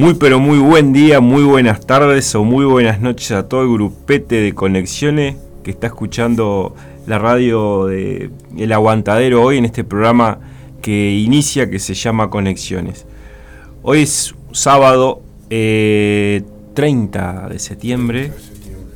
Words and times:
Muy 0.00 0.14
pero 0.14 0.40
muy 0.40 0.56
buen 0.56 0.94
día, 0.94 1.20
muy 1.20 1.42
buenas 1.42 1.86
tardes 1.86 2.34
o 2.34 2.42
muy 2.42 2.64
buenas 2.64 3.02
noches 3.02 3.32
a 3.32 3.46
todo 3.46 3.64
el 3.64 3.68
grupete 3.70 4.36
de 4.36 4.54
conexiones 4.54 5.36
que 5.62 5.70
está 5.70 5.88
escuchando 5.88 6.74
la 7.06 7.18
radio 7.18 7.84
de 7.84 8.30
El 8.56 8.72
Aguantadero 8.72 9.42
hoy 9.42 9.58
en 9.58 9.66
este 9.66 9.84
programa 9.84 10.38
que 10.80 11.10
inicia 11.10 11.68
que 11.68 11.78
se 11.78 11.92
llama 11.92 12.30
Conexiones. 12.30 13.04
Hoy 13.82 14.00
es 14.00 14.34
sábado 14.52 15.20
30 15.50 15.50
eh, 15.50 16.42
de 17.50 17.58
septiembre. 17.58 18.32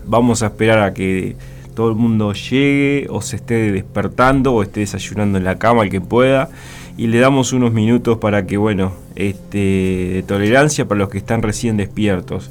Vamos 0.07 0.43
a 0.43 0.47
esperar 0.47 0.79
a 0.79 0.95
que 0.95 1.37
todo 1.75 1.91
el 1.91 1.97
mundo 1.97 2.33
llegue 2.33 3.09
o 3.11 3.21
se 3.21 3.37
esté 3.37 3.73
despertando 3.73 4.55
o 4.55 4.63
esté 4.63 4.81
desayunando 4.81 5.37
en 5.37 5.45
la 5.45 5.59
cama 5.59 5.83
el 5.83 5.91
que 5.91 6.01
pueda 6.01 6.49
y 6.97 7.09
le 7.09 7.19
damos 7.19 7.53
unos 7.53 7.73
minutos 7.73 8.19
para 8.19 8.47
que, 8.47 8.57
bueno, 8.57 8.93
este, 9.17 9.59
de 9.59 10.25
tolerancia 10.27 10.87
para 10.87 11.01
los 11.01 11.09
que 11.09 11.19
están 11.19 11.43
recién 11.43 11.77
despiertos. 11.77 12.51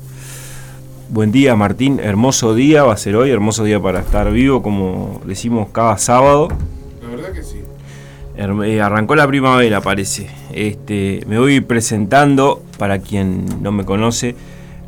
Buen 1.09 1.31
día 1.31 1.56
Martín, 1.56 2.00
hermoso 2.00 2.56
día 2.56 2.84
va 2.84 2.94
a 2.94 2.98
ser 2.98 3.16
hoy, 3.16 3.30
hermoso 3.30 3.64
día 3.64 3.80
para 3.80 4.00
estar 4.00 4.32
vivo 4.32 4.64
como 4.64 5.22
decimos 5.26 5.70
cada 5.72 5.98
sábado. 5.98 6.48
La 7.02 7.09
verdad 7.09 7.32
que 7.32 7.44
sí. 7.44 7.59
Eh, 8.36 8.82
arrancó 8.82 9.16
la 9.16 9.28
primavera 9.28 9.82
parece. 9.82 10.28
Este, 10.52 11.24
me 11.28 11.38
voy 11.38 11.62
presentando 11.62 12.64
para 12.80 13.00
quien 13.00 13.62
no 13.62 13.72
me 13.72 13.86
conoce. 13.86 14.36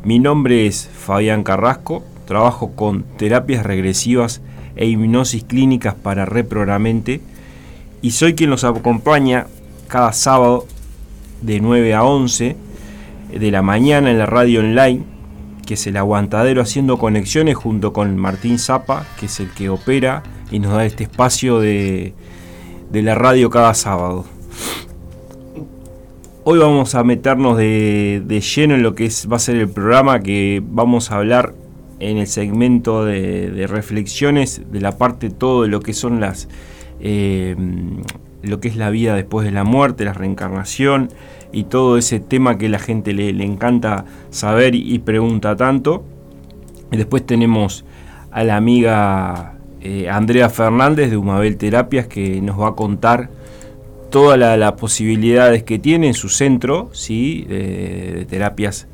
Mi 0.04 0.18
nombre 0.18 0.66
es 0.66 0.88
Fabián 0.92 1.44
Carrasco, 1.44 2.02
trabajo 2.26 2.72
con 2.74 3.04
terapias 3.16 3.64
regresivas 3.64 4.40
e 4.74 4.86
hipnosis 4.86 5.44
clínicas 5.44 5.94
para 5.94 6.24
reprogramente 6.24 7.20
y 8.06 8.12
soy 8.12 8.36
quien 8.36 8.50
los 8.50 8.62
acompaña 8.62 9.48
cada 9.88 10.12
sábado 10.12 10.64
de 11.42 11.58
9 11.58 11.92
a 11.92 12.04
11 12.04 12.56
de 13.36 13.50
la 13.50 13.62
mañana 13.62 14.12
en 14.12 14.18
la 14.18 14.26
radio 14.26 14.60
online, 14.60 15.02
que 15.66 15.74
es 15.74 15.88
el 15.88 15.96
aguantadero 15.96 16.62
haciendo 16.62 16.98
conexiones 16.98 17.56
junto 17.56 17.92
con 17.92 18.16
Martín 18.16 18.60
Zapa, 18.60 19.04
que 19.18 19.26
es 19.26 19.40
el 19.40 19.50
que 19.50 19.70
opera 19.70 20.22
y 20.52 20.60
nos 20.60 20.74
da 20.74 20.86
este 20.86 21.02
espacio 21.02 21.58
de, 21.58 22.14
de 22.92 23.02
la 23.02 23.16
radio 23.16 23.50
cada 23.50 23.74
sábado. 23.74 24.24
Hoy 26.44 26.60
vamos 26.60 26.94
a 26.94 27.02
meternos 27.02 27.56
de, 27.56 28.22
lleno 28.54 28.76
en 28.76 28.84
lo 28.84 28.94
que 28.94 29.06
es, 29.06 29.28
va 29.28 29.34
a 29.34 29.40
ser 29.40 29.56
el 29.56 29.68
programa 29.68 30.20
que 30.20 30.62
vamos 30.64 31.10
a 31.10 31.16
hablar 31.16 31.54
en 31.98 32.18
el 32.18 32.28
segmento 32.28 33.04
de, 33.04 33.50
de 33.50 33.66
reflexiones 33.66 34.62
de 34.70 34.80
la 34.80 34.96
parte 34.96 35.28
todo 35.28 35.62
de 35.62 35.68
lo 35.68 35.80
que 35.80 35.92
son 35.92 36.20
las 36.20 36.46
eh, 37.00 37.56
lo 38.42 38.60
que 38.60 38.68
es 38.68 38.76
la 38.76 38.90
vida 38.90 39.14
después 39.14 39.44
de 39.44 39.52
la 39.52 39.64
muerte, 39.64 40.04
la 40.04 40.12
reencarnación 40.12 41.10
y 41.52 41.64
todo 41.64 41.96
ese 41.96 42.20
tema 42.20 42.58
que 42.58 42.68
la 42.68 42.78
gente 42.78 43.12
le, 43.12 43.30
encanta 43.44 44.04
saber 44.30 44.74
y, 44.74 44.98
pregunta 44.98 45.56
tanto. 45.56 46.04
Después 46.90 47.24
tenemos 47.26 47.84
a 48.30 48.44
la 48.44 48.56
amiga 48.56 49.54
eh, 49.80 50.08
Andrea 50.08 50.48
Fernández 50.50 51.10
de 51.10 51.16
Humabel 51.16 51.56
Terapias 51.56 52.06
que 52.06 52.40
nos 52.40 52.60
va 52.60 52.68
a 52.68 52.74
contar 52.74 53.30
todas 54.10 54.38
las 54.38 54.72
posibilidades 54.72 55.62
que 55.62 55.78
tiene 55.78 56.08
en 56.08 56.14
su 56.14 56.28
centro 56.28 56.90
¿sí? 56.92 57.44
de, 57.48 58.26
terapias 58.28 58.86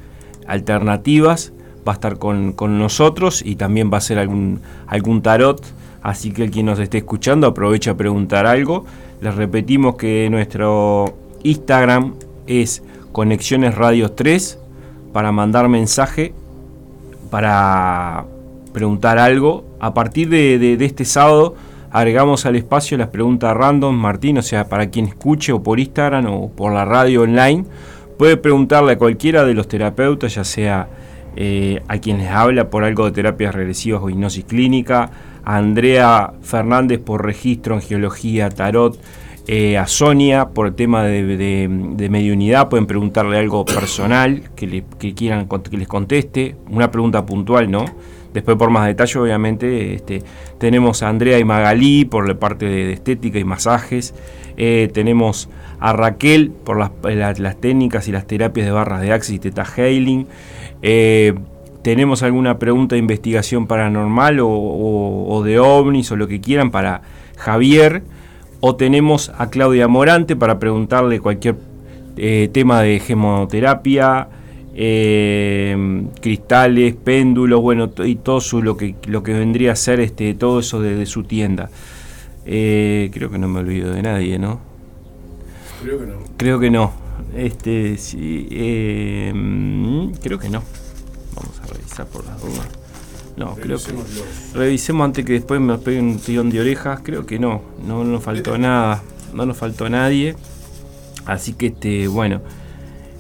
alternativas. 0.47 1.53
Va 1.87 1.93
a 1.93 1.95
estar 1.95 2.19
con, 2.19 2.53
con, 2.53 2.79
nosotros 2.79 3.43
y 3.45 3.57
también 3.57 3.91
va 3.91 3.97
a 3.97 3.99
hacer 3.99 4.19
algún, 4.19 4.61
algún 4.87 5.21
tarot 5.21 5.61
Así 6.03 6.33
que 6.33 6.51
quien 6.51 6.67
nos 6.67 6.79
esté 6.79 6.99
escuchando 6.99 7.47
aprovecha 7.47 7.93
a 7.93 7.97
preguntar 7.97 8.47
algo. 8.47 8.85
Les 9.21 9.35
repetimos 9.35 9.97
que 9.97 10.29
nuestro 10.31 11.15
Instagram 11.45 12.15
es 12.47 12.83
Conexiones 13.13 13.75
Radio 13.75 14.11
3 14.11 14.59
para 15.13 15.31
mandar 15.31 15.69
mensaje, 15.69 16.35
para 17.31 18.25
preguntar 18.73 19.19
algo. 19.19 19.65
A 19.79 19.95
partir 19.95 20.29
de, 20.29 20.75
este 20.85 21.05
sábado 21.05 21.55
agregamos 21.91 22.47
al 22.47 22.57
espacio 22.57 22.97
las 22.97 23.09
preguntas 23.09 23.57
random, 23.57 23.95
Martín, 23.95 24.39
o 24.39 24.43
sea, 24.43 24.69
para 24.69 24.91
quien 24.91 25.07
escuche 25.07 25.53
o 25.53 25.63
por 25.63 25.78
Instagram 25.78 26.27
o 26.27 26.51
por 26.51 26.72
la 26.72 26.84
radio 26.84 27.22
online, 27.22 27.65
puede 28.19 28.37
preguntarle 28.37 28.93
a 28.93 28.98
cualquiera 28.98 29.45
de 29.45 29.55
los 29.55 29.69
terapeutas, 29.69 30.34
ya 30.34 30.45
sea 30.45 30.89
eh, 31.37 31.83
a 31.89 31.98
quien 31.98 32.19
les 32.19 32.31
habla 32.31 32.71
por 32.71 32.84
algo 32.84 33.05
de 33.05 33.13
terapias 33.13 33.55
regresivas 33.55 34.03
o 34.03 34.10
hipnosis 34.10 34.45
clínica, 34.45 35.10
a 35.44 35.56
Andrea 35.56 36.33
Fernández 36.42 37.00
por 37.00 37.24
registro 37.24 37.74
en 37.74 37.83
geología, 37.83 38.48
tarot, 38.50 38.98
eh, 39.48 39.77
a 39.77 39.89
Sonia 39.89 40.50
por 40.50 40.68
el 40.68 40.74
tema 40.74 41.03
de, 41.03 41.36
de, 41.36 42.09
mediunidad, 42.09 42.68
pueden 42.68 42.86
preguntarle 42.86 43.39
algo 43.39 43.65
personal 43.65 44.50
que, 44.54 44.66
le, 44.68 44.84
quieran 45.15 45.48
que 45.48 45.77
les 45.77 45.89
conteste, 45.89 46.54
una 46.71 46.92
pregunta 46.92 47.27
puntual, 47.27 47.68
¿no? 47.68 47.84
Después 48.33 48.56
por 48.56 48.71
más 48.71 48.86
detalle, 48.86 49.18
obviamente, 49.18 49.94
este, 49.94 50.22
tenemos 50.59 51.03
a 51.03 51.09
Andrea 51.09 51.39
y 51.41 51.45
Magalí 51.45 52.04
por 52.04 52.28
la 52.28 52.34
parte 52.34 52.66
de, 52.66 52.92
estética 52.92 53.38
y 53.41 53.45
masajes, 53.45 54.15
eh, 54.56 54.88
tenemos 54.95 55.48
a 55.80 55.92
Raquel 55.92 56.53
por 56.53 56.78
las, 56.78 57.60
técnicas 57.60 58.06
y 58.06 58.12
las 58.12 58.27
terapias 58.28 58.66
de 58.66 58.72
barras 58.72 59.00
de 59.00 59.12
Axis 59.12 59.36
y 59.36 59.38
Teta 59.41 59.65
Healing, 59.65 60.28
eh, 60.83 61.34
tenemos 61.83 62.23
alguna 62.23 62.59
pregunta 62.59 62.95
de 62.95 63.01
investigación 63.01 63.67
paranormal 63.67 64.39
o, 64.41 65.43
de 65.45 65.59
ovnis 65.59 66.11
o 66.13 66.17
lo 66.17 66.29
que 66.29 66.41
quieran 66.41 66.71
para 66.71 67.03
Javier, 67.37 68.03
o 68.61 68.77
tenemos 68.77 69.33
a 69.37 69.51
Claudia 69.51 69.89
Morante 69.89 70.37
para 70.37 70.61
preguntarle 70.61 71.19
cualquier 71.19 71.57
eh, 72.17 72.49
tema 72.53 72.83
de 72.83 73.01
gemoterapia, 73.01 74.29
eh, 74.75 76.07
cristales, 76.21 76.95
péndulos, 76.95 77.61
bueno, 77.61 77.91
y 78.05 78.15
todo 78.17 78.41
lo, 78.63 78.77
que, 78.77 78.95
lo 79.07 79.25
que 79.25 79.33
vendría 79.33 79.73
a 79.73 79.77
ser 79.77 79.99
este, 79.99 80.34
todo 80.34 80.61
eso 80.61 80.81
de, 80.81 81.05
su 81.07 81.25
tienda. 81.25 81.69
Eh, 82.47 83.11
creo 83.13 83.31
que 83.31 83.39
no 83.39 83.49
me 83.49 83.61
olvido 83.61 83.93
de 83.93 84.03
nadie, 84.03 84.39
¿no? 84.39 84.61
Creo 85.83 85.99
que 85.99 86.07
no. 86.07 86.15
Creo 86.37 86.61
que 86.61 86.71
no. 86.71 86.93
Este, 87.37 87.97
sí, 87.99 88.47
creo 90.23 90.39
que 90.39 90.49
no 90.49 90.63
por 92.10 92.24
las 92.24 92.41
dudas. 92.41 92.68
No, 93.36 93.54
creo 93.54 93.78
que. 93.78 93.92
Revisemos 94.54 95.04
antes 95.04 95.24
que 95.24 95.34
después 95.34 95.60
me 95.60 95.77
pegue 95.78 96.00
un 96.00 96.18
tirón 96.18 96.50
de 96.50 96.60
orejas. 96.60 97.00
Creo 97.03 97.24
que 97.27 97.39
no, 97.39 97.62
no 97.86 98.04
nos 98.04 98.22
faltó 98.22 98.59
nada. 98.59 99.03
No 99.33 99.47
nos 99.47 99.56
faltó 99.56 99.89
nadie. 99.89 100.36
Así 101.24 101.54
que 101.54 101.66
este, 101.66 102.09
bueno. 102.09 102.41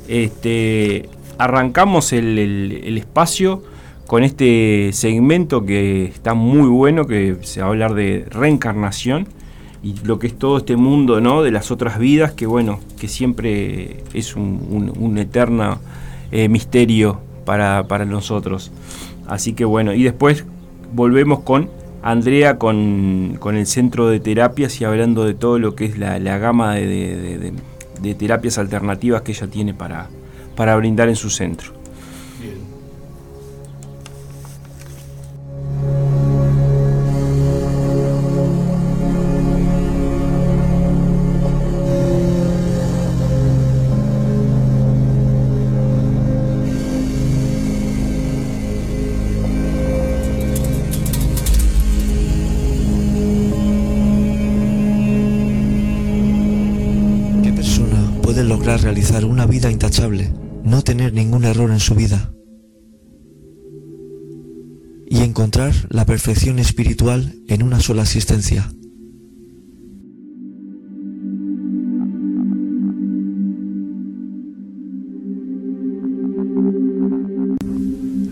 Este. 0.08 1.08
Arrancamos 1.38 2.12
el, 2.12 2.38
el, 2.38 2.98
espacio 2.98 3.62
con 4.06 4.22
este 4.22 4.90
segmento 4.92 5.64
que 5.64 6.04
está 6.04 6.34
muy 6.34 6.68
bueno, 6.68 7.06
que 7.06 7.38
se 7.42 7.60
va 7.60 7.66
a 7.66 7.70
hablar 7.70 7.94
de 7.94 8.26
reencarnación 8.30 9.26
y 9.82 9.94
lo 10.04 10.18
que 10.18 10.28
es 10.28 10.38
todo 10.38 10.58
este 10.58 10.76
mundo 10.76 11.20
¿no? 11.20 11.42
de 11.42 11.50
las 11.50 11.70
otras 11.70 11.98
vidas, 11.98 12.32
que 12.32 12.46
bueno, 12.46 12.78
que 13.00 13.08
siempre 13.08 14.04
es 14.14 14.36
un, 14.36 14.92
un, 14.96 15.18
eterno 15.18 15.80
eh, 16.30 16.48
misterio 16.48 17.20
para, 17.44 18.04
nosotros. 18.04 18.70
Así 19.26 19.52
que 19.52 19.64
bueno, 19.64 19.92
y 19.92 20.02
después 20.02 20.44
volvemos 20.92 21.40
con 21.40 21.70
Andrea 22.02 22.58
con, 22.58 23.38
el 23.44 23.66
centro 23.66 24.08
de 24.08 24.20
terapias 24.20 24.80
y 24.80 24.84
hablando 24.84 25.24
de 25.24 25.34
todo 25.34 25.58
lo 25.58 25.74
que 25.74 25.84
es 25.84 25.98
la, 25.98 26.18
gama 26.38 26.74
de, 26.74 27.52
terapias 28.18 28.58
alternativas 28.58 29.22
que 29.22 29.32
ella 29.32 29.46
tiene 29.46 29.74
para, 29.74 30.08
para 30.56 30.76
brindar 30.76 31.08
en 31.08 31.16
su 31.16 31.30
centro. 31.30 31.81
En 61.70 61.80
su 61.80 61.94
vida 61.94 62.32
y 65.08 65.20
encontrar 65.20 65.74
la 65.90 66.06
perfección 66.06 66.58
espiritual 66.58 67.36
en 67.46 67.62
una 67.62 67.80
sola 67.80 68.02
existencia. 68.02 68.72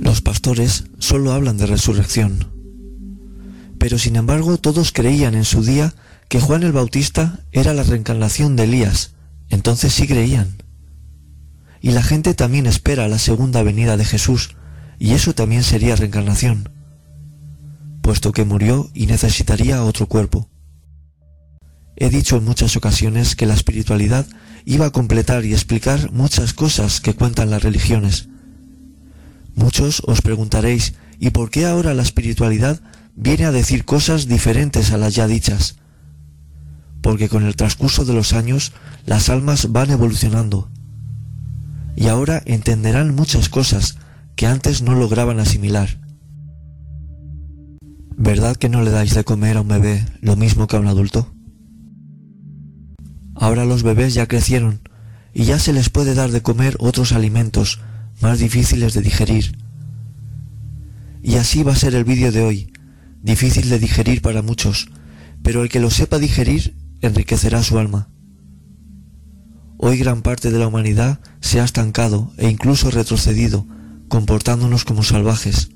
Los 0.00 0.23
pastores 0.23 0.85
solo 0.99 1.32
hablan 1.32 1.59
de 1.59 1.67
resurrección, 1.67 2.47
pero 3.79 3.99
sin 3.99 4.17
embargo 4.17 4.56
todos 4.56 4.91
creían 4.91 5.35
en 5.35 5.44
su 5.44 5.62
día 5.62 5.94
que 6.31 6.41
Juan 6.41 6.62
el 6.62 6.73
Bautista 6.73 7.44
era 7.53 7.75
la 7.75 7.82
reencarnación 7.82 8.56
de 8.56 8.65
Elías, 8.65 9.12
entonces 9.50 9.93
sí 9.93 10.06
creían. 10.06 10.56
Y 11.81 11.93
la 11.93 12.03
gente 12.03 12.35
también 12.35 12.67
espera 12.67 13.09
la 13.09 13.19
segunda 13.19 13.62
venida 13.62 13.97
de 13.97 14.05
Jesús, 14.05 14.56
y 14.99 15.12
eso 15.12 15.35
también 15.35 15.62
sería 15.62 15.97
reencarnación, 15.97 16.71
puesto 18.03 18.32
que 18.32 18.44
murió 18.44 18.91
y 18.93 19.06
necesitaría 19.06 19.82
otro 19.82 20.06
cuerpo. 20.06 20.50
He 21.97 22.11
dicho 22.11 22.37
en 22.37 22.44
muchas 22.44 22.77
ocasiones 22.77 23.35
que 23.35 23.47
la 23.47 23.55
espiritualidad 23.55 24.27
iba 24.65 24.87
a 24.87 24.91
completar 24.91 25.44
y 25.44 25.53
explicar 25.53 26.12
muchas 26.12 26.53
cosas 26.53 27.00
que 27.00 27.15
cuentan 27.15 27.50
las 27.50 27.62
religiones. 27.62 28.29
Muchos 29.55 30.03
os 30.06 30.23
preguntaréis, 30.23 30.94
¿y 31.19 31.31
por 31.31 31.50
qué 31.50 31.67
ahora 31.67 31.94
la 31.94 32.03
espiritualidad 32.03 32.81
viene 33.17 33.44
a 33.47 33.53
decir 33.53 33.85
cosas 33.85 34.29
diferentes 34.29 34.93
a 34.93 34.99
las 34.99 35.15
ya 35.15 35.27
dichas? 35.27 35.77
Porque 37.03 37.29
con 37.29 37.44
el 37.44 37.56
transcurso 37.56 38.05
de 38.05 38.15
los 38.15 38.32
años 38.32 38.73
las 39.06 39.29
almas 39.29 39.73
van 39.73 39.91
evolucionando 39.91 40.71
y 42.00 42.08
ahora 42.08 42.43
entenderán 42.47 43.14
muchas 43.14 43.50
cosas 43.50 43.99
que 44.35 44.47
antes 44.47 44.81
no 44.81 44.94
lograban 44.94 45.38
asimilar. 45.38 46.00
¿Verdad 48.17 48.56
que 48.56 48.70
no 48.70 48.81
le 48.81 48.91
dais 48.91 49.12
de 49.12 49.23
comer 49.23 49.58
a 49.58 49.61
un 49.61 49.69
bebé 49.69 50.06
lo 50.23 50.35
mismo 50.35 50.67
que 50.67 50.76
a 50.76 50.81
un 50.81 50.87
adulto? 50.87 51.31
Ahora 53.35 53.67
los 53.67 53.82
bebés 53.82 54.14
ya 54.14 54.26
crecieron 54.26 54.81
y 55.35 55.44
ya 55.44 55.58
se 55.58 55.75
les 55.75 55.91
puede 55.91 56.14
dar 56.14 56.31
de 56.31 56.41
comer 56.41 56.75
otros 56.79 57.12
alimentos 57.12 57.81
más 58.23 58.38
difíciles 58.38 58.94
de 58.94 59.03
digerir. 59.03 59.58
Y 61.23 61.35
así 61.37 61.62
va 61.62 61.73
a 61.73 61.76
ser 61.76 61.94
el 61.94 62.05
vídeo 62.05 62.32
de 62.32 62.41
hoy, 62.41 62.73
difícil 63.23 63.69
de 63.69 63.79
digerir 63.79 64.23
para 64.23 64.41
muchos, 64.41 64.88
pero 65.43 65.62
el 65.62 65.69
que 65.69 65.81
lo 65.81 65.91
sepa 65.91 66.19
digerir 66.19 66.79
enriquecerá 67.03 67.62
su 67.62 67.79
alma. 67.79 68.08
Hoy 69.82 69.97
gran 69.97 70.21
parte 70.21 70.50
de 70.50 70.59
la 70.59 70.67
humanidad 70.67 71.21
se 71.41 71.59
ha 71.59 71.65
estancado 71.65 72.35
e 72.37 72.50
incluso 72.50 72.91
retrocedido, 72.91 73.67
comportándonos 74.09 74.85
como 74.85 75.03
salvajes. 75.03 75.71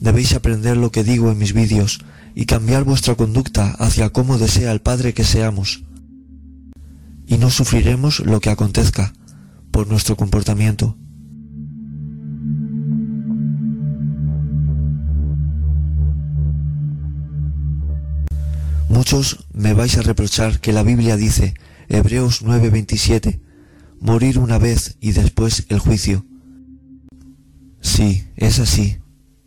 Debéis 0.00 0.34
aprender 0.34 0.76
lo 0.76 0.92
que 0.92 1.02
digo 1.02 1.32
en 1.32 1.38
mis 1.38 1.52
vídeos 1.52 1.98
y 2.36 2.46
cambiar 2.46 2.84
vuestra 2.84 3.16
conducta 3.16 3.72
hacia 3.80 4.10
cómo 4.10 4.38
desea 4.38 4.70
el 4.70 4.80
Padre 4.80 5.12
que 5.12 5.24
seamos. 5.24 5.82
Y 7.26 7.36
no 7.36 7.50
sufriremos 7.50 8.20
lo 8.20 8.38
que 8.38 8.50
acontezca 8.50 9.12
por 9.72 9.88
nuestro 9.88 10.16
comportamiento. 10.16 10.96
Muchos 18.88 19.46
me 19.52 19.74
vais 19.74 19.98
a 19.98 20.02
reprochar 20.02 20.60
que 20.60 20.72
la 20.72 20.84
Biblia 20.84 21.16
dice 21.16 21.54
Hebreos 21.92 22.42
9:27, 22.42 23.40
morir 23.98 24.38
una 24.38 24.58
vez 24.58 24.96
y 25.00 25.10
después 25.10 25.66
el 25.70 25.80
juicio. 25.80 26.24
Sí, 27.80 28.28
es 28.36 28.60
así, 28.60 28.98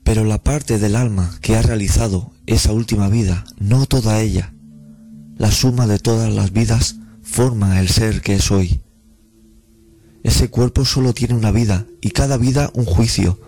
pero 0.03 0.25
la 0.25 0.43
parte 0.43 0.77
del 0.77 0.97
alma 0.97 1.37
que 1.39 1.55
ha 1.55 1.61
realizado 1.61 2.33
esa 2.45 2.73
última 2.73 3.07
vida, 3.07 3.45
no 3.59 3.85
toda 3.85 4.19
ella, 4.19 4.53
la 5.37 5.51
suma 5.51 5.87
de 5.87 5.99
todas 5.99 6.33
las 6.33 6.51
vidas, 6.51 6.97
forma 7.21 7.79
el 7.79 7.87
ser 7.87 8.21
que 8.21 8.35
es 8.35 8.51
hoy. 8.51 8.81
Ese 10.23 10.49
cuerpo 10.49 10.83
solo 10.83 11.13
tiene 11.13 11.35
una 11.35 11.51
vida 11.51 11.85
y 12.01 12.09
cada 12.09 12.35
vida 12.35 12.71
un 12.73 12.83
juicio, 12.83 13.39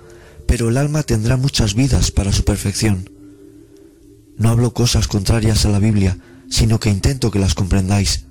pero 0.48 0.70
el 0.70 0.78
alma 0.78 1.04
tendrá 1.04 1.36
muchas 1.36 1.75
vidas 1.75 2.12
para 2.12 2.32
su 2.32 2.46
perfección. 2.46 3.10
No 4.38 4.52
hablo 4.52 4.74
cosas 4.74 5.10
contrarias 5.10 5.66
a 5.66 5.70
la 5.70 5.80
Biblia, 5.80 6.18
sino 6.50 6.80
que 6.80 6.90
intento 6.90 7.30
que 7.30 7.40
las 7.40 7.56
comprendáis 7.56 8.25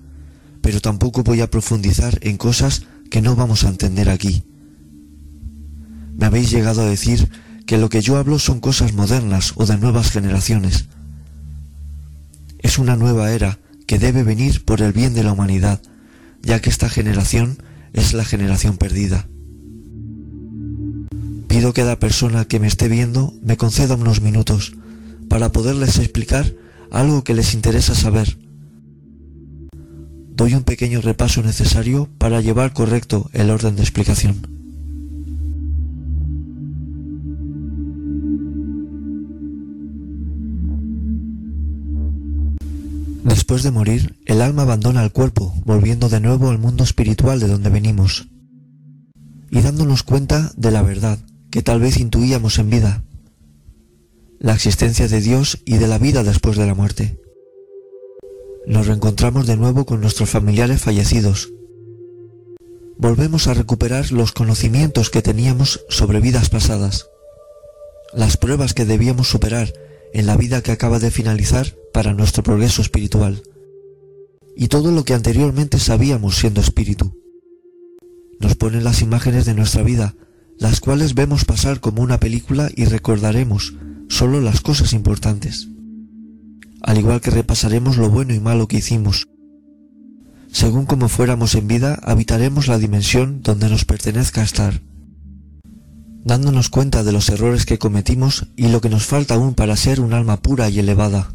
pero 0.65 0.81
tampoco 0.81 1.23
voy 1.23 1.43
a 1.43 1.51
profundizar 1.51 2.19
en 2.23 2.39
cosas 2.39 2.85
que 3.11 3.21
no 3.21 3.37
vamos 3.37 3.65
a 3.65 3.69
entender 3.69 4.09
aquí. 4.09 4.45
Me 6.17 6.25
habéis 6.25 6.51
llegado 6.51 6.81
a 6.81 6.87
decir 6.87 7.29
que 7.67 7.77
lo 7.77 7.91
que 7.91 8.01
yo 8.01 8.17
hablo 8.17 8.39
son 8.39 8.61
cosas 8.61 8.95
modernas 8.95 9.53
o 9.57 9.67
de 9.67 9.77
nuevas 9.77 10.11
generaciones. 10.11 10.87
Es 12.61 12.79
una 12.79 12.97
nueva 12.97 13.31
era 13.31 13.59
que 13.87 13.99
debe 13.99 14.23
venir 14.23 14.65
por 14.65 14.81
el 14.81 14.95
bien 14.95 15.13
de 15.13 15.23
la 15.23 15.33
humanidad, 15.33 15.83
ya 16.41 16.63
que 16.63 16.71
esta 16.71 16.89
generación 16.89 17.59
es 17.93 18.15
la 18.15 18.25
generación 18.25 18.79
perdida. 18.79 19.29
Pido 21.47 21.75
que 21.75 21.83
cada 21.83 21.99
persona 21.99 22.47
que 22.47 22.59
me 22.59 22.69
esté 22.69 22.89
viendo 22.89 23.35
me 23.43 23.59
conceda 23.59 23.97
unos 23.97 24.23
minutos 24.23 24.73
para 25.29 25.53
poderles 25.53 25.99
explicar 25.99 26.55
algo 26.91 27.23
que 27.23 27.35
les 27.35 27.53
interesa 27.53 27.95
saber 27.95 28.39
doy 30.35 30.55
un 30.55 30.65
pequeño 30.65 31.01
repaso 31.01 31.43
necesario 31.43 32.09
para 32.19 32.41
llevar 32.41 32.73
correcto 32.73 33.31
el 33.33 33.51
orden 33.51 33.77
de 33.77 33.83
explicación. 33.83 34.47
Después 43.23 43.63
de 43.63 43.71
morir, 43.71 44.17
el 44.27 44.43
alma 44.43 44.63
abandona 44.63 45.03
el 45.03 45.13
cuerpo, 45.13 45.55
volviendo 45.65 46.09
de 46.09 46.21
nuevo 46.21 46.51
al 46.51 46.59
mundo 46.59 46.85
espiritual 46.85 47.41
de 47.41 47.49
donde 47.49 47.71
venimos, 47.71 48.29
y 49.51 49.61
dándonos 49.61 50.03
cuenta 50.03 50.53
de 50.57 50.71
la 50.71 50.83
verdad 50.83 51.19
que 51.51 51.63
tal 51.63 51.81
vez 51.81 51.99
intuíamos 51.99 52.59
en 52.59 52.71
vida, 52.71 53.03
la 54.41 54.55
existencia 54.55 55.09
de 55.09 55.21
Dios 55.21 55.61
y 55.65 55.79
de 55.79 55.87
la 55.87 55.99
vida 55.99 56.23
después 56.23 56.57
de 56.57 56.67
la 56.67 56.75
muerte 56.75 57.24
nos 58.67 58.87
reencontramos 58.87 59.47
de 59.47 59.57
nuevo 59.57 59.85
con 59.85 60.01
nuestros 60.01 60.31
familiares 60.31 60.83
fallecidos. 60.83 61.53
Volvemos 62.97 63.47
a 63.47 63.55
recuperar 63.55 64.13
los 64.13 64.33
conocimientos 64.33 65.11
que 65.11 65.23
teníamos 65.23 65.85
sobre 65.89 66.21
vidas 66.21 66.49
pasadas, 66.49 67.09
las 68.13 68.37
pruebas 68.37 68.73
que 68.73 68.85
debíamos 68.85 69.29
superar 69.29 69.73
en 70.13 70.27
la 70.27 70.37
vida 70.37 70.63
que 70.63 70.73
acaba 70.73 70.99
de 70.99 71.11
finalizar 71.11 71.75
para 71.93 72.15
nuestro 72.15 72.43
progreso 72.43 72.83
espiritual, 72.83 73.43
y 74.57 74.69
todo 74.69 74.93
lo 74.93 75.05
que 75.05 75.15
anteriormente 75.15 75.79
sabíamos 75.79 76.37
siendo 76.37 76.61
espíritu. 76.61 77.21
Nos 78.39 78.55
ponen 78.55 78.85
las 78.85 79.03
imágenes 79.03 79.45
de 79.45 79.55
nuestra 79.55 79.83
vida, 79.83 80.15
las 80.59 80.81
cuales 80.81 81.15
vemos 81.15 81.45
pasar 81.45 81.81
como 81.81 82.03
una 82.03 82.21
película 82.21 82.71
y 82.75 82.85
recordaremos 82.85 83.75
solo 84.09 84.41
las 84.41 84.61
cosas 84.61 84.93
importantes 84.93 85.69
al 86.85 86.99
igual 86.99 87.21
que 87.21 87.31
repasaremos 87.31 87.97
lo 87.97 88.11
bueno 88.11 88.35
y 88.35 88.41
malo 88.41 88.69
que 88.69 88.77
hicimos. 88.77 89.27
Según 90.53 90.85
como 90.85 91.09
fuéramos 91.09 91.55
en 91.55 91.67
vida, 91.67 91.99
habitaremos 92.03 92.69
la 92.69 92.79
dimensión 92.79 93.43
donde 93.43 93.71
nos 93.71 93.87
pertenezca 93.87 94.43
estar, 94.43 94.83
dándonos 96.23 96.69
cuenta 96.69 97.03
de 97.03 97.13
los 97.13 97.29
errores 97.31 97.65
que 97.65 97.79
cometimos 97.79 98.49
y 98.55 98.69
lo 98.69 98.81
que 98.81 98.91
nos 98.91 99.07
falta 99.07 99.35
aún 99.35 99.55
para 99.55 99.77
ser 99.77 100.01
un 100.01 100.13
alma 100.13 100.43
pura 100.43 100.69
y 100.69 100.79
elevada. 100.79 101.35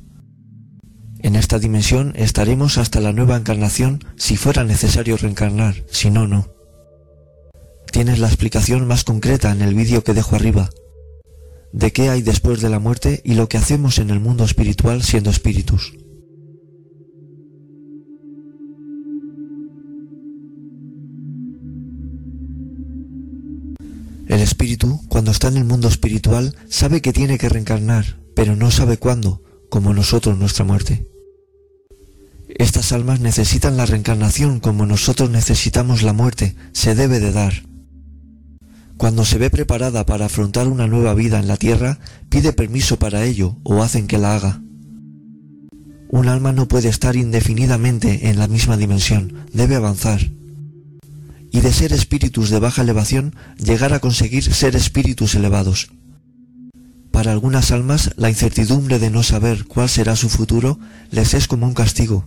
En 1.17 1.35
esta 1.35 1.59
dimensión 1.59 2.13
estaremos 2.15 2.77
hasta 2.77 3.01
la 3.01 3.11
nueva 3.11 3.35
encarnación 3.35 4.03
si 4.17 4.37
fuera 4.37 4.63
necesario 4.63 5.17
reencarnar, 5.17 5.83
si 5.91 6.11
no, 6.11 6.27
no. 6.27 6.47
Tienes 7.91 8.19
la 8.19 8.27
explicación 8.27 8.87
más 8.87 9.03
concreta 9.03 9.51
en 9.51 9.63
el 9.63 9.73
vídeo 9.73 10.03
que 10.03 10.13
dejo 10.13 10.35
arriba 10.35 10.69
de 11.73 11.91
qué 11.91 12.09
hay 12.09 12.21
después 12.21 12.61
de 12.61 12.69
la 12.69 12.79
muerte 12.79 13.21
y 13.23 13.35
lo 13.35 13.47
que 13.47 13.57
hacemos 13.57 13.99
en 13.99 14.09
el 14.09 14.19
mundo 14.19 14.43
espiritual 14.43 15.03
siendo 15.03 15.29
espíritus. 15.29 15.93
El 24.27 24.41
espíritu, 24.41 25.01
cuando 25.07 25.31
está 25.31 25.47
en 25.47 25.57
el 25.57 25.65
mundo 25.65 25.87
espiritual, 25.87 26.55
sabe 26.69 27.01
que 27.01 27.13
tiene 27.13 27.39
que 27.39 27.49
reencarnar, 27.49 28.19
pero 28.35 28.55
no 28.55 28.69
sabe 28.69 28.97
cuándo, 28.97 29.41
como 29.69 29.93
nosotros 29.93 30.37
nuestra 30.37 30.63
muerte. 30.65 31.07
Estas 32.47 32.91
almas 32.91 33.19
necesitan 33.19 33.75
la 33.75 33.87
reencarnación 33.87 34.59
como 34.59 34.85
nosotros 34.85 35.31
necesitamos 35.31 36.03
la 36.03 36.13
muerte, 36.13 36.55
se 36.73 36.93
debe 36.93 37.19
de 37.19 37.31
dar. 37.31 37.68
Cuando 38.99 39.23
se 39.23 39.37
ve 39.37 39.49
preparada 39.49 40.05
para 40.05 40.25
afrontar 40.25 40.67
una 40.67 40.85
nueva 40.85 41.13
vida 41.13 41.39
en 41.39 41.47
la 41.47 41.55
tierra, 41.55 41.99
pide 42.27 42.51
permiso 42.51 42.99
para 42.99 43.23
ello 43.23 43.55
o 43.63 43.81
hacen 43.81 44.07
que 44.07 44.17
la 44.17 44.35
haga. 44.35 44.61
Un 46.09 46.27
alma 46.27 46.51
no 46.51 46.67
puede 46.67 46.89
estar 46.89 47.15
indefinidamente 47.15 48.27
en 48.29 48.37
la 48.37 48.49
misma 48.49 48.75
dimensión, 48.75 49.45
debe 49.53 49.77
avanzar. 49.77 50.19
Y 51.49 51.61
de 51.61 51.71
ser 51.71 51.93
espíritus 51.93 52.49
de 52.49 52.59
baja 52.59 52.81
elevación, 52.81 53.37
llegar 53.57 53.93
a 53.93 54.01
conseguir 54.01 54.43
ser 54.43 54.75
espíritus 54.75 55.33
elevados. 55.33 55.91
Para 57.09 57.31
algunas 57.31 57.71
almas, 57.71 58.11
la 58.17 58.29
incertidumbre 58.29 58.99
de 58.99 59.11
no 59.11 59.23
saber 59.23 59.63
cuál 59.63 59.87
será 59.87 60.17
su 60.17 60.27
futuro 60.27 60.77
les 61.09 61.35
es 61.35 61.47
como 61.47 61.67
un 61.67 61.73
castigo. 61.73 62.25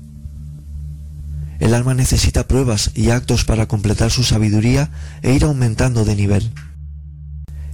El 1.62 1.74
alma 1.74 1.94
necesita 1.94 2.48
pruebas 2.48 2.90
y 2.92 3.10
actos 3.10 3.44
para 3.44 3.68
completar 3.68 4.10
su 4.10 4.24
sabiduría 4.24 4.90
e 5.22 5.32
ir 5.32 5.44
aumentando 5.44 6.04
de 6.04 6.16
nivel. 6.16 6.50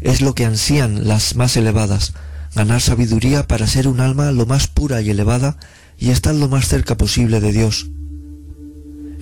Es 0.02 0.20
lo 0.20 0.34
que 0.34 0.44
ansían 0.44 1.08
las 1.08 1.36
más 1.36 1.56
elevadas, 1.56 2.12
ganar 2.54 2.82
sabiduría 2.82 3.48
para 3.48 3.66
ser 3.66 3.88
un 3.88 4.00
alma 4.00 4.30
lo 4.30 4.44
más 4.44 4.66
pura 4.66 5.00
y 5.00 5.08
elevada 5.08 5.56
y 5.96 6.10
estar 6.10 6.34
lo 6.34 6.50
más 6.50 6.68
cerca 6.68 6.98
posible 6.98 7.40
de 7.40 7.50
Dios. 7.50 7.88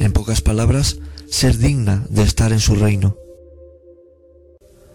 En 0.01 0.13
pocas 0.13 0.41
palabras, 0.41 0.97
ser 1.31 1.59
digna 1.59 2.05
de 2.11 2.25
estar 2.25 2.53
en 2.53 2.59
su 2.59 2.75
reino. 2.75 3.15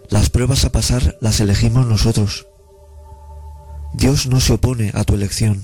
Las 0.09 0.29
pruebas 0.29 0.65
a 0.65 0.73
pasar 0.73 1.17
las 1.21 1.39
elegimos 1.39 1.87
nosotros. 1.87 2.45
Dios 3.93 4.27
no 4.27 4.41
se 4.41 4.51
opone 4.51 4.91
a 4.93 5.05
tu 5.05 5.13
elección. 5.13 5.63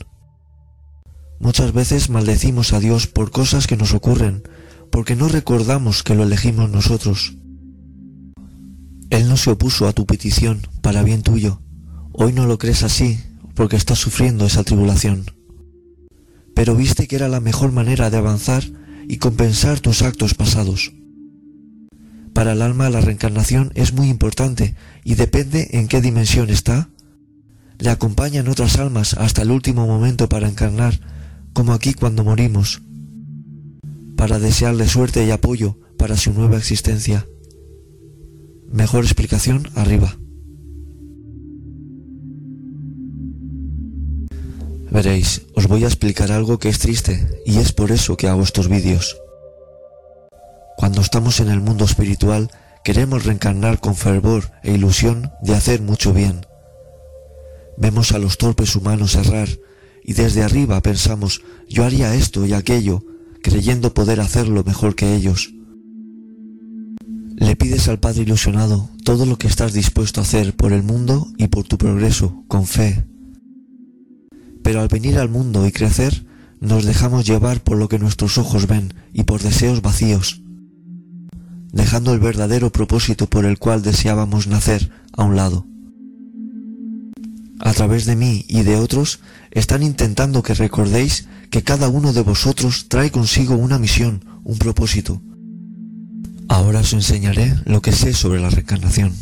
Muchas 1.39 1.73
veces 1.73 2.09
maldecimos 2.09 2.73
a 2.73 2.79
Dios 2.79 3.07
por 3.07 3.31
cosas 3.31 3.67
que 3.67 3.77
nos 3.77 3.93
ocurren, 3.93 4.43
porque 4.91 5.15
no 5.15 5.27
recordamos 5.27 6.03
que 6.03 6.15
lo 6.15 6.23
elegimos 6.23 6.69
nosotros. 6.69 7.37
Él 9.09 9.29
no 9.29 9.37
se 9.37 9.51
opuso 9.51 9.87
a 9.87 9.93
tu 9.93 10.05
petición 10.05 10.61
para 10.81 11.03
bien 11.03 11.21
tuyo. 11.21 11.61
Hoy 12.11 12.33
no 12.33 12.45
lo 12.45 12.57
crees 12.57 12.83
así, 12.83 13.19
porque 13.53 13.75
estás 13.75 13.99
sufriendo 13.99 14.45
esa 14.45 14.63
tribulación. 14.63 15.25
Pero 16.53 16.75
viste 16.75 17.07
que 17.07 17.15
era 17.15 17.27
la 17.27 17.39
mejor 17.39 17.71
manera 17.71 18.09
de 18.09 18.17
avanzar 18.17 18.63
y 19.07 19.17
compensar 19.17 19.79
tus 19.79 20.01
actos 20.01 20.33
pasados. 20.33 20.91
Para 22.33 22.53
el 22.53 22.61
alma 22.61 22.89
la 22.89 23.01
reencarnación 23.01 23.71
es 23.73 23.93
muy 23.93 24.09
importante 24.09 24.75
y 25.03 25.15
depende 25.15 25.69
en 25.71 25.87
qué 25.87 26.01
dimensión 26.01 26.49
está. 26.49 26.89
Le 27.79 27.89
acompañan 27.89 28.47
otras 28.47 28.77
almas 28.77 29.13
hasta 29.15 29.41
el 29.41 29.51
último 29.51 29.87
momento 29.87 30.29
para 30.29 30.47
encarnar, 30.47 30.99
como 31.57 31.73
aquí 31.73 31.95
cuando 31.95 32.23
morimos, 32.23 32.83
para 34.15 34.37
desearle 34.37 34.87
suerte 34.87 35.25
y 35.25 35.31
apoyo 35.31 35.79
para 35.97 36.15
su 36.15 36.31
nueva 36.31 36.55
existencia. 36.55 37.25
Mejor 38.71 39.03
explicación 39.03 39.67
arriba. 39.73 40.15
Veréis, 44.91 45.47
os 45.55 45.67
voy 45.67 45.83
a 45.83 45.87
explicar 45.87 46.31
algo 46.31 46.59
que 46.59 46.69
es 46.69 46.77
triste 46.77 47.41
y 47.43 47.57
es 47.57 47.71
por 47.73 47.91
eso 47.91 48.17
que 48.17 48.27
hago 48.27 48.43
estos 48.43 48.67
vídeos. 48.67 49.17
Cuando 50.77 51.01
estamos 51.01 51.39
en 51.39 51.49
el 51.49 51.59
mundo 51.59 51.85
espiritual, 51.85 52.51
queremos 52.83 53.25
reencarnar 53.25 53.79
con 53.79 53.95
fervor 53.95 54.51
e 54.61 54.73
ilusión 54.73 55.31
de 55.41 55.55
hacer 55.55 55.81
mucho 55.81 56.13
bien. 56.13 56.45
Vemos 57.77 58.11
a 58.11 58.19
los 58.19 58.37
torpes 58.37 58.75
humanos 58.75 59.15
errar 59.15 59.49
y 60.07 60.13
desde 60.13 60.41
arriba 60.41 60.81
pensamos, 60.81 61.41
yo 61.69 61.83
haría 61.83 62.15
esto 62.15 62.45
y 62.45 62.53
aquello, 62.53 63.03
creyendo 63.43 63.93
poder 63.93 64.21
hacerlo 64.21 64.63
mejor 64.63 64.95
que 64.95 65.13
ellos. 65.13 65.53
Le 67.35 67.57
pides 67.57 67.89
al 67.89 67.99
Padre 67.99 68.21
ilusionado 68.21 68.89
todo 69.03 69.25
lo 69.25 69.37
que 69.37 69.47
estás 69.47 69.73
dispuesto 69.73 70.21
a 70.21 70.23
hacer 70.23 70.55
por 70.55 70.71
el 70.71 70.81
mundo 70.81 71.27
y 71.37 71.47
por 71.47 71.65
tu 71.65 71.77
progreso, 71.77 72.45
con 72.47 72.65
fe, 72.65 73.05
pero 74.63 74.79
al 74.79 74.87
venir 74.87 75.17
al 75.17 75.29
mundo 75.29 75.67
y 75.67 75.71
crecer, 75.71 76.25
nos 76.61 76.85
dejamos 76.85 77.25
llevar 77.25 77.61
por 77.61 77.77
lo 77.77 77.89
que 77.89 77.99
nuestros 77.99 78.37
ojos 78.37 78.65
ven 78.65 78.93
y 79.13 79.23
por 79.23 79.41
deseos 79.41 79.81
vacíos, 79.81 80.41
dejando 81.73 82.13
el 82.13 82.19
verdadero 82.19 82.71
propósito 82.71 83.27
por 83.27 83.45
el 83.45 83.59
cual 83.59 83.81
deseábamos 83.81 84.47
nacer 84.47 84.89
a 85.11 85.25
un 85.25 85.35
lado. 85.35 85.67
A 87.59 87.73
través 87.73 88.05
de 88.05 88.15
mí 88.15 88.45
y 88.47 88.61
de 88.61 88.75
otros 88.75 89.19
están 89.51 89.83
intentando 89.83 90.43
que 90.43 90.53
recordéis 90.53 91.27
que 91.49 91.63
cada 91.63 91.87
uno 91.89 92.13
de 92.13 92.21
vosotros 92.21 92.87
trae 92.87 93.11
consigo 93.11 93.55
una 93.55 93.79
misión, 93.79 94.23
un 94.43 94.57
propósito. 94.57 95.21
Ahora 96.47 96.79
os 96.79 96.93
enseñaré 96.93 97.55
lo 97.65 97.81
que 97.81 97.91
sé 97.91 98.13
sobre 98.13 98.39
la 98.39 98.49
reencarnación. 98.49 99.13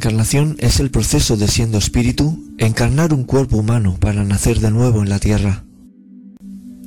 La 0.00 0.04
reencarnación 0.04 0.56
es 0.60 0.80
el 0.80 0.90
proceso 0.90 1.36
de 1.36 1.46
siendo 1.46 1.76
espíritu 1.76 2.42
encarnar 2.56 3.12
un 3.12 3.24
cuerpo 3.24 3.58
humano 3.58 3.98
para 4.00 4.24
nacer 4.24 4.58
de 4.58 4.70
nuevo 4.70 5.02
en 5.02 5.10
la 5.10 5.18
tierra. 5.18 5.66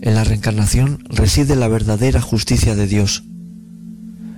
En 0.02 0.16
la 0.16 0.24
reencarnación 0.24 1.04
reside 1.10 1.56
la 1.56 1.68
verdadera 1.68 2.22
justicia 2.22 2.74
de 2.76 2.88
Dios 2.88 3.24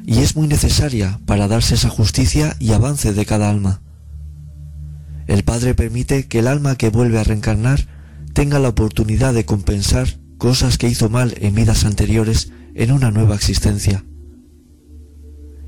y 0.05 0.19
es 0.19 0.35
muy 0.35 0.49
necesaria 0.49 1.21
para 1.25 1.47
darse 1.47 1.75
esa 1.75 1.87
justicia 1.87 2.57
y 2.59 2.73
avance 2.73 3.13
de 3.13 3.25
cada 3.25 3.49
alma. 3.49 3.81
El 5.25 5.45
Padre 5.45 5.73
permite 5.73 6.27
que 6.27 6.39
el 6.39 6.47
alma 6.47 6.75
que 6.75 6.89
vuelve 6.89 7.17
a 7.17 7.23
reencarnar 7.23 7.87
tenga 8.33 8.59
la 8.59 8.67
oportunidad 8.67 9.33
de 9.33 9.45
compensar 9.45 10.19
cosas 10.37 10.77
que 10.77 10.89
hizo 10.89 11.07
mal 11.07 11.33
en 11.39 11.55
vidas 11.55 11.85
anteriores 11.85 12.51
en 12.73 12.91
una 12.91 13.09
nueva 13.09 13.35
existencia. 13.35 14.03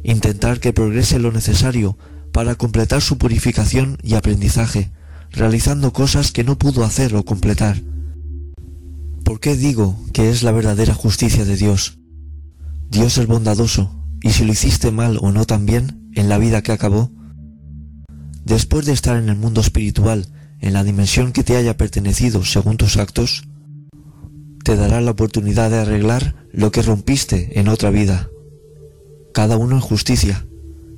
Intentar 0.03 0.59
que 0.59 0.73
progrese 0.73 1.19
lo 1.19 1.31
necesario 1.31 1.97
para 2.37 2.53
completar 2.53 3.01
su 3.01 3.17
purificación 3.17 3.97
y 4.03 4.13
aprendizaje, 4.13 4.91
realizando 5.31 5.91
cosas 5.91 6.31
que 6.31 6.43
no 6.43 6.55
pudo 6.55 6.83
hacer 6.83 7.15
o 7.15 7.25
completar. 7.25 7.81
¿Por 9.23 9.39
qué 9.39 9.55
digo 9.55 9.97
que 10.13 10.29
es 10.29 10.43
la 10.43 10.51
verdadera 10.51 10.93
justicia 10.93 11.45
de 11.45 11.57
Dios? 11.57 11.97
Dios 12.91 13.17
es 13.17 13.25
bondadoso, 13.25 13.89
y 14.21 14.33
si 14.33 14.45
lo 14.45 14.51
hiciste 14.51 14.91
mal 14.91 15.17
o 15.19 15.31
no 15.31 15.45
tan 15.45 15.65
bien 15.65 16.11
en 16.13 16.29
la 16.29 16.37
vida 16.37 16.61
que 16.61 16.71
acabó, 16.71 17.09
después 18.45 18.85
de 18.85 18.93
estar 18.93 19.17
en 19.17 19.29
el 19.29 19.35
mundo 19.35 19.59
espiritual, 19.59 20.27
en 20.61 20.73
la 20.73 20.83
dimensión 20.83 21.31
que 21.31 21.43
te 21.43 21.57
haya 21.57 21.75
pertenecido 21.75 22.45
según 22.45 22.77
tus 22.77 22.97
actos, 22.97 23.47
te 24.63 24.75
dará 24.75 25.01
la 25.01 25.09
oportunidad 25.09 25.71
de 25.71 25.79
arreglar 25.79 26.35
lo 26.51 26.71
que 26.71 26.83
rompiste 26.83 27.59
en 27.59 27.67
otra 27.67 27.89
vida. 27.89 28.29
Cada 29.33 29.57
uno 29.57 29.77
en 29.77 29.81
justicia, 29.81 30.45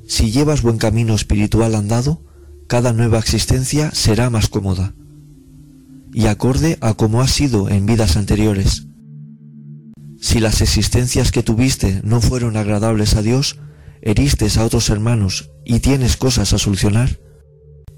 si 0.10 0.32
llevas 0.32 0.64
buen 0.64 0.80
camino 0.80 1.14
espiritual 1.14 1.76
andado, 1.76 2.24
cada 2.68 2.94
nueva 2.94 3.20
existencia 3.20 3.92
será 3.94 4.32
más 4.32 4.50
cómoda 4.50 4.96
y 6.12 6.26
acorde 6.26 6.80
a 6.82 6.96
como 6.96 7.22
has 7.22 7.32
sido 7.32 7.70
en 7.70 7.86
vidas 7.86 8.18
anteriores. 8.18 8.88
Si 10.20 10.40
las 10.40 10.62
existencias 10.62 11.32
que 11.32 11.44
tuviste 11.44 12.02
no 12.04 12.22
fueron 12.22 12.58
agradables 12.58 13.16
a 13.16 13.22
Dios, 13.22 13.60
heriste 14.02 14.48
a 14.58 14.66
otros 14.66 14.90
hermanos 14.90 15.52
y 15.64 15.80
tienes 15.80 16.18
cosas 16.18 16.54
a 16.54 16.58
solucionar, 16.58 17.20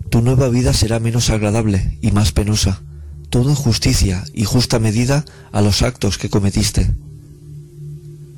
tu 0.09 0.21
nueva 0.21 0.49
vida 0.49 0.73
será 0.73 0.99
menos 0.99 1.29
agradable 1.29 1.97
y 2.01 2.11
más 2.11 2.33
penosa, 2.33 2.83
todo 3.29 3.55
justicia 3.55 4.25
y 4.33 4.43
justa 4.43 4.79
medida 4.79 5.23
a 5.53 5.61
los 5.61 5.81
actos 5.81 6.17
que 6.17 6.29
cometiste. 6.29 6.93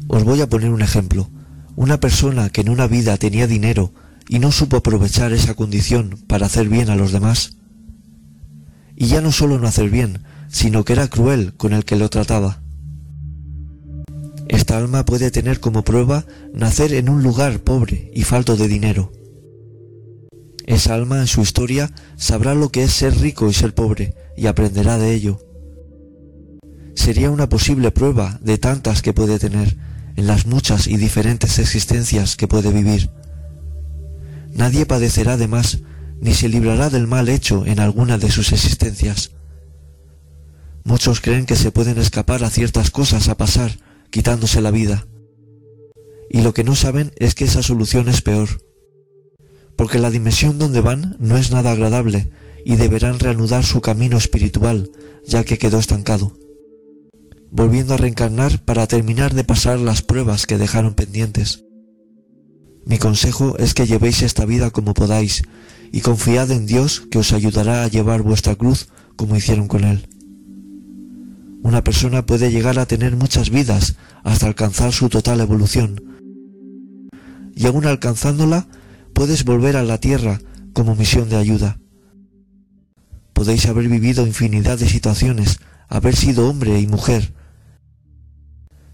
Os 0.07 0.23
voy 0.23 0.41
a 0.41 0.47
poner 0.47 0.69
un 0.69 0.83
ejemplo. 0.83 1.27
Una 1.75 1.99
persona 1.99 2.49
que 2.49 2.61
en 2.61 2.69
una 2.69 2.87
vida 2.87 3.17
tenía 3.17 3.47
dinero 3.47 3.93
y 4.29 4.39
no 4.39 4.51
supo 4.51 4.77
aprovechar 4.77 5.33
esa 5.33 5.55
condición 5.55 6.19
para 6.27 6.45
hacer 6.45 6.69
bien 6.69 6.89
a 6.89 6.95
los 6.95 7.11
demás. 7.11 7.57
Y 8.95 9.07
ya 9.07 9.21
no 9.21 9.31
solo 9.31 9.59
no 9.59 9.67
hacer 9.67 9.89
bien, 9.89 10.23
sino 10.49 10.85
que 10.85 10.93
era 10.93 11.07
cruel 11.07 11.53
con 11.55 11.73
el 11.73 11.83
que 11.83 11.95
lo 11.95 12.09
trataba. 12.09 12.61
Esta 14.47 14.77
alma 14.77 15.03
puede 15.03 15.31
tener 15.31 15.59
como 15.59 15.83
prueba 15.83 16.25
nacer 16.53 16.93
en 16.93 17.09
un 17.09 17.23
lugar 17.23 17.61
pobre 17.61 18.11
y 18.13 18.23
falto 18.23 18.55
de 18.55 18.67
dinero. 18.67 19.11
Esa 20.67 20.93
alma 20.93 21.19
en 21.19 21.27
su 21.27 21.41
historia 21.41 21.91
sabrá 22.17 22.53
lo 22.53 22.69
que 22.69 22.83
es 22.83 22.91
ser 22.91 23.19
rico 23.19 23.49
y 23.49 23.53
ser 23.53 23.73
pobre 23.73 24.15
y 24.37 24.45
aprenderá 24.45 24.97
de 24.99 25.13
ello. 25.13 25.39
Sería 26.93 27.31
una 27.31 27.49
posible 27.49 27.91
prueba 27.91 28.39
de 28.43 28.59
tantas 28.59 29.01
que 29.01 29.13
puede 29.13 29.39
tener 29.39 29.75
en 30.15 30.27
las 30.27 30.45
muchas 30.45 30.87
y 30.87 30.97
diferentes 30.97 31.59
existencias 31.59 32.35
que 32.35 32.47
puede 32.47 32.71
vivir. 32.71 33.09
Nadie 34.51 34.85
padecerá 34.85 35.37
de 35.37 35.47
más 35.47 35.79
ni 36.21 36.33
se 36.33 36.47
librará 36.47 36.89
del 36.89 37.07
mal 37.07 37.27
hecho 37.27 37.65
en 37.65 37.79
alguna 37.79 38.17
de 38.17 38.31
sus 38.31 38.53
existencias. 38.53 39.31
Muchos 40.83 41.21
creen 41.21 41.45
que 41.45 41.55
se 41.55 41.71
pueden 41.71 41.97
escapar 41.97 42.43
a 42.43 42.49
ciertas 42.49 42.91
cosas 42.91 43.27
a 43.29 43.35
pasar, 43.35 43.77
quitándose 44.09 44.61
la 44.61 44.71
vida. 44.71 45.07
Y 46.29 46.41
lo 46.41 46.53
que 46.53 46.63
no 46.63 46.75
saben 46.75 47.11
es 47.17 47.35
que 47.35 47.45
esa 47.45 47.63
solución 47.63 48.09
es 48.09 48.21
peor. 48.21 48.49
Porque 49.75 49.99
la 49.99 50.11
dimensión 50.11 50.59
donde 50.59 50.81
van 50.81 51.17
no 51.19 51.37
es 51.37 51.51
nada 51.51 51.71
agradable 51.71 52.29
y 52.65 52.75
deberán 52.75 53.19
reanudar 53.19 53.65
su 53.65 53.81
camino 53.81 54.17
espiritual, 54.17 54.91
ya 55.25 55.43
que 55.43 55.57
quedó 55.57 55.79
estancado 55.79 56.37
volviendo 57.55 57.93
a 57.93 57.97
reencarnar 57.97 58.59
para 58.65 58.87
terminar 58.87 59.35
de 59.35 59.43
pasar 59.43 59.77
las 59.77 60.01
pruebas 60.01 60.47
que 60.47 60.57
dejaron 60.57 60.95
pendientes. 60.95 61.63
Mi 62.83 62.97
consejo 62.97 63.59
es 63.59 63.75
que 63.75 63.85
llevéis 63.85 64.23
esta 64.23 64.43
vida 64.45 64.71
como 64.71 64.95
podáis 64.95 65.43
y 65.91 66.01
confiad 66.01 66.49
en 66.49 66.65
Dios 66.65 67.03
que 67.11 67.19
os 67.19 67.31
ayudará 67.31 67.83
a 67.83 67.87
llevar 67.87 68.23
vuestra 68.23 68.55
cruz 68.55 68.89
como 69.15 69.35
hicieron 69.35 69.67
con 69.67 69.83
Él. 69.83 70.09
Una 71.61 71.83
persona 71.83 72.25
puede 72.25 72.51
llegar 72.51 72.79
a 72.79 72.87
tener 72.87 73.15
muchas 73.15 73.51
vidas 73.51 73.97
hasta 74.23 74.47
alcanzar 74.47 74.91
su 74.91 75.07
total 75.09 75.39
evolución. 75.39 76.01
Y 77.55 77.67
aún 77.67 77.85
alcanzándola, 77.85 78.67
puedes 79.13 79.45
volver 79.45 79.77
a 79.77 79.83
la 79.83 79.99
tierra 79.99 80.41
como 80.73 80.95
misión 80.95 81.29
de 81.29 81.35
ayuda. 81.35 81.79
Podéis 83.33 83.67
haber 83.67 83.87
vivido 83.87 84.25
infinidad 84.25 84.79
de 84.79 84.89
situaciones, 84.89 85.59
haber 85.87 86.15
sido 86.15 86.49
hombre 86.49 86.79
y 86.81 86.87
mujer, 86.87 87.31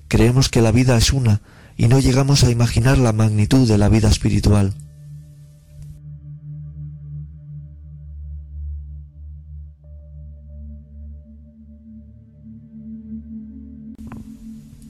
Creemos 0.09 0.49
que 0.49 0.61
la 0.61 0.71
vida 0.71 0.97
es 0.97 1.13
una 1.13 1.41
y 1.77 1.87
no 1.87 1.99
llegamos 1.99 2.43
a 2.43 2.49
imaginar 2.49 2.97
la 2.97 3.13
magnitud 3.13 3.67
de 3.67 3.77
la 3.77 3.89
vida 3.89 4.09
espiritual. 4.09 4.73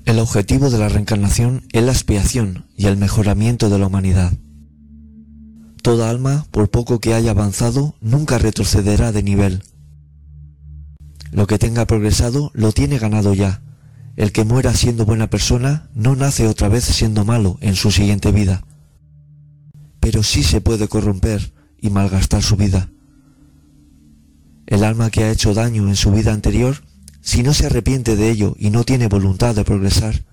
El 0.06 0.20
objetivo 0.20 0.70
de 0.70 0.80
la 0.80 0.88
reencarnación 0.88 1.64
es 1.74 1.84
la 1.84 1.92
expiación 1.92 2.66
y 2.78 2.88
el 2.88 2.96
mejoramiento 2.96 3.70
de 3.70 3.78
la 3.78 3.88
humanidad. 3.88 4.32
Toda 5.84 6.10
alma, 6.10 6.46
por 6.50 6.72
poco 6.72 7.00
que 7.00 7.14
haya 7.14 7.32
avanzado, 7.32 7.94
nunca 8.00 8.38
retrocederá 8.38 9.12
de 9.12 9.22
nivel. 9.22 9.64
Lo 11.32 11.46
que 11.46 11.60
tenga 11.60 11.86
progresado 11.86 12.52
lo 12.54 12.72
tiene 12.72 12.98
ganado 12.98 13.34
ya, 13.34 13.62
el 14.20 14.34
que 14.34 14.44
muera 14.44 14.74
siendo 14.74 15.06
buena 15.06 15.30
persona 15.30 15.90
no 15.96 16.14
nace 16.14 16.46
otra 16.46 16.68
vez 16.68 16.84
siendo 16.84 17.24
malo 17.24 17.58
en 17.62 17.78
su 17.78 17.90
siguiente 17.90 18.34
vida. 18.34 18.66
Pero 20.02 20.24
sí 20.24 20.44
se 20.44 20.60
puede 20.60 20.90
corromper 20.90 21.54
y 21.80 21.90
malgastar 21.90 22.44
su 22.44 22.58
vida. 22.58 22.90
El 24.68 24.84
alma 24.84 25.10
que 25.10 25.24
ha 25.24 25.32
hecho 25.32 25.54
daño 25.54 25.88
en 25.88 25.96
su 25.96 26.12
vida 26.12 26.34
anterior, 26.34 26.84
si 27.22 27.44
no 27.44 27.54
se 27.54 27.68
arrepiente 27.68 28.18
de 28.18 28.30
ello 28.30 28.58
y 28.60 28.72
no 28.72 28.84
tiene 28.84 29.08
voluntad 29.08 29.56
de 29.56 29.64
progresar, 29.64 30.26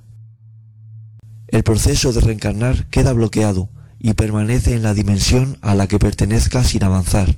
el 1.46 1.62
proceso 1.62 2.12
de 2.12 2.22
reencarnar 2.22 2.88
queda 2.88 3.12
bloqueado 3.12 3.68
y 4.00 4.14
permanece 4.14 4.74
en 4.74 4.82
la 4.82 4.94
dimensión 4.94 5.58
a 5.60 5.76
la 5.76 5.86
que 5.86 6.00
pertenezca 6.00 6.64
sin 6.64 6.82
avanzar, 6.82 7.36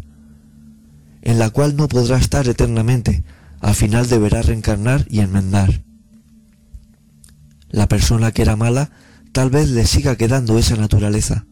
en 1.20 1.38
la 1.38 1.50
cual 1.50 1.76
no 1.76 1.88
podrá 1.88 2.16
estar 2.16 2.48
eternamente, 2.48 3.22
al 3.60 3.74
final 3.74 4.08
deberá 4.08 4.40
reencarnar 4.40 5.04
y 5.10 5.20
enmendar. 5.20 5.86
La 7.70 7.88
persona 7.88 8.32
que 8.32 8.42
era 8.42 8.56
mala 8.56 8.90
tal 9.32 9.50
vez 9.50 9.70
le 9.70 9.86
siga 9.86 10.16
quedando 10.16 10.58
esa 10.58 10.76
naturaleza 10.76 11.46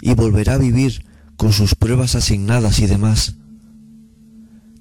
y 0.00 0.14
volverá 0.14 0.54
a 0.54 0.58
vivir 0.58 1.04
con 1.36 1.52
sus 1.52 1.74
pruebas 1.74 2.14
asignadas 2.14 2.78
y 2.80 2.86
demás. 2.86 3.36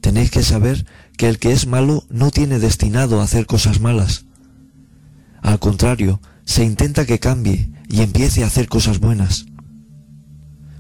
Tenéis 0.02 0.32
que 0.32 0.44
saber 0.44 0.86
que 1.18 1.28
el 1.28 1.40
que 1.40 1.52
es 1.52 1.68
malo 1.68 2.04
no 2.10 2.32
tiene 2.32 2.60
destinado 2.60 3.20
a 3.20 3.24
hacer 3.24 3.46
cosas 3.46 3.80
malas. 3.80 4.26
Al 5.42 5.60
contrario, 5.60 6.22
se 6.44 6.64
intenta 6.64 7.06
que 7.06 7.20
cambie 7.20 7.72
y 7.90 8.02
empiece 8.02 8.44
a 8.44 8.48
hacer 8.48 8.68
cosas 8.68 9.00
buenas. 9.00 9.46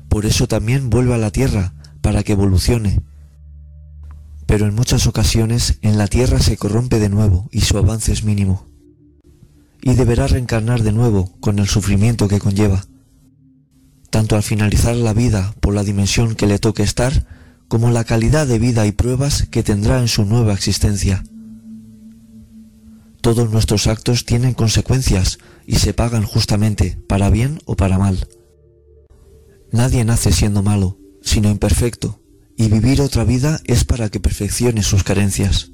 Por 0.09 0.25
eso 0.25 0.47
también 0.47 0.89
vuelve 0.89 1.13
a 1.13 1.17
la 1.17 1.31
tierra, 1.31 1.73
para 2.01 2.21
que 2.21 2.33
evolucione. 2.33 3.01
Pero 4.45 4.67
en 4.67 4.75
muchas 4.75 5.07
ocasiones 5.07 5.79
en 5.81 5.97
la 5.97 6.07
tierra 6.07 6.39
se 6.39 6.55
corrompe 6.55 6.99
de 6.99 7.09
nuevo 7.09 7.49
y 7.51 7.61
su 7.61 7.79
avance 7.79 8.11
es 8.13 8.23
mínimo. 8.23 8.67
Y 9.81 9.93
deberá 9.95 10.27
reencarnar 10.27 10.83
de 10.83 10.91
nuevo 10.91 11.33
con 11.39 11.59
el 11.59 11.67
sufrimiento 11.67 12.27
que 12.27 12.39
conlleva 12.39 12.85
tanto 14.15 14.37
al 14.37 14.43
finalizar 14.43 14.95
la 14.95 15.11
vida 15.11 15.53
por 15.59 15.73
la 15.73 15.83
dimensión 15.83 16.35
que 16.35 16.47
le 16.47 16.57
toque 16.57 16.83
estar, 16.83 17.27
como 17.67 17.91
la 17.91 18.05
calidad 18.05 18.47
de 18.47 18.59
vida 18.59 18.87
y 18.87 18.93
pruebas 18.93 19.45
que 19.51 19.61
tendrá 19.61 19.99
en 19.99 20.07
su 20.07 20.23
nueva 20.23 20.53
existencia. 20.53 21.21
Todos 23.19 23.51
nuestros 23.51 23.87
actos 23.87 24.23
tienen 24.23 24.53
consecuencias 24.53 25.37
y 25.67 25.75
se 25.79 25.93
pagan 25.93 26.23
justamente, 26.23 26.97
para 27.09 27.29
bien 27.29 27.59
o 27.65 27.75
para 27.75 27.97
mal. 27.97 28.25
Nadie 29.73 30.05
nace 30.05 30.31
siendo 30.31 30.63
malo, 30.63 30.97
sino 31.21 31.49
imperfecto, 31.49 32.21
y 32.55 32.69
vivir 32.69 33.01
otra 33.01 33.25
vida 33.25 33.59
es 33.65 33.83
para 33.83 34.07
que 34.07 34.21
perfeccione 34.21 34.81
sus 34.81 35.03
carencias. 35.03 35.71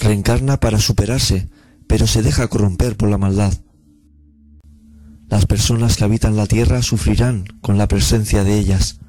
Reencarna 0.00 0.60
para 0.60 0.78
superarse, 0.78 1.48
pero 1.86 2.06
se 2.06 2.22
deja 2.22 2.48
corromper 2.48 2.96
por 2.96 3.08
la 3.08 3.18
maldad. 3.18 3.52
Las 5.28 5.46
personas 5.46 5.96
que 5.96 6.04
habitan 6.04 6.36
la 6.36 6.46
tierra 6.46 6.82
sufrirán 6.82 7.44
con 7.60 7.78
la 7.78 7.88
presencia 7.88 8.44
de 8.44 8.58
ellas. 8.58 9.00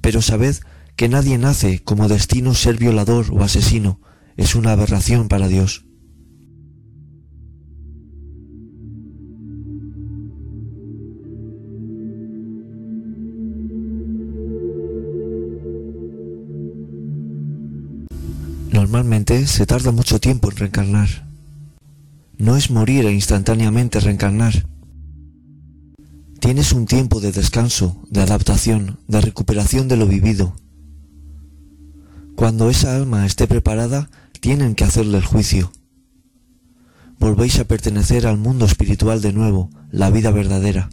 Pero 0.00 0.22
sabed 0.22 0.56
que 0.96 1.08
nadie 1.08 1.38
nace 1.38 1.80
como 1.80 2.08
destino 2.08 2.54
ser 2.54 2.76
violador 2.76 3.26
o 3.30 3.42
asesino, 3.42 4.00
es 4.36 4.54
una 4.54 4.72
aberración 4.72 5.28
para 5.28 5.48
Dios. 5.48 5.84
Normalmente 18.72 19.46
se 19.46 19.66
tarda 19.66 19.92
mucho 19.92 20.18
tiempo 20.20 20.50
en 20.50 20.56
reencarnar. 20.56 21.27
No 22.38 22.56
es 22.56 22.70
morir 22.70 23.04
e 23.04 23.12
instantáneamente 23.12 24.00
reencarnar 24.00 24.64
Tienes 26.40 26.72
un 26.72 26.86
tiempo 26.86 27.20
de 27.20 27.32
descanso, 27.32 28.00
de 28.10 28.20
adaptación, 28.20 29.00
de 29.08 29.20
recuperación 29.20 29.88
de 29.88 29.96
lo 29.96 30.06
vivido. 30.06 30.54
Cuando 32.36 32.70
esa 32.70 32.94
alma 32.94 33.26
esté 33.26 33.48
preparada, 33.48 34.08
tienen 34.40 34.76
que 34.76 34.84
hacerle 34.84 35.18
el 35.18 35.24
juicio. 35.24 35.72
Volvéis 37.18 37.58
a 37.58 37.64
pertenecer 37.64 38.24
al 38.24 38.38
mundo 38.38 38.66
espiritual 38.66 39.20
de 39.20 39.32
nuevo, 39.32 39.70
la 39.90 40.10
vida 40.10 40.30
verdadera. 40.30 40.90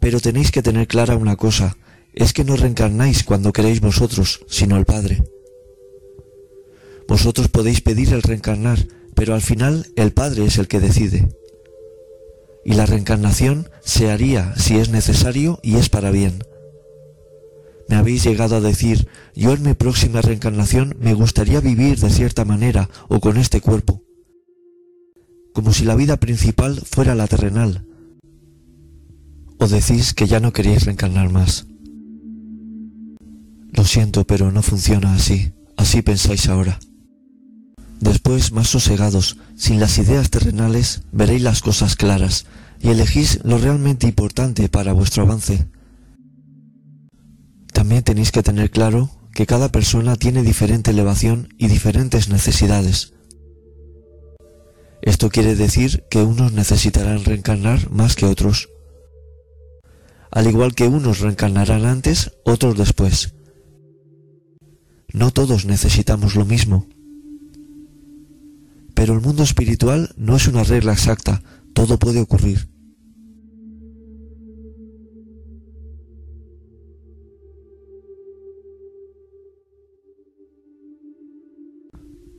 Pero 0.00 0.18
tenéis 0.18 0.50
que 0.50 0.62
tener 0.62 0.88
clara 0.88 1.16
una 1.16 1.36
cosa, 1.36 1.76
es 2.12 2.32
que 2.32 2.42
no 2.42 2.56
reencarnáis 2.56 3.22
cuando 3.22 3.52
queréis 3.52 3.80
vosotros, 3.80 4.44
sino 4.48 4.76
el 4.76 4.84
Padre. 4.84 5.22
Vosotros 7.06 7.48
podéis 7.48 7.80
pedir 7.80 8.12
el 8.12 8.22
reencarnar, 8.22 8.84
pero 9.14 9.34
al 9.34 9.42
final 9.42 9.86
el 9.96 10.12
Padre 10.12 10.44
es 10.46 10.58
el 10.58 10.68
que 10.68 10.80
decide 10.80 11.28
y 12.64 12.72
la 12.72 12.86
reencarnación 12.86 13.68
se 13.82 14.10
haría 14.10 14.54
si 14.56 14.78
es 14.78 14.88
necesario 14.88 15.60
y 15.62 15.76
es 15.76 15.88
para 15.88 16.10
bien. 16.10 16.42
Me 17.88 17.96
habéis 17.96 18.24
llegado 18.24 18.56
a 18.56 18.60
decir, 18.60 19.06
yo 19.34 19.52
en 19.52 19.62
mi 19.62 19.74
próxima 19.74 20.22
reencarnación 20.22 20.96
me 21.00 21.12
gustaría 21.12 21.60
vivir 21.60 21.98
de 21.98 22.08
cierta 22.08 22.46
manera 22.46 22.88
o 23.08 23.20
con 23.20 23.36
este 23.36 23.60
cuerpo, 23.60 24.02
como 25.52 25.72
si 25.72 25.84
la 25.84 25.94
vida 25.94 26.16
principal 26.16 26.80
fuera 26.80 27.14
la 27.14 27.26
terrenal. 27.26 27.84
O 29.58 29.68
decís 29.68 30.14
que 30.14 30.26
ya 30.26 30.40
no 30.40 30.52
queréis 30.52 30.86
reencarnar 30.86 31.30
más. 31.30 31.66
Lo 33.72 33.84
siento, 33.84 34.24
pero 34.26 34.50
no 34.50 34.62
funciona 34.62 35.14
así. 35.14 35.52
Así 35.76 36.02
pensáis 36.02 36.48
ahora. 36.48 36.78
Después, 38.00 38.52
más 38.52 38.68
sosegados, 38.68 39.36
sin 39.56 39.80
las 39.80 39.98
ideas 39.98 40.30
terrenales, 40.30 41.02
veréis 41.12 41.42
las 41.42 41.62
cosas 41.62 41.96
claras 41.96 42.46
y 42.80 42.90
elegís 42.90 43.40
lo 43.44 43.58
realmente 43.58 44.06
importante 44.06 44.68
para 44.68 44.92
vuestro 44.92 45.22
avance. 45.22 45.66
También 47.72 48.02
tenéis 48.02 48.30
que 48.30 48.42
tener 48.42 48.70
claro 48.70 49.10
que 49.32 49.46
cada 49.46 49.70
persona 49.70 50.16
tiene 50.16 50.42
diferente 50.42 50.90
elevación 50.90 51.48
y 51.58 51.68
diferentes 51.68 52.28
necesidades. 52.28 53.14
Esto 55.02 55.28
quiere 55.28 55.54
decir 55.54 56.04
que 56.08 56.22
unos 56.22 56.52
necesitarán 56.52 57.24
reencarnar 57.24 57.90
más 57.90 58.14
que 58.14 58.26
otros. 58.26 58.70
Al 60.30 60.46
igual 60.46 60.74
que 60.74 60.88
unos 60.88 61.20
reencarnarán 61.20 61.84
antes, 61.84 62.32
otros 62.44 62.78
después. 62.78 63.34
No 65.12 65.30
todos 65.30 65.64
necesitamos 65.66 66.36
lo 66.36 66.44
mismo. 66.44 66.86
Pero 68.94 69.14
el 69.14 69.20
mundo 69.20 69.42
espiritual 69.42 70.14
no 70.16 70.36
es 70.36 70.46
una 70.46 70.62
regla 70.62 70.92
exacta, 70.92 71.42
todo 71.74 71.98
puede 71.98 72.20
ocurrir. 72.20 72.68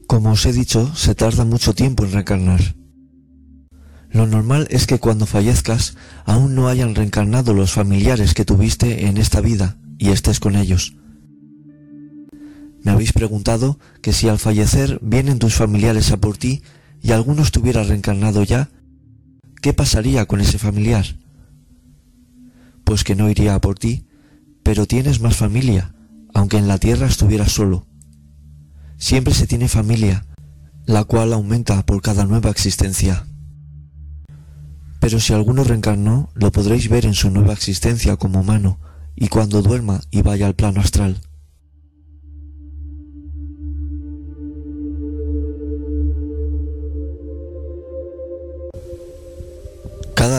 Como 0.07 0.31
os 0.31 0.45
he 0.45 0.53
dicho, 0.53 0.95
se 0.95 1.13
tarda 1.13 1.43
mucho 1.43 1.73
tiempo 1.73 2.05
en 2.05 2.13
reencarnar. 2.13 2.61
Lo 4.11 4.25
normal 4.25 4.65
es 4.69 4.87
que 4.87 4.97
cuando 4.97 5.25
fallezcas 5.25 5.97
aún 6.23 6.55
no 6.55 6.69
hayan 6.69 6.95
reencarnado 6.95 7.53
los 7.53 7.73
familiares 7.73 8.33
que 8.33 8.45
tuviste 8.45 9.07
en 9.07 9.17
esta 9.17 9.41
vida 9.41 9.77
y 9.97 10.11
estés 10.11 10.39
con 10.39 10.55
ellos. 10.55 10.95
Me 12.85 12.91
habéis 12.91 13.13
preguntado 13.13 13.79
que 14.03 14.13
si 14.13 14.29
al 14.29 14.37
fallecer 14.37 14.99
vienen 15.01 15.39
tus 15.39 15.55
familiares 15.55 16.11
a 16.11 16.17
por 16.17 16.37
ti 16.37 16.61
y 17.01 17.13
alguno 17.13 17.41
estuviera 17.41 17.83
reencarnado 17.83 18.43
ya, 18.43 18.69
¿qué 19.59 19.73
pasaría 19.73 20.27
con 20.27 20.39
ese 20.39 20.59
familiar? 20.59 21.03
Pues 22.83 23.03
que 23.03 23.15
no 23.15 23.27
iría 23.27 23.55
a 23.55 23.59
por 23.59 23.79
ti, 23.79 24.05
pero 24.61 24.85
tienes 24.85 25.19
más 25.19 25.35
familia, 25.35 25.95
aunque 26.35 26.57
en 26.57 26.67
la 26.67 26.77
tierra 26.77 27.07
estuvieras 27.07 27.51
solo. 27.53 27.87
Siempre 28.97 29.33
se 29.33 29.47
tiene 29.47 29.67
familia, 29.67 30.27
la 30.85 31.05
cual 31.05 31.33
aumenta 31.33 31.83
por 31.87 32.03
cada 32.03 32.27
nueva 32.27 32.51
existencia. 32.51 33.25
Pero 34.99 35.19
si 35.19 35.33
alguno 35.33 35.63
reencarnó, 35.63 36.29
lo 36.35 36.51
podréis 36.51 36.87
ver 36.87 37.07
en 37.07 37.15
su 37.15 37.31
nueva 37.31 37.53
existencia 37.53 38.15
como 38.17 38.41
humano 38.41 38.79
y 39.15 39.29
cuando 39.29 39.63
duerma 39.63 40.01
y 40.11 40.21
vaya 40.21 40.45
al 40.45 40.53
plano 40.53 40.81
astral. 40.81 41.19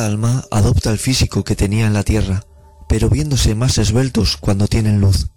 Alma 0.07 0.45
adopta 0.51 0.91
el 0.91 0.99
físico 0.99 1.45
que 1.45 1.57
tenía 1.57 1.87
en 1.87 1.93
la 1.93 2.03
tierra, 2.03 2.47
pero 2.89 3.11
viéndose 3.11 3.55
más 3.55 3.77
esbeltos 3.79 4.37
cuando 4.37 4.69
tienen 4.69 5.01
luz. 5.01 5.29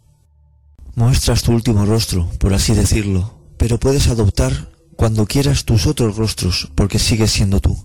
Muestras 0.95 1.43
tu 1.43 1.51
último 1.51 1.85
rostro, 1.85 2.29
por 2.39 2.53
así 2.53 2.73
decirlo, 2.73 3.39
pero 3.57 3.79
puedes 3.79 4.07
adoptar 4.07 4.71
cuando 4.95 5.25
quieras 5.25 5.65
tus 5.65 5.87
otros 5.87 6.17
rostros, 6.17 6.71
porque 6.75 6.99
sigues 6.99 7.31
siendo 7.31 7.59
tú. 7.59 7.77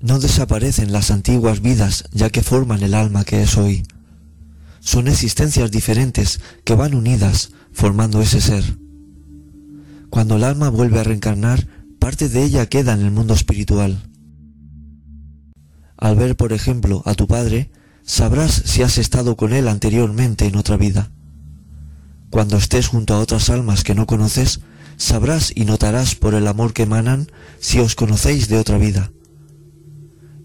No 0.00 0.18
desaparecen 0.18 0.92
las 0.92 1.10
antiguas 1.10 1.60
vidas 1.60 2.04
ya 2.12 2.30
que 2.30 2.42
forman 2.42 2.82
el 2.82 2.94
alma 2.94 3.24
que 3.24 3.42
es 3.42 3.56
hoy. 3.56 3.82
Son 4.80 5.08
existencias 5.08 5.70
diferentes 5.70 6.40
que 6.64 6.74
van 6.74 6.94
unidas 6.94 7.52
formando 7.72 8.22
ese 8.22 8.40
ser. 8.40 8.64
Cuando 10.08 10.36
el 10.36 10.44
alma 10.44 10.70
vuelve 10.70 11.00
a 11.00 11.04
reencarnar, 11.04 11.66
parte 11.98 12.28
de 12.28 12.42
ella 12.42 12.66
queda 12.66 12.94
en 12.94 13.00
el 13.00 13.10
mundo 13.10 13.34
espiritual. 13.34 14.09
Al 16.00 16.16
ver, 16.16 16.34
por 16.34 16.54
ejemplo, 16.54 17.02
a 17.04 17.14
tu 17.14 17.26
padre, 17.26 17.70
sabrás 18.02 18.62
si 18.64 18.82
has 18.82 18.96
estado 18.96 19.36
con 19.36 19.52
él 19.52 19.68
anteriormente 19.68 20.46
en 20.46 20.56
otra 20.56 20.78
vida. 20.78 21.10
Cuando 22.30 22.56
estés 22.56 22.88
junto 22.88 23.12
a 23.12 23.18
otras 23.18 23.50
almas 23.50 23.84
que 23.84 23.94
no 23.94 24.06
conoces, 24.06 24.60
sabrás 24.96 25.52
y 25.54 25.66
notarás 25.66 26.14
por 26.14 26.34
el 26.34 26.48
amor 26.48 26.72
que 26.72 26.84
emanan 26.84 27.30
si 27.58 27.80
os 27.80 27.94
conocéis 27.94 28.48
de 28.48 28.56
otra 28.56 28.78
vida. 28.78 29.12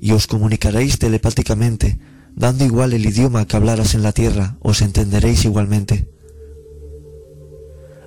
Y 0.01 0.11
os 0.11 0.27
comunicaréis 0.27 0.99
telepáticamente, 0.99 1.99
dando 2.35 2.65
igual 2.65 2.91
el 2.91 3.05
idioma 3.05 3.47
que 3.47 3.55
hablaras 3.55 3.95
en 3.95 4.03
la 4.03 4.11
tierra, 4.11 4.57
os 4.59 4.81
entenderéis 4.81 5.45
igualmente. 5.45 6.11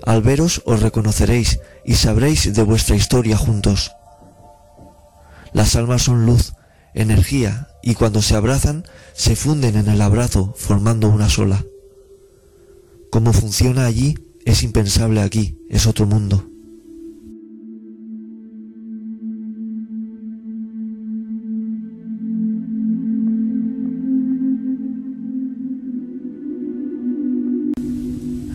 Al 0.05 0.21
veros 0.21 0.63
os 0.67 0.83
reconoceréis 0.83 1.61
y 1.85 1.95
sabréis 1.95 2.53
de 2.53 2.63
vuestra 2.63 2.95
historia 2.95 3.39
juntos. 3.39 3.93
Las 5.55 5.77
almas 5.77 6.03
son 6.03 6.27
luz, 6.27 6.53
energía, 6.99 7.69
y 7.83 7.95
cuando 7.95 8.23
se 8.23 8.35
abrazan, 8.35 8.85
se 9.15 9.37
funden 9.37 9.77
en 9.77 9.89
el 9.89 10.03
abrazo, 10.03 10.55
formando 10.57 11.09
una 11.09 11.29
sola. 11.29 11.65
Cómo 13.11 13.33
funciona 13.33 13.87
allí 13.87 14.17
es 14.45 14.63
impensable 14.63 15.21
aquí, 15.21 15.59
es 15.69 15.87
otro 15.87 16.07
mundo. 16.07 16.45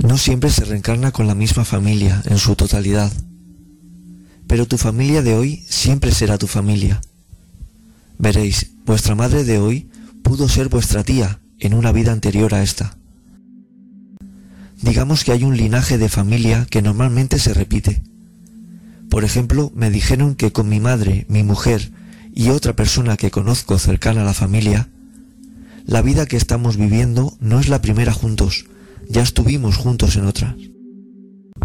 No 0.03 0.17
siempre 0.17 0.49
se 0.49 0.65
reencarna 0.65 1.12
con 1.12 1.27
la 1.27 1.36
misma 1.36 1.63
familia 1.63 2.21
en 2.25 2.38
su 2.38 2.56
totalidad, 2.56 3.12
pero 4.47 4.67
tu 4.67 4.77
familia 4.77 5.21
de 5.21 5.36
hoy 5.36 5.63
siempre 5.69 6.12
será 6.12 6.38
tu 6.38 6.47
familia. 6.47 7.01
Veréis, 8.17 8.71
vuestra 8.86 9.15
madre 9.15 9.43
de 9.43 9.60
hoy 9.60 9.89
pudo 10.23 10.47
ser 10.47 10.69
vuestra 10.69 11.04
tía 11.04 11.39
en 11.60 11.73
una 11.73 11.91
vida 11.91 12.12
anterior 12.12 12.54
a 12.54 12.63
esta. 12.63 12.97
Digamos 14.82 15.23
que 15.23 15.32
hay 15.32 15.43
un 15.43 15.56
linaje 15.56 15.97
de 15.97 16.10
familia 16.10 16.67
que 16.69 16.82
normalmente 16.82 17.39
se 17.39 17.54
repite. 17.54 18.04
Por 19.10 19.23
ejemplo, 19.23 19.71
me 19.76 19.89
dijeron 19.89 20.36
que 20.36 20.52
con 20.52 20.67
mi 20.67 20.80
madre, 20.80 21.26
mi 21.30 21.43
mujer 21.43 21.91
y 22.34 22.49
otra 22.49 22.76
persona 22.76 23.15
que 23.15 23.32
conozco 23.32 23.78
cercana 23.80 24.23
a 24.23 24.26
la 24.26 24.34
familia, 24.34 24.89
la 25.86 26.02
vida 26.02 26.26
que 26.26 26.38
estamos 26.38 26.78
viviendo 26.78 27.38
no 27.39 27.60
es 27.60 27.69
la 27.69 27.82
primera 27.82 28.13
juntos, 28.13 28.65
ya 29.10 29.21
estuvimos 29.21 29.78
juntos 29.78 30.15
en 30.15 30.26
otra. 30.26 30.56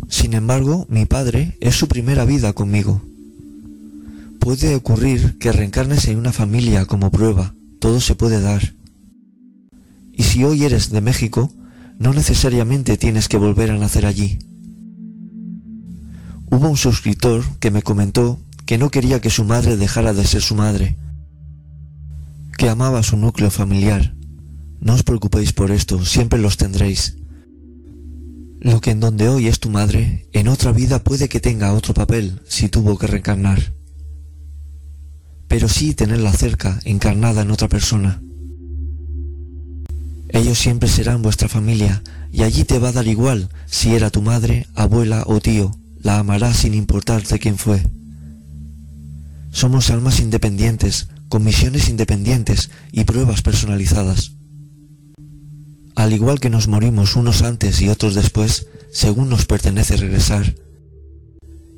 Sin 0.09 0.35
embargo, 0.35 0.87
mi 0.89 1.07
padre 1.07 1.57
es 1.61 1.77
su 1.77 1.89
primera 1.89 2.25
vida 2.25 2.53
conmigo. 2.53 3.03
Puede 4.49 4.75
ocurrir 4.75 5.37
que 5.37 5.53
reencarnes 5.53 6.09
en 6.09 6.17
una 6.17 6.33
familia 6.33 6.87
como 6.87 7.11
prueba, 7.11 7.55
todo 7.81 8.01
se 8.01 8.15
puede 8.15 8.41
dar. 8.41 8.77
Y 10.11 10.23
si 10.23 10.43
hoy 10.43 10.65
eres 10.65 10.89
de 10.89 11.03
México, 11.03 11.53
no 11.99 12.15
necesariamente 12.15 12.97
tienes 12.97 13.29
que 13.29 13.37
volver 13.37 13.71
a 13.71 13.77
nacer 13.77 14.07
allí. 14.07 14.39
Hubo 16.51 16.67
un 16.67 16.79
suscriptor 16.79 17.45
que 17.59 17.71
me 17.71 17.83
comentó 17.83 18.41
que 18.65 18.79
no 18.79 18.89
quería 18.91 19.21
que 19.21 19.29
su 19.29 19.45
madre 19.45 19.77
dejara 19.77 20.15
de 20.15 20.25
ser 20.25 20.41
su 20.41 20.55
madre, 20.55 20.97
que 22.57 22.71
amaba 22.71 23.03
su 23.03 23.19
núcleo 23.19 23.51
familiar. 23.51 24.15
No 24.81 24.95
os 24.95 25.03
preocupéis 25.03 25.53
por 25.53 25.71
esto, 25.71 26.03
siempre 26.07 26.39
los 26.39 26.57
tendréis. 26.57 27.19
Lo 28.61 28.81
que 28.81 28.93
en 28.93 29.01
donde 29.01 29.29
hoy 29.29 29.47
es 29.47 29.61
tu 29.61 29.69
madre, 29.69 30.27
en 30.33 30.49
otra 30.49 30.73
vida 30.73 31.05
puede 31.05 31.29
que 31.29 31.39
tenga 31.39 31.75
otro 31.75 31.93
papel 31.93 32.41
si 32.47 32.71
tuvo 32.71 32.97
que 32.97 33.09
reencarnar. 33.09 33.78
Pero 35.49 35.69
sí 35.69 35.95
tenerla 35.95 36.33
cerca, 36.33 36.81
encarnada 36.85 37.43
en 37.43 37.51
otra 37.51 37.69
persona. 37.69 38.21
Ellos 40.29 40.59
siempre 40.59 40.89
serán 40.89 41.23
vuestra 41.23 41.49
familia 41.49 42.03
y 42.31 42.43
allí 42.43 42.65
te 42.65 42.79
va 42.79 42.91
a 42.91 42.93
dar 42.93 43.07
igual 43.07 43.49
si 43.67 43.95
era 43.95 44.11
tu 44.11 44.23
madre, 44.23 44.67
abuela 44.75 45.25
o 45.27 45.41
tío, 45.41 45.75
la 46.03 46.19
amarás 46.19 46.59
sin 46.59 46.75
importarte 46.75 47.39
quién 47.39 47.57
fue. 47.57 47.83
Somos 49.51 49.91
almas 49.91 50.21
independientes, 50.21 51.09
con 51.29 51.45
misiones 51.45 51.89
independientes 51.89 52.71
y 52.93 53.05
pruebas 53.05 53.43
personalizadas. 53.43 54.33
Al 55.95 56.13
igual 56.13 56.39
que 56.39 56.51
nos 56.51 56.69
morimos 56.69 57.17
unos 57.17 57.43
antes 57.43 57.81
y 57.81 57.89
otros 57.89 58.15
después, 58.15 58.69
según 58.93 59.29
nos 59.29 59.47
pertenece 59.47 59.97
regresar. 59.97 60.55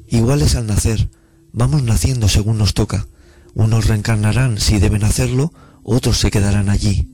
Iguales 0.09 0.57
al 0.57 0.67
nacer, 0.67 1.09
vamos 1.53 1.83
naciendo 1.83 2.29
según 2.29 2.59
nos 2.59 2.75
toca. 2.75 3.07
Unos 3.55 3.87
reencarnarán 3.87 4.59
si 4.59 4.79
deben 4.79 5.05
hacerlo, 5.05 5.53
otros 5.83 6.19
se 6.19 6.31
quedarán 6.31 6.69
allí. 6.69 7.11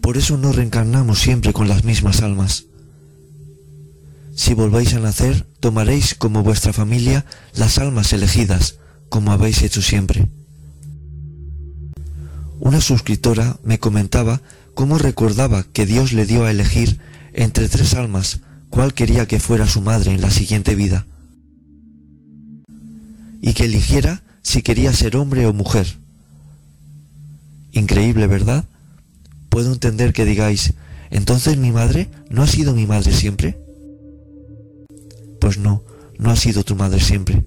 Por 0.00 0.16
eso 0.16 0.36
no 0.36 0.52
reencarnamos 0.52 1.18
siempre 1.20 1.52
con 1.52 1.68
las 1.68 1.84
mismas 1.84 2.22
almas. 2.22 2.64
Si 4.34 4.54
volváis 4.54 4.94
a 4.94 5.00
nacer, 5.00 5.46
tomaréis 5.60 6.14
como 6.14 6.42
vuestra 6.42 6.72
familia 6.72 7.26
las 7.54 7.78
almas 7.78 8.12
elegidas, 8.12 8.78
como 9.08 9.32
habéis 9.32 9.62
hecho 9.62 9.82
siempre. 9.82 10.30
Una 12.58 12.80
suscriptora 12.80 13.58
me 13.62 13.78
comentaba 13.78 14.40
cómo 14.74 14.98
recordaba 14.98 15.64
que 15.64 15.86
Dios 15.86 16.12
le 16.12 16.26
dio 16.26 16.44
a 16.44 16.50
elegir 16.50 16.98
entre 17.32 17.68
tres 17.68 17.94
almas 17.94 18.40
cuál 18.70 18.94
quería 18.94 19.26
que 19.26 19.40
fuera 19.40 19.66
su 19.66 19.80
madre 19.80 20.12
en 20.12 20.20
la 20.20 20.30
siguiente 20.30 20.74
vida, 20.74 21.06
y 23.42 23.52
que 23.52 23.64
eligiera 23.64 24.22
si 24.42 24.62
quería 24.62 24.92
ser 24.92 25.16
hombre 25.16 25.46
o 25.46 25.52
mujer. 25.52 25.86
Increíble, 27.72 28.26
¿verdad? 28.26 28.64
Puedo 29.48 29.72
entender 29.72 30.12
que 30.12 30.24
digáis, 30.24 30.74
entonces 31.10 31.56
mi 31.56 31.72
madre 31.72 32.08
no 32.28 32.42
ha 32.42 32.46
sido 32.46 32.74
mi 32.74 32.86
madre 32.86 33.12
siempre. 33.12 33.58
Pues 35.40 35.58
no, 35.58 35.82
no 36.18 36.30
ha 36.30 36.36
sido 36.36 36.64
tu 36.64 36.76
madre 36.76 37.00
siempre. 37.00 37.44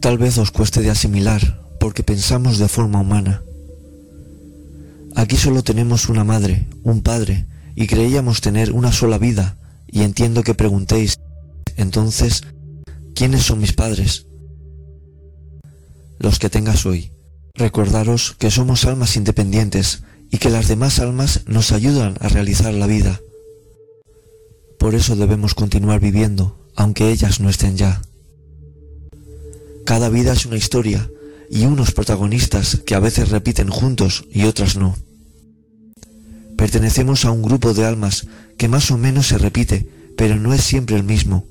Tal 0.00 0.18
vez 0.18 0.38
os 0.38 0.50
cueste 0.50 0.82
de 0.82 0.90
asimilar, 0.90 1.60
porque 1.78 2.02
pensamos 2.02 2.58
de 2.58 2.68
forma 2.68 3.00
humana. 3.00 3.42
Aquí 5.14 5.36
solo 5.36 5.62
tenemos 5.62 6.08
una 6.08 6.24
madre, 6.24 6.66
un 6.82 7.02
padre, 7.02 7.46
y 7.76 7.86
creíamos 7.86 8.40
tener 8.40 8.72
una 8.72 8.92
sola 8.92 9.18
vida, 9.18 9.56
y 9.86 10.02
entiendo 10.02 10.42
que 10.42 10.54
preguntéis, 10.54 11.18
entonces, 11.76 12.42
¿quiénes 13.14 13.42
son 13.42 13.60
mis 13.60 13.72
padres? 13.72 14.26
Los 16.22 16.38
que 16.38 16.48
tengas 16.48 16.86
hoy. 16.86 17.10
Recordaros 17.52 18.36
que 18.38 18.52
somos 18.52 18.84
almas 18.84 19.16
independientes 19.16 20.04
y 20.30 20.38
que 20.38 20.50
las 20.50 20.68
demás 20.68 21.00
almas 21.00 21.40
nos 21.46 21.72
ayudan 21.72 22.14
a 22.20 22.28
realizar 22.28 22.72
la 22.72 22.86
vida. 22.86 23.20
Por 24.78 24.94
eso 24.94 25.16
debemos 25.16 25.54
continuar 25.54 25.98
viviendo, 25.98 26.70
aunque 26.76 27.10
ellas 27.10 27.40
no 27.40 27.50
estén 27.50 27.76
ya. 27.76 28.02
Cada 29.84 30.10
vida 30.10 30.32
es 30.32 30.46
una 30.46 30.56
historia 30.56 31.10
y 31.50 31.66
unos 31.66 31.90
protagonistas 31.90 32.80
que 32.86 32.94
a 32.94 33.00
veces 33.00 33.30
repiten 33.30 33.68
juntos 33.68 34.24
y 34.30 34.44
otras 34.44 34.76
no. 34.76 34.94
Pertenecemos 36.56 37.24
a 37.24 37.32
un 37.32 37.42
grupo 37.42 37.74
de 37.74 37.84
almas 37.84 38.28
que 38.58 38.68
más 38.68 38.92
o 38.92 38.96
menos 38.96 39.26
se 39.26 39.38
repite, 39.38 39.88
pero 40.16 40.36
no 40.36 40.54
es 40.54 40.62
siempre 40.62 40.94
el 40.94 41.02
mismo. 41.02 41.48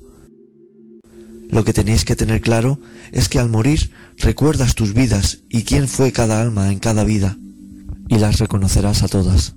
Lo 1.50 1.64
que 1.64 1.74
tenéis 1.74 2.06
que 2.06 2.16
tener 2.16 2.40
claro 2.40 2.80
es 3.12 3.28
que 3.28 3.38
al 3.38 3.50
morir 3.50 3.90
recuerdas 4.18 4.74
tus 4.74 4.94
vidas 4.94 5.38
y 5.48 5.64
quién 5.64 5.88
fue 5.88 6.12
cada 6.12 6.40
alma 6.40 6.70
en 6.70 6.78
cada 6.78 7.04
vida, 7.04 7.36
y 8.08 8.18
las 8.18 8.38
reconocerás 8.38 9.02
a 9.02 9.08
todas. 9.08 9.54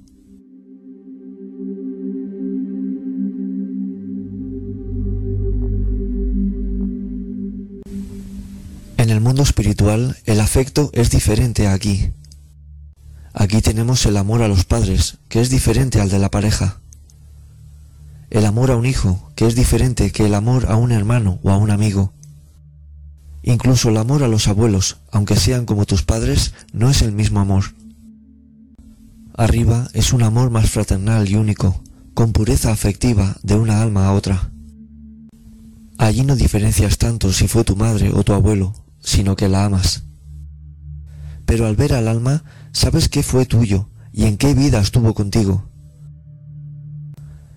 En 8.98 9.10
el 9.10 9.22
mundo 9.22 9.44
espiritual 9.44 10.18
el 10.26 10.40
afecto 10.40 10.90
es 10.94 11.10
diferente 11.10 11.68
a 11.68 11.74
aquí. 11.74 12.12
Aquí 13.34 13.62
tenemos 13.62 14.06
el 14.06 14.18
amor 14.18 14.42
a 14.42 14.48
los 14.48 14.66
padres, 14.66 15.18
que 15.30 15.42
es 15.42 15.50
diferente 15.50 16.00
al 16.00 16.10
de 16.10 16.20
la 16.20 16.32
pareja 16.32 16.80
el 18.36 18.46
amor 18.46 18.70
a 18.70 18.76
un 18.76 18.86
hijo, 18.86 19.32
que 19.36 19.48
es 19.48 19.56
diferente 19.56 20.12
que 20.12 20.26
el 20.26 20.36
amor 20.36 20.66
a 20.70 20.76
un 20.76 20.92
hermano 20.92 21.40
o 21.44 21.52
a 21.52 21.58
un 21.58 21.72
amigo. 21.72 22.12
Incluso 23.48 23.90
el 23.90 23.98
amor 23.98 24.24
a 24.24 24.28
los 24.28 24.48
abuelos, 24.48 24.98
aunque 25.12 25.36
sean 25.36 25.66
como 25.66 25.86
tus 25.86 26.02
padres, 26.02 26.56
no 26.74 26.90
es 26.90 27.04
el 27.04 27.12
mismo 27.12 27.40
amor. 27.40 27.76
Arriba 29.38 29.88
es 29.94 30.14
un 30.14 30.24
amor 30.24 30.50
más 30.50 30.72
fraternal 30.72 31.30
y 31.30 31.36
único, 31.36 31.84
con 32.16 32.32
pureza 32.32 32.72
afectiva 32.72 33.38
de 33.44 33.54
una 33.54 33.84
alma 33.84 34.08
a 34.08 34.14
otra. 34.14 34.50
Allí 36.00 36.24
no 36.24 36.36
diferencias 36.36 36.98
tanto 36.98 37.32
si 37.32 37.48
fue 37.48 37.64
tu 37.64 37.76
madre 37.76 38.12
o 38.16 38.24
tu 38.24 38.34
abuelo, 38.34 38.74
sino 39.00 39.36
que 39.36 39.48
la 39.48 39.66
amas. 39.66 40.06
Pero 41.46 41.68
al 41.68 41.76
ver 41.76 41.94
al 41.94 42.08
alma, 42.08 42.44
sabes 42.72 43.10
qué 43.10 43.22
fue 43.22 43.46
tuyo 43.46 43.90
y 44.12 44.24
en 44.24 44.38
qué 44.38 44.56
vida 44.56 44.80
estuvo 44.80 45.14
contigo. 45.14 45.70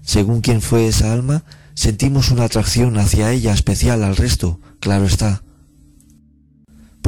Según 0.02 0.42
quién 0.42 0.60
fue 0.60 0.86
esa 0.86 1.14
alma, 1.14 1.44
sentimos 1.72 2.30
una 2.30 2.44
atracción 2.44 2.98
hacia 2.98 3.32
ella 3.32 3.54
especial 3.54 4.04
al 4.04 4.16
resto, 4.16 4.60
claro 4.80 5.06
está. 5.06 5.42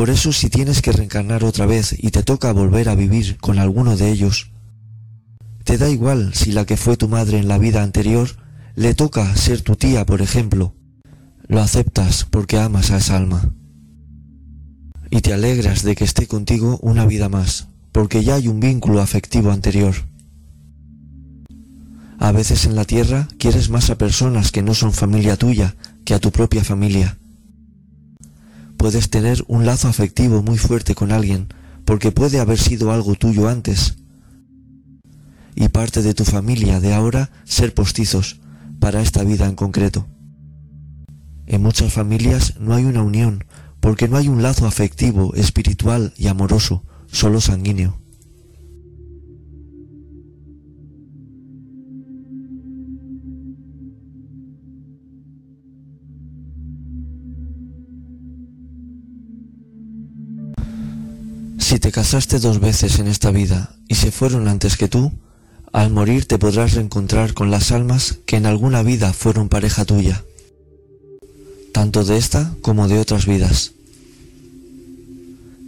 Por 0.01 0.09
eso 0.09 0.33
si 0.33 0.49
tienes 0.49 0.81
que 0.81 0.93
reencarnar 0.93 1.45
otra 1.45 1.67
vez 1.67 1.95
y 1.95 2.11
te 2.11 2.23
toca 2.23 2.55
volver 2.55 2.89
a 2.89 2.95
vivir 2.95 3.37
con 3.37 3.59
alguno 3.59 3.99
de 3.99 4.11
ellos, 4.11 4.51
te 5.65 5.77
da 5.77 5.91
igual 5.91 6.33
si 6.33 6.53
la 6.53 6.65
que 6.65 6.79
fue 6.79 6.97
tu 6.97 7.07
madre 7.07 7.37
en 7.37 7.49
la 7.49 7.59
vida 7.59 7.83
anterior 7.83 8.31
le 8.77 8.95
toca 8.95 9.37
ser 9.37 9.61
tu 9.61 9.77
tía, 9.77 10.07
por 10.07 10.23
ejemplo. 10.23 10.75
Lo 11.49 11.61
aceptas 11.61 12.25
porque 12.25 12.57
amas 12.57 12.91
a 12.91 12.97
esa 12.97 13.15
alma. 13.15 13.53
Y 15.11 15.21
te 15.21 15.35
alegras 15.35 15.83
de 15.83 15.95
que 15.95 16.05
esté 16.05 16.27
contigo 16.27 16.79
una 16.81 17.05
vida 17.05 17.29
más, 17.29 17.69
porque 17.93 18.25
ya 18.25 18.37
hay 18.37 18.49
un 18.49 18.59
vínculo 18.59 19.03
afectivo 19.03 19.51
anterior. 19.51 19.95
A 22.19 22.33
veces 22.33 22.65
en 22.65 22.75
la 22.75 22.87
tierra 22.87 23.29
quieres 23.39 23.69
más 23.69 23.91
a 23.91 23.99
personas 23.99 24.51
que 24.51 24.63
no 24.63 24.73
son 24.73 24.95
familia 24.95 25.37
tuya 25.37 25.77
que 26.07 26.15
a 26.15 26.21
tu 26.21 26.31
propia 26.31 26.65
familia. 26.65 27.20
Puedes 28.81 29.11
tener 29.11 29.45
un 29.47 29.67
lazo 29.67 29.89
afectivo 29.89 30.43
muy 30.43 30.57
fuerte 30.57 30.95
con 30.95 31.13
alguien, 31.13 31.49
porque 31.85 32.13
puede 32.13 32.41
haber 32.41 32.59
sido 32.59 32.93
algo 32.93 33.15
tuyo 33.15 33.47
antes. 33.47 33.99
Y 35.55 35.69
parte 35.69 36.01
de 36.01 36.15
tu 36.15 36.25
familia 36.25 36.81
de 36.81 36.95
ahora 36.95 37.31
ser 37.45 37.75
postizos 37.75 38.41
para 38.79 39.03
esta 39.03 39.23
vida 39.23 39.45
en 39.45 39.55
concreto. 39.55 40.09
En 41.45 41.63
muchas 41.63 41.93
familias 41.93 42.55
no 42.59 42.75
hay 42.75 42.87
una 42.87 43.03
unión, 43.03 43.45
porque 43.81 44.09
no 44.09 44.17
hay 44.17 44.29
un 44.29 44.43
lazo 44.43 44.67
afectivo, 44.67 45.35
espiritual 45.35 46.15
y 46.17 46.29
amoroso, 46.29 46.83
solo 47.07 47.43
sanguíneo. 47.43 48.00
Si 61.71 61.79
te 61.79 61.93
casaste 61.93 62.41
dos 62.41 62.59
veces 62.59 62.99
en 62.99 63.07
esta 63.07 63.31
vida 63.31 63.77
y 63.87 63.95
se 63.95 64.11
fueron 64.11 64.49
antes 64.49 64.77
que 64.77 64.89
tú, 64.89 65.13
al 65.73 65.93
morir 65.93 66.27
te 66.27 66.37
podrás 66.37 66.75
reencontrar 66.75 67.33
con 67.33 67.53
las 67.53 67.71
almas 67.71 68.19
que 68.27 68.35
en 68.35 68.47
alguna 68.47 68.83
vida 68.83 69.13
fueron 69.13 69.49
pareja 69.49 69.85
tuya, 69.85 70.25
tanto 71.73 72.05
de 72.05 72.17
esta 72.17 72.53
como 72.61 72.89
de 72.89 72.99
otras 72.99 73.25
vidas. 73.25 73.75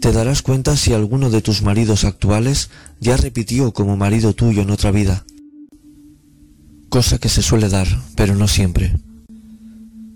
Te 0.00 0.10
darás 0.10 0.42
cuenta 0.42 0.76
si 0.76 0.92
alguno 0.92 1.30
de 1.30 1.40
tus 1.40 1.62
maridos 1.62 2.02
actuales 2.02 2.70
ya 2.98 3.16
repitió 3.16 3.72
como 3.72 3.96
marido 3.96 4.32
tuyo 4.32 4.62
en 4.62 4.70
otra 4.70 4.90
vida, 4.90 5.24
cosa 6.88 7.18
que 7.18 7.28
se 7.28 7.42
suele 7.42 7.68
dar, 7.68 7.86
pero 8.16 8.34
no 8.34 8.48
siempre, 8.48 8.96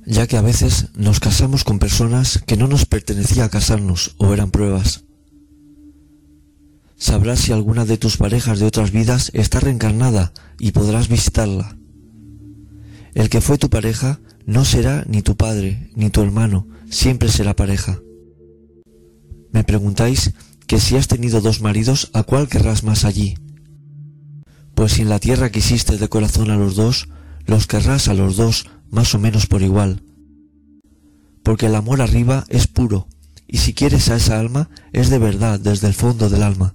ya 0.05 0.27
que 0.27 0.37
a 0.37 0.43
veces 0.43 0.89
nos 0.97 1.21
casamos 1.21 1.63
con 1.63 1.79
personas 1.79 2.43
que 2.45 2.57
no 2.57 2.67
nos 2.67 2.87
pertenecía 2.87 3.49
casarnos 3.49 4.17
o 4.19 4.35
eran 4.35 4.51
pruebas. 4.51 5.06
Sabrás 6.99 7.41
si 7.41 7.53
alguna 7.53 7.85
de 7.85 7.99
tus 7.99 8.17
parejas 8.17 8.59
de 8.59 8.67
otras 8.67 8.91
vidas 8.91 9.31
está 9.35 9.61
reencarnada 9.61 10.33
y 10.59 10.73
podrás 10.73 11.09
visitarla. 11.09 11.77
El 13.15 13.29
que 13.29 13.41
fue 13.41 13.59
tu 13.59 13.69
pareja 13.69 14.21
no 14.47 14.65
será 14.65 15.05
ni 15.07 15.23
tu 15.23 15.37
padre 15.37 15.91
ni 15.95 16.09
tu 16.09 16.23
hermano, 16.23 16.67
siempre 16.89 17.29
será 17.29 17.55
pareja. 17.55 18.01
Me 19.53 19.63
preguntáis 19.63 20.33
que 20.67 20.81
si 20.81 20.97
has 20.97 21.07
tenido 21.07 21.41
dos 21.41 21.61
maridos, 21.61 22.11
¿a 22.15 22.23
cuál 22.23 22.49
querrás 22.49 22.83
más 22.83 23.05
allí? 23.05 23.37
Pues 24.75 24.93
si 24.93 25.03
en 25.03 25.09
la 25.09 25.19
tierra 25.19 25.51
quisiste 25.51 25.99
de 25.99 26.09
corazón 26.09 26.51
a 26.51 26.57
los 26.57 26.77
dos, 26.77 27.09
los 27.47 27.67
querrás 27.67 28.09
a 28.09 28.15
los 28.15 28.37
dos 28.37 28.67
más 28.91 29.15
o 29.15 29.19
menos 29.19 29.47
por 29.47 29.63
igual. 29.63 30.03
Porque 31.43 31.67
el 31.67 31.75
amor 31.75 32.01
arriba 32.01 32.45
es 32.49 32.67
puro, 32.67 33.07
y 33.47 33.59
si 33.59 33.75
quieres 33.75 34.09
a 34.09 34.17
esa 34.17 34.39
alma, 34.41 34.69
es 34.93 35.11
de 35.11 35.19
verdad 35.19 35.61
desde 35.61 35.87
el 35.87 35.95
fondo 35.95 36.29
del 36.29 36.43
alma. 36.43 36.75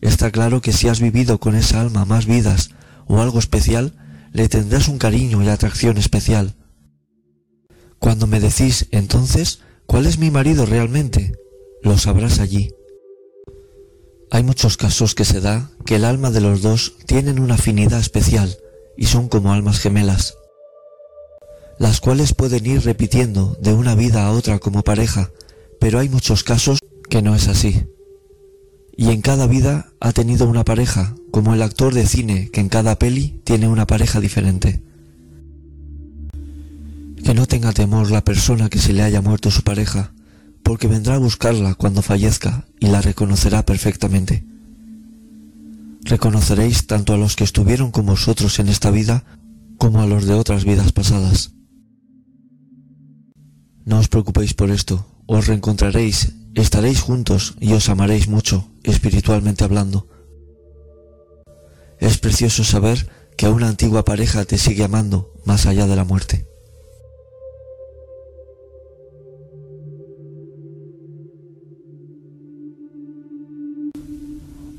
Está 0.00 0.30
claro 0.30 0.62
que 0.62 0.72
si 0.72 0.88
has 0.88 1.00
vivido 1.00 1.38
con 1.40 1.54
esa 1.54 1.80
alma 1.80 2.04
más 2.04 2.26
vidas 2.26 2.70
o 3.06 3.20
algo 3.20 3.38
especial, 3.38 3.92
le 4.32 4.48
tendrás 4.48 4.88
un 4.88 4.98
cariño 4.98 5.42
y 5.42 5.48
atracción 5.48 5.98
especial. 5.98 6.54
Cuando 7.98 8.26
me 8.26 8.40
decís 8.40 8.86
entonces, 8.92 9.60
¿cuál 9.86 10.06
es 10.06 10.18
mi 10.18 10.30
marido 10.30 10.64
realmente? 10.64 11.32
Lo 11.82 11.98
sabrás 11.98 12.40
allí. 12.40 12.72
Hay 14.30 14.42
muchos 14.42 14.76
casos 14.76 15.14
que 15.14 15.24
se 15.24 15.40
da 15.40 15.70
que 15.84 15.96
el 15.96 16.04
alma 16.04 16.30
de 16.30 16.40
los 16.40 16.62
dos 16.62 16.94
tienen 17.06 17.40
una 17.40 17.54
afinidad 17.54 17.98
especial 17.98 18.56
y 18.96 19.06
son 19.06 19.28
como 19.28 19.52
almas 19.52 19.80
gemelas, 19.80 20.34
las 21.78 22.00
cuales 22.00 22.32
pueden 22.32 22.64
ir 22.64 22.84
repitiendo 22.84 23.58
de 23.60 23.74
una 23.74 23.94
vida 23.94 24.26
a 24.26 24.32
otra 24.32 24.60
como 24.60 24.82
pareja, 24.82 25.30
pero 25.80 25.98
hay 25.98 26.08
muchos 26.08 26.44
casos 26.44 26.78
que 27.08 27.22
no 27.22 27.34
es 27.34 27.48
así 27.48 27.86
y 29.00 29.08
en 29.12 29.22
cada 29.22 29.46
vida 29.46 29.86
ha 29.98 30.12
tenido 30.12 30.46
una 30.46 30.62
pareja, 30.62 31.14
como 31.30 31.54
el 31.54 31.62
actor 31.62 31.94
de 31.94 32.06
cine 32.06 32.50
que 32.50 32.60
en 32.60 32.68
cada 32.68 32.98
peli 32.98 33.40
tiene 33.44 33.66
una 33.66 33.86
pareja 33.86 34.20
diferente. 34.20 34.82
Que 37.24 37.32
no 37.32 37.46
tenga 37.46 37.72
temor 37.72 38.10
la 38.10 38.22
persona 38.22 38.68
que 38.68 38.78
se 38.78 38.92
le 38.92 39.02
haya 39.02 39.22
muerto 39.22 39.50
su 39.50 39.62
pareja, 39.62 40.12
porque 40.62 40.86
vendrá 40.86 41.14
a 41.14 41.18
buscarla 41.18 41.76
cuando 41.76 42.02
fallezca 42.02 42.66
y 42.78 42.88
la 42.88 43.00
reconocerá 43.00 43.64
perfectamente. 43.64 44.44
Reconoceréis 46.02 46.86
tanto 46.86 47.14
a 47.14 47.16
los 47.16 47.36
que 47.36 47.44
estuvieron 47.44 47.92
con 47.92 48.04
vosotros 48.04 48.58
en 48.58 48.68
esta 48.68 48.90
vida 48.90 49.24
como 49.78 50.02
a 50.02 50.06
los 50.06 50.26
de 50.26 50.34
otras 50.34 50.66
vidas 50.66 50.92
pasadas. 50.92 51.52
No 53.86 53.98
os 53.98 54.08
preocupéis 54.08 54.52
por 54.52 54.70
esto, 54.70 55.06
os 55.24 55.46
reencontraréis 55.46 56.34
Estaréis 56.54 57.00
juntos 57.00 57.54
y 57.60 57.72
os 57.74 57.88
amaréis 57.88 58.28
mucho, 58.28 58.68
espiritualmente 58.82 59.62
hablando. 59.62 60.08
Es 61.98 62.18
precioso 62.18 62.64
saber 62.64 63.08
que 63.36 63.48
una 63.48 63.68
antigua 63.68 64.04
pareja 64.04 64.44
te 64.44 64.58
sigue 64.58 64.84
amando 64.84 65.32
más 65.44 65.66
allá 65.66 65.86
de 65.86 65.96
la 65.96 66.04
muerte. 66.04 66.46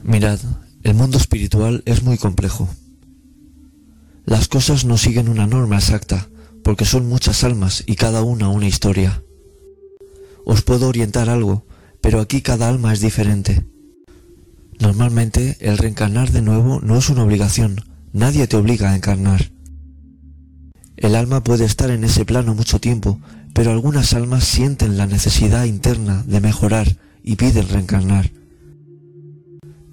Mirad, 0.03 0.39
el 0.83 0.93
mundo 0.93 1.17
espiritual 1.17 1.83
es 1.85 2.03
muy 2.03 2.17
complejo. 2.17 2.67
Las 4.25 4.49
cosas 4.49 4.83
no 4.83 4.97
siguen 4.97 5.29
una 5.29 5.47
norma 5.47 5.77
exacta, 5.77 6.27
porque 6.63 6.85
son 6.85 7.07
muchas 7.07 7.43
almas 7.45 7.83
y 7.87 7.95
cada 7.95 8.23
una 8.23 8.49
una 8.49 8.67
historia 8.67 9.23
os 10.45 10.61
puedo 10.61 10.87
orientar 10.87 11.29
algo, 11.29 11.65
pero 12.01 12.19
aquí 12.19 12.41
cada 12.41 12.67
alma 12.67 12.93
es 12.93 12.99
diferente. 12.99 13.65
Normalmente 14.79 15.57
el 15.59 15.77
reencarnar 15.77 16.31
de 16.31 16.41
nuevo 16.41 16.81
no 16.81 16.97
es 16.97 17.09
una 17.09 17.23
obligación, 17.23 17.85
nadie 18.13 18.47
te 18.47 18.57
obliga 18.57 18.91
a 18.91 18.95
encarnar. 18.95 19.51
El 20.97 21.15
alma 21.15 21.43
puede 21.43 21.65
estar 21.65 21.89
en 21.89 22.03
ese 22.03 22.25
plano 22.25 22.53
mucho 22.53 22.79
tiempo, 22.79 23.19
pero 23.53 23.71
algunas 23.71 24.13
almas 24.13 24.43
sienten 24.43 24.97
la 24.97 25.07
necesidad 25.07 25.65
interna 25.65 26.23
de 26.25 26.41
mejorar 26.41 26.97
y 27.23 27.35
piden 27.35 27.69
reencarnar. 27.69 28.31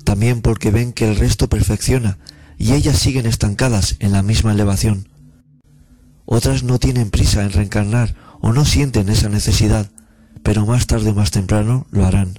También 0.04 0.40
porque 0.40 0.70
ven 0.70 0.92
que 0.92 1.08
el 1.08 1.16
resto 1.16 1.48
perfecciona 1.48 2.18
y 2.56 2.72
ellas 2.72 2.98
siguen 2.98 3.26
estancadas 3.26 3.96
en 4.00 4.12
la 4.12 4.22
misma 4.22 4.52
elevación. 4.52 5.08
Otras 6.24 6.62
no 6.62 6.78
tienen 6.78 7.10
prisa 7.10 7.42
en 7.42 7.52
reencarnar 7.52 8.14
o 8.40 8.52
no 8.52 8.64
sienten 8.64 9.08
esa 9.08 9.28
necesidad, 9.28 9.90
pero 10.42 10.66
más 10.66 10.86
tarde 10.86 11.10
o 11.10 11.14
más 11.14 11.30
temprano 11.30 11.86
lo 11.90 12.04
harán. 12.04 12.38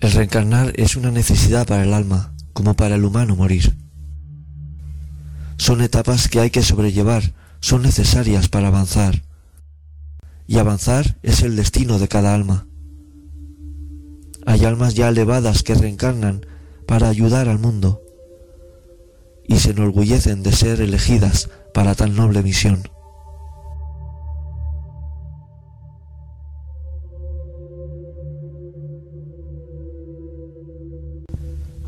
El 0.00 0.12
reencarnar 0.12 0.72
es 0.76 0.96
una 0.96 1.10
necesidad 1.10 1.66
para 1.66 1.82
el 1.82 1.92
alma, 1.92 2.32
como 2.52 2.74
para 2.74 2.94
el 2.94 3.04
humano 3.04 3.34
morir. 3.34 3.76
Son 5.56 5.80
etapas 5.80 6.28
que 6.28 6.40
hay 6.40 6.50
que 6.50 6.62
sobrellevar, 6.62 7.34
son 7.60 7.82
necesarias 7.82 8.48
para 8.48 8.68
avanzar. 8.68 9.22
Y 10.46 10.58
avanzar 10.58 11.18
es 11.22 11.42
el 11.42 11.56
destino 11.56 11.98
de 11.98 12.08
cada 12.08 12.34
alma. 12.34 12.66
Hay 14.46 14.64
almas 14.64 14.94
ya 14.94 15.08
elevadas 15.08 15.62
que 15.62 15.74
reencarnan 15.74 16.46
para 16.86 17.08
ayudar 17.08 17.48
al 17.48 17.58
mundo 17.58 18.00
y 19.46 19.58
se 19.58 19.70
enorgullecen 19.70 20.42
de 20.42 20.52
ser 20.52 20.80
elegidas 20.80 21.50
para 21.74 21.94
tan 21.94 22.14
noble 22.14 22.42
misión. 22.42 22.88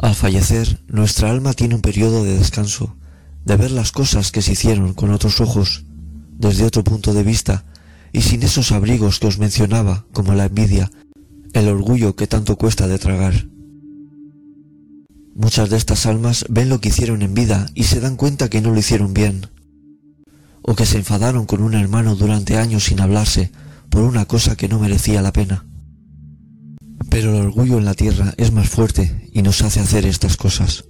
Al 0.00 0.14
fallecer, 0.14 0.80
nuestra 0.88 1.30
alma 1.30 1.52
tiene 1.52 1.74
un 1.74 1.82
periodo 1.82 2.24
de 2.24 2.38
descanso, 2.38 2.96
de 3.44 3.56
ver 3.56 3.70
las 3.70 3.92
cosas 3.92 4.32
que 4.32 4.40
se 4.40 4.52
hicieron 4.52 4.94
con 4.94 5.10
otros 5.10 5.42
ojos, 5.42 5.84
desde 6.38 6.64
otro 6.64 6.82
punto 6.82 7.12
de 7.12 7.22
vista 7.22 7.66
y 8.10 8.22
sin 8.22 8.42
esos 8.42 8.72
abrigos 8.72 9.20
que 9.20 9.26
os 9.26 9.38
mencionaba, 9.38 10.06
como 10.12 10.32
la 10.32 10.46
envidia, 10.46 10.90
el 11.52 11.68
orgullo 11.68 12.16
que 12.16 12.26
tanto 12.26 12.56
cuesta 12.56 12.88
de 12.88 12.98
tragar. 12.98 13.46
Muchas 15.34 15.68
de 15.68 15.76
estas 15.76 16.06
almas 16.06 16.46
ven 16.48 16.70
lo 16.70 16.80
que 16.80 16.88
hicieron 16.88 17.20
en 17.20 17.34
vida 17.34 17.66
y 17.74 17.84
se 17.84 18.00
dan 18.00 18.16
cuenta 18.16 18.48
que 18.48 18.62
no 18.62 18.70
lo 18.70 18.78
hicieron 18.78 19.12
bien, 19.12 19.48
o 20.62 20.74
que 20.74 20.86
se 20.86 20.96
enfadaron 20.96 21.44
con 21.44 21.62
un 21.62 21.74
hermano 21.74 22.16
durante 22.16 22.56
años 22.56 22.84
sin 22.84 23.00
hablarse 23.00 23.52
por 23.90 24.02
una 24.04 24.24
cosa 24.24 24.56
que 24.56 24.68
no 24.68 24.78
merecía 24.78 25.20
la 25.20 25.34
pena. 25.34 25.66
Pero 27.08 27.34
el 27.34 27.42
orgullo 27.46 27.78
en 27.78 27.84
la 27.84 27.94
tierra 27.94 28.34
es 28.36 28.52
más 28.52 28.68
fuerte 28.68 29.28
y 29.32 29.42
nos 29.42 29.62
hace 29.62 29.80
hacer 29.80 30.06
estas 30.06 30.36
cosas. 30.36 30.84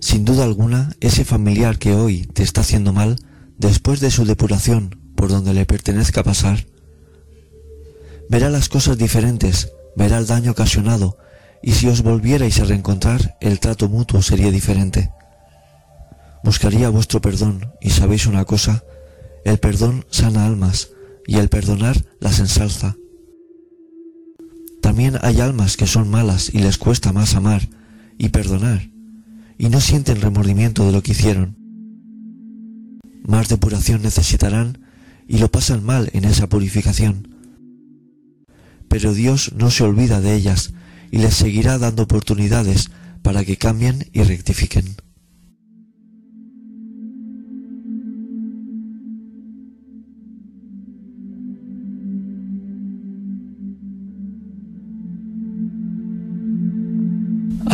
Sin 0.00 0.24
duda 0.24 0.44
alguna, 0.44 0.94
ese 1.00 1.24
familiar 1.24 1.78
que 1.78 1.94
hoy 1.94 2.26
te 2.26 2.42
está 2.42 2.60
haciendo 2.60 2.92
mal, 2.92 3.16
después 3.56 4.00
de 4.00 4.10
su 4.10 4.24
depuración 4.24 5.12
por 5.16 5.28
donde 5.28 5.52
le 5.52 5.66
pertenezca 5.66 6.22
pasar, 6.22 6.66
verá 8.28 8.50
las 8.50 8.68
cosas 8.68 8.96
diferentes, 8.96 9.72
verá 9.96 10.18
el 10.18 10.26
daño 10.26 10.52
ocasionado, 10.52 11.18
y 11.60 11.72
si 11.72 11.88
os 11.88 12.02
volvierais 12.02 12.60
a 12.60 12.64
reencontrar, 12.64 13.36
el 13.40 13.58
trato 13.58 13.88
mutuo 13.88 14.22
sería 14.22 14.52
diferente. 14.52 15.10
Buscaría 16.44 16.88
vuestro 16.88 17.20
perdón, 17.20 17.72
y 17.80 17.90
sabéis 17.90 18.26
una 18.26 18.44
cosa, 18.44 18.84
el 19.44 19.58
perdón 19.58 20.06
sana 20.10 20.46
almas, 20.46 20.90
y 21.26 21.38
el 21.38 21.48
perdonar 21.48 21.96
las 22.20 22.38
ensalza. 22.38 22.96
También 24.88 25.18
hay 25.20 25.42
almas 25.42 25.76
que 25.76 25.86
son 25.86 26.08
malas 26.08 26.48
y 26.50 26.60
les 26.60 26.78
cuesta 26.78 27.12
más 27.12 27.34
amar 27.34 27.68
y 28.16 28.30
perdonar, 28.30 28.88
y 29.58 29.68
no 29.68 29.82
sienten 29.82 30.22
remordimiento 30.22 30.86
de 30.86 30.92
lo 30.92 31.02
que 31.02 31.12
hicieron. 31.12 31.58
Más 33.22 33.50
depuración 33.50 34.00
necesitarán 34.00 34.78
y 35.26 35.40
lo 35.40 35.50
pasan 35.50 35.84
mal 35.84 36.08
en 36.14 36.24
esa 36.24 36.48
purificación. 36.48 37.36
Pero 38.88 39.12
Dios 39.12 39.52
no 39.54 39.70
se 39.70 39.84
olvida 39.84 40.22
de 40.22 40.34
ellas 40.34 40.72
y 41.10 41.18
les 41.18 41.34
seguirá 41.34 41.76
dando 41.76 42.04
oportunidades 42.04 42.88
para 43.20 43.44
que 43.44 43.58
cambien 43.58 44.08
y 44.14 44.22
rectifiquen. 44.22 44.96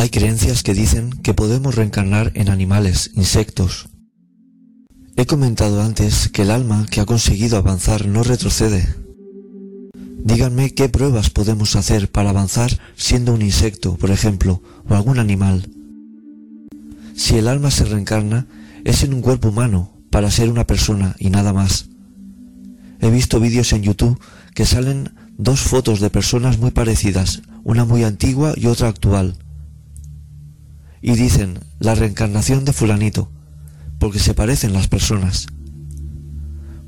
Hay 0.04 0.10
creencias 0.10 0.62
que 0.62 0.74
dicen 0.74 1.12
que 1.22 1.32
podemos 1.32 1.76
reencarnar 1.76 2.30
en 2.34 2.50
animales, 2.50 3.12
insectos. 3.14 3.88
He 5.16 5.24
comentado 5.24 5.80
antes 5.80 6.28
que 6.28 6.42
el 6.42 6.50
alma 6.50 6.84
que 6.90 7.00
ha 7.00 7.06
conseguido 7.06 7.56
avanzar 7.56 8.06
no 8.06 8.22
retrocede. 8.22 8.86
Díganme 9.94 10.74
qué 10.74 10.90
pruebas 10.90 11.30
podemos 11.30 11.74
hacer 11.74 12.10
para 12.10 12.28
avanzar 12.28 12.78
siendo 12.96 13.32
un 13.32 13.40
insecto, 13.40 13.96
por 13.96 14.10
ejemplo, 14.10 14.62
o 14.86 14.94
algún 14.94 15.18
animal. 15.18 15.70
Si 17.16 17.36
el 17.36 17.48
alma 17.48 17.70
se 17.70 17.86
reencarna, 17.86 18.46
es 18.84 19.04
en 19.04 19.14
un 19.14 19.22
cuerpo 19.22 19.48
humano, 19.48 19.90
para 20.10 20.30
ser 20.30 20.50
una 20.50 20.66
persona 20.66 21.16
y 21.18 21.30
nada 21.30 21.54
más. 21.54 21.88
He 23.00 23.08
visto 23.08 23.40
vídeos 23.40 23.72
en 23.72 23.84
YouTube 23.84 24.20
que 24.54 24.66
salen 24.66 25.14
dos 25.38 25.60
fotos 25.60 26.00
de 26.00 26.10
personas 26.10 26.58
muy 26.58 26.72
parecidas, 26.72 27.40
una 27.62 27.86
muy 27.86 28.04
antigua 28.04 28.52
y 28.54 28.66
otra 28.66 28.88
actual 28.88 29.38
y 31.06 31.16
dicen 31.16 31.58
la 31.80 31.94
reencarnación 31.94 32.64
de 32.64 32.72
fulanito, 32.72 33.30
porque 33.98 34.18
se 34.18 34.32
parecen 34.32 34.72
las 34.72 34.88
personas. 34.88 35.46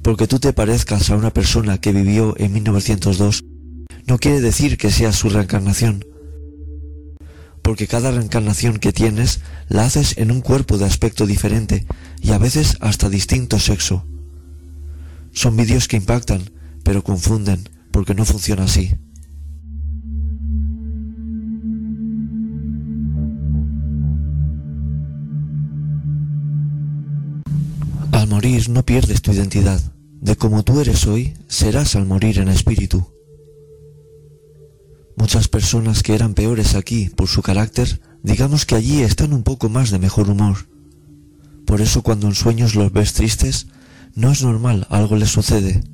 Porque 0.01 0.27
tú 0.27 0.39
te 0.39 0.55
parezcas 0.55 1.11
a 1.11 1.17
una 1.17 1.35
persona 1.35 1.77
que 1.83 1.93
vivió 1.93 2.35
en 2.39 2.55
1902, 2.55 3.45
no 4.07 4.17
quiere 4.17 4.41
decir 4.41 4.79
que 4.79 4.91
sea 4.91 5.13
su 5.13 5.29
reencarnación. 5.29 6.07
Porque 7.61 7.87
cada 7.87 8.11
reencarnación 8.11 8.79
que 8.79 8.95
tienes 8.95 9.41
la 9.69 9.85
haces 9.85 10.17
en 10.17 10.31
un 10.31 10.41
cuerpo 10.41 10.79
de 10.79 10.87
aspecto 10.87 11.27
diferente 11.27 11.85
y 12.23 12.33
a 12.33 12.39
veces 12.39 12.79
hasta 12.81 13.11
distinto 13.11 13.59
sexo. 13.59 14.07
Son 15.33 15.59
vídeos 15.59 15.89
que 15.89 15.99
impactan, 15.99 16.51
pero 16.85 17.05
confunden, 17.05 17.69
porque 17.91 18.15
no 18.15 18.25
funciona 18.25 18.65
así. 18.65 18.95
Al 28.27 28.33
morir 28.33 28.69
no 28.71 28.85
pierdes 28.85 29.23
tu 29.23 29.31
identidad. 29.31 29.81
De 30.21 30.35
como 30.35 30.65
tú 30.65 30.81
eres 30.81 31.07
hoy, 31.07 31.35
serás 31.47 31.95
al 31.95 32.07
morir 32.07 32.41
en 32.41 32.49
espíritu. 32.49 33.07
Muchas 35.17 35.47
personas 35.47 36.03
que 36.03 36.13
eran 36.13 36.35
peores 36.35 36.75
aquí 36.75 37.09
por 37.09 37.29
su 37.29 37.41
carácter, 37.41 38.01
digamos 38.25 38.67
que 38.67 38.75
allí 38.75 39.03
están 39.03 39.33
un 39.33 39.45
poco 39.45 39.69
más 39.69 39.93
de 39.93 40.01
mejor 40.01 40.29
humor. 40.29 40.57
Por 41.67 41.81
eso 41.81 42.03
cuando 42.03 42.27
en 42.27 42.35
sueños 42.35 42.75
los 42.75 42.93
ves 42.93 43.13
tristes, 43.13 43.69
no 44.17 44.33
es 44.33 44.43
normal, 44.43 44.89
algo 44.91 45.15
les 45.15 45.31
sucede. 45.31 45.85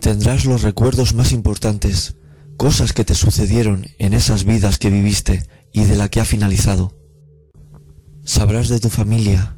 Tendrás 0.00 0.44
los 0.44 0.62
recuerdos 0.62 1.14
más 1.14 1.30
importantes, 1.30 2.16
cosas 2.56 2.92
que 2.92 3.04
te 3.04 3.14
sucedieron 3.14 3.86
en 4.00 4.12
esas 4.12 4.42
vidas 4.42 4.78
que 4.78 4.90
viviste 4.90 5.46
y 5.72 5.84
de 5.84 5.94
la 5.94 6.08
que 6.08 6.20
ha 6.20 6.24
finalizado. 6.24 6.98
Sabrás 8.24 8.68
de 8.68 8.80
tu 8.80 8.88
familia, 8.88 9.53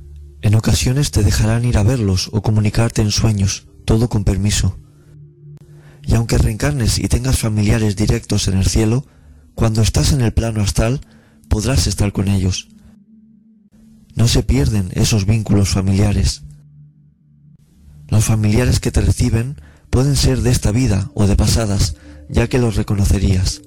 en 0.47 0.55
ocasiones 0.55 1.11
te 1.11 1.25
dejarán 1.25 1.65
ir 1.65 1.77
a 1.77 1.83
verlos 1.83 2.31
o 2.33 2.41
comunicarte 2.41 3.03
en 3.03 3.11
sueños, 3.11 3.67
todo 3.85 4.09
con 4.09 4.23
permiso. 4.23 4.79
Y 6.05 6.15
aunque 6.15 6.39
reencarnes 6.39 7.01
y 7.01 7.09
tengas 7.09 7.41
familiares 7.41 7.97
directos 7.97 8.47
en 8.47 8.57
el 8.57 8.67
cielo, 8.67 9.05
cuando 9.57 9.83
estás 9.83 10.13
en 10.13 10.21
el 10.21 10.33
plano 10.33 10.63
astral 10.63 11.01
podrás 11.49 11.89
estar 11.89 12.13
con 12.13 12.29
ellos. 12.29 12.69
No 14.15 14.29
se 14.29 14.45
pierden 14.45 14.91
esos 14.93 15.27
vínculos 15.27 15.71
familiares. 15.71 16.45
Los 18.07 18.25
familiares 18.25 18.79
que 18.79 18.93
te 18.93 19.01
reciben 19.01 19.61
pueden 19.91 20.15
ser 20.15 20.43
de 20.43 20.51
esta 20.51 20.71
vida 20.71 21.11
o 21.15 21.27
de 21.27 21.35
pasadas, 21.35 21.97
ya 22.29 22.47
que 22.47 22.61
los 22.61 22.77
reconocerías. 22.77 23.63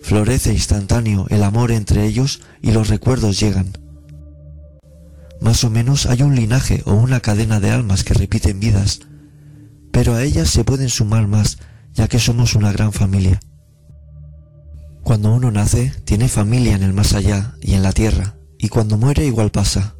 Florece 0.00 0.52
instantáneo 0.52 1.26
el 1.28 1.42
amor 1.42 1.72
entre 1.72 2.06
ellos 2.06 2.40
y 2.60 2.70
los 2.70 2.86
recuerdos 2.86 3.40
llegan. 3.40 3.81
Más 5.42 5.64
o 5.64 5.70
menos 5.70 6.06
hay 6.06 6.22
un 6.22 6.36
linaje 6.36 6.82
o 6.86 6.94
una 6.94 7.18
cadena 7.18 7.58
de 7.58 7.72
almas 7.72 8.04
que 8.04 8.14
repiten 8.14 8.60
vidas, 8.60 9.00
pero 9.90 10.14
a 10.14 10.22
ellas 10.22 10.48
se 10.48 10.62
pueden 10.62 10.88
sumar 10.88 11.26
más, 11.26 11.58
ya 11.94 12.06
que 12.06 12.20
somos 12.20 12.54
una 12.54 12.70
gran 12.70 12.92
familia. 12.92 13.40
Cuando 15.02 15.34
uno 15.34 15.50
nace, 15.50 15.92
tiene 16.04 16.28
familia 16.28 16.76
en 16.76 16.84
el 16.84 16.92
más 16.92 17.12
allá 17.12 17.56
y 17.60 17.74
en 17.74 17.82
la 17.82 17.92
tierra, 17.92 18.36
y 18.56 18.68
cuando 18.68 18.96
muere 18.96 19.26
igual 19.26 19.50
pasa. 19.50 19.96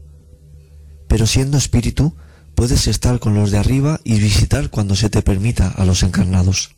Pero 1.08 1.26
siendo 1.26 1.58
espíritu, 1.58 2.14
puedes 2.54 2.86
estar 2.86 3.18
con 3.18 3.34
los 3.34 3.50
de 3.50 3.58
arriba 3.58 4.00
y 4.04 4.20
visitar 4.20 4.70
cuando 4.70 4.94
se 4.94 5.10
te 5.10 5.22
permita 5.22 5.68
a 5.68 5.84
los 5.84 6.04
encarnados. 6.04 6.76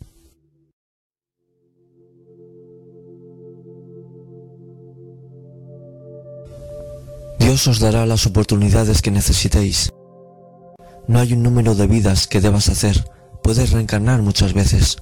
Os 7.55 7.79
dará 7.79 8.05
las 8.05 8.27
oportunidades 8.27 9.01
que 9.01 9.13
necesitéis. 9.13 9.93
No 11.07 11.21
hay 11.21 11.35
un 11.35 11.45
número 11.45 11.77
de 11.77 11.87
vidas 11.87 12.27
que 12.27 12.41
debas 12.41 12.69
hacer, 12.69 13.09
puedes 13.45 13.71
reencarnar 13.71 14.23
muchas 14.23 14.55
veces. 14.55 14.97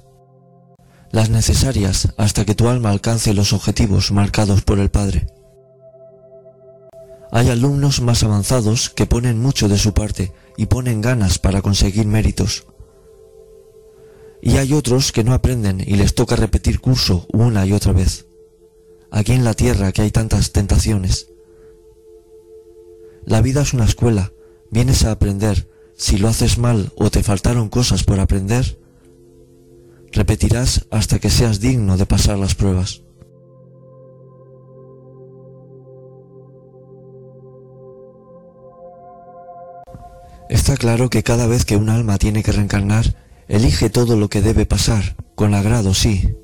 Las 1.11 1.31
necesarias 1.31 2.13
hasta 2.15 2.45
que 2.45 2.53
tu 2.53 2.67
alma 2.69 2.91
alcance 2.91 3.33
los 3.33 3.53
objetivos 3.53 4.11
marcados 4.11 4.61
por 4.61 4.77
el 4.77 4.91
Padre. 4.91 5.25
Hay 7.31 7.49
alumnos 7.49 8.01
más 8.01 8.23
avanzados 8.23 8.91
que 8.91 9.07
ponen 9.07 9.41
mucho 9.41 9.67
de 9.67 9.79
su 9.79 9.95
parte 9.95 10.31
y 10.55 10.67
ponen 10.67 11.01
ganas 11.01 11.39
para 11.39 11.63
conseguir 11.63 12.05
méritos. 12.05 12.67
Y 14.43 14.57
hay 14.57 14.73
otros 14.73 15.11
que 15.11 15.23
no 15.23 15.33
aprenden 15.33 15.81
y 15.81 15.95
les 15.95 16.13
toca 16.13 16.35
repetir 16.35 16.79
curso 16.79 17.25
una 17.33 17.65
y 17.65 17.73
otra 17.73 17.93
vez. 17.93 18.27
Aquí 19.09 19.33
en 19.33 19.43
la 19.43 19.55
tierra 19.55 19.91
que 19.91 20.03
hay 20.03 20.11
tantas 20.11 20.51
tentaciones, 20.51 21.32
la 23.25 23.41
vida 23.41 23.61
es 23.61 23.73
una 23.73 23.85
escuela, 23.85 24.31
vienes 24.71 25.05
a 25.05 25.11
aprender. 25.11 25.69
Si 25.95 26.17
lo 26.17 26.27
haces 26.27 26.57
mal 26.57 26.91
o 26.95 27.09
te 27.09 27.23
faltaron 27.23 27.69
cosas 27.69 28.03
por 28.03 28.19
aprender, 28.19 28.79
repetirás 30.11 30.85
hasta 30.91 31.19
que 31.19 31.29
seas 31.29 31.59
digno 31.59 31.97
de 31.97 32.05
pasar 32.05 32.37
las 32.37 32.55
pruebas. 32.55 33.03
Está 40.49 40.77
claro 40.77 41.09
que 41.09 41.23
cada 41.23 41.47
vez 41.47 41.65
que 41.65 41.77
un 41.77 41.89
alma 41.89 42.17
tiene 42.17 42.43
que 42.43 42.51
reencarnar, 42.51 43.15
elige 43.47 43.89
todo 43.89 44.17
lo 44.17 44.29
que 44.29 44.41
debe 44.41 44.65
pasar, 44.65 45.15
con 45.35 45.53
agrado 45.53 45.93
sí. 45.93 46.35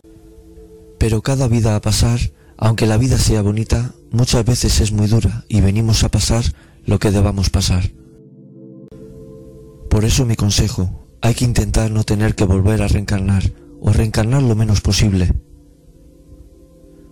Pero 0.98 1.22
cada 1.22 1.48
vida 1.48 1.76
a 1.76 1.82
pasar, 1.82 2.20
aunque 2.58 2.88
la 2.88 2.98
vida 2.98 3.18
sea 3.18 3.42
bonita, 3.42 3.94
muchas 4.12 4.46
veces 4.46 4.82
es 4.82 4.92
muy 4.92 5.08
dura 5.08 5.46
y 5.48 5.62
venimos 5.62 6.04
a 6.04 6.10
pasar 6.10 6.44
lo 6.90 6.98
que 6.98 7.12
debamos 7.12 7.52
pasar. 7.52 7.84
Por 9.92 10.06
eso 10.06 10.26
mi 10.26 10.36
consejo, 10.36 11.06
hay 11.22 11.36
que 11.36 11.46
intentar 11.46 11.92
no 11.92 12.04
tener 12.04 12.34
que 12.34 12.46
volver 12.46 12.82
a 12.82 12.88
reencarnar 12.88 13.44
o 13.80 13.94
reencarnar 13.94 14.42
lo 14.42 14.56
menos 14.56 14.82
posible. 14.82 15.32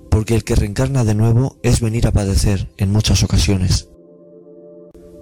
Porque 0.09 0.33
el 0.33 0.43
que 0.43 0.55
reencarna 0.55 1.03
de 1.03 1.13
nuevo 1.13 1.59
es 1.61 1.79
venir 1.79 2.07
a 2.07 2.11
padecer 2.11 2.71
en 2.77 2.91
muchas 2.91 3.21
ocasiones. 3.21 3.87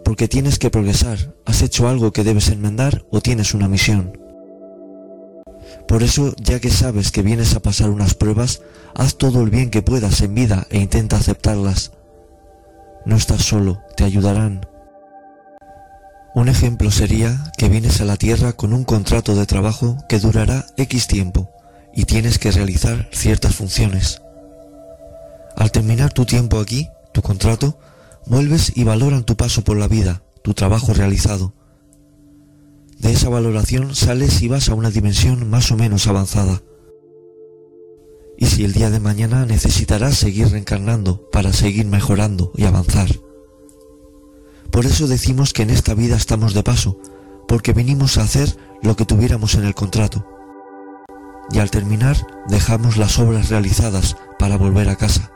Porque 0.05 0.29
tienes 0.29 0.57
que 0.57 0.69
progresar, 0.69 1.35
has 1.45 1.61
hecho 1.61 1.89
algo 1.89 2.13
que 2.13 2.23
debes 2.23 2.47
enmendar 2.47 3.05
o 3.11 3.19
tienes 3.19 3.53
una 3.53 3.67
misión. 3.67 4.17
Por 5.85 6.01
eso, 6.01 6.33
ya 6.41 6.61
que 6.61 6.69
sabes 6.69 7.11
que 7.11 7.23
vienes 7.23 7.55
a 7.55 7.61
pasar 7.61 7.89
unas 7.89 8.13
pruebas, 8.13 8.61
haz 8.93 9.17
todo 9.17 9.41
el 9.41 9.49
bien 9.49 9.69
que 9.69 9.81
puedas 9.81 10.21
en 10.21 10.33
vida 10.33 10.65
e 10.69 10.79
intenta 10.79 11.17
aceptarlas. 11.17 11.91
No 13.05 13.15
estás 13.15 13.43
solo, 13.43 13.81
te 13.95 14.03
ayudarán. 14.03 14.65
Un 16.33 16.49
ejemplo 16.49 16.89
sería 16.91 17.51
que 17.57 17.69
vienes 17.69 18.01
a 18.01 18.05
la 18.05 18.17
Tierra 18.17 18.53
con 18.53 18.73
un 18.73 18.83
contrato 18.83 19.35
de 19.35 19.45
trabajo 19.45 19.97
que 20.09 20.19
durará 20.19 20.65
X 20.75 21.07
tiempo 21.07 21.51
y 21.93 22.05
tienes 22.05 22.39
que 22.39 22.51
realizar 22.51 23.07
ciertas 23.13 23.55
funciones. 23.55 24.21
Al 25.55 25.71
terminar 25.71 26.11
tu 26.11 26.25
tiempo 26.25 26.59
aquí, 26.59 26.89
tu 27.13 27.21
contrato, 27.21 27.79
vuelves 28.25 28.73
y 28.75 28.83
valoran 28.83 29.23
tu 29.23 29.37
paso 29.37 29.63
por 29.63 29.77
la 29.77 29.87
vida, 29.87 30.23
tu 30.43 30.53
trabajo 30.53 30.93
realizado. 30.93 31.53
De 32.97 33.11
esa 33.11 33.29
valoración 33.29 33.95
sales 33.95 34.41
y 34.41 34.47
vas 34.47 34.67
a 34.69 34.73
una 34.73 34.89
dimensión 34.89 35.49
más 35.49 35.71
o 35.71 35.77
menos 35.77 36.07
avanzada. 36.07 36.61
Y 38.37 38.47
si 38.47 38.65
el 38.65 38.73
día 38.73 38.89
de 38.89 38.99
mañana 38.99 39.45
necesitarás 39.45 40.17
seguir 40.17 40.49
reencarnando 40.49 41.29
para 41.29 41.53
seguir 41.53 41.85
mejorando 41.85 42.51
y 42.55 42.65
avanzar. 42.65 43.09
Por 44.71 44.85
eso 44.85 45.07
decimos 45.07 45.53
que 45.53 45.63
en 45.63 45.69
esta 45.69 45.93
vida 45.93 46.15
estamos 46.15 46.53
de 46.53 46.63
paso, 46.63 46.99
porque 47.47 47.73
venimos 47.73 48.17
a 48.17 48.23
hacer 48.23 48.57
lo 48.81 48.95
que 48.95 49.05
tuviéramos 49.05 49.55
en 49.55 49.63
el 49.63 49.73
contrato. 49.73 50.27
Y 51.51 51.59
al 51.59 51.71
terminar 51.71 52.17
dejamos 52.47 52.97
las 52.97 53.19
obras 53.19 53.49
realizadas 53.49 54.17
para 54.37 54.57
volver 54.57 54.89
a 54.89 54.97
casa. 54.97 55.31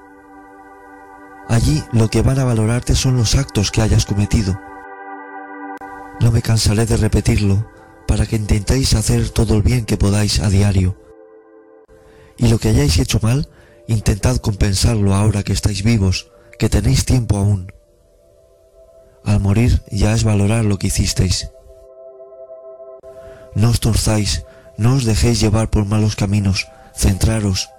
Allí 1.47 1.84
lo 1.91 2.10
que 2.10 2.22
van 2.22 2.39
a 2.39 2.43
valorarte 2.43 2.95
son 2.95 3.18
los 3.18 3.36
actos 3.36 3.72
que 3.72 3.82
hayas 3.82 4.06
cometido. 4.06 4.60
No 6.20 6.32
me 6.32 6.41
cansaré 6.41 6.86
de 6.86 6.97
repetirlo 6.97 7.66
para 8.08 8.26
que 8.26 8.36
intentéis 8.36 8.93
hacer 8.93 9.30
todo 9.30 9.56
el 9.56 9.64
bien 9.64 9.86
que 9.86 9.97
podáis 9.97 10.41
a 10.41 10.50
diario. 10.50 10.97
Y 12.40 12.48
lo 12.48 12.58
que 12.58 12.70
hayáis 12.70 12.98
hecho 12.98 13.20
mal, 13.22 13.50
intentad 13.88 14.38
compensarlo 14.38 15.14
ahora 15.14 15.44
que 15.44 15.52
estáis 15.52 15.84
vivos, 15.84 16.32
que 16.58 16.70
tenéis 16.70 17.04
tiempo 17.04 17.38
aún. 17.38 17.72
Al 19.26 19.42
morir 19.42 19.84
ya 19.92 20.14
es 20.14 20.24
valorar 20.24 20.64
lo 20.64 20.80
que 20.80 20.88
hicisteis. 20.88 21.52
No 23.56 23.70
os 23.70 23.82
torzáis, 23.82 24.46
no 24.78 24.96
os 24.96 25.04
dejéis 25.04 25.42
llevar 25.42 25.70
por 25.70 25.86
malos 25.86 26.16
caminos, 26.16 26.68
centraros. 26.96 27.70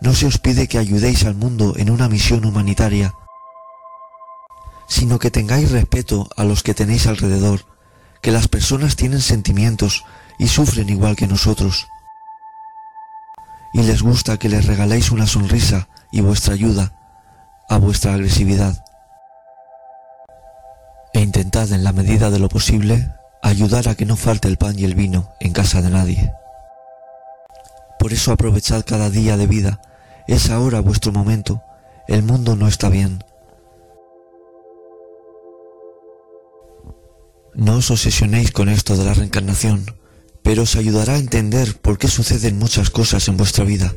No 0.00 0.14
se 0.14 0.26
os 0.26 0.38
pide 0.38 0.66
que 0.66 0.78
ayudéis 0.78 1.26
al 1.26 1.34
mundo 1.34 1.74
en 1.76 1.90
una 1.90 2.08
misión 2.08 2.46
humanitaria, 2.46 3.12
sino 4.88 5.18
que 5.18 5.30
tengáis 5.30 5.70
respeto 5.70 6.28
a 6.36 6.44
los 6.44 6.62
que 6.62 6.72
tenéis 6.72 7.06
alrededor, 7.06 7.66
que 8.22 8.32
las 8.32 8.48
personas 8.48 8.96
tienen 8.96 9.20
sentimientos 9.20 10.04
y 10.38 10.48
sufren 10.48 10.88
igual 10.88 11.16
que 11.16 11.26
nosotros. 11.26 11.86
Y 13.72 13.82
les 13.82 14.02
gusta 14.02 14.38
que 14.38 14.48
les 14.48 14.66
regaléis 14.66 15.10
una 15.10 15.26
sonrisa 15.26 15.88
y 16.10 16.20
vuestra 16.20 16.54
ayuda 16.54 16.92
a 17.68 17.78
vuestra 17.78 18.14
agresividad 18.14 18.82
e 21.12 21.20
intentad 21.20 21.72
en 21.72 21.84
la 21.84 21.92
medida 21.92 22.30
de 22.30 22.38
lo 22.38 22.48
posible 22.48 23.12
ayudar 23.42 23.88
a 23.88 23.94
que 23.94 24.06
no 24.06 24.16
falte 24.16 24.48
el 24.48 24.56
pan 24.56 24.78
y 24.78 24.84
el 24.84 24.94
vino 24.94 25.32
en 25.40 25.52
casa 25.52 25.82
de 25.82 25.90
nadie. 25.90 26.32
Por 27.98 28.12
eso 28.12 28.32
aprovechad 28.32 28.84
cada 28.86 29.10
día 29.10 29.36
de 29.36 29.46
vida, 29.46 29.80
es 30.26 30.50
ahora 30.50 30.80
vuestro 30.80 31.12
momento, 31.12 31.62
el 32.06 32.22
mundo 32.22 32.54
no 32.56 32.68
está 32.68 32.88
bien. 32.88 33.24
No 37.54 37.78
os 37.78 37.90
obsesionéis 37.90 38.52
con 38.52 38.68
esto 38.68 38.96
de 38.96 39.04
la 39.04 39.14
reencarnación, 39.14 39.97
pero 40.48 40.62
os 40.62 40.76
ayudará 40.76 41.16
a 41.16 41.18
entender 41.18 41.76
por 41.76 41.98
qué 41.98 42.08
suceden 42.08 42.58
muchas 42.58 42.88
cosas 42.88 43.28
en 43.28 43.36
vuestra 43.36 43.66
vida. 43.66 43.94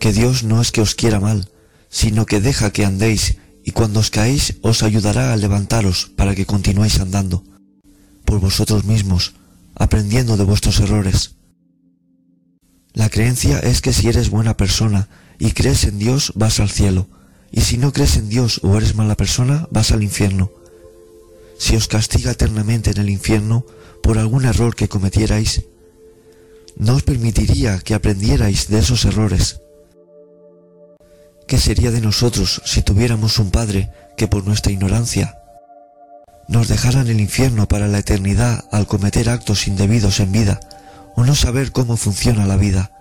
Que 0.00 0.10
Dios 0.10 0.44
no 0.44 0.62
es 0.62 0.72
que 0.72 0.80
os 0.80 0.94
quiera 0.94 1.20
mal, 1.20 1.50
sino 1.90 2.24
que 2.24 2.40
deja 2.40 2.72
que 2.72 2.86
andéis 2.86 3.36
y 3.62 3.72
cuando 3.72 4.00
os 4.00 4.08
caéis 4.08 4.56
os 4.62 4.82
ayudará 4.82 5.34
a 5.34 5.36
levantaros 5.36 6.10
para 6.16 6.34
que 6.34 6.46
continuéis 6.46 7.00
andando, 7.00 7.44
por 8.24 8.40
vosotros 8.40 8.84
mismos, 8.84 9.34
aprendiendo 9.74 10.38
de 10.38 10.44
vuestros 10.44 10.80
errores. 10.80 11.36
La 12.94 13.10
creencia 13.10 13.58
es 13.58 13.82
que 13.82 13.92
si 13.92 14.08
eres 14.08 14.30
buena 14.30 14.56
persona 14.56 15.10
y 15.38 15.52
crees 15.52 15.84
en 15.84 15.98
Dios 15.98 16.32
vas 16.34 16.60
al 16.60 16.70
cielo, 16.70 17.08
y 17.52 17.60
si 17.60 17.76
no 17.76 17.92
crees 17.92 18.16
en 18.16 18.30
Dios 18.30 18.60
o 18.62 18.74
eres 18.78 18.94
mala 18.94 19.16
persona 19.16 19.68
vas 19.70 19.90
al 19.92 20.02
infierno. 20.02 20.50
Si 21.58 21.76
os 21.76 21.88
castiga 21.88 22.30
eternamente 22.30 22.90
en 22.92 22.96
el 22.96 23.10
infierno 23.10 23.66
por 24.06 24.18
algún 24.18 24.44
error 24.44 24.76
que 24.76 24.88
cometierais, 24.88 25.64
no 26.76 26.94
os 26.94 27.02
permitiría 27.02 27.80
que 27.80 27.92
aprendierais 27.92 28.68
de 28.68 28.78
esos 28.78 29.04
errores 29.04 29.60
¿Qué 31.48 31.58
sería 31.58 31.90
de 31.90 32.00
nosotros 32.00 32.62
si 32.64 32.82
tuviéramos 32.82 33.40
un 33.40 33.50
Padre 33.50 33.90
que 34.16 34.28
por 34.28 34.44
nuestra 34.44 34.70
ignorancia 34.70 35.38
nos 36.46 36.68
dejara 36.68 37.00
en 37.00 37.08
el 37.08 37.20
infierno 37.20 37.66
para 37.66 37.88
la 37.88 37.98
eternidad 37.98 38.64
al 38.70 38.86
cometer 38.86 39.28
actos 39.28 39.66
indebidos 39.66 40.20
en 40.20 40.30
vida 40.30 40.60
o 41.16 41.24
no 41.24 41.34
saber 41.34 41.72
cómo 41.72 41.96
funciona 41.96 42.46
la 42.46 42.56
vida? 42.56 42.92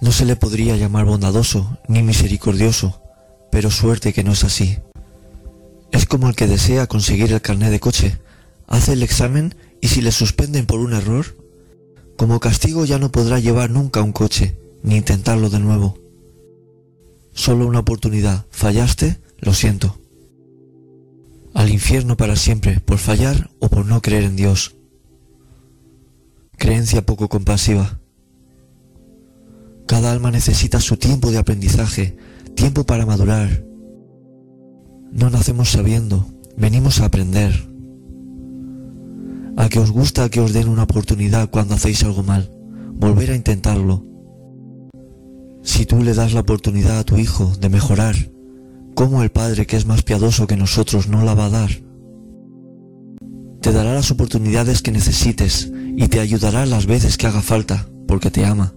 No 0.00 0.12
se 0.12 0.24
le 0.24 0.36
podría 0.36 0.76
llamar 0.76 1.04
bondadoso 1.04 1.78
ni 1.88 2.02
misericordioso, 2.02 3.02
pero 3.50 3.70
suerte 3.70 4.14
que 4.14 4.24
no 4.24 4.32
es 4.32 4.44
así. 4.44 4.78
Es 5.92 6.06
como 6.06 6.30
el 6.30 6.36
que 6.36 6.46
desea 6.46 6.86
conseguir 6.86 7.32
el 7.32 7.42
carnet 7.42 7.70
de 7.70 7.80
coche, 7.80 8.18
hace 8.66 8.94
el 8.94 9.02
examen 9.02 9.54
y 9.80 9.88
si 9.88 10.00
le 10.00 10.12
suspenden 10.12 10.66
por 10.66 10.80
un 10.80 10.92
error, 10.92 11.36
como 12.16 12.40
castigo 12.40 12.84
ya 12.84 12.98
no 12.98 13.10
podrá 13.10 13.40
llevar 13.40 13.70
nunca 13.70 14.02
un 14.02 14.12
coche, 14.12 14.56
ni 14.82 14.96
intentarlo 14.96 15.50
de 15.50 15.60
nuevo. 15.60 15.98
Solo 17.32 17.66
una 17.66 17.80
oportunidad. 17.80 18.46
¿Fallaste? 18.50 19.20
Lo 19.38 19.54
siento. 19.54 19.98
Al 21.54 21.70
infierno 21.70 22.16
para 22.16 22.36
siempre, 22.36 22.80
por 22.80 22.98
fallar 22.98 23.50
o 23.58 23.68
por 23.68 23.86
no 23.86 24.00
creer 24.00 24.24
en 24.24 24.36
Dios. 24.36 24.76
Creencia 26.56 27.04
poco 27.04 27.28
compasiva. 27.28 27.98
Cada 29.86 30.12
alma 30.12 30.30
necesita 30.30 30.80
su 30.80 30.96
tiempo 30.96 31.30
de 31.30 31.38
aprendizaje, 31.38 32.16
tiempo 32.54 32.84
para 32.84 33.04
madurar. 33.04 33.64
No 35.10 35.28
nacemos 35.28 35.70
sabiendo, 35.70 36.26
venimos 36.56 37.00
a 37.00 37.06
aprender. 37.06 37.71
A 39.56 39.68
que 39.68 39.78
os 39.78 39.90
gusta 39.90 40.28
que 40.28 40.40
os 40.40 40.52
den 40.52 40.68
una 40.68 40.84
oportunidad 40.84 41.50
cuando 41.50 41.74
hacéis 41.74 42.02
algo 42.04 42.22
mal, 42.22 42.50
volver 42.94 43.30
a 43.30 43.36
intentarlo 43.36 44.12
si 45.62 45.86
tú 45.86 46.02
le 46.02 46.12
das 46.12 46.32
la 46.32 46.40
oportunidad 46.40 46.98
a 46.98 47.04
tu 47.04 47.16
hijo 47.18 47.52
de 47.60 47.68
mejorar, 47.68 48.16
¿cómo 48.94 49.22
el 49.22 49.30
Padre 49.30 49.64
que 49.64 49.76
es 49.76 49.86
más 49.86 50.02
piadoso 50.02 50.48
que 50.48 50.56
nosotros 50.56 51.08
no 51.08 51.22
la 51.22 51.34
va 51.34 51.46
a 51.46 51.50
dar? 51.50 51.70
Te 53.60 53.70
dará 53.72 53.94
las 53.94 54.10
oportunidades 54.10 54.82
que 54.82 54.90
necesites 54.90 55.72
y 55.96 56.08
te 56.08 56.18
ayudará 56.18 56.66
las 56.66 56.86
veces 56.86 57.16
que 57.16 57.28
haga 57.28 57.42
falta, 57.42 57.88
porque 58.08 58.32
te 58.32 58.44
ama. 58.44 58.74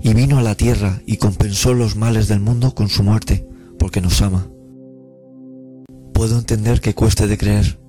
Y 0.00 0.14
vino 0.14 0.38
a 0.38 0.42
la 0.42 0.54
tierra 0.54 1.02
y 1.04 1.16
compensó 1.16 1.74
los 1.74 1.96
males 1.96 2.28
del 2.28 2.38
mundo 2.38 2.76
con 2.76 2.88
su 2.88 3.02
muerte, 3.02 3.44
porque 3.76 4.00
nos 4.00 4.22
ama. 4.22 4.46
Puedo 6.14 6.38
entender 6.38 6.80
que 6.80 6.94
cueste 6.94 7.26
de 7.26 7.36
creer, 7.36 7.80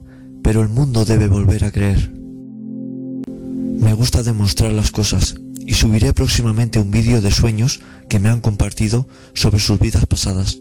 pero 0.43 0.61
el 0.61 0.69
mundo 0.69 1.05
debe 1.05 1.27
volver 1.27 1.65
a 1.65 1.71
creer. 1.71 2.11
Me 3.79 3.93
gusta 3.93 4.23
demostrar 4.23 4.71
las 4.71 4.91
cosas 4.91 5.35
y 5.65 5.73
subiré 5.73 6.13
próximamente 6.13 6.79
un 6.79 6.91
vídeo 6.91 7.21
de 7.21 7.31
sueños 7.31 7.81
que 8.09 8.19
me 8.19 8.29
han 8.29 8.41
compartido 8.41 9.07
sobre 9.33 9.59
sus 9.59 9.79
vidas 9.79 10.05
pasadas. 10.05 10.59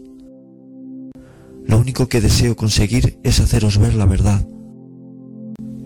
Lo 1.65 1.77
único 1.77 2.07
que 2.07 2.21
deseo 2.21 2.55
conseguir 2.55 3.19
es 3.23 3.39
haceros 3.39 3.77
ver 3.77 3.95
la 3.95 4.05
verdad 4.05 4.45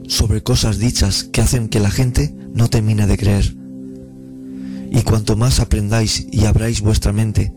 sobre 0.08 0.44
cosas 0.44 0.80
dichas 0.80 1.24
que 1.24 1.42
hacen 1.42 1.70
que 1.70 1.80
la 1.80 1.92
gente 1.92 2.36
no 2.54 2.70
termine 2.70 3.08
de 3.08 3.18
creer. 3.18 3.56
Y 4.92 5.02
cuanto 5.02 5.36
más 5.36 5.60
aprendáis 5.60 6.28
y 6.32 6.46
abráis 6.46 6.82
vuestra 6.82 7.14
mente, 7.14 7.54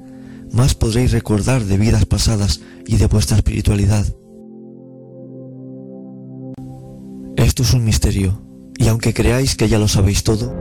más 0.52 0.74
podréis 0.74 1.12
recordar 1.12 1.64
de 1.64 1.76
vidas 1.76 2.06
pasadas 2.06 2.60
y 2.86 2.96
de 2.96 3.06
vuestra 3.06 3.36
espiritualidad. 3.36 4.06
Esto 7.36 7.62
es 7.62 7.74
un 7.74 7.84
misterio, 7.84 8.40
y 8.78 8.88
aunque 8.88 9.12
creáis 9.12 9.56
que 9.56 9.68
ya 9.68 9.78
lo 9.78 9.88
sabéis 9.88 10.24
todo, 10.24 10.54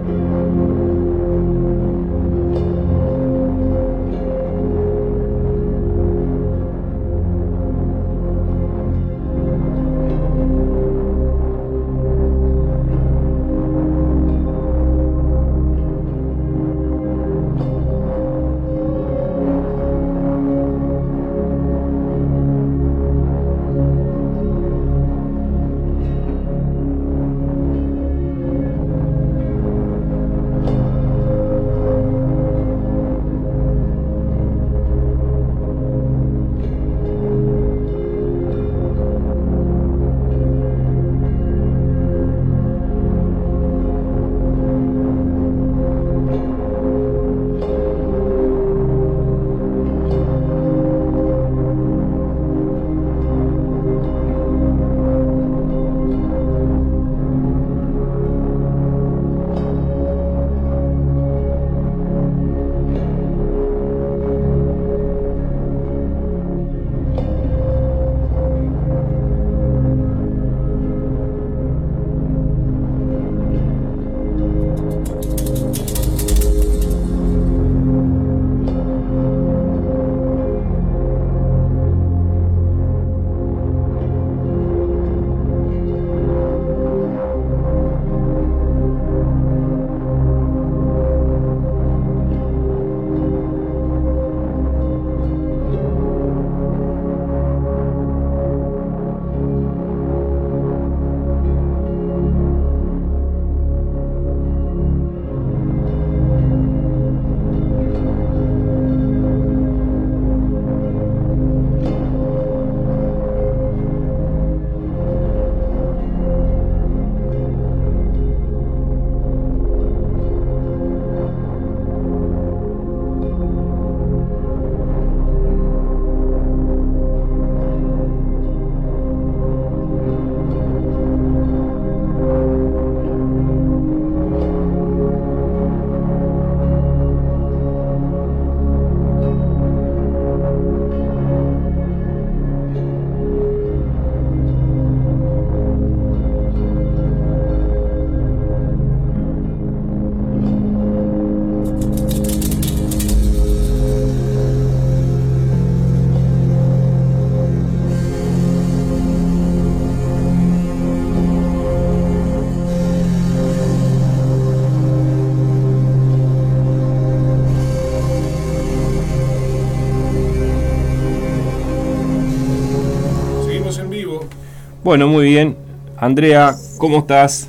Bueno, 174.85 175.07
muy 175.07 175.25
bien. 175.25 175.57
Andrea, 175.97 176.53
¿cómo 176.77 176.99
estás? 176.99 177.47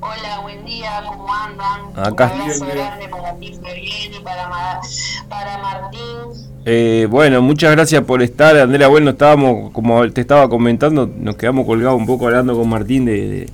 Hola, 0.00 0.40
buen 0.40 0.64
día, 0.64 0.92
¿cómo 1.06 1.26
andan? 1.30 2.06
Acá. 2.06 2.32
Un 2.34 2.40
abrazo 2.40 2.64
grande 2.64 3.06
para 3.10 3.34
ti, 3.34 3.52
y 3.52 4.24
para, 4.24 4.48
para 5.28 5.58
Martín. 5.58 6.00
Eh, 6.64 7.06
bueno, 7.10 7.42
muchas 7.42 7.72
gracias 7.72 8.02
por 8.04 8.22
estar, 8.22 8.56
Andrea. 8.56 8.88
Bueno, 8.88 9.10
estábamos, 9.10 9.72
como 9.72 10.10
te 10.10 10.22
estaba 10.22 10.48
comentando, 10.48 11.06
nos 11.18 11.36
quedamos 11.36 11.66
colgados 11.66 12.00
un 12.00 12.06
poco 12.06 12.28
hablando 12.28 12.56
con 12.56 12.66
Martín 12.70 13.04
de, 13.04 13.28
de, 13.28 13.46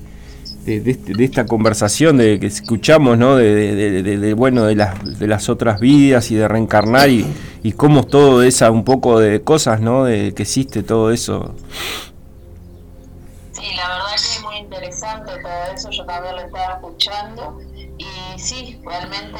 de- 0.65 0.79
de 0.79 0.91
este- 0.91 1.13
de 1.15 1.25
esta 1.25 1.45
conversación 1.45 2.15
de 2.15 2.39
que 2.39 2.47
escuchamos, 2.47 3.17
¿no? 3.17 3.35
De, 3.35 4.33
bueno, 4.37 4.63
de 4.63 4.75
las, 4.75 5.19
de 5.19 5.27
las 5.27 5.49
otras 5.49 5.81
vidas 5.81 6.31
y 6.31 6.35
de 6.35 6.47
reencarnar 6.47 7.09
y, 7.09 7.25
y 7.61 7.73
cómo 7.73 7.99
es 7.99 8.07
todo 8.07 8.41
esa 8.41 8.71
un 8.71 8.85
poco 8.85 9.19
de 9.19 9.41
cosas, 9.41 9.81
¿no? 9.81 10.05
De 10.05 10.33
que 10.33 10.43
existe 10.43 10.81
todo 10.81 11.11
eso. 11.11 11.53
Sí, 13.67 13.75
la 13.75 13.87
verdad 13.89 14.09
que 14.11 14.15
es 14.15 14.43
muy 14.43 14.57
interesante 14.57 15.31
todo 15.41 15.73
eso, 15.75 15.89
yo 15.91 16.05
también 16.05 16.35
lo 16.35 16.41
estaba 16.41 16.73
escuchando. 16.75 17.59
Y 17.99 18.39
sí, 18.39 18.79
realmente 18.85 19.39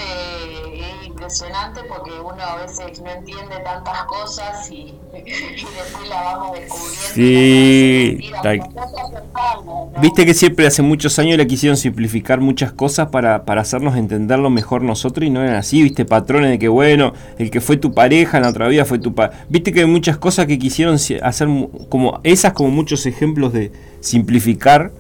es 0.74 1.08
impresionante 1.08 1.82
porque 1.88 2.12
uno 2.20 2.42
a 2.42 2.56
veces 2.56 3.00
no 3.02 3.10
entiende 3.12 3.60
tantas 3.64 4.04
cosas 4.06 4.70
y, 4.72 4.76
y 5.14 5.24
después 5.24 6.10
la 6.10 6.22
vamos 6.24 6.54
descubriendo. 6.60 6.98
Sí, 7.14 8.18
y 8.20 8.30
la 8.30 8.56
no. 8.56 9.92
Viste 10.02 10.26
que 10.26 10.34
siempre 10.34 10.66
hace 10.68 10.82
muchos 10.82 11.18
años 11.20 11.38
le 11.38 11.46
quisieron 11.48 11.78
simplificar 11.78 12.40
muchas 12.42 12.72
cosas 12.72 13.10
para, 13.10 13.46
para 13.46 13.62
hacernos 13.62 13.96
entenderlo 13.96 14.50
mejor 14.50 14.82
nosotros 14.82 15.26
y 15.26 15.30
no 15.30 15.42
eran 15.44 15.56
así, 15.56 15.82
viste, 15.84 16.06
patrones 16.06 16.50
de 16.52 16.60
que 16.60 16.68
bueno, 16.68 17.14
el 17.38 17.52
que 17.52 17.62
fue 17.62 17.78
tu 17.78 17.94
pareja 17.94 18.38
en 18.38 18.44
la 18.44 18.50
otra 18.50 18.68
vida 18.68 18.86
fue 18.86 19.00
tu 19.00 19.14
pa 19.14 19.32
Viste 19.50 19.72
que 19.72 19.82
hay 19.82 19.86
muchas 19.86 20.18
cosas 20.18 20.46
que 20.48 20.58
quisieron 20.60 20.98
si- 21.00 21.16
hacer 21.20 21.48
como 21.90 22.20
esas 22.24 22.54
como 22.54 22.70
muchos 22.70 23.06
ejemplos 23.06 23.54
de 23.54 23.72
simplificar 24.00 24.92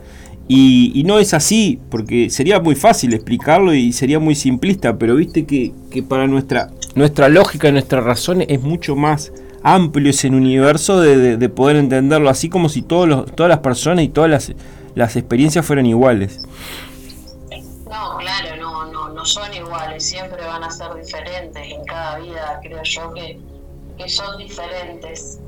y, 0.49 1.03
no 1.05 1.19
es 1.19 1.33
así, 1.33 1.79
porque 1.89 2.29
sería 2.29 2.59
muy 2.59 2.75
fácil 2.75 3.13
explicarlo 3.13 3.73
y 3.73 3.91
sería 3.91 4.19
muy 4.19 4.33
simplista, 4.33 4.97
pero 4.97 5.15
viste 5.15 5.45
que, 5.45 5.73
para 6.07 6.27
nuestra, 6.27 6.71
nuestra 6.95 7.27
lógica, 7.27 7.71
nuestra 7.71 7.99
razón 7.99 8.41
es 8.41 8.61
mucho 8.61 8.95
más 8.95 9.33
amplio 9.63 10.09
ese 10.09 10.29
universo 10.29 11.01
de 11.01 11.49
poder 11.49 11.75
entenderlo 11.75 12.29
así 12.29 12.47
como 12.47 12.69
si 12.69 12.81
todos 12.81 13.07
los, 13.09 13.35
todas 13.35 13.49
las 13.49 13.59
personas 13.59 14.05
y 14.05 14.07
todas 14.09 14.29
las, 14.29 14.53
las 14.97 15.15
experiencias 15.15 15.65
fueran 15.65 15.85
iguales. 15.85 16.39
No, 17.89 18.17
claro, 18.17 18.55
no, 18.59 18.91
no, 18.91 19.09
no 19.09 19.25
son 19.25 19.53
iguales, 19.53 20.03
siempre 20.03 20.43
van 20.43 20.63
a 20.63 20.71
ser 20.71 20.93
diferentes. 20.95 21.61
En 21.71 21.83
cada 21.85 22.19
vida 22.19 22.59
creo 22.63 22.81
yo 22.83 23.13
que, 23.13 23.39
que 23.97 24.09
son 24.09 24.37
diferentes. 24.39 25.39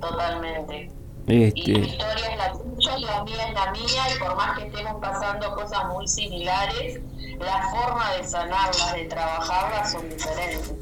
Totalmente. 0.00 0.90
Y 1.28 1.42
Este, 1.44 1.60
historia 1.72 2.26
es 2.32 2.38
la 2.38 2.52
tuya 2.52 2.98
y 2.98 3.04
la 3.04 3.24
mía 3.24 3.48
es 3.48 3.54
la 3.54 3.72
mía, 3.72 4.02
y 4.14 4.18
por 4.20 4.36
más 4.36 4.58
que 4.58 4.66
estemos 4.66 4.94
pasando 5.00 5.54
cosas 5.54 5.80
muy 5.92 6.06
similares, 6.06 7.00
la 7.38 7.68
forma 7.70 8.12
de 8.16 8.24
sanarlas, 8.24 8.94
de 8.94 9.04
trabajarlas 9.06 9.92
son 9.92 10.02
diferentes. 10.08 10.74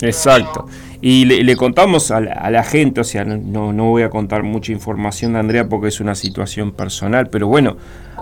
exacto. 0.00 0.66
Y 1.00 1.24
le, 1.24 1.42
le 1.42 1.56
contamos 1.56 2.12
a 2.12 2.20
la, 2.20 2.32
a 2.32 2.50
la 2.50 2.62
gente, 2.62 3.00
o 3.00 3.04
sea, 3.04 3.24
no, 3.24 3.72
no 3.72 3.84
voy 3.86 4.02
a 4.02 4.10
contar 4.10 4.44
mucha 4.44 4.70
información 4.70 5.32
de 5.32 5.40
Andrea 5.40 5.68
porque 5.68 5.88
es 5.88 6.00
una 6.00 6.14
situación 6.14 6.70
personal, 6.70 7.28
pero 7.28 7.48
bueno, 7.48 7.76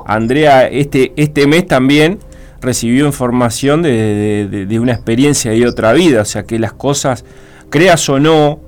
Andrea 0.06 0.66
este, 0.66 1.12
este 1.16 1.46
mes 1.46 1.66
también 1.66 2.18
recibió 2.62 3.04
información 3.06 3.82
de, 3.82 3.90
de- 3.92 4.48
de- 4.48 4.66
de 4.66 4.80
una 4.80 4.92
experiencia 4.92 5.50
de 5.50 5.66
otra 5.66 5.92
vida, 5.92 6.22
o 6.22 6.24
sea, 6.24 6.44
que 6.44 6.58
las 6.58 6.72
cosas, 6.72 7.24
creas 7.68 8.08
o 8.08 8.18
no, 8.18 8.60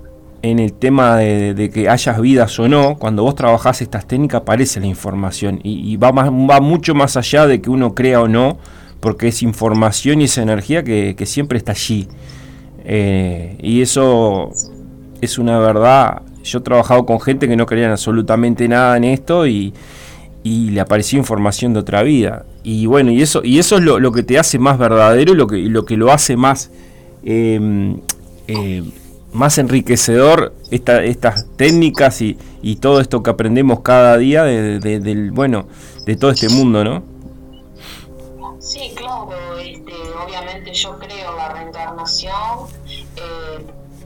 en 0.42 0.58
el 0.58 0.72
tema 0.72 1.16
de, 1.16 1.70
que 1.72 1.88
hayas 1.88 2.20
vidas 2.20 2.58
o 2.58 2.68
no, 2.68 2.96
cuando 2.96 3.22
vos 3.22 3.34
trabajás 3.36 3.80
estas 3.80 4.06
técnicas 4.06 4.42
aparece 4.42 4.80
la 4.80 4.86
información 4.86 5.60
y, 5.62 5.96
va, 5.96 6.12
más, 6.12 6.30
va 6.30 6.60
mucho 6.60 6.94
más 6.94 7.16
allá 7.16 7.46
de 7.46 7.60
que 7.60 7.70
uno 7.70 7.94
crea 7.94 8.20
o 8.20 8.28
no, 8.28 8.58
porque 9.00 9.28
es 9.28 9.42
información 9.42 10.20
y 10.20 10.24
esa 10.24 10.42
energía 10.42 10.82
que, 10.82 11.16
siempre 11.26 11.58
está 11.58 11.72
allí. 11.72 12.08
Eh, 12.84 13.56
y 13.62 13.82
eso 13.82 14.50
es 15.20 15.38
una 15.38 15.58
verdad. 15.58 16.22
Yo 16.42 16.58
he 16.58 16.62
trabajado 16.62 17.06
con 17.06 17.20
gente 17.20 17.46
que 17.46 17.56
no 17.56 17.66
creían 17.66 17.92
absolutamente 17.92 18.66
nada 18.66 18.96
en 18.96 19.04
esto 19.04 19.46
y, 19.46 19.72
y 20.42 20.70
le 20.70 20.80
apareció 20.80 21.18
información 21.18 21.72
de 21.72 21.80
otra 21.80 22.02
vida. 22.02 22.44
Y 22.64 22.86
bueno, 22.86 23.12
y 23.12 23.22
eso, 23.22 23.42
y 23.44 23.58
eso 23.58 23.76
es 23.76 23.82
lo, 23.82 24.12
que 24.12 24.22
te 24.24 24.38
hace 24.38 24.58
más 24.58 24.78
verdadero 24.78 25.32
y 25.32 25.36
lo 25.36 25.46
que, 25.46 25.58
lo, 25.58 25.84
que 25.84 25.96
lo 25.96 26.12
hace 26.12 26.36
más, 26.36 26.70
eh, 27.24 27.96
eh, 28.48 28.82
más 29.32 29.58
enriquecedor 29.58 30.54
esta, 30.70 31.02
estas 31.02 31.46
técnicas 31.56 32.20
y, 32.22 32.38
y 32.62 32.76
todo 32.76 33.00
esto 33.00 33.22
que 33.22 33.30
aprendemos 33.30 33.80
cada 33.80 34.16
día 34.18 34.42
de, 34.44 34.78
de- 34.78 35.00
del, 35.00 35.30
bueno, 35.32 35.66
de 36.06 36.16
todo 36.16 36.30
este 36.30 36.48
mundo, 36.48 36.84
¿no? 36.84 37.02
Sí, 38.60 38.92
claro, 38.94 39.30
este, 39.58 39.92
obviamente 40.24 40.72
yo 40.72 40.98
creo 40.98 41.36
la 41.36 41.48
reencarnación. 41.52 42.68
eh, 43.16 43.64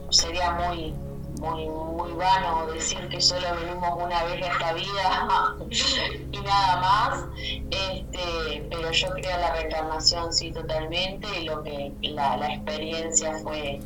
sería 0.09 0.51
muy, 0.53 0.93
muy, 1.39 1.67
muy 1.67 2.11
vano 2.13 2.65
decir 2.73 2.99
que 3.09 3.21
solo 3.21 3.45
venimos 3.61 3.89
una 4.03 4.23
vez 4.23 4.41
esta 4.51 4.73
vida 4.73 5.57
y 6.31 6.37
nada 6.39 6.81
más. 6.81 7.25
Este, 7.69 8.65
pero 8.69 8.91
yo 8.91 9.09
creo 9.11 9.37
la 9.37 9.53
reencarnación 9.53 10.33
sí 10.33 10.51
totalmente. 10.51 11.27
Y 11.41 11.45
lo 11.45 11.61
que 11.61 11.91
la 12.01 12.53
experiencia 12.53 13.37
fue, 13.43 13.79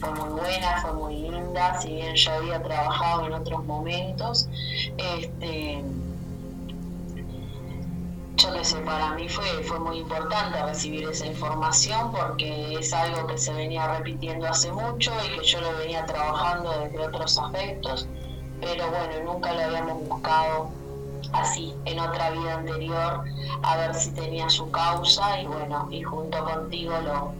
fue 0.00 0.10
muy 0.12 0.28
buena, 0.40 0.80
fue 0.82 0.92
muy 0.92 1.16
linda. 1.16 1.80
Si 1.80 1.88
bien 1.94 2.14
yo 2.14 2.32
había 2.32 2.62
trabajado 2.62 3.26
en 3.26 3.32
otros 3.34 3.64
momentos, 3.64 4.48
este 4.96 5.82
yo 8.36 8.52
qué 8.52 8.64
sé, 8.64 8.76
para 8.80 9.12
mí 9.12 9.28
fue, 9.30 9.46
fue 9.64 9.80
muy 9.80 9.98
importante 9.98 10.62
recibir 10.62 11.08
esa 11.08 11.26
información 11.26 12.12
porque 12.12 12.74
es 12.74 12.92
algo 12.92 13.26
que 13.26 13.38
se 13.38 13.50
venía 13.52 13.96
repitiendo 13.96 14.46
hace 14.46 14.70
mucho 14.70 15.10
y 15.24 15.38
que 15.38 15.44
yo 15.46 15.60
lo 15.62 15.74
venía 15.78 16.04
trabajando 16.04 16.70
desde 16.80 17.06
otros 17.06 17.38
aspectos, 17.38 18.06
pero 18.60 18.90
bueno, 18.90 19.32
nunca 19.32 19.54
lo 19.54 19.62
habíamos 19.62 20.06
buscado 20.06 20.68
así 21.32 21.74
en 21.86 21.98
otra 21.98 22.30
vida 22.30 22.54
anterior 22.56 23.24
a 23.62 23.76
ver 23.78 23.94
si 23.94 24.10
tenía 24.10 24.50
su 24.50 24.70
causa 24.70 25.40
y 25.40 25.46
bueno, 25.46 25.88
y 25.90 26.02
junto 26.02 26.44
contigo 26.44 26.92
lo, 27.00 27.32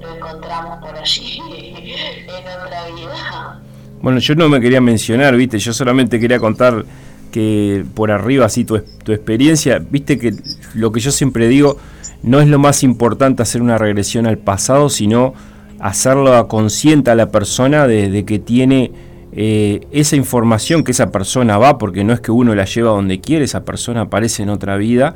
lo 0.00 0.14
encontramos 0.14 0.78
por 0.78 0.96
allí 0.96 1.40
en 1.48 2.66
otra 2.66 2.86
vida. 2.94 3.60
Bueno, 4.00 4.18
yo 4.20 4.34
no 4.34 4.48
me 4.48 4.60
quería 4.60 4.80
mencionar, 4.80 5.36
viste, 5.36 5.58
yo 5.58 5.72
solamente 5.72 6.20
quería 6.20 6.38
contar 6.38 6.84
que 7.32 7.84
por 7.94 8.10
arriba 8.10 8.46
así 8.46 8.64
tu, 8.64 8.80
tu 9.02 9.12
experiencia, 9.12 9.78
viste 9.78 10.18
que 10.18 10.34
lo 10.74 10.92
que 10.92 11.00
yo 11.00 11.10
siempre 11.10 11.48
digo, 11.48 11.78
no 12.22 12.40
es 12.40 12.48
lo 12.48 12.58
más 12.58 12.82
importante 12.82 13.42
hacer 13.42 13.60
una 13.60 13.78
regresión 13.78 14.26
al 14.26 14.38
pasado, 14.38 14.88
sino 14.88 15.34
hacerlo 15.78 16.48
consciente 16.48 17.10
a 17.10 17.14
la 17.14 17.30
persona 17.30 17.86
de, 17.86 18.10
de 18.10 18.24
que 18.24 18.38
tiene 18.38 18.92
eh, 19.32 19.86
esa 19.92 20.16
información 20.16 20.84
que 20.84 20.92
esa 20.92 21.10
persona 21.12 21.58
va, 21.58 21.78
porque 21.78 22.02
no 22.02 22.12
es 22.12 22.20
que 22.20 22.32
uno 22.32 22.54
la 22.54 22.64
lleva 22.64 22.90
donde 22.90 23.20
quiere, 23.20 23.44
esa 23.44 23.64
persona 23.64 24.02
aparece 24.02 24.42
en 24.42 24.48
otra 24.48 24.76
vida 24.76 25.14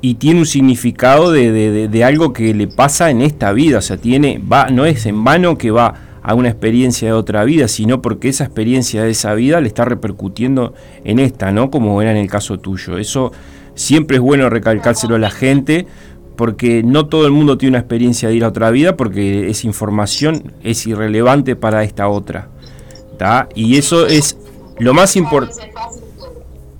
y 0.00 0.14
tiene 0.14 0.40
un 0.40 0.46
significado 0.46 1.30
de, 1.30 1.52
de- 1.52 1.88
de- 1.88 2.04
algo 2.04 2.32
que 2.32 2.54
le 2.54 2.66
pasa 2.68 3.10
en 3.10 3.20
esta 3.20 3.52
vida, 3.52 3.78
o 3.78 3.82
sea, 3.82 3.96
tiene, 3.98 4.38
va, 4.38 4.68
no 4.70 4.86
es 4.86 5.04
en 5.06 5.22
vano 5.24 5.58
que 5.58 5.70
va 5.70 5.94
a 6.22 6.34
una 6.34 6.48
experiencia 6.48 7.08
de 7.08 7.14
otra 7.14 7.44
vida, 7.44 7.66
sino 7.68 8.02
porque 8.02 8.28
esa 8.28 8.44
experiencia 8.44 9.02
de 9.02 9.10
esa 9.10 9.34
vida 9.34 9.60
le 9.60 9.68
está 9.68 9.84
repercutiendo 9.84 10.74
en 11.04 11.18
esta, 11.18 11.50
¿no? 11.50 11.70
Como 11.70 12.00
era 12.02 12.10
en 12.10 12.18
el 12.18 12.28
caso 12.30 12.58
tuyo. 12.58 12.98
Eso 12.98 13.32
siempre 13.74 14.16
es 14.18 14.22
bueno 14.22 14.48
recalcárselo 14.50 15.14
a 15.14 15.18
la 15.18 15.30
gente, 15.30 15.86
porque 16.36 16.82
no 16.82 17.06
todo 17.06 17.26
el 17.26 17.32
mundo 17.32 17.58
tiene 17.58 17.72
una 17.72 17.78
experiencia 17.80 18.28
de 18.28 18.34
ir 18.34 18.44
a 18.44 18.48
otra 18.48 18.70
vida, 18.70 18.96
porque 18.96 19.48
esa 19.50 19.66
información 19.66 20.52
es 20.62 20.86
irrelevante 20.86 21.56
para 21.56 21.84
esta 21.84 22.08
otra. 22.08 22.48
¿tá? 23.18 23.48
Y 23.54 23.76
eso 23.76 24.06
es 24.06 24.38
lo 24.78 24.94
más 24.94 25.16
importante. 25.16 25.62
A 25.62 25.66
veces 25.66 25.68
es 25.68 25.74
fácil 25.74 26.02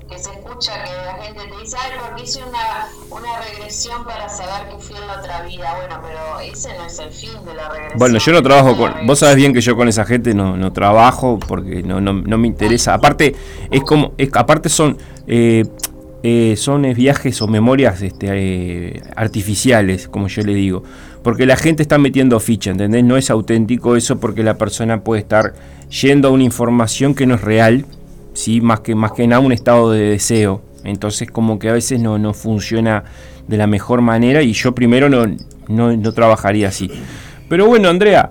que, 0.09 0.15
que 0.15 0.19
se 0.19 0.31
escucha 0.31 0.73
que 0.85 0.91
la 0.91 1.25
gente 1.25 1.41
te 1.55 1.61
dice, 1.63 1.77
ay, 1.79 1.91
porque 2.09 2.23
hice 2.23 2.41
una, 2.45 2.89
una 3.11 3.41
regresión 3.43 4.05
para 4.05 4.29
saber 4.29 4.69
que 4.71 4.83
fui 4.83 4.97
en 4.97 5.07
la 5.07 5.19
otra 5.19 5.43
vida. 5.43 5.75
Bueno, 5.77 6.03
pero 6.07 6.40
ese 6.53 6.69
no 6.77 6.87
es 6.87 6.99
el 6.99 7.11
fin 7.11 7.31
de 7.45 7.55
la 7.55 7.69
regresión. 7.69 7.99
Bueno, 7.99 8.19
yo 8.19 8.33
no 8.33 8.43
trabajo 8.43 8.77
con. 8.77 9.07
Vos 9.07 9.19
sabés 9.19 9.37
bien 9.37 9.53
que 9.53 9.61
yo 9.61 9.77
con 9.77 9.89
esa 9.89 10.05
gente 10.05 10.35
no, 10.35 10.57
no 10.57 10.73
trabajo 10.73 11.39
porque 11.47 11.83
no, 11.83 12.01
no, 12.01 12.13
no 12.13 12.39
me 12.39 12.47
interesa. 12.47 12.95
Aparte, 12.95 13.35
es 13.71 13.83
como. 13.83 14.13
Es, 14.19 14.31
aparte 14.35 14.69
son. 14.69 14.97
eh, 15.27 15.65
eh, 16.23 16.55
son 16.57 16.85
eh, 16.85 16.93
viajes 16.93 17.41
o 17.41 17.49
memorias 17.49 18.03
este, 18.03 18.27
eh, 18.31 19.03
artificiales, 19.17 20.07
como 20.07 20.29
yo 20.29 20.43
le 20.43 20.55
digo. 20.55 20.83
Porque 21.23 21.47
la 21.47 21.57
gente 21.57 21.83
está 21.83 21.97
metiendo 21.97 22.39
ficha, 22.41 22.71
¿entendés? 22.71 23.05
No 23.05 23.17
es 23.17 23.31
auténtico 23.31 23.97
eso 23.97 24.21
porque 24.21 24.43
la 24.43 24.59
persona 24.59 25.03
puede 25.03 25.23
estar 25.23 25.55
yendo 25.89 26.29
a 26.29 26.31
una 26.31 26.45
información 26.45 27.15
que 27.15 27.27
no 27.27 27.37
es 27.37 27.41
real, 27.41 27.87
¿sí? 28.35 28.61
más, 28.61 28.81
que, 28.81 28.95
más 28.95 29.13
que 29.13 29.27
nada 29.27 29.41
un 29.41 29.53
estado 29.53 29.93
de 29.93 30.11
deseo. 30.11 30.63
Entonces 30.85 31.31
como 31.31 31.59
que 31.59 31.71
a 31.71 31.73
veces 31.73 32.01
no, 32.01 32.19
no 32.19 32.35
funciona 32.35 33.05
de 33.49 33.57
la 33.57 33.67
mejor 33.67 34.03
manera 34.03 34.43
y 34.43 34.53
yo 34.53 34.75
primero 34.75 35.09
no, 35.09 35.25
no, 35.71 35.97
no 35.97 36.13
trabajaría 36.13 36.69
así. 36.69 36.91
Pero 37.49 37.67
bueno, 37.67 37.89
Andrea, 37.89 38.31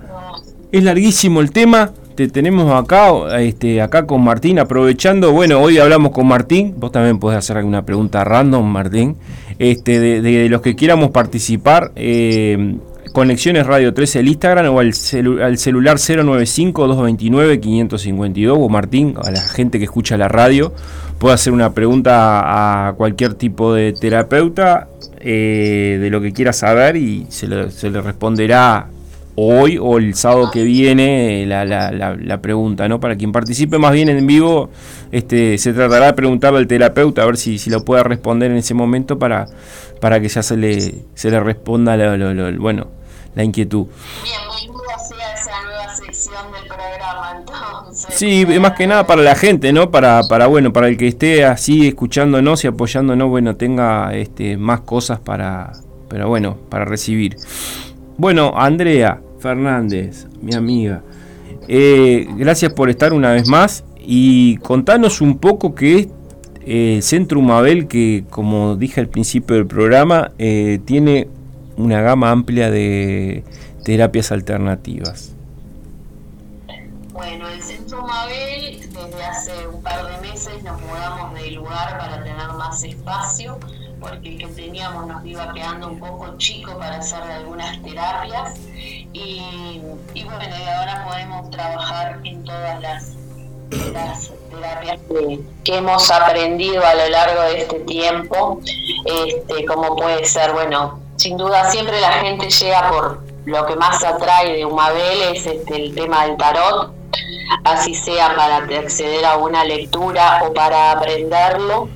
es 0.71 0.83
larguísimo 0.83 1.41
el 1.41 1.51
tema. 1.51 1.91
este, 2.09 2.27
tenemos 2.27 2.71
acá, 2.71 3.39
este, 3.39 3.81
acá 3.81 4.05
con 4.05 4.23
Martín, 4.23 4.59
aprovechando, 4.59 5.31
bueno, 5.31 5.61
hoy 5.61 5.77
hablamos 5.77 6.11
con 6.11 6.27
Martín, 6.27 6.75
vos 6.77 6.91
también 6.91 7.19
podés 7.19 7.37
hacer 7.37 7.57
alguna 7.57 7.85
pregunta 7.85 8.23
random, 8.23 8.65
Martín, 8.65 9.15
este, 9.57 10.21
de, 10.21 10.49
los 10.49 10.61
que 10.61 10.75
quieramos 10.75 11.11
participar, 11.11 11.91
eh, 11.95 12.77
Conexiones 13.13 13.65
Radio 13.65 13.93
13 13.93 14.19
el 14.19 14.27
Instagram 14.27 14.75
o 14.75 14.79
al, 14.79 14.93
al 15.41 15.57
celular 15.57 15.97
095-229-552 15.97 18.55
o 18.55 18.69
Martín, 18.69 19.15
a 19.23 19.31
la 19.31 19.41
gente 19.41 19.79
que 19.79 19.85
escucha 19.85 20.15
la 20.15 20.27
radio, 20.27 20.73
puede 21.17 21.33
hacer 21.33 21.53
una 21.53 21.73
pregunta 21.73 22.89
a 22.89 22.93
cualquier 22.93 23.33
tipo 23.33 23.73
de 23.73 23.93
terapeuta 23.93 24.89
eh, 25.19 25.97
de 25.99 26.09
lo 26.09 26.21
que 26.21 26.31
quiera 26.33 26.53
saber 26.53 26.95
y 26.95 27.25
se 27.29 27.47
le, 27.47 27.71
se 27.71 27.89
le 27.89 28.01
responderá 28.01 28.87
hoy 29.35 29.77
o 29.77 29.97
el 29.97 30.15
sábado 30.15 30.49
que 30.51 30.63
viene 30.63 31.45
la, 31.45 31.63
la, 31.63 31.91
la, 31.91 32.41
pregunta, 32.41 32.89
¿no? 32.89 32.99
Para 32.99 33.15
quien 33.15 33.31
participe 33.31 33.77
más 33.77 33.93
bien 33.93 34.09
en 34.09 34.27
vivo, 34.27 34.69
este, 35.11 35.57
se 35.57 35.71
tratará 35.71 36.07
de 36.07 36.13
preguntarle 36.13 36.59
al 36.59 36.67
terapeuta 36.67 37.23
a 37.23 37.25
ver 37.25 37.37
si, 37.37 37.57
si 37.57 37.69
lo 37.69 37.85
puede 37.85 38.03
responder 38.03 38.51
en 38.51 38.57
ese 38.57 38.73
momento 38.73 39.17
para, 39.17 39.47
para 40.01 40.19
que 40.19 40.27
ya 40.27 40.43
se 40.43 40.57
le, 40.57 41.05
se 41.13 41.31
le 41.31 41.39
responda 41.39 41.95
lo, 41.95 42.59
bueno, 42.59 42.87
la 43.35 43.43
inquietud. 43.43 43.87
Sí, 48.19 48.45
más 48.59 48.73
que 48.73 48.85
nada 48.85 49.07
para 49.07 49.21
la 49.21 49.33
gente, 49.33 49.71
¿no? 49.71 49.91
Para, 49.91 50.23
para 50.27 50.47
bueno, 50.47 50.73
para 50.73 50.89
el 50.89 50.97
que 50.97 51.07
esté 51.07 51.45
así 51.45 51.87
escuchándonos 51.87 52.65
y 52.65 52.67
apoyándonos, 52.67 53.29
bueno, 53.29 53.55
tenga 53.55 54.13
este 54.13 54.57
más 54.57 54.81
cosas 54.81 55.21
para, 55.21 55.71
pero 56.09 56.27
bueno, 56.27 56.57
para 56.67 56.83
recibir. 56.83 57.37
Bueno, 58.17 58.51
Andrea, 58.57 59.21
Fernández, 59.39 60.27
mi 60.41 60.53
amiga. 60.53 61.01
Eh, 61.69 62.27
gracias 62.35 62.73
por 62.73 62.89
estar 62.89 63.13
una 63.13 63.31
vez 63.31 63.47
más 63.47 63.85
y 64.01 64.57
contanos 64.57 65.21
un 65.21 65.37
poco 65.37 65.73
qué 65.73 65.99
es 65.99 66.07
eh, 66.65 66.95
el 66.97 67.03
Centro 67.03 67.39
Mabel, 67.39 67.87
que 67.87 68.25
como 68.29 68.75
dije 68.75 68.99
al 68.99 69.07
principio 69.07 69.55
del 69.55 69.65
programa, 69.65 70.31
eh, 70.39 70.81
tiene 70.83 71.29
una 71.77 72.01
gama 72.01 72.31
amplia 72.31 72.69
de 72.69 73.45
terapias 73.85 74.33
alternativas. 74.33 75.37
Bueno, 77.19 77.48
lugar 81.79 81.97
para 81.97 82.23
tener 82.23 82.47
más 82.53 82.83
espacio 82.83 83.57
porque 83.99 84.29
el 84.29 84.37
que 84.37 84.47
teníamos 84.47 85.07
nos 85.07 85.25
iba 85.25 85.53
quedando 85.53 85.89
un 85.89 85.99
poco 85.99 86.37
chico 86.37 86.77
para 86.77 86.97
hacer 86.97 87.21
algunas 87.21 87.81
terapias. 87.81 88.57
Y, 89.11 89.81
bueno, 90.23 90.55
y 90.57 90.69
ahora 90.69 91.05
podemos 91.05 91.49
trabajar 91.49 92.19
en 92.23 92.43
todas 92.43 92.81
las, 92.81 93.11
terapias 94.49 94.99
que, 95.63 95.77
hemos 95.77 96.09
aprendido 96.09 96.85
a 96.85 96.95
lo 96.95 97.09
largo 97.09 97.41
de 97.41 97.61
este 97.61 97.79
tiempo, 97.81 98.61
este, 99.05 99.65
como 99.65 99.95
puede 99.95 100.25
ser, 100.25 100.53
bueno, 100.53 100.99
sin 101.17 101.37
duda 101.37 101.69
siempre 101.69 101.99
la 101.99 102.13
gente 102.13 102.49
llega 102.49 102.89
por 102.89 103.21
lo 103.45 103.65
que 103.65 103.75
más 103.75 104.03
atrae 104.03 104.55
de 104.55 104.65
Umabel 104.65 105.21
es 105.33 105.45
este, 105.45 105.75
el 105.75 105.95
tema 105.95 106.25
del 106.25 106.37
tarot, 106.37 106.93
así 107.63 107.95
sea 107.95 108.35
para 108.35 108.57
acceder 108.57 109.25
a 109.25 109.37
una 109.37 109.63
lectura 109.63 110.41
o 110.45 110.53
para 110.53 110.91
aprenderlo 110.91 111.89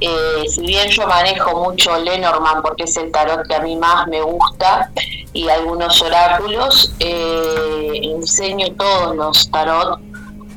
eh, 0.00 0.48
si 0.48 0.60
bien 0.60 0.88
yo 0.90 1.06
manejo 1.08 1.64
mucho 1.64 1.98
Lenormand 1.98 2.62
porque 2.62 2.84
es 2.84 2.96
el 2.96 3.10
tarot 3.10 3.46
que 3.48 3.54
a 3.56 3.60
mí 3.60 3.74
más 3.76 4.06
me 4.06 4.22
gusta 4.22 4.90
y 5.32 5.48
algunos 5.48 6.00
oráculos, 6.00 6.94
eh, 7.00 8.00
enseño 8.02 8.68
todos 8.76 9.16
los 9.16 9.50
tarot 9.50 10.00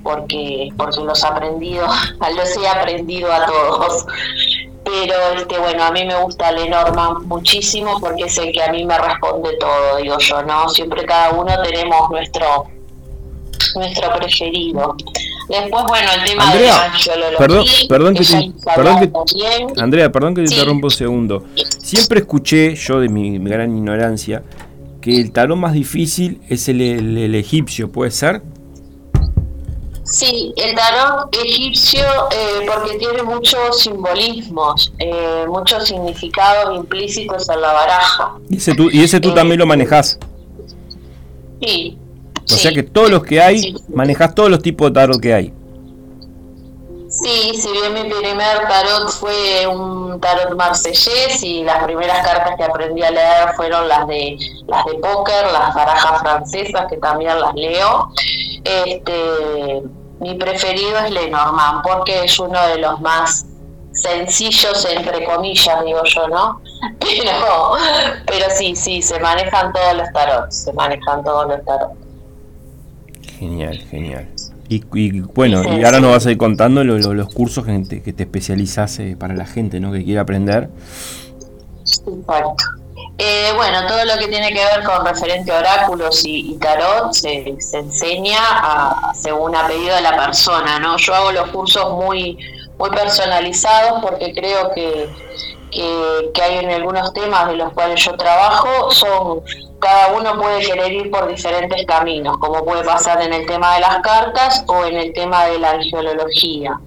porque 0.03 0.69
porque 0.77 1.01
los 1.01 1.23
aprendido, 1.23 1.88
los 2.36 2.57
he 2.57 2.67
aprendido 2.67 3.32
a 3.32 3.45
todos. 3.45 4.05
Pero 4.84 5.13
este 5.38 5.57
bueno, 5.59 5.84
a 5.84 5.91
mí 5.91 6.05
me 6.05 6.15
gusta 6.21 6.51
Lenormand 6.51 7.25
muchísimo 7.25 7.99
porque 7.99 8.25
es 8.25 8.38
el 8.38 8.51
que 8.51 8.63
a 8.63 8.71
mí 8.71 8.84
me 8.84 8.97
responde 8.97 9.55
todo, 9.59 9.97
digo 9.97 10.17
yo, 10.19 10.41
¿no? 10.43 10.69
Siempre 10.69 11.05
cada 11.05 11.32
uno 11.32 11.61
tenemos 11.61 12.09
nuestro 12.09 12.65
nuestro 13.76 14.14
preferido. 14.16 14.95
Después, 15.49 15.84
bueno, 15.88 16.07
el 16.18 16.30
tema 16.30 16.51
Andrea, 16.51 16.93
de 16.93 17.38
perdón, 17.38 17.66
perdón 17.89 18.16
que, 18.16 18.24
te, 18.24 18.51
perdón 18.76 18.99
que 18.99 19.82
Andrea, 19.82 20.12
perdón 20.12 20.36
que 20.36 20.43
te 20.43 20.53
interrumpa 20.53 20.88
un 20.88 20.91
segundo. 20.91 21.43
Siempre 21.80 22.20
escuché, 22.20 22.76
yo 22.76 22.99
de 22.99 23.09
mi, 23.09 23.38
gran 23.38 23.76
ignorancia, 23.76 24.43
que 25.01 25.20
el 25.20 25.32
tarot 25.32 25.57
más 25.57 25.74
difícil 25.74 26.41
es 26.47 26.70
el, 26.70 27.36
egipcio, 27.36 27.91
¿puede 27.91 28.12
ser? 28.12 28.41
Sí, 30.03 30.53
el 30.57 30.76
tarot 30.76 31.36
egipcio 31.36 32.01
eh, 32.32 32.66
porque 32.66 32.97
tiene 32.97 33.24
muchos 33.24 33.82
simbolismos, 33.82 34.93
eh, 34.99 35.45
muchos 35.47 35.88
significados 35.88 36.76
implícitos 36.76 37.49
en 37.49 37.62
la 37.62 37.74
baraja. 37.74 38.34
¿Y 38.49 38.57
ese 38.57 38.74
tú, 38.74 38.89
y 38.91 39.03
ese 39.03 39.20
tú 39.20 39.34
también 39.34 39.59
lo 39.59 39.66
manejas? 39.66 40.18
Sí, 41.62 41.97
o 42.45 42.55
sea 42.55 42.71
que 42.71 42.83
todos 42.83 43.09
los 43.09 43.23
que 43.23 43.41
hay, 43.41 43.75
manejas 43.93 44.33
todos 44.35 44.49
los 44.49 44.61
tipos 44.61 44.89
de 44.89 44.93
tarot 44.93 45.21
que 45.21 45.33
hay. 45.33 45.53
Sí, 47.11 47.51
si 47.55 47.69
bien 47.73 47.93
mi 47.93 48.03
primer 48.03 48.67
tarot 48.69 49.09
fue 49.09 49.67
un 49.67 50.19
tarot 50.21 50.55
marsellés 50.55 51.43
y 51.43 51.61
las 51.61 51.83
primeras 51.83 52.25
cartas 52.25 52.55
que 52.55 52.63
aprendí 52.63 53.03
a 53.03 53.11
leer 53.11 53.49
fueron 53.57 53.87
las 53.89 54.07
de 54.07 54.37
las 54.67 54.85
de 54.85 54.93
póker, 54.93 55.51
las 55.51 55.75
barajas 55.75 56.21
francesas 56.21 56.85
que 56.89 56.95
también 56.97 57.37
las 57.37 57.53
leo. 57.53 58.07
Este, 58.63 59.83
mi 60.19 60.35
preferido 60.35 60.99
es 60.99 61.11
Lenormand 61.11 61.81
porque 61.83 62.23
es 62.23 62.39
uno 62.39 62.65
de 62.67 62.77
los 62.77 63.01
más 63.01 63.45
sencillos 63.91 64.85
entre 64.85 65.25
comillas 65.25 65.83
digo 65.83 66.03
yo, 66.05 66.27
¿no? 66.29 66.61
Pero 66.99 67.73
pero 68.25 68.45
sí, 68.55 68.75
sí, 68.75 69.01
se 69.01 69.19
manejan 69.19 69.73
todos 69.73 69.95
los 69.95 70.11
tarots, 70.13 70.63
se 70.63 70.73
manejan 70.73 71.23
todos 71.23 71.47
los 71.47 71.65
tarots. 71.65 72.00
Genial, 73.41 73.79
genial. 73.89 74.27
Y, 74.69 74.83
bueno, 75.21 75.63
y 75.63 75.83
ahora 75.83 75.99
nos 75.99 76.11
vas 76.11 76.27
a 76.27 76.31
ir 76.31 76.37
contando 76.37 76.83
los 76.83 77.33
cursos 77.33 77.65
que 77.65 77.79
te, 77.79 78.03
que 78.03 78.13
te 78.13 78.21
especializas 78.21 78.99
eh, 78.99 79.15
para 79.19 79.33
la 79.33 79.47
gente 79.47 79.79
¿no? 79.79 79.91
que 79.91 80.03
quiere 80.03 80.19
aprender. 80.19 80.69
Exacto. 81.79 82.55
Eh, 83.17 83.49
bueno, 83.55 83.87
todo 83.87 84.05
lo 84.05 84.15
que 84.19 84.27
tiene 84.27 84.49
que 84.49 84.63
ver 84.63 84.83
con 84.83 85.03
referente 85.03 85.51
a 85.51 85.57
oráculos 85.57 86.21
y, 86.23 86.55
tarot 86.59 87.13
se, 87.13 87.55
se 87.57 87.79
enseña 87.79 88.37
a, 88.39 89.11
según 89.15 89.55
a 89.55 89.65
pedido 89.65 89.95
de 89.95 90.01
la 90.01 90.15
persona, 90.15 90.77
¿no? 90.77 90.97
Yo 90.97 91.15
hago 91.15 91.31
los 91.31 91.49
cursos 91.49 91.93
muy, 91.93 92.37
muy 92.77 92.89
personalizados 92.91 94.03
porque 94.03 94.33
creo 94.35 94.71
que, 94.75 95.09
que, 95.71 96.31
que 96.31 96.41
hay 96.43 96.63
en 96.63 96.69
algunos 96.69 97.11
temas 97.13 97.47
de 97.47 97.55
los 97.55 97.73
cuales 97.73 98.05
yo 98.05 98.15
trabajo 98.15 98.91
son 98.91 99.41
cada 99.82 100.13
uno 100.13 100.39
puede 100.39 100.61
querer 100.61 100.91
ir 100.91 101.11
por 101.11 101.27
diferentes 101.27 101.86
caminos, 101.86 102.38
como 102.38 102.63
puede 102.63 102.84
pasar 102.84 103.21
en 103.21 103.34
el 103.34 103.45
tema 103.47 103.75
de 103.75 103.82
las 103.82 103.97
cartas 104.01 104.63
o 104.67 104.86
en 104.86 104.95
el 104.95 105.11
tema 105.13 105.45
de 105.45 105.59
la 105.59 105.82
geología, 105.82 106.79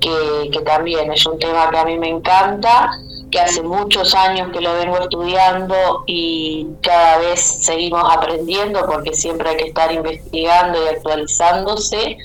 que, 0.00 0.50
que 0.52 0.60
también 0.60 1.10
es 1.12 1.24
un 1.26 1.38
tema 1.38 1.70
que 1.70 1.78
a 1.78 1.84
mí 1.84 1.98
me 1.98 2.10
encanta, 2.10 2.90
que 3.30 3.40
hace 3.40 3.62
muchos 3.62 4.14
años 4.14 4.50
que 4.52 4.60
lo 4.60 4.74
vengo 4.74 4.98
estudiando 4.98 6.04
y 6.06 6.68
cada 6.82 7.18
vez 7.18 7.40
seguimos 7.40 8.04
aprendiendo 8.14 8.86
porque 8.86 9.12
siempre 9.12 9.48
hay 9.48 9.56
que 9.56 9.68
estar 9.68 9.90
investigando 9.90 10.84
y 10.84 10.88
actualizándose. 10.88 12.16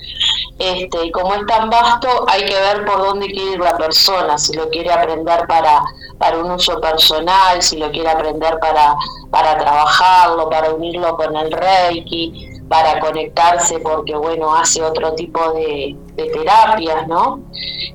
Este, 0.59 1.05
y 1.05 1.11
como 1.11 1.34
es 1.34 1.45
tan 1.47 1.70
vasto, 1.70 2.26
hay 2.28 2.43
que 2.45 2.53
ver 2.53 2.86
por 2.86 2.99
dónde 2.99 3.28
quiere 3.28 3.53
ir 3.53 3.59
la 3.59 3.78
persona, 3.78 4.38
si 4.38 4.53
lo 4.53 4.70
quiere 4.70 4.91
aprender 4.91 5.47
para, 5.47 5.82
para 6.20 6.38
un 6.38 6.51
uso 6.51 6.80
personal, 6.80 7.61
si 7.63 7.78
lo 7.78 7.89
quiere 7.89 8.09
aprender 8.09 8.59
para, 8.59 8.95
para 9.32 9.57
trabajarlo, 9.57 10.49
para 10.49 10.72
unirlo 10.74 11.15
con 11.15 11.36
el 11.36 11.51
Reiki, 11.51 12.59
para 12.70 12.99
conectarse 12.99 13.80
porque, 13.80 14.15
bueno, 14.15 14.53
hace 14.53 14.84
otro 14.84 15.13
tipo 15.15 15.39
de, 15.53 15.95
terapias, 16.15 17.07
¿no? 17.07 17.39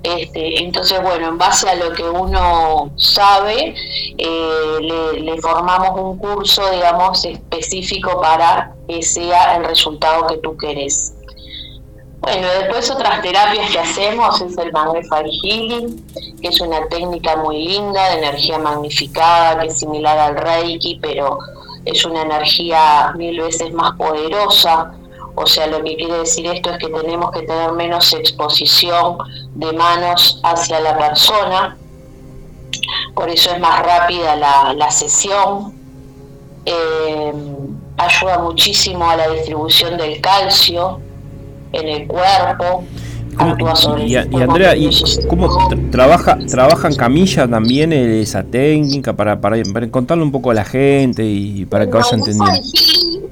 Este, 0.02 0.64
entonces, 0.64 1.00
bueno, 1.02 1.28
en 1.28 1.38
base 1.38 1.68
a 1.68 1.74
lo 1.76 1.92
que 1.92 2.02
uno 2.02 2.90
sabe, 2.96 3.74
eh, 4.18 4.78
le, 4.80 5.20
le 5.20 5.40
formamos 5.40 5.90
un 6.00 6.18
curso, 6.18 6.68
digamos, 6.70 7.24
específico 7.24 8.20
para 8.20 8.74
que 8.88 9.02
sea 9.02 9.56
el 9.56 9.64
resultado 9.64 10.26
que 10.26 10.38
tú 10.38 10.56
querés. 10.56 11.13
Bueno, 12.24 12.48
después 12.58 12.90
otras 12.90 13.20
terapias 13.20 13.70
que 13.70 13.78
hacemos 13.78 14.40
es 14.40 14.56
el 14.56 14.72
Magnify 14.72 15.24
Healing, 15.42 16.02
que 16.40 16.48
es 16.48 16.58
una 16.58 16.88
técnica 16.88 17.36
muy 17.36 17.66
linda 17.66 18.08
de 18.08 18.18
energía 18.20 18.58
magnificada, 18.58 19.60
que 19.60 19.66
es 19.66 19.78
similar 19.78 20.18
al 20.18 20.36
Reiki, 20.36 21.00
pero 21.02 21.38
es 21.84 22.02
una 22.06 22.22
energía 22.22 23.12
mil 23.14 23.38
veces 23.38 23.70
más 23.74 23.94
poderosa. 23.98 24.94
O 25.34 25.46
sea, 25.46 25.66
lo 25.66 25.84
que 25.84 25.96
quiere 25.96 26.16
decir 26.20 26.46
esto 26.46 26.70
es 26.70 26.78
que 26.78 26.88
tenemos 26.88 27.30
que 27.32 27.42
tener 27.42 27.72
menos 27.72 28.10
exposición 28.14 29.18
de 29.56 29.74
manos 29.74 30.40
hacia 30.44 30.80
la 30.80 30.96
persona, 30.96 31.76
por 33.14 33.28
eso 33.28 33.50
es 33.50 33.60
más 33.60 33.82
rápida 33.82 34.34
la, 34.34 34.90
sesión. 34.90 35.74
Eh, 36.64 37.34
ayuda 37.98 38.38
muchísimo 38.38 39.10
a 39.10 39.16
la 39.16 39.28
distribución 39.28 39.98
del 39.98 40.22
calcio, 40.22 41.02
en 41.74 41.88
el 41.88 42.06
cuerpo. 42.06 42.84
Actúa 43.36 43.74
sobre 43.74 44.04
y, 44.06 44.14
el 44.14 44.32
y 44.32 44.40
Andrea, 44.40 44.76
¿y 44.76 44.88
cómo 45.28 45.48
tra- 45.68 45.90
trabaja, 45.90 46.38
trabaja 46.48 46.86
en 46.86 46.94
camilla 46.94 47.48
también 47.48 47.92
eh, 47.92 48.20
esa 48.20 48.44
técnica 48.44 49.12
para, 49.12 49.40
para, 49.40 49.56
para 49.72 49.90
contarle 49.90 50.22
un 50.22 50.30
poco 50.30 50.52
a 50.52 50.54
la 50.54 50.64
gente 50.64 51.24
y 51.24 51.64
para 51.66 51.84
que 51.86 51.92
vaya 51.92 52.10
entendiendo? 52.12 52.60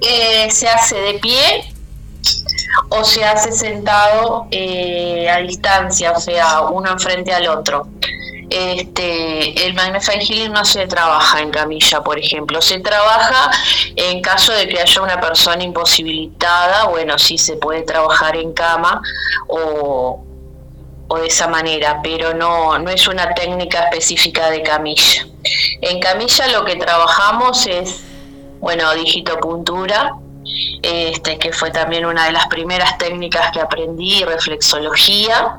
eh, 0.01 0.51
se 0.51 0.67
hace 0.67 0.97
de 0.97 1.15
pie 1.21 1.39
o 2.89 3.05
se 3.05 3.25
hace 3.25 3.53
sentado 3.53 4.49
eh, 4.51 5.29
a 5.31 5.39
distancia, 5.39 6.11
o 6.13 6.19
sea, 6.21 6.63
uno 6.63 6.91
enfrente 6.91 7.33
al 7.33 7.47
otro. 7.49 7.87
Este, 8.55 9.65
el 9.65 9.73
Magnifying 9.73 10.21
Healing 10.21 10.53
no 10.53 10.63
se 10.65 10.87
trabaja 10.87 11.41
en 11.41 11.51
camilla, 11.51 12.03
por 12.03 12.19
ejemplo, 12.19 12.61
se 12.61 12.81
trabaja 12.81 13.51
en 13.97 14.21
caso 14.21 14.53
de 14.53 14.69
que 14.69 14.79
haya 14.79 15.01
una 15.01 15.19
persona 15.19 15.65
imposibilitada, 15.65 16.85
bueno, 16.85 17.19
sí 17.19 17.39
se 17.39 17.57
puede 17.57 17.81
trabajar 17.81 18.37
en 18.37 18.53
cama 18.53 19.01
o, 19.49 20.23
o 21.09 21.17
de 21.17 21.27
esa 21.27 21.49
manera, 21.49 22.01
pero 22.03 22.35
no, 22.35 22.79
no 22.79 22.91
es 22.91 23.09
una 23.09 23.33
técnica 23.33 23.85
específica 23.85 24.51
de 24.51 24.63
camilla. 24.63 25.27
En 25.81 25.99
camilla 25.99 26.47
lo 26.49 26.67
que 26.67 26.77
trabajamos 26.77 27.67
es, 27.67 28.03
bueno, 28.61 28.93
digitopuntura, 28.93 30.13
este, 30.83 31.39
que 31.39 31.53
fue 31.53 31.71
también 31.71 32.05
una 32.05 32.27
de 32.27 32.33
las 32.33 32.47
primeras 32.49 32.99
técnicas 32.99 33.51
que 33.53 33.61
aprendí, 33.61 34.25
reflexología. 34.25 35.59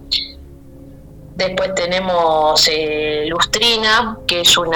Después 1.35 1.73
tenemos 1.73 2.67
eh, 2.71 3.25
lustrina, 3.27 4.19
que 4.27 4.41
es 4.41 4.55
un 4.55 4.69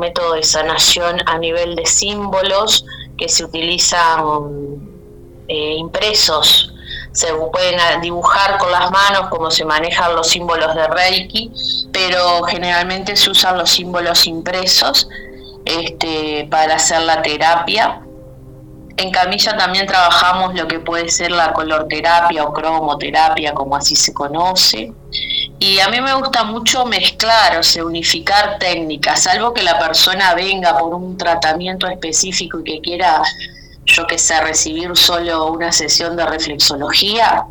método 0.00 0.34
de 0.34 0.42
sanación 0.42 1.18
a 1.26 1.38
nivel 1.38 1.76
de 1.76 1.86
símbolos 1.86 2.84
que 3.16 3.28
se 3.28 3.44
utilizan 3.44 4.24
eh, 5.46 5.74
impresos. 5.76 6.72
Se 7.12 7.32
pueden 7.32 7.78
ah, 7.78 8.00
dibujar 8.00 8.58
con 8.58 8.72
las 8.72 8.90
manos 8.90 9.28
como 9.30 9.52
se 9.52 9.64
manejan 9.64 10.16
los 10.16 10.28
símbolos 10.28 10.74
de 10.74 10.88
Reiki, 10.88 11.52
pero 11.92 12.42
generalmente 12.42 13.14
se 13.14 13.30
usan 13.30 13.56
los 13.56 13.70
símbolos 13.70 14.26
impresos 14.26 15.08
este, 15.64 16.48
para 16.50 16.74
hacer 16.74 17.02
la 17.02 17.22
terapia. 17.22 18.03
En 18.96 19.10
camilla 19.10 19.56
también 19.56 19.86
trabajamos 19.86 20.54
lo 20.54 20.68
que 20.68 20.78
puede 20.78 21.08
ser 21.08 21.32
la 21.32 21.52
colorterapia 21.52 22.44
o 22.44 22.52
cromoterapia, 22.52 23.52
como 23.52 23.74
así 23.74 23.96
se 23.96 24.12
conoce. 24.14 24.92
Y 25.58 25.80
a 25.80 25.88
mí 25.88 26.00
me 26.00 26.14
gusta 26.14 26.44
mucho 26.44 26.84
mezclar, 26.86 27.58
o 27.58 27.62
sea, 27.62 27.84
unificar 27.84 28.58
técnicas, 28.58 29.22
salvo 29.22 29.52
que 29.52 29.62
la 29.62 29.78
persona 29.78 30.34
venga 30.34 30.76
por 30.78 30.94
un 30.94 31.16
tratamiento 31.16 31.88
específico 31.88 32.60
y 32.60 32.64
que 32.64 32.80
quiera, 32.80 33.22
yo 33.86 34.06
que 34.06 34.18
sé, 34.18 34.40
recibir 34.40 34.96
solo 34.96 35.46
una 35.46 35.72
sesión 35.72 36.16
de 36.16 36.26
reflexología, 36.26 37.46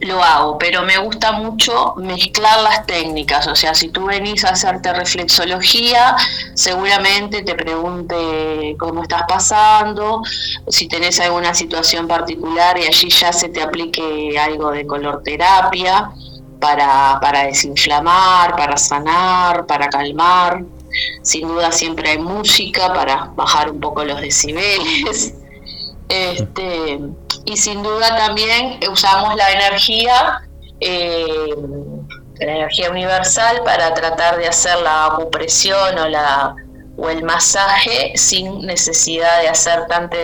lo 0.00 0.22
hago, 0.22 0.58
pero 0.58 0.82
me 0.82 0.98
gusta 0.98 1.32
mucho 1.32 1.94
mezclar 1.96 2.60
las 2.62 2.86
técnicas, 2.86 3.46
o 3.46 3.56
sea, 3.56 3.74
si 3.74 3.88
tú 3.88 4.06
venís 4.06 4.44
a 4.44 4.50
hacerte 4.50 4.92
reflexología, 4.92 6.16
seguramente 6.54 7.42
te 7.42 7.54
pregunte 7.54 8.76
cómo 8.78 9.02
estás 9.02 9.22
pasando, 9.28 10.22
si 10.68 10.88
tenés 10.88 11.20
alguna 11.20 11.54
situación 11.54 12.06
particular 12.06 12.78
y 12.78 12.86
allí 12.86 13.10
ya 13.10 13.32
se 13.32 13.48
te 13.48 13.62
aplique 13.62 14.38
algo 14.38 14.70
de 14.70 14.86
color 14.86 15.22
terapia 15.22 16.10
para, 16.60 17.18
para 17.20 17.44
desinflamar, 17.44 18.56
para 18.56 18.76
sanar, 18.76 19.66
para 19.66 19.88
calmar. 19.88 20.64
Sin 21.22 21.48
duda 21.48 21.72
siempre 21.72 22.10
hay 22.10 22.18
música 22.18 22.92
para 22.92 23.30
bajar 23.36 23.70
un 23.70 23.80
poco 23.80 24.04
los 24.04 24.20
decibeles. 24.20 25.34
Este, 26.08 27.00
y 27.46 27.56
sin 27.56 27.82
duda 27.82 28.16
también 28.16 28.78
usamos 28.90 29.34
la 29.36 29.50
energía, 29.52 30.42
eh, 30.80 31.54
la 32.40 32.52
energía 32.52 32.90
universal 32.90 33.62
para 33.64 33.94
tratar 33.94 34.36
de 34.36 34.48
hacer 34.48 34.76
la 34.80 35.06
acupresión 35.06 35.96
o, 35.96 36.08
la, 36.08 36.54
o 36.96 37.08
el 37.08 37.22
masaje 37.22 38.12
sin 38.16 38.66
necesidad 38.66 39.42
de 39.42 39.48
hacer 39.48 39.86
tanto, 39.86 40.16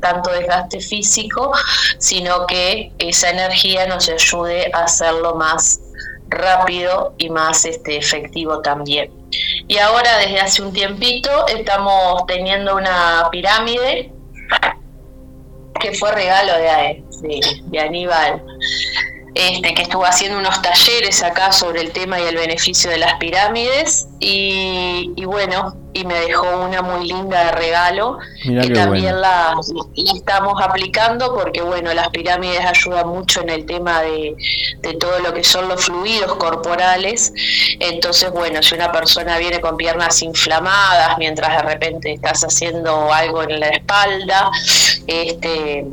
tanto 0.00 0.30
desgaste 0.30 0.80
físico, 0.80 1.50
sino 1.98 2.46
que 2.46 2.92
esa 2.98 3.30
energía 3.30 3.86
nos 3.86 4.08
ayude 4.10 4.70
a 4.74 4.84
hacerlo 4.84 5.34
más 5.34 5.80
rápido 6.28 7.14
y 7.16 7.30
más 7.30 7.64
este, 7.64 7.96
efectivo 7.96 8.60
también. 8.60 9.10
Y 9.66 9.78
ahora 9.78 10.18
desde 10.18 10.40
hace 10.40 10.62
un 10.62 10.72
tiempito 10.74 11.46
estamos 11.48 12.26
teniendo 12.26 12.76
una 12.76 13.28
pirámide 13.30 14.12
que 15.78 15.92
fue 15.94 16.12
regalo 16.12 16.52
de, 16.58 17.02
de, 17.70 17.80
Aníbal, 17.80 18.42
este, 19.34 19.74
que 19.74 19.82
estuvo 19.82 20.04
haciendo 20.04 20.38
unos 20.38 20.60
talleres 20.62 21.22
acá 21.22 21.52
sobre 21.52 21.80
el 21.80 21.92
tema 21.92 22.20
y 22.20 22.24
el 22.24 22.36
beneficio 22.36 22.90
de 22.90 22.98
las 22.98 23.14
pirámides. 23.14 24.08
Y, 24.20 25.12
y 25.16 25.24
bueno, 25.24 25.76
y 25.96 26.04
me 26.04 26.14
dejó 26.20 26.46
una 26.58 26.82
muy 26.82 27.08
linda 27.08 27.44
de 27.46 27.52
regalo 27.52 28.18
Mirá 28.44 28.62
que 28.62 28.70
también 28.70 29.14
bueno. 29.14 29.20
la, 29.20 29.54
la 29.54 30.12
estamos 30.14 30.62
aplicando 30.62 31.34
porque 31.34 31.62
bueno, 31.62 31.94
las 31.94 32.08
pirámides 32.10 32.60
ayudan 32.64 33.08
mucho 33.08 33.40
en 33.40 33.48
el 33.48 33.64
tema 33.64 34.02
de, 34.02 34.36
de 34.82 34.94
todo 34.94 35.18
lo 35.20 35.32
que 35.32 35.42
son 35.42 35.68
los 35.68 35.86
fluidos 35.86 36.34
corporales, 36.36 37.32
entonces 37.80 38.30
bueno, 38.30 38.62
si 38.62 38.74
una 38.74 38.92
persona 38.92 39.38
viene 39.38 39.60
con 39.60 39.76
piernas 39.78 40.22
inflamadas 40.22 41.16
mientras 41.18 41.62
de 41.62 41.62
repente 41.62 42.12
estás 42.12 42.44
haciendo 42.44 43.10
algo 43.12 43.42
en 43.42 43.58
la 43.58 43.68
espalda, 43.68 44.50
este 45.06 45.86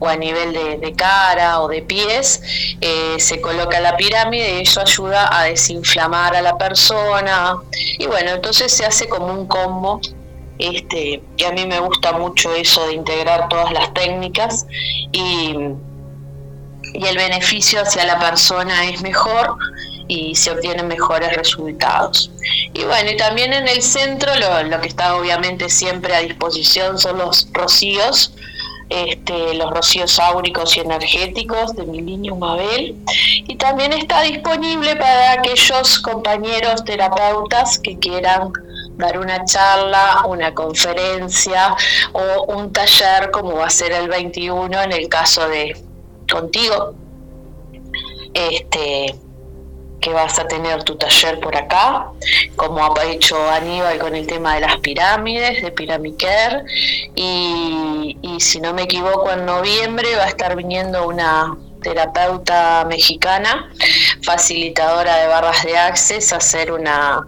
o 0.00 0.08
a 0.08 0.16
nivel 0.16 0.52
de, 0.52 0.92
cara 0.94 1.60
o 1.60 1.68
de 1.68 1.82
pies, 1.82 2.40
eh, 2.80 3.16
se 3.18 3.40
coloca 3.40 3.80
la 3.80 3.96
pirámide 3.96 4.58
y 4.58 4.62
eso 4.62 4.80
ayuda 4.80 5.28
a 5.36 5.44
desinflamar 5.44 6.36
a 6.36 6.42
la 6.42 6.56
persona. 6.56 7.56
Y 7.98 8.06
bueno, 8.06 8.32
entonces 8.32 8.72
se 8.72 8.86
hace 8.86 9.08
como 9.08 9.26
un 9.26 9.46
combo. 9.46 10.00
Este, 10.58 11.22
y 11.36 11.44
a 11.44 11.52
mí 11.52 11.66
me 11.66 11.78
gusta 11.78 12.12
mucho 12.12 12.52
eso 12.52 12.84
de 12.88 12.94
integrar 12.94 13.48
todas 13.48 13.72
las 13.72 13.94
técnicas 13.94 14.66
y, 15.12 15.54
y 16.94 17.06
el 17.06 17.16
beneficio 17.16 17.80
hacia 17.80 18.04
la 18.04 18.18
persona 18.18 18.86
es 18.90 19.00
mejor 19.00 19.56
y 20.08 20.34
se 20.34 20.50
obtienen 20.50 20.88
mejores 20.88 21.36
resultados. 21.36 22.30
Y 22.72 22.82
bueno, 22.84 23.10
y 23.10 23.16
también 23.16 23.52
en 23.52 23.68
el 23.68 23.82
centro 23.82 24.34
lo, 24.36 24.62
lo 24.64 24.80
que 24.80 24.88
está 24.88 25.14
obviamente 25.14 25.68
siempre 25.68 26.14
a 26.14 26.20
disposición 26.20 26.98
son 26.98 27.18
los 27.18 27.46
rocíos, 27.52 28.32
este, 28.88 29.54
los 29.54 29.70
rocíos 29.70 30.18
áuricos 30.18 30.76
y 30.76 30.80
energéticos 30.80 31.74
de 31.74 31.84
mi 31.84 32.00
línea 32.00 32.34
Mabel. 32.34 32.96
Y 33.46 33.56
también 33.56 33.92
está 33.92 34.22
disponible 34.22 34.96
para 34.96 35.32
aquellos 35.32 35.98
compañeros 36.00 36.84
terapeutas 36.84 37.78
que 37.78 37.98
quieran 37.98 38.52
dar 38.96 39.18
una 39.18 39.44
charla, 39.44 40.24
una 40.26 40.54
conferencia 40.54 41.76
o 42.12 42.44
un 42.54 42.72
taller 42.72 43.30
como 43.30 43.54
va 43.54 43.66
a 43.66 43.70
ser 43.70 43.92
el 43.92 44.08
21 44.08 44.82
en 44.82 44.92
el 44.92 45.08
caso 45.08 45.48
de 45.48 45.76
contigo. 46.30 46.94
Este 48.34 49.14
que 50.00 50.12
vas 50.12 50.38
a 50.38 50.46
tener 50.46 50.82
tu 50.84 50.96
taller 50.96 51.40
por 51.40 51.56
acá, 51.56 52.06
como 52.56 52.84
ha 52.84 53.04
hecho 53.04 53.36
Aníbal 53.50 53.98
con 53.98 54.14
el 54.14 54.26
tema 54.26 54.54
de 54.54 54.60
las 54.60 54.76
pirámides, 54.78 55.62
de 55.62 55.70
Piramiquer, 55.72 56.64
y, 57.14 58.16
si 58.38 58.60
no 58.60 58.72
me 58.74 58.82
equivoco, 58.82 59.30
en 59.32 59.44
noviembre 59.44 60.14
va 60.16 60.24
a 60.24 60.28
estar 60.28 60.54
viniendo 60.56 61.06
una 61.06 61.56
terapeuta 61.82 62.84
mexicana, 62.88 63.70
facilitadora 64.22 65.16
de 65.16 65.26
barras 65.26 65.64
de 65.64 65.76
access, 65.76 66.32
a 66.32 66.36
hacer 66.36 66.72
una, 66.72 67.26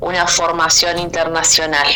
una 0.00 0.26
formación 0.26 0.98
internacional. 0.98 1.86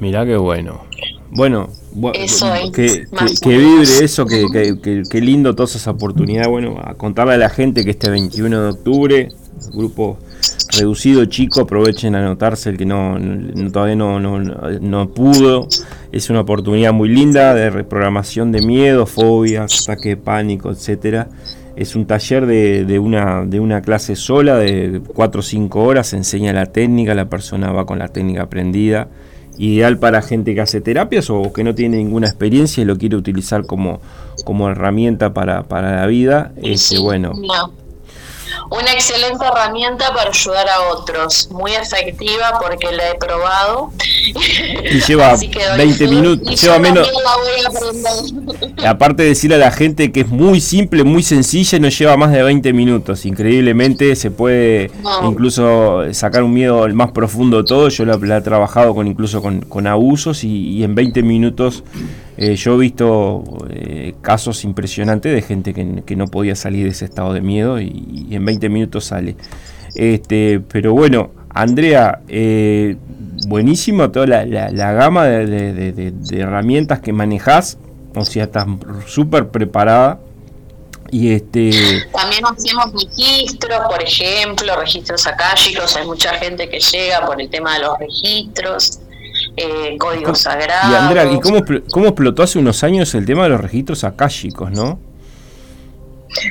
Mirá 0.00 0.24
qué 0.26 0.36
bueno. 0.36 0.84
Bueno, 1.30 1.68
eso 2.14 2.54
es 2.54 2.70
que, 2.70 3.06
que, 3.06 3.34
que, 3.40 3.58
vibre 3.58 4.04
eso, 4.04 4.26
que, 4.26 4.46
que, 4.82 5.02
que, 5.08 5.20
lindo 5.20 5.54
toda 5.54 5.66
esa 5.66 5.90
oportunidad. 5.90 6.48
Bueno, 6.48 6.80
a 6.82 6.94
contarle 6.94 7.34
a 7.34 7.38
la 7.38 7.50
gente 7.50 7.84
que 7.84 7.90
este 7.90 8.10
21 8.10 8.62
de 8.62 8.68
octubre, 8.70 9.28
grupo 9.72 10.18
reducido 10.76 11.24
chico, 11.26 11.60
aprovechen 11.60 12.14
a 12.14 12.20
anotarse 12.20 12.70
el 12.70 12.78
que 12.78 12.86
no, 12.86 13.18
no 13.18 13.70
todavía 13.70 13.96
no, 13.96 14.20
no, 14.20 14.40
no, 14.40 15.08
pudo. 15.10 15.68
Es 16.12 16.30
una 16.30 16.40
oportunidad 16.40 16.92
muy 16.92 17.08
linda 17.08 17.54
de 17.54 17.70
reprogramación 17.70 18.52
de 18.52 18.62
miedo, 18.62 19.06
fobias, 19.06 19.82
ataque 19.82 20.10
de 20.10 20.16
pánico, 20.16 20.70
etcétera. 20.70 21.28
Es 21.76 21.96
un 21.96 22.06
taller 22.06 22.46
de, 22.46 22.84
de, 22.84 22.98
una, 22.98 23.44
de 23.44 23.60
una 23.60 23.80
clase 23.80 24.14
sola 24.16 24.56
de 24.56 25.00
4 25.14 25.40
o 25.40 25.42
5 25.42 25.82
horas, 25.82 26.08
se 26.08 26.16
enseña 26.16 26.52
la 26.52 26.66
técnica, 26.66 27.14
la 27.14 27.30
persona 27.30 27.72
va 27.72 27.86
con 27.86 27.98
la 27.98 28.08
técnica 28.08 28.42
aprendida 28.42 29.08
ideal 29.58 29.98
para 29.98 30.22
gente 30.22 30.54
que 30.54 30.60
hace 30.60 30.80
terapias 30.80 31.30
o 31.30 31.52
que 31.52 31.64
no 31.64 31.74
tiene 31.74 31.98
ninguna 31.98 32.26
experiencia 32.26 32.82
y 32.82 32.84
lo 32.84 32.98
quiere 32.98 33.16
utilizar 33.16 33.66
como, 33.66 34.00
como 34.44 34.68
herramienta 34.70 35.34
para, 35.34 35.64
para 35.64 35.96
la 35.96 36.06
vida. 36.06 36.52
Este, 36.62 36.98
bueno. 36.98 37.32
No. 37.34 37.81
Una 38.72 38.92
excelente 38.92 39.44
herramienta 39.44 40.14
para 40.14 40.30
ayudar 40.30 40.68
a 40.68 40.80
otros, 40.92 41.48
muy 41.50 41.72
efectiva 41.72 42.58
porque 42.60 42.90
la 42.90 43.10
he 43.10 43.14
probado. 43.16 43.92
Y 44.90 45.00
lleva 45.00 45.36
20 45.76 46.08
minutos, 46.08 46.60
lleva 46.60 46.78
menos. 46.78 47.10
Aparte 48.86 49.24
de 49.24 49.28
decirle 49.30 49.56
a 49.56 49.58
la 49.58 49.70
gente 49.70 50.10
que 50.10 50.20
es 50.20 50.28
muy 50.28 50.60
simple, 50.60 51.04
muy 51.04 51.22
sencilla 51.22 51.76
y 51.76 51.80
no 51.80 51.88
lleva 51.88 52.16
más 52.16 52.32
de 52.32 52.42
20 52.42 52.72
minutos. 52.72 53.26
Increíblemente 53.26 54.16
se 54.16 54.30
puede 54.30 54.90
incluso 55.22 56.02
sacar 56.12 56.42
un 56.42 56.54
miedo 56.54 56.86
el 56.86 56.94
más 56.94 57.12
profundo 57.12 57.58
de 57.58 57.64
todo. 57.64 57.88
Yo 57.88 58.06
la, 58.06 58.36
he 58.38 58.40
trabajado 58.40 58.94
con 58.94 59.06
incluso 59.06 59.42
con, 59.42 59.86
abusos 59.86 60.44
y, 60.44 60.82
en 60.82 60.94
20 60.94 61.22
minutos 61.22 61.84
eh, 62.36 62.56
yo 62.56 62.74
he 62.74 62.78
visto 62.78 63.44
eh, 63.70 64.14
casos 64.22 64.64
impresionantes 64.64 65.34
de 65.34 65.42
gente 65.42 65.74
que, 65.74 66.16
no 66.16 66.26
podía 66.26 66.54
salir 66.54 66.84
de 66.84 66.90
ese 66.90 67.04
estado 67.04 67.32
de 67.32 67.40
miedo 67.40 67.80
y, 67.80 68.28
en 68.30 68.44
20 68.44 68.68
minutos 68.68 69.06
sale. 69.06 69.36
Este, 69.94 70.60
pero 70.60 70.94
bueno, 70.94 71.30
Andrea, 71.50 72.20
eh, 72.28 72.96
buenísimo 73.46 74.10
toda 74.10 74.26
la, 74.26 74.92
gama 74.92 75.26
de, 75.26 76.14
herramientas 76.32 77.00
que 77.00 77.12
manejas, 77.12 77.78
o 78.14 78.24
sea, 78.24 78.44
estás 78.44 78.66
súper 79.06 79.48
preparada. 79.48 80.20
Y 81.10 81.32
este... 81.32 81.72
También 82.10 82.42
hacemos 82.46 82.86
registros, 82.94 83.80
por 83.86 84.02
ejemplo, 84.02 84.74
registros 84.76 85.26
akáshicos, 85.26 85.94
hay 85.94 86.06
mucha 86.06 86.32
gente 86.38 86.70
que 86.70 86.80
llega 86.80 87.26
por 87.26 87.38
el 87.38 87.50
tema 87.50 87.74
de 87.74 87.80
los 87.80 87.98
registros. 87.98 88.98
Eh, 89.56 89.96
códigos 89.98 90.40
sagrados. 90.40 90.90
Y 90.90 90.94
Andrea, 90.94 91.30
¿y 91.30 91.40
cómo, 91.40 91.60
cómo 91.90 92.06
explotó 92.06 92.42
hace 92.42 92.58
unos 92.58 92.82
años 92.84 93.14
el 93.14 93.26
tema 93.26 93.44
de 93.44 93.50
los 93.50 93.60
registros 93.60 94.04
akáshicos, 94.04 94.70
no? 94.70 94.98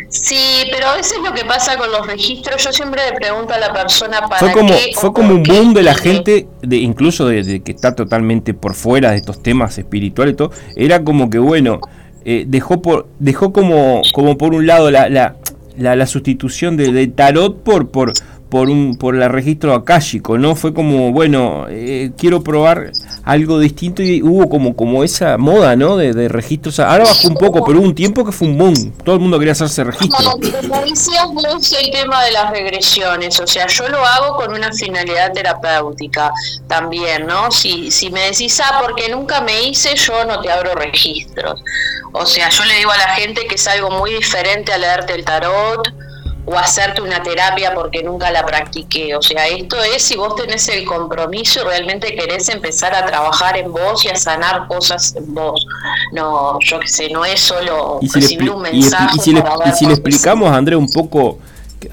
Sí, 0.09 0.63
pero 0.71 0.89
a 0.89 0.95
veces 0.95 1.17
lo 1.23 1.33
que 1.33 1.43
pasa 1.43 1.77
con 1.77 1.91
los 1.91 2.05
registros, 2.05 2.63
yo 2.63 2.71
siempre 2.71 3.01
le 3.09 3.17
pregunto 3.17 3.53
a 3.53 3.57
la 3.57 3.73
persona 3.73 4.21
para 4.21 4.37
fue 4.37 4.51
como, 4.51 4.73
Fue 4.93 5.13
como 5.13 5.33
un 5.35 5.43
boom 5.43 5.73
de 5.73 5.83
la 5.83 5.95
gente, 5.95 6.47
de 6.61 6.77
incluso 6.77 7.25
de, 7.27 7.61
que 7.61 7.71
está 7.71 7.95
totalmente 7.95 8.53
por 8.53 8.75
fuera 8.75 9.11
de 9.11 9.17
estos 9.17 9.41
temas 9.41 9.77
espirituales 9.77 10.33
y 10.33 10.37
todo, 10.37 10.51
era 10.75 11.03
como 11.03 11.29
que, 11.29 11.39
bueno, 11.39 11.79
eh, 12.25 12.45
dejó 12.47 12.81
por 12.81 13.07
dejó 13.17 13.51
como, 13.51 14.01
como 14.13 14.37
por 14.37 14.53
un 14.53 14.67
lado 14.67 14.91
la, 14.91 15.09
la, 15.09 15.35
la, 15.77 16.05
sustitución 16.05 16.77
de, 16.77 16.91
de, 16.91 17.07
tarot 17.07 17.63
por, 17.63 17.89
por, 17.89 18.13
por 18.51 18.69
un 18.69 18.97
por 18.97 19.15
el 19.15 19.27
registro 19.29 19.73
akáshico, 19.73 20.37
¿no? 20.37 20.57
Fue 20.57 20.73
como, 20.73 21.13
bueno, 21.13 21.67
eh, 21.69 22.11
quiero 22.17 22.43
probar 22.43 22.91
algo 23.23 23.57
distinto 23.59 24.03
y 24.03 24.21
hubo 24.21 24.49
como, 24.49 24.75
como 24.75 25.05
esa 25.05 25.37
moda, 25.37 25.77
¿no? 25.77 25.95
De, 25.95 26.13
de 26.13 26.27
registros. 26.27 26.79
Ahora 26.81 27.05
bajó 27.05 27.29
un 27.29 27.35
poco, 27.35 27.63
pero 27.65 27.79
hubo 27.79 27.87
un 27.87 27.95
tiempo 27.95 28.25
que 28.25 28.33
fue 28.33 28.49
un 28.49 28.57
boom. 28.57 28.91
Todo 29.05 29.15
el 29.15 29.21
mundo 29.21 29.39
quería 29.39 29.53
hacerse 29.53 29.85
registro. 29.85 30.31
Como 30.31 30.81
decías 30.83 31.81
el 31.81 31.91
tema 31.91 32.25
de 32.25 32.31
las 32.31 32.51
regresiones. 32.51 33.39
O 33.39 33.47
sea, 33.47 33.67
yo 33.67 33.87
lo 33.87 34.05
hago 34.05 34.35
con 34.35 34.53
una 34.53 34.73
finalidad 34.73 35.31
terapéutica 35.31 36.33
también, 36.67 37.27
¿no? 37.27 37.51
Si, 37.51 37.89
si 37.89 38.11
me 38.11 38.23
decís, 38.23 38.59
ah, 38.59 38.81
porque 38.81 39.07
nunca 39.07 39.39
me 39.39 39.63
hice, 39.63 39.95
yo 39.95 40.25
no 40.25 40.41
te 40.41 40.51
abro 40.51 40.75
registros. 40.75 41.63
O 42.11 42.25
sea, 42.25 42.49
yo 42.49 42.65
le 42.65 42.75
digo 42.75 42.91
a 42.91 42.97
la 42.97 43.15
gente 43.15 43.47
que 43.47 43.55
es 43.55 43.65
algo 43.69 43.91
muy 43.91 44.13
diferente 44.13 44.73
a 44.73 44.77
leerte 44.77 45.13
el 45.13 45.23
tarot 45.23 46.00
o 46.45 46.57
hacerte 46.57 47.01
una 47.01 47.21
terapia 47.21 47.73
porque 47.73 48.03
nunca 48.03 48.31
la 48.31 48.45
practiqué. 48.45 49.15
O 49.15 49.21
sea, 49.21 49.47
esto 49.47 49.77
es 49.83 50.01
si 50.03 50.15
vos 50.15 50.35
tenés 50.35 50.67
el 50.69 50.85
compromiso 50.85 51.61
y 51.61 51.63
realmente 51.63 52.15
querés 52.15 52.49
empezar 52.49 52.93
a 52.95 53.05
trabajar 53.05 53.57
en 53.57 53.71
vos 53.71 54.03
y 54.05 54.09
a 54.09 54.15
sanar 54.15 54.67
cosas 54.67 55.15
en 55.15 55.33
vos. 55.33 55.65
No, 56.13 56.57
yo 56.59 56.79
qué 56.79 56.87
sé, 56.87 57.09
no 57.09 57.23
es 57.25 57.39
solo 57.39 57.99
recibir 58.13 58.49
un 58.49 58.61
mensaje. 58.61 59.17
Y, 59.17 59.19
si, 59.19 59.33
le, 59.33 59.43
si 59.77 59.85
le 59.85 59.93
explicamos, 59.93 60.51
André, 60.51 60.75
un 60.75 60.91
poco 60.91 61.39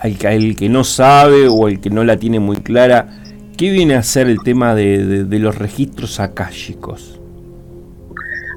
al, 0.00 0.16
al, 0.26 0.56
que 0.56 0.68
no 0.68 0.84
sabe 0.84 1.48
o 1.48 1.68
el 1.68 1.80
que 1.80 1.90
no 1.90 2.04
la 2.04 2.16
tiene 2.16 2.40
muy 2.40 2.56
clara, 2.56 3.08
¿qué 3.56 3.70
viene 3.70 3.94
a 3.96 4.02
ser 4.02 4.28
el 4.28 4.42
tema 4.42 4.74
de, 4.74 5.24
de 5.24 5.38
los 5.38 5.56
registros 5.56 6.20
akáshicos? 6.20 7.18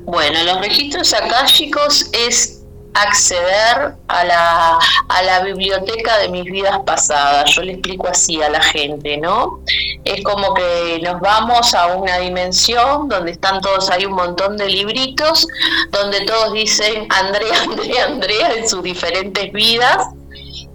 Bueno, 0.03 0.43
los 0.43 0.59
registros 0.61 1.13
akáshicos 1.13 2.09
es 2.13 2.60
acceder 2.93 3.95
a 4.07 4.23
la, 4.23 4.79
a 5.07 5.23
la 5.23 5.39
biblioteca 5.41 6.17
de 6.19 6.29
mis 6.29 6.45
vidas 6.45 6.79
pasadas. 6.85 7.49
Yo 7.51 7.61
le 7.61 7.73
explico 7.73 8.07
así 8.07 8.41
a 8.41 8.49
la 8.49 8.61
gente, 8.61 9.17
¿no? 9.17 9.59
Es 10.03 10.23
como 10.23 10.53
que 10.53 10.99
nos 11.03 11.19
vamos 11.21 11.73
a 11.73 11.87
una 11.87 12.17
dimensión 12.17 13.07
donde 13.07 13.31
están 13.31 13.61
todos, 13.61 13.89
hay 13.89 14.05
un 14.05 14.13
montón 14.13 14.57
de 14.57 14.67
libritos, 14.67 15.47
donde 15.91 16.21
todos 16.21 16.53
dicen 16.53 17.07
Andrea, 17.09 17.53
Andrea, 17.63 18.05
Andrea 18.05 18.53
en 18.55 18.67
sus 18.67 18.83
diferentes 18.83 19.51
vidas 19.51 20.07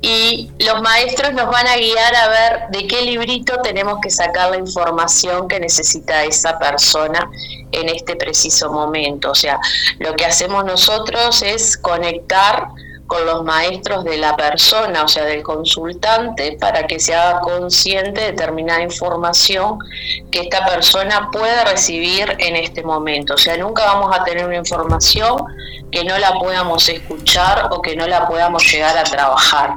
y 0.03 0.51
los 0.59 0.83
maestros 0.83 1.33
nos 1.33 1.51
van 1.51 1.67
a 1.67 1.77
guiar 1.77 2.15
a 2.15 2.29
ver 2.29 2.61
de 2.71 2.87
qué 2.87 3.03
librito 3.03 3.61
tenemos 3.63 3.99
que 4.01 4.11
sacar 4.11 4.51
la 4.51 4.59
información 4.59 5.49
que 5.49 5.59
necesita 5.59 6.25
esa 6.25 6.59
persona 6.59 7.31
en 7.73 7.89
este 7.89 8.17
preciso 8.17 8.71
momento. 8.71 9.31
O 9.31 9.35
sea, 9.35 9.59
lo 9.99 10.15
que 10.15 10.27
hacemos 10.27 10.65
nosotros 10.65 11.43
es 11.43 11.77
conectar 11.77 12.69
con 13.07 13.25
los 13.25 13.45
maestros 13.45 14.05
de 14.05 14.17
la 14.17 14.37
persona, 14.37 15.05
o 15.05 15.09
sea, 15.09 15.25
del 15.25 15.43
consultante, 15.43 16.57
para 16.61 16.87
que 16.87 16.99
se 16.99 17.15
haga 17.15 17.41
consciente 17.41 18.21
de 18.21 18.27
determinada 18.33 18.83
información 18.83 19.79
que 20.31 20.41
esta 20.41 20.65
persona 20.67 21.31
puede 21.31 21.65
recibir 21.65 22.35
en 22.39 22.57
este 22.57 22.83
momento. 22.83 23.35
O 23.35 23.39
sea, 23.39 23.57
nunca 23.57 23.85
vamos 23.85 24.17
a 24.17 24.25
tener 24.25 24.45
una 24.45 24.57
información 24.57 25.45
que 25.91 26.05
no 26.05 26.19
la 26.19 26.33
podamos 26.35 26.89
escuchar 26.89 27.69
o 27.71 27.81
que 27.81 27.95
no 27.97 28.07
la 28.07 28.27
podamos 28.27 28.65
llegar 28.71 28.97
a 28.99 29.05
trabajar. 29.05 29.77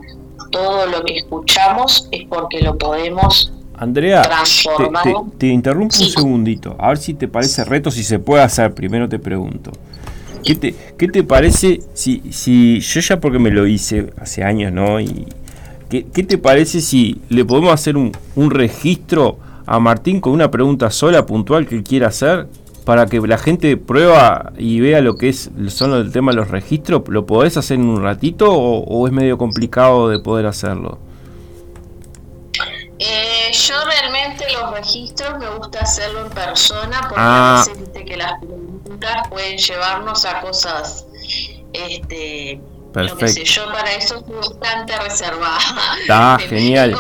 Todo 0.52 0.88
lo 0.88 1.04
que 1.04 1.18
escuchamos 1.18 2.08
es 2.12 2.26
porque 2.28 2.62
lo 2.62 2.78
podemos 2.78 3.52
Andrea, 3.76 4.24
transformar. 4.24 5.06
Te, 5.38 5.48
interrumpo 5.48 5.96
un 5.98 6.10
segundito, 6.10 6.76
a 6.78 6.90
ver 6.90 6.98
si 6.98 7.14
te 7.14 7.28
parece 7.28 7.64
reto, 7.64 7.92
si 7.92 8.04
se 8.04 8.20
puede 8.20 8.44
hacer, 8.44 8.74
primero 8.74 9.08
te 9.08 9.20
pregunto. 9.20 9.72
¿Qué 10.44 10.56
te, 10.56 10.76
qué 10.98 11.08
te 11.08 11.24
parece 11.24 11.82
si, 11.94 12.22
si 12.32 12.80
yo 12.80 13.00
ya 13.02 13.20
porque 13.20 13.40
me 13.40 13.52
lo 13.52 13.68
hice 13.68 14.12
hace 14.18 14.44
años, 14.44 14.72
¿no? 14.72 15.00
Y, 15.00 15.28
¿qué, 15.90 16.06
¿Qué 16.06 16.24
te 16.24 16.38
parece 16.38 16.82
si 16.82 17.22
le 17.30 17.46
podemos 17.46 17.74
hacer 17.74 17.98
un, 17.98 18.12
un 18.36 18.52
registro 18.52 19.38
a 19.66 19.80
Martín 19.80 20.20
con 20.20 20.34
una 20.34 20.50
pregunta 20.50 20.90
sola, 20.92 21.26
puntual, 21.26 21.68
que 21.68 21.84
quiera 21.84 22.08
hacer? 22.08 22.48
para 22.90 23.06
que 23.06 23.20
la 23.20 23.38
gente 23.38 23.78
prueba 23.78 24.52
y 24.58 24.80
vea 24.80 25.00
lo 25.02 25.16
que 25.16 25.30
es 25.30 25.52
son 25.68 25.94
el 25.94 26.12
tema 26.12 26.32
de 26.32 26.38
los 26.38 26.50
registros, 26.50 27.04
¿lo 27.08 27.24
podés 27.28 27.56
hacer 27.56 27.78
en 27.78 27.88
un 27.88 28.02
ratito 28.02 28.52
o, 28.52 29.06
es 29.06 29.14
medio 29.14 29.38
complicado 29.38 30.10
de 30.10 30.18
poder 30.18 30.48
hacerlo? 30.48 30.98
Eh, 32.98 33.52
yo 33.54 33.76
realmente 33.86 34.44
los 34.60 34.72
registros 34.72 35.38
me 35.38 35.48
gusta 35.56 35.82
hacerlo 35.82 36.26
en 36.26 36.32
persona 36.32 37.02
porque 37.02 37.22
a 37.22 37.62
ah. 37.62 37.66
veces 37.68 38.04
que 38.04 38.18
las 38.18 38.34
preguntas 39.00 39.30
pueden 39.30 39.58
llevarnos 39.58 40.26
a 40.26 40.42
cosas 40.42 41.06
este, 41.74 42.62
Perfecto. 42.94 43.44
yo 43.44 43.66
para 43.72 43.94
eso 43.94 44.18
estoy 44.18 44.36
bastante 44.36 44.98
reservada. 45.00 45.60
Está 46.02 46.38
genial. 46.50 46.96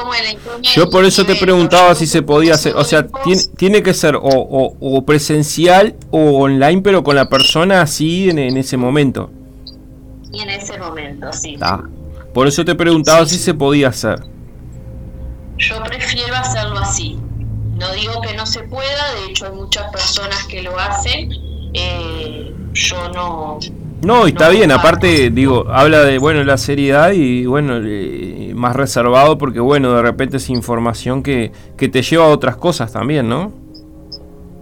Yo 0.61 0.89
por 0.89 1.05
eso 1.05 1.25
te 1.25 1.35
preguntaba 1.35 1.95
si 1.95 2.05
se 2.05 2.21
podía 2.21 2.53
hacer, 2.53 2.75
o 2.75 2.83
sea, 2.83 3.07
tiene, 3.23 3.41
tiene 3.57 3.83
que 3.83 3.93
ser 3.93 4.17
o, 4.21 5.03
presencial 5.05 5.95
o 6.11 6.43
online, 6.43 6.81
pero 6.81 7.03
con 7.03 7.15
la 7.15 7.27
persona 7.27 7.81
así 7.81 8.29
en, 8.29 8.39
ese 8.57 8.77
momento. 8.77 9.31
Y 10.31 10.41
en 10.41 10.49
ese 10.49 10.77
momento, 10.77 11.33
sí. 11.33 11.57
Por 12.33 12.47
eso 12.47 12.63
te 12.63 12.75
preguntaba 12.75 13.25
si 13.25 13.37
se 13.37 13.55
podía 13.55 13.89
hacer. 13.89 14.19
Yo 15.57 15.83
prefiero 15.83 16.35
hacerlo 16.35 16.79
así. 16.79 17.17
No 17.79 17.91
digo 17.93 18.21
que 18.21 18.35
no 18.35 18.45
se 18.45 18.59
pueda, 18.63 19.13
de 19.15 19.31
hecho 19.31 19.47
hay 19.47 19.53
muchas 19.53 19.89
personas 19.91 20.45
que 20.45 20.61
lo 20.61 20.77
hacen. 20.77 21.48
Eh, 21.73 22.53
yo 22.73 23.09
no, 23.13 23.59
no, 24.01 24.27
y 24.27 24.31
está 24.31 24.49
bien, 24.49 24.71
aparte, 24.71 25.29
digo, 25.29 25.65
habla 25.69 26.03
de, 26.03 26.19
bueno, 26.19 26.43
la 26.45 26.57
seriedad 26.57 27.11
y, 27.11 27.45
bueno, 27.45 27.79
eh, 27.83 28.53
más 28.55 28.75
reservado 28.75 29.37
porque, 29.37 29.59
bueno, 29.59 29.93
de 29.93 30.01
repente 30.01 30.37
es 30.37 30.49
información 30.49 31.21
que, 31.21 31.51
que 31.75 31.89
te 31.89 32.01
lleva 32.01 32.25
a 32.25 32.29
otras 32.29 32.55
cosas 32.55 32.93
también, 32.93 33.27
¿no? 33.27 33.51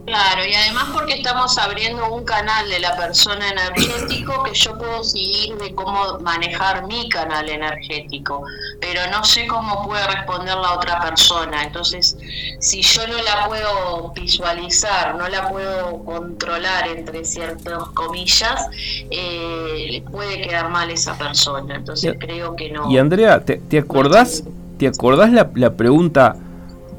Claro, 0.08 0.42
y 0.50 0.54
además 0.54 0.86
porque 0.94 1.16
estamos 1.16 1.58
abriendo 1.58 2.10
un 2.14 2.24
canal 2.24 2.70
de 2.70 2.80
la 2.80 2.96
persona 2.96 3.50
energético 3.50 4.42
que 4.44 4.54
yo 4.54 4.78
puedo 4.78 5.04
seguir 5.04 5.58
de 5.58 5.76
cómo 5.76 6.18
manejar 6.22 6.88
mi 6.88 7.10
canal 7.10 7.50
energético, 7.50 8.42
pero 8.80 9.02
no 9.12 9.26
sé 9.26 9.46
cómo 9.48 9.86
puede 9.86 10.08
responder 10.08 10.56
la 10.56 10.76
otra 10.76 11.02
persona. 11.02 11.62
Entonces, 11.62 12.18
si 12.62 12.82
yo 12.84 13.06
no 13.06 13.22
la 13.22 13.48
puedo 13.48 14.14
visualizar, 14.14 15.14
no 15.16 15.28
la 15.28 15.50
puedo 15.50 16.02
controlar 16.06 16.88
entre 16.88 17.26
ciertas 17.26 17.90
comillas, 17.90 18.66
eh, 19.12 20.02
puede 20.10 20.42
quedar 20.42 20.70
mal 20.70 20.90
esa 20.90 21.18
persona. 21.18 21.76
Entonces, 21.76 22.16
creo 22.18 22.56
que 22.56 22.72
no. 22.72 22.90
Y 22.90 22.98
Andrea, 22.98 23.44
¿te, 23.44 23.58
te 23.58 23.78
acordás, 23.78 24.46
¿te 24.80 24.88
acordás 24.88 25.34
la, 25.34 25.52
la 25.54 25.74
pregunta? 25.74 26.38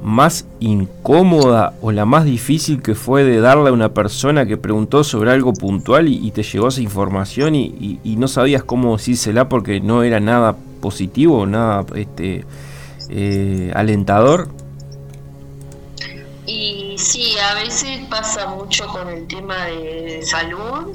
Más 0.03 0.47
incómoda 0.61 1.75
o 1.81 1.93
la 1.93 2.05
más 2.05 2.25
difícil 2.25 2.83
que 2.83 2.95
fue 2.95 3.25
de 3.25 3.41
darle 3.41 3.71
a 3.71 3.73
una 3.73 3.93
persona 3.93 4.47
que 4.47 4.57
preguntó 4.57 5.03
sobre 5.05 5.33
algo 5.33 5.53
puntual 5.53 6.09
y, 6.09 6.31
te 6.31 6.43
llegó 6.43 6.69
esa 6.69 6.81
información 6.81 7.55
y, 7.55 7.99
no 8.19 8.29
sabías 8.29 8.63
cómo 8.63 8.97
decírsela 8.97 9.49
porque 9.49 9.81
no 9.81 10.03
era 10.03 10.21
nada 10.21 10.57
positivo, 10.81 11.47
nada 11.47 11.85
este, 11.95 12.45
eh, 13.09 13.73
alentador. 13.75 14.49
Y 16.47 16.95
sí, 16.97 17.35
a 17.39 17.55
veces 17.55 18.01
pasa 18.09 18.49
mucho 18.49 18.87
con 18.87 19.09
el 19.09 19.27
tema 19.27 19.67
de 19.67 20.21
salud 20.23 20.95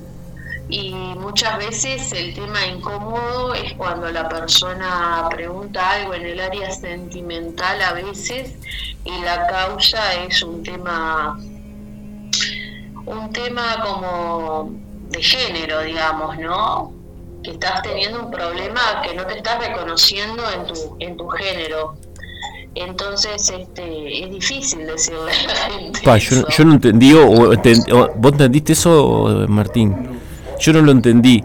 y 0.70 0.92
muchas 0.94 1.58
veces 1.58 2.12
el 2.14 2.34
tema 2.34 2.66
incómodo 2.66 3.54
es 3.54 3.74
cuando 3.74 4.10
la 4.10 4.28
persona 4.30 5.28
pregunta 5.30 5.92
algo 5.92 6.14
en 6.14 6.26
el 6.26 6.40
área 6.40 6.72
sentimental 6.72 7.82
a 7.82 7.94
veces 7.94 8.56
y 9.04 9.22
la 9.22 9.46
causa 9.48 10.14
es 10.24 10.42
un 10.42 10.64
tema 10.64 11.38
un 13.06 13.34
tema 13.34 13.84
como 13.84 14.72
de 15.10 15.22
género, 15.22 15.82
digamos, 15.82 16.38
¿no? 16.40 16.94
Que 17.44 17.52
estás 17.52 17.82
teniendo 17.82 18.24
un 18.24 18.32
problema 18.32 19.02
que 19.04 19.14
no 19.14 19.26
te 19.26 19.38
estás 19.38 19.60
reconociendo 19.60 20.44
en 20.50 20.66
tu 20.66 20.96
en 21.00 21.18
tu 21.18 21.28
género. 21.28 21.96
Entonces, 22.76 23.52
este, 23.52 24.24
es 24.24 24.32
difícil 24.32 24.88
decirle 24.88 25.32
a 25.32 25.48
la 25.48 25.56
gente. 25.56 26.48
yo, 26.58 26.66
no 26.66 26.74
entendí, 26.74 27.14
o, 27.14 27.28
¿vos 28.16 28.32
entendiste 28.32 28.74
eso, 28.74 29.46
Martín? 29.48 30.13
Yo 30.64 30.72
no 30.72 30.82
lo 30.82 30.94
entendí. 30.94 31.44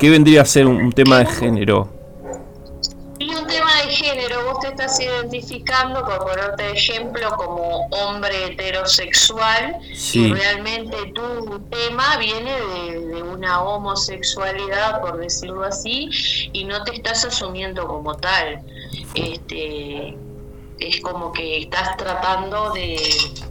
¿Qué 0.00 0.10
vendría 0.10 0.42
a 0.42 0.44
ser 0.44 0.66
un, 0.66 0.90
tema 0.90 1.20
de 1.20 1.26
género? 1.26 1.88
Y 3.20 3.32
un 3.32 3.46
tema 3.46 3.76
de 3.84 3.90
género, 3.92 4.44
vos 4.46 4.58
te 4.58 4.70
estás 4.70 4.98
identificando, 4.98 6.04
por 6.04 6.18
ponerte 6.18 6.72
ejemplo, 6.72 7.30
como 7.36 7.86
hombre 7.92 8.46
heterosexual, 8.46 9.76
y 10.14 10.32
realmente 10.32 10.96
tu 11.14 11.60
tema 11.70 12.16
viene 12.16 12.50
de, 12.50 13.06
de, 13.06 13.22
una 13.22 13.62
homosexualidad, 13.62 15.00
por 15.00 15.18
decirlo 15.18 15.62
así, 15.62 16.10
y 16.52 16.64
no 16.64 16.82
te 16.82 16.96
estás 16.96 17.24
asumiendo 17.24 17.86
como 17.86 18.16
tal. 18.16 18.64
Este, 19.14 20.18
es 20.80 21.00
como 21.00 21.32
que 21.32 21.58
estás 21.58 21.96
tratando 21.96 22.72
de, 22.72 22.96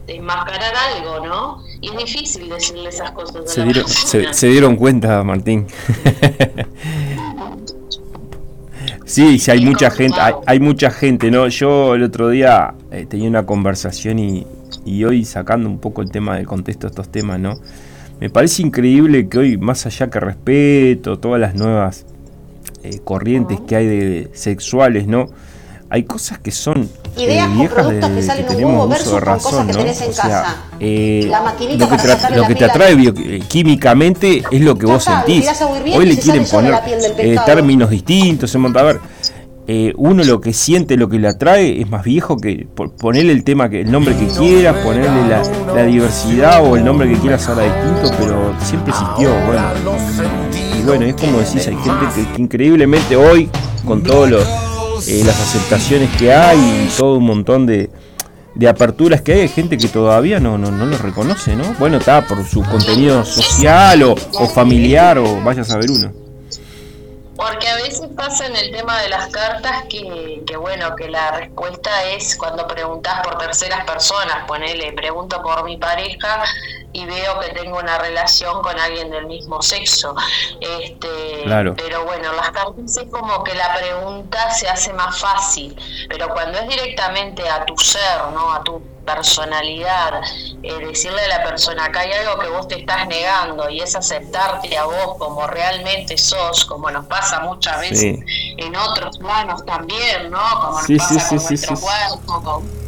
enmascarar 0.08 0.74
algo, 0.96 1.26
¿no? 1.26 1.64
Y 1.82 1.92
es 1.92 1.98
difícil 1.98 2.50
decirle 2.50 2.90
esas 2.90 3.12
cosas. 3.12 3.52
Se, 3.52 3.64
dieron, 3.64 3.88
se, 3.88 4.48
dieron 4.48 4.76
cuenta, 4.76 5.24
Martín. 5.24 5.66
sí, 9.06 9.38
sí, 9.38 9.52
hay 9.52 9.64
mucha 9.64 9.92
gente, 9.92 10.18
hay, 10.46 10.60
mucha 10.60 10.90
gente, 10.90 11.30
¿no? 11.30 11.48
Yo 11.48 11.94
el 11.94 12.04
otro 12.04 12.30
día 12.30 12.74
eh, 12.92 13.06
tenía 13.08 13.30
una 13.30 13.46
conversación 13.46 14.18
y, 14.18 14.48
y 14.84 15.04
hoy 15.04 15.26
sacando 15.26 15.70
un 15.70 15.80
poco 15.80 16.02
el 16.02 16.10
tema 16.10 16.38
del 16.38 16.48
contexto 16.48 16.88
de 16.88 16.92
estos 16.92 17.10
temas, 17.10 17.40
¿no? 17.40 17.60
Me 18.20 18.30
parece 18.30 18.64
increíble 18.64 19.30
que 19.30 19.38
hoy, 19.38 19.58
más 19.58 19.86
allá 19.86 20.10
que 20.10 20.20
respeto 20.20 21.20
todas 21.20 21.40
las 21.40 21.56
nuevas 21.56 22.06
eh, 22.84 23.00
corrientes 23.04 23.62
que 23.62 23.76
hay 23.76 23.88
de 23.88 24.30
sexuales, 24.34 25.08
¿no? 25.08 25.28
Hay 25.92 26.04
cosas 26.04 26.38
que 26.40 26.52
son 26.52 26.88
ideas 27.18 27.50
eh, 27.60 27.70
productos 27.74 28.10
que 28.12 28.22
salen 28.22 28.46
un 28.50 28.64
huevo 28.64 28.88
versus 28.88 29.20
con 29.20 29.40
cosas 29.40 29.68
que 29.68 29.74
tenés 29.74 30.02
en 30.02 30.14
casa. 30.14 30.58
Eh, 30.80 31.28
la 31.30 31.42
maquinita 31.42 31.86
lo 31.86 31.92
que, 31.92 31.98
para 31.98 32.36
lo 32.36 32.48
que 32.48 32.56
te 32.56 32.66
atrae 32.66 32.94
eh, 32.94 33.42
químicamente 33.48 34.44
es 34.52 34.62
lo 34.62 34.78
que 34.78 34.86
vos 34.86 35.04
sentís. 35.04 35.50
Hoy 35.96 36.06
le 36.06 36.18
quieren 36.18 36.46
poner 36.46 36.76
eh, 37.18 37.38
términos 37.46 37.90
distintos, 37.90 38.54
en 38.54 38.78
a 38.78 38.84
ver. 38.84 39.00
Uno 39.98 40.24
lo 40.24 40.42
que 40.42 40.52
siente, 40.52 40.98
lo 40.98 41.10
que 41.10 41.20
le 41.20 41.28
atrae 41.28 41.82
es 41.82 41.90
más 41.90 42.04
viejo 42.04 42.38
que 42.38 42.68
ponerle 43.00 43.34
el 43.34 43.44
tema, 43.44 43.70
que 43.70 43.82
el 43.82 43.92
nombre 43.92 44.16
que 44.16 44.26
quieras, 44.28 44.76
ponerle 44.84 45.28
la, 45.28 45.44
la 45.76 45.84
diversidad 45.84 46.64
o 46.64 46.76
el 46.76 46.84
nombre 46.84 47.08
que 47.08 47.20
quieras 47.20 47.48
ahora 47.48 47.66
distinto, 47.66 48.12
pero 48.18 48.56
siempre 48.64 48.92
existió. 48.92 49.30
Bueno, 49.46 49.64
y 50.76 50.82
bueno, 50.84 51.06
es 51.06 51.16
como 51.16 51.38
decís, 51.38 51.68
hay 51.68 51.76
gente 51.76 52.06
que, 52.16 52.34
que 52.34 52.42
increíblemente 52.42 53.16
hoy, 53.16 53.48
con 53.86 54.02
todos 54.02 54.28
los 54.32 54.69
eh, 55.08 55.24
las 55.26 55.40
aceptaciones 55.40 56.10
que 56.18 56.34
hay 56.34 56.58
y 56.60 56.98
todo 56.98 57.18
un 57.18 57.26
montón 57.26 57.66
de, 57.66 57.90
de 58.56 58.68
aperturas 58.68 59.22
que 59.22 59.34
hay, 59.34 59.48
gente 59.48 59.78
que 59.78 59.88
todavía 59.88 60.40
no, 60.40 60.58
no, 60.58 60.72
no 60.72 60.86
lo 60.86 60.98
reconoce, 60.98 61.56
¿no? 61.56 61.64
Bueno, 61.80 61.98
está 61.98 62.26
por 62.26 62.46
su 62.46 62.62
contenido 62.64 63.24
social 63.26 64.04
o, 64.04 64.14
o 64.14 64.48
familiar 64.48 65.18
o 65.18 65.42
vaya 65.42 65.62
a 65.62 65.66
saber 65.66 65.90
uno. 65.92 66.29
Porque 67.40 67.70
a 67.70 67.76
veces 67.76 68.10
pasa 68.18 68.48
en 68.48 68.56
el 68.58 68.70
tema 68.72 69.02
de 69.02 69.08
las 69.08 69.28
cartas 69.28 69.84
que, 69.90 70.44
que, 70.46 70.58
bueno, 70.58 70.94
que 70.98 71.08
la 71.08 71.32
respuesta 71.32 72.04
es 72.04 72.36
cuando 72.36 72.68
preguntas 72.68 73.22
por 73.24 73.38
terceras 73.38 73.86
personas, 73.86 74.46
ponele, 74.46 74.92
pregunto 74.92 75.42
por 75.42 75.64
mi 75.64 75.78
pareja 75.78 76.44
y 76.92 77.06
veo 77.06 77.40
que 77.40 77.50
tengo 77.50 77.78
una 77.78 77.98
relación 77.98 78.62
con 78.62 78.78
alguien 78.78 79.10
del 79.10 79.26
mismo 79.28 79.62
sexo. 79.62 80.16
Este, 80.60 81.46
Pero 81.76 82.04
bueno, 82.04 82.34
las 82.34 82.52
cartas 82.52 82.98
es 82.98 83.10
como 83.10 83.42
que 83.44 83.54
la 83.54 83.74
pregunta 83.74 84.52
se 84.52 84.68
hace 84.68 84.92
más 84.92 85.18
fácil, 85.20 85.76
pero 86.10 86.30
cuando 86.30 86.58
es 86.60 86.68
directamente 86.68 87.48
a 87.48 87.66
tu 87.66 87.78
ser, 87.78 88.22
¿no? 88.34 88.52
A 88.52 88.64
tu 88.64 88.82
personalidad, 89.06 90.22
eh, 90.64 90.74
decirle 90.86 91.22
a 91.22 91.40
la 91.40 91.44
persona, 91.44 91.86
acá 91.86 92.02
hay 92.02 92.12
algo 92.14 92.40
que 92.40 92.50
vos 92.50 92.68
te 92.68 92.80
estás 92.80 93.08
negando 93.08 93.70
y 93.70 93.82
es 93.82 93.96
aceptarte 93.96 94.78
a 94.78 94.86
vos 94.86 95.18
como 95.18 95.48
realmente 95.48 96.18
sos, 96.18 96.66
como 96.66 96.90
nos 96.92 97.06
pasa 97.06 97.42
muchas 97.42 97.80
veces 97.80 98.20
en 98.58 98.76
otros 98.76 99.18
planos 99.18 99.66
también, 99.66 100.30
¿no? 100.30 100.40
Como 100.62 100.82
nos 100.82 100.88
pasa 100.88 101.28
con 101.28 101.44
nuestro 101.44 101.80
cuerpo, 101.80 102.44
con, 102.44 102.80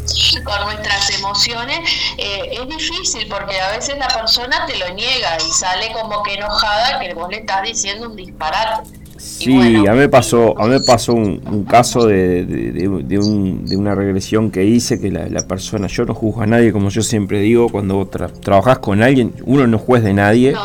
nuestras 0.66 1.10
emociones, 1.12 1.80
eh, 2.18 2.50
es 2.52 2.68
difícil 2.68 3.28
porque 3.30 3.60
a 3.60 3.72
veces 3.72 3.98
la 3.98 4.08
persona 4.08 4.66
te 4.66 4.78
lo 4.78 4.90
niega 4.90 5.38
y 5.38 5.52
sale 5.52 5.92
como 5.94 6.24
que 6.24 6.34
enojada 6.34 7.00
que 7.00 7.14
vos 7.14 7.30
le 7.30 7.38
estás 7.38 7.64
diciendo 7.64 8.10
un 8.10 8.16
disparate. 8.16 9.01
Sí, 9.22 9.86
a 9.88 9.92
mí 9.94 9.98
me 10.00 10.10
pasó, 10.10 10.60
a 10.60 10.66
mí 10.66 10.72
me 10.72 10.80
pasó 10.80 11.14
un, 11.14 11.66
caso 11.70 12.08
de, 12.08 12.44
de, 12.44 13.20
un, 13.20 13.66
de, 13.66 13.78
una 13.78 13.94
regresión 13.94 14.50
que 14.50 14.66
hice, 14.66 15.00
que 15.00 15.12
la, 15.12 15.48
persona, 15.48 15.88
yo 15.88 16.06
no 16.06 16.16
juzgo 16.16 16.42
a 16.42 16.48
nadie, 16.48 16.72
como 16.72 16.90
yo 16.90 17.04
siempre 17.04 17.40
digo, 17.40 17.70
cuando 17.70 18.08
trabajas 18.08 18.80
con 18.80 19.04
alguien, 19.04 19.34
uno 19.46 19.68
no 19.68 19.78
juez 19.78 20.04
de 20.04 20.14
nadie. 20.14 20.56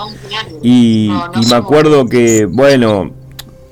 y, 0.62 1.10
y 1.10 1.46
me 1.48 1.56
acuerdo 1.56 2.06
que, 2.06 2.46
bueno, 2.46 3.10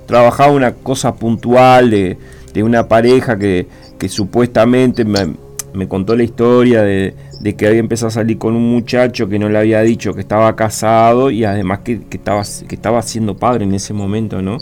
trabajaba 0.06 0.52
una 0.52 0.74
cosa 0.74 1.14
puntual 1.14 1.90
de, 1.90 2.18
una 2.62 2.86
pareja 2.86 3.38
que, 3.38 3.66
que 3.98 4.08
supuestamente 4.08 5.04
me, 5.04 5.34
me 5.72 5.88
contó 5.88 6.14
la 6.14 6.24
historia 6.24 6.82
de, 6.82 7.14
que 7.52 7.66
había 7.66 7.80
empezado 7.80 8.08
a 8.08 8.12
salir 8.12 8.38
con 8.38 8.56
un 8.56 8.70
muchacho 8.70 9.28
que 9.28 9.38
no 9.38 9.50
le 9.50 9.58
había 9.58 9.82
dicho 9.82 10.14
que 10.14 10.20
estaba 10.20 10.56
casado 10.56 11.30
y 11.30 11.44
además 11.44 11.80
que, 11.80 12.00
estaba, 12.10 12.42
que 12.66 12.74
estaba 12.74 13.02
siendo 13.02 13.36
padre 13.36 13.64
en 13.64 13.74
ese 13.74 13.92
momento, 13.92 14.40
¿no? 14.40 14.58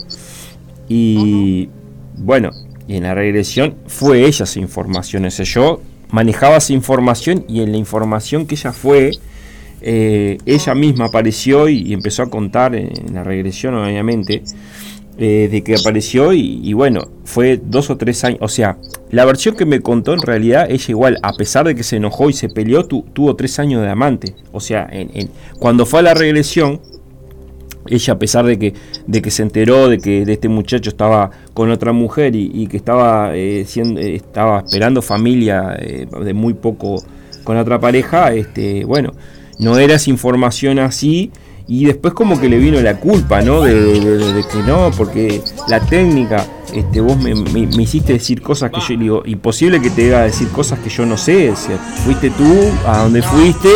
Y 0.89 1.69
bueno, 2.17 2.51
y 2.87 2.97
en 2.97 3.03
la 3.03 3.15
regresión 3.15 3.75
fue 3.87 4.25
ella 4.25 4.43
esa 4.43 4.59
información, 4.59 5.25
ese 5.25 5.45
yo 5.45 5.81
manejaba 6.11 6.57
esa 6.57 6.73
información 6.73 7.45
y 7.47 7.61
en 7.61 7.71
la 7.71 7.77
información 7.77 8.45
que 8.45 8.55
ella 8.55 8.73
fue, 8.73 9.11
eh, 9.81 10.37
ella 10.45 10.75
misma 10.75 11.05
apareció 11.05 11.69
y, 11.69 11.93
empezó 11.93 12.23
a 12.23 12.29
contar 12.29 12.75
en 12.75 13.13
la 13.13 13.23
regresión, 13.23 13.73
obviamente, 13.75 14.43
eh, 15.17 15.47
de 15.51 15.63
que 15.63 15.75
apareció 15.75 16.33
y, 16.33 16.73
bueno, 16.73 17.07
fue 17.23 17.61
dos 17.63 17.91
o 17.91 17.97
tres 17.97 18.23
años, 18.23 18.39
o 18.41 18.47
sea, 18.47 18.77
la 19.13 19.25
versión 19.25 19.55
que 19.55 19.67
me 19.67 19.79
contó 19.79 20.13
en 20.13 20.23
realidad, 20.23 20.65
ella 20.71 20.85
igual, 20.87 21.19
a 21.21 21.33
pesar 21.33 21.67
de 21.67 21.75
que 21.75 21.83
se 21.83 21.97
enojó 21.97 22.31
y 22.31 22.33
se 22.33 22.49
peleó, 22.49 22.85
tuvo 22.87 23.35
tres 23.35 23.59
años 23.59 23.83
de 23.83 23.89
amante, 23.89 24.33
o 24.51 24.59
sea, 24.59 24.87
en, 24.91 25.29
cuando 25.59 25.85
fue 25.85 25.99
a 25.99 26.01
la 26.01 26.15
regresión, 26.15 26.81
ella 27.85 28.13
a 28.13 28.17
pesar 28.17 28.43
de 28.45 28.57
que, 28.57 28.73
de 29.05 29.21
que 29.21 29.29
se 29.29 29.43
enteró 29.43 29.87
de 29.87 29.99
que 29.99 30.25
de 30.25 30.33
este 30.33 30.49
muchacho 30.49 30.89
estaba 30.89 31.29
con 31.53 31.69
otra 31.69 31.91
mujer 31.93 32.35
y, 32.35 32.65
que 32.65 32.77
estaba, 32.77 33.35
eh, 33.35 33.65
siendo, 33.67 34.01
eh, 34.01 34.15
estaba 34.15 34.61
esperando 34.61 35.03
familia 35.03 35.77
de 35.79 36.33
muy 36.33 36.55
poco 36.55 37.03
con 37.43 37.55
otra 37.57 37.79
pareja, 37.79 38.33
este, 38.33 38.83
bueno, 38.83 39.13
no 39.59 39.77
era 39.77 39.93
esa 39.93 40.09
información 40.09 40.79
así 40.79 41.31
y 41.67 41.85
después 41.85 42.13
como 42.13 42.39
que 42.39 42.49
le 42.49 42.57
vino 42.57 42.81
la 42.81 42.99
culpa, 42.99 43.41
¿no? 43.41 43.61
De, 43.61 44.43
que 44.51 44.57
no, 44.63 44.91
porque 44.97 45.41
la 45.67 45.79
técnica, 45.79 46.45
este, 46.73 46.99
vos 46.99 47.17
me, 47.17 47.31
hiciste 47.81 48.13
decir 48.13 48.41
cosas 48.41 48.71
que 48.71 48.81
yo 48.81 48.99
digo, 48.99 49.23
imposible 49.25 49.81
que 49.81 49.89
te 49.89 50.13
haga 50.13 50.25
decir 50.25 50.49
cosas 50.49 50.79
que 50.79 50.89
yo 50.89 51.05
no 51.05 51.17
sé, 51.17 51.53
fuiste 52.03 52.29
tú 52.31 52.53
a 52.85 52.99
donde 52.99 53.21
fuiste 53.21 53.69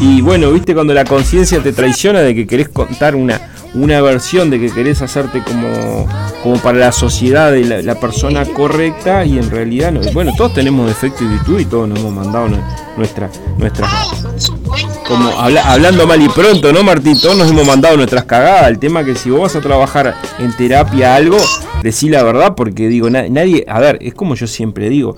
y 0.00 0.22
bueno, 0.22 0.50
viste 0.50 0.74
cuando 0.74 0.94
la 0.94 1.04
conciencia 1.04 1.62
te 1.62 1.72
traiciona 1.72 2.20
de 2.20 2.34
que 2.34 2.46
querés 2.46 2.68
contar 2.68 3.14
una, 3.14 3.40
una 3.76 4.00
versión 4.00 4.50
de 4.50 4.58
que 4.58 4.70
querés 4.70 5.02
hacerte 5.02 5.42
como, 5.42 6.06
como 6.42 6.58
para 6.58 6.78
la 6.78 6.92
sociedad 6.92 7.52
de 7.52 7.82
la, 7.82 7.94
persona 8.00 8.44
correcta 8.44 9.24
y 9.24 9.38
en 9.38 9.50
realidad 9.50 9.92
no. 9.92 10.00
Bueno, 10.12 10.32
todos 10.36 10.54
tenemos 10.54 10.86
defecto 10.86 11.24
y 11.24 11.28
virtud 11.28 11.60
y 11.60 11.64
todos 11.64 11.88
nos 11.88 11.98
hemos 11.98 12.12
mandado 12.12 12.48
nuestra, 12.96 13.30
nuestra 13.58 13.88
como 15.06 15.28
hablando 15.38 16.06
mal 16.06 16.20
y 16.20 16.28
pronto, 16.28 16.72
¿no, 16.72 16.82
Martín? 16.82 17.18
Todos 17.20 17.36
nos 17.36 17.50
hemos 17.50 17.66
mandado 17.66 17.96
nuestras 17.96 18.24
cagadas. 18.24 18.68
El 18.68 18.78
tema 18.78 19.04
que 19.04 19.14
si 19.14 19.30
vos 19.30 19.42
vas 19.42 19.56
a 19.56 19.60
trabajar 19.60 20.14
en 20.38 20.52
terapia 20.56 21.14
algo, 21.14 21.38
decí 21.82 22.08
la 22.08 22.22
verdad, 22.22 22.54
porque 22.56 22.88
digo, 22.88 23.08
nadie, 23.10 23.64
a 23.68 23.78
ver, 23.78 23.98
es 24.00 24.14
como 24.14 24.34
yo 24.34 24.46
siempre 24.46 24.88
digo, 24.88 25.16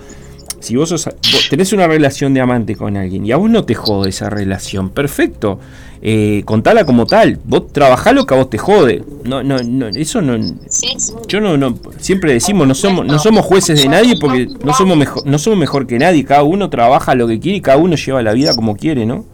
si 0.60 0.76
vos, 0.76 0.88
sos, 0.88 1.08
tenés 1.50 1.72
una 1.72 1.86
relación 1.86 2.34
de 2.34 2.40
amante 2.40 2.76
con 2.76 2.96
alguien 2.96 3.24
y 3.26 3.32
a 3.32 3.36
vos 3.36 3.50
no 3.50 3.64
te 3.64 3.74
jode 3.74 4.10
esa 4.10 4.30
relación, 4.30 4.90
perfecto. 4.90 5.58
Eh, 6.00 6.42
contala 6.44 6.84
como 6.84 7.06
tal. 7.06 7.40
Vos 7.44 7.72
trabajá 7.72 8.12
lo 8.12 8.24
que 8.24 8.34
a 8.34 8.36
vos 8.36 8.50
te 8.50 8.58
jode. 8.58 9.02
No, 9.24 9.42
no, 9.42 9.58
no, 9.58 9.88
eso 9.88 10.20
no. 10.20 10.38
Yo 11.26 11.40
no, 11.40 11.56
no, 11.56 11.76
siempre 11.98 12.32
decimos, 12.32 12.66
no 12.68 12.74
somos, 12.74 13.04
no 13.04 13.18
somos 13.18 13.44
jueces 13.44 13.82
de 13.82 13.88
nadie 13.88 14.16
porque 14.20 14.46
no 14.62 14.72
somos 14.74 14.96
mejor, 14.96 15.26
no 15.26 15.38
somos 15.38 15.58
mejor 15.58 15.86
que 15.86 15.98
nadie. 15.98 16.24
Cada 16.24 16.42
uno 16.42 16.70
trabaja 16.70 17.14
lo 17.14 17.26
que 17.26 17.40
quiere 17.40 17.58
y 17.58 17.60
cada 17.60 17.78
uno 17.78 17.96
lleva 17.96 18.22
la 18.22 18.32
vida 18.32 18.54
como 18.54 18.76
quiere, 18.76 19.06
¿no? 19.06 19.24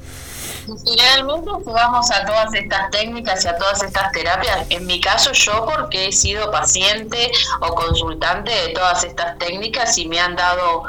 Realmente 0.66 1.50
jugamos 1.62 2.10
a 2.10 2.24
todas 2.24 2.54
estas 2.54 2.90
técnicas 2.90 3.44
y 3.44 3.48
a 3.48 3.56
todas 3.56 3.82
estas 3.82 4.12
terapias. 4.12 4.66
En 4.70 4.86
mi 4.86 5.00
caso 5.00 5.32
yo 5.32 5.66
porque 5.66 6.08
he 6.08 6.12
sido 6.12 6.50
paciente 6.50 7.30
o 7.60 7.74
consultante 7.74 8.50
de 8.50 8.68
todas 8.72 9.04
estas 9.04 9.38
técnicas 9.38 9.98
y 9.98 10.08
me 10.08 10.18
han 10.18 10.36
dado 10.36 10.84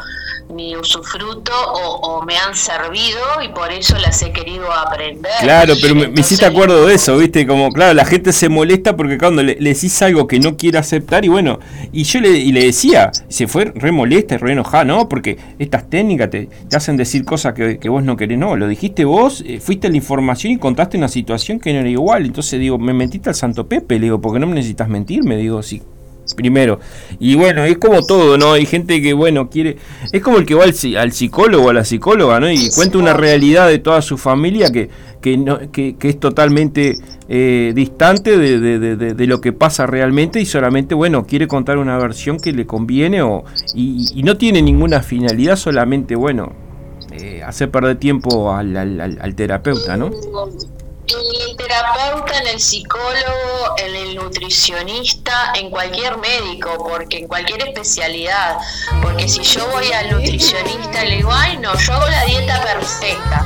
mi 0.53 0.75
usufruto 0.75 1.51
o, 1.73 2.23
me 2.25 2.37
han 2.37 2.55
servido 2.55 3.19
y 3.43 3.49
por 3.49 3.71
eso 3.71 3.97
las 3.97 4.21
he 4.21 4.31
querido 4.31 4.71
aprender. 4.71 5.31
Claro, 5.41 5.73
pero 5.81 5.95
me, 5.95 6.11
hiciste 6.19 6.45
acuerdo 6.45 6.85
de 6.87 6.95
eso, 6.95 7.17
¿viste? 7.17 7.45
Como, 7.45 7.71
claro, 7.71 7.93
la 7.93 8.05
gente 8.05 8.31
se 8.31 8.49
molesta 8.49 8.95
porque 8.95 9.17
cuando 9.17 9.43
le, 9.43 9.55
decís 9.55 10.01
algo 10.01 10.27
que 10.27 10.39
no 10.39 10.57
quiere 10.57 10.77
aceptar 10.77 11.25
y 11.25 11.27
bueno, 11.27 11.59
y 11.91 12.03
yo 12.03 12.21
le, 12.21 12.29
y 12.29 12.51
le 12.51 12.65
decía, 12.65 13.11
se 13.27 13.47
fue 13.47 13.65
re 13.75 13.91
molesta 13.91 14.35
y 14.35 14.37
re 14.37 14.53
enojada, 14.53 14.85
¿no? 14.85 15.09
Porque 15.09 15.37
estas 15.59 15.89
técnicas 15.89 16.29
te, 16.29 16.49
hacen 16.73 16.97
decir 16.97 17.25
cosas 17.25 17.53
que, 17.53 17.89
vos 17.89 18.03
no 18.03 18.17
querés, 18.17 18.37
no, 18.37 18.55
lo 18.55 18.67
dijiste 18.67 19.05
vos, 19.05 19.43
eh, 19.45 19.59
fuiste 19.59 19.87
a 19.87 19.89
la 19.89 19.97
información 19.97 20.53
y 20.53 20.57
contaste 20.57 20.97
una 20.97 21.07
situación 21.07 21.59
que 21.59 21.73
no 21.73 21.79
era 21.79 21.89
igual, 21.89 22.25
entonces 22.25 22.59
digo, 22.59 22.77
me 22.77 22.93
mentiste 22.93 23.29
al 23.29 23.35
Santo 23.35 23.67
Pepe, 23.67 23.95
le 23.95 24.05
digo, 24.05 24.21
porque 24.21 24.39
no 24.39 24.47
me 24.47 24.55
necesitas 24.55 24.87
mentir, 24.87 25.23
me 25.23 25.37
digo, 25.37 25.61
sí 25.61 25.81
primero. 26.33 26.79
Y 27.19 27.35
bueno, 27.35 27.63
es 27.63 27.77
como 27.77 28.05
todo, 28.05 28.37
¿no? 28.37 28.53
Hay 28.53 28.65
gente 28.65 29.01
que, 29.01 29.13
bueno, 29.13 29.49
quiere... 29.49 29.77
Es 30.11 30.21
como 30.21 30.37
el 30.37 30.45
que 30.45 30.55
va 30.55 30.63
al, 30.63 31.11
psicólogo 31.11 31.69
a 31.69 31.73
la 31.73 31.85
psicóloga, 31.85 32.39
¿no? 32.39 32.49
Y 32.49 32.69
cuenta 32.71 32.97
una 32.97 33.13
realidad 33.13 33.67
de 33.67 33.79
toda 33.79 34.01
su 34.01 34.17
familia 34.17 34.71
que, 34.71 34.89
que, 35.21 35.37
no, 35.37 35.59
que, 35.71 35.95
es 35.99 36.19
totalmente 36.19 36.95
eh, 37.27 37.73
distante 37.75 38.37
de, 38.37 38.59
de, 38.59 38.95
de, 39.13 39.27
lo 39.27 39.41
que 39.41 39.53
pasa 39.53 39.85
realmente 39.85 40.39
y 40.39 40.45
solamente, 40.45 40.95
bueno, 40.95 41.25
quiere 41.25 41.47
contar 41.47 41.77
una 41.77 41.97
versión 41.97 42.39
que 42.39 42.51
le 42.51 42.65
conviene 42.65 43.21
o, 43.21 43.43
y, 43.73 44.21
no 44.23 44.37
tiene 44.37 44.61
ninguna 44.61 45.01
finalidad, 45.01 45.55
solamente, 45.55 46.15
bueno, 46.15 46.53
eh, 47.11 47.41
hacer 47.43 47.69
perder 47.69 47.97
tiempo 47.97 48.53
al, 48.53 48.75
al, 48.75 49.17
al 49.19 49.35
terapeuta, 49.35 49.97
¿no? 49.97 50.11
El 51.07 51.55
terapeuta, 51.55 52.39
en 52.39 52.47
el 52.47 52.59
psicólogo, 52.59 53.75
en 53.77 53.95
el 53.95 54.15
nutricionista, 54.15 55.51
en 55.53 55.69
cualquier 55.69 56.17
médico, 56.17 56.77
porque 56.79 57.19
en 57.19 57.27
cualquier 57.27 57.67
especialidad. 57.67 58.57
Porque 59.03 59.27
si 59.27 59.43
yo 59.43 59.67
voy 59.69 59.91
al 59.91 60.09
nutricionista 60.09 61.05
y 61.05 61.09
le 61.09 61.15
digo, 61.17 61.31
ay 61.31 61.57
no, 61.57 61.77
yo 61.77 61.93
hago 61.93 62.07
la 62.07 62.25
dieta 62.25 62.61
perfecta 62.63 63.45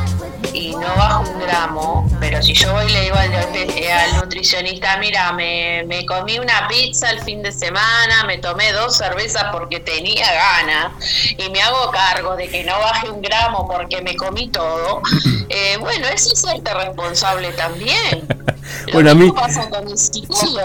y 0.54 0.76
no 0.76 0.96
bajo 0.96 1.30
un 1.30 1.40
gramo, 1.40 2.10
pero 2.20 2.42
si 2.42 2.54
yo 2.54 2.72
voy 2.74 2.86
y 2.86 2.94
le 2.94 3.02
digo 3.02 3.16
al, 3.16 3.34
al 3.34 4.16
nutricionista, 4.18 4.98
mira, 4.98 5.32
me, 5.34 5.84
me, 5.86 6.06
comí 6.06 6.40
una 6.40 6.68
pizza 6.68 7.12
el 7.12 7.22
fin 7.22 7.42
de 7.44 7.52
semana, 7.52 8.24
me 8.26 8.38
tomé 8.38 8.72
dos 8.72 8.98
cervezas 8.98 9.46
porque 9.52 9.80
tenía 9.80 10.26
ganas 10.32 10.92
y 11.38 11.50
me 11.50 11.62
hago 11.62 11.92
cargo 11.92 12.36
de 12.36 12.50
que 12.50 12.64
no 12.64 12.78
baje 12.80 13.10
un 13.10 13.22
gramo 13.22 13.68
porque 13.68 14.02
me 14.02 14.16
comí 14.16 14.50
todo, 14.50 15.02
eh, 15.50 15.78
bueno, 15.80 16.08
es 16.08 16.24
serte 16.40 16.74
responsable 16.74 17.49
también. 17.56 18.28
bueno, 18.94 19.12
a 19.12 19.16
mí. 19.16 19.32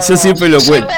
yo, 0.09 0.17
siempre 0.17 0.49
lo 0.49 0.61
cuento. 0.61 0.89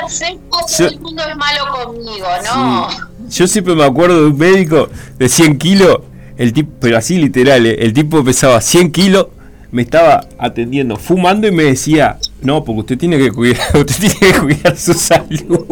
todo 0.77 0.89
el 0.89 1.01
mundo 1.01 1.23
es 1.29 1.37
malo 1.37 1.85
conmigo, 1.85 2.27
¿no? 2.45 2.89
Yo 3.29 3.47
siempre 3.47 3.75
me 3.75 3.85
acuerdo 3.85 4.23
de 4.23 4.27
un 4.29 4.39
médico 4.39 4.89
de 5.19 5.29
100 5.29 5.59
kilos 5.59 5.99
el 6.37 6.53
tipo, 6.53 6.73
pero 6.81 6.99
así 6.99 7.19
literal, 7.19 7.67
eh, 7.67 7.77
el 7.81 7.93
tipo 7.93 8.23
pesaba 8.23 8.61
100 8.61 8.93
kilos, 8.93 9.29
me 9.71 9.83
estaba 9.83 10.27
atendiendo, 10.39 10.97
fumando 10.97 11.49
y 11.49 11.51
me 11.51 11.65
decía, 11.65 12.19
no, 12.43 12.65
porque 12.65 12.81
usted 12.81 12.99
tiene 12.99 13.19
que 13.19 13.33
cuidar, 13.33 13.61
usted 13.75 13.97
tiene 13.97 14.35
que 14.35 14.41
cuidar 14.41 14.77
su 14.77 14.95
salud. 14.95 15.29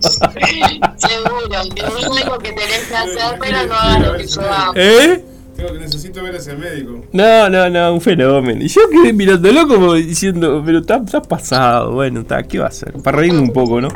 Seguro, 0.00 1.60
es 1.60 2.04
lo 2.04 2.10
único 2.10 2.38
que 2.38 2.52
tenés 2.52 2.86
que 2.88 2.96
hacer, 2.96 3.38
pero 3.40 3.66
no 3.66 3.74
hagas 3.74 4.00
lo 4.00 4.16
que 4.16 4.26
yo 4.26 4.40
hago. 4.42 4.72
¿Eh? 4.76 5.24
Creo 5.60 5.74
que 5.74 5.78
necesito 5.78 6.22
ver 6.22 6.34
a 6.34 6.38
ese 6.38 6.56
médico. 6.56 7.04
No, 7.12 7.50
no, 7.50 7.68
no, 7.68 7.92
un 7.92 8.00
fenómeno. 8.00 8.64
Y 8.64 8.68
yo 8.68 8.80
quedé 8.90 9.12
mirándolo 9.12 9.68
como 9.68 9.92
diciendo, 9.92 10.62
pero 10.64 10.78
está, 10.78 11.02
pasado, 11.22 11.92
bueno, 11.92 12.20
está, 12.20 12.42
¿qué 12.44 12.58
va 12.58 12.64
a 12.64 12.68
hacer? 12.68 12.94
Para 13.02 13.18
reírme 13.18 13.40
un 13.40 13.52
poco, 13.52 13.78
¿no? 13.78 13.88
no 13.88 13.94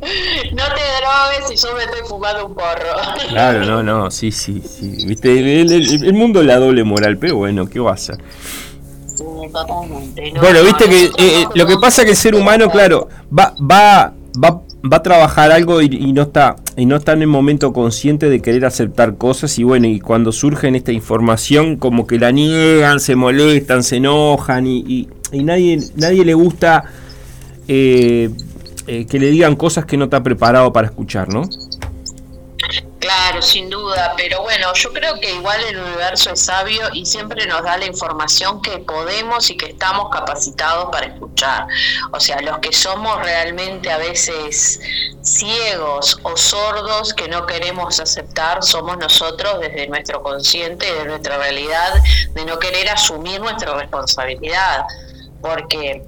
te 0.00 0.82
drogues 0.98 1.52
y 1.52 1.56
yo 1.56 1.76
me 1.76 1.84
estoy 1.84 2.00
fumando 2.08 2.46
un 2.46 2.54
porro. 2.54 2.96
Claro, 3.28 3.64
no, 3.64 3.84
no, 3.84 4.10
sí, 4.10 4.32
sí, 4.32 4.60
sí. 4.60 5.06
Viste, 5.06 5.60
el, 5.60 6.12
mundo 6.12 6.40
es 6.40 6.46
la 6.46 6.58
doble 6.58 6.82
moral, 6.82 7.18
pero 7.18 7.36
bueno, 7.36 7.68
¿qué 7.68 7.78
va 7.78 7.92
a 7.92 7.96
ser? 7.96 8.18
bueno, 10.40 10.62
viste 10.64 10.88
que 10.88 11.10
eh, 11.18 11.46
lo 11.54 11.66
que 11.66 11.76
pasa 11.78 12.02
es 12.02 12.06
que 12.06 12.10
el 12.10 12.16
ser 12.16 12.34
humano, 12.34 12.68
claro, 12.68 13.08
va, 13.36 13.54
va, 13.60 14.12
va, 14.42 14.62
va 14.92 14.98
a 14.98 15.02
trabajar 15.02 15.52
algo 15.52 15.80
y, 15.82 16.12
no 16.12 16.22
está 16.22 16.56
y 16.76 16.86
no 16.86 16.96
está 16.96 17.12
en 17.12 17.22
el 17.22 17.28
momento 17.28 17.72
consciente 17.72 18.28
de 18.28 18.40
querer 18.40 18.64
aceptar 18.64 19.16
cosas 19.16 19.58
y 19.58 19.64
bueno, 19.64 19.86
y 19.86 20.00
cuando 20.00 20.32
surge 20.32 20.68
esta 20.76 20.92
información 20.92 21.76
como 21.76 22.06
que 22.06 22.18
la 22.18 22.30
niegan, 22.30 23.00
se 23.00 23.16
molestan, 23.16 23.82
se 23.82 23.96
enojan 23.96 24.66
y, 24.66 25.08
y, 25.32 25.44
nadie, 25.44 25.78
nadie 25.96 26.24
le 26.24 26.34
gusta 26.34 26.84
eh, 27.68 28.30
eh, 28.86 29.06
que 29.06 29.18
le 29.18 29.30
digan 29.30 29.56
cosas 29.56 29.84
que 29.84 29.96
no 29.96 30.04
está 30.04 30.22
preparado 30.22 30.72
para 30.72 30.88
escuchar, 30.88 31.28
¿no? 31.28 31.42
Sin 33.40 33.68
duda, 33.70 34.14
pero 34.16 34.42
bueno, 34.42 34.72
yo 34.74 34.92
creo 34.92 35.20
que 35.20 35.34
igual 35.34 35.62
el 35.64 35.78
universo 35.78 36.30
es 36.32 36.40
sabio 36.40 36.88
y 36.92 37.04
siempre 37.04 37.46
nos 37.46 37.62
da 37.62 37.76
la 37.76 37.86
información 37.86 38.62
que 38.62 38.78
podemos 38.78 39.50
y 39.50 39.56
que 39.56 39.66
estamos 39.66 40.08
capacitados 40.10 40.88
para 40.90 41.06
escuchar. 41.06 41.66
O 42.12 42.20
sea, 42.20 42.40
los 42.40 42.58
que 42.58 42.72
somos 42.72 43.22
realmente 43.22 43.90
a 43.90 43.98
veces 43.98 44.80
ciegos 45.22 46.18
o 46.22 46.36
sordos 46.36 47.12
que 47.14 47.28
no 47.28 47.46
queremos 47.46 48.00
aceptar 48.00 48.62
somos 48.62 48.96
nosotros 48.96 49.60
desde 49.60 49.86
nuestro 49.88 50.22
consciente, 50.22 50.86
desde 50.86 51.04
nuestra 51.06 51.36
realidad, 51.36 51.94
de 52.32 52.44
no 52.44 52.58
querer 52.58 52.88
asumir 52.88 53.40
nuestra 53.40 53.74
responsabilidad. 53.74 54.84
Porque 55.42 56.02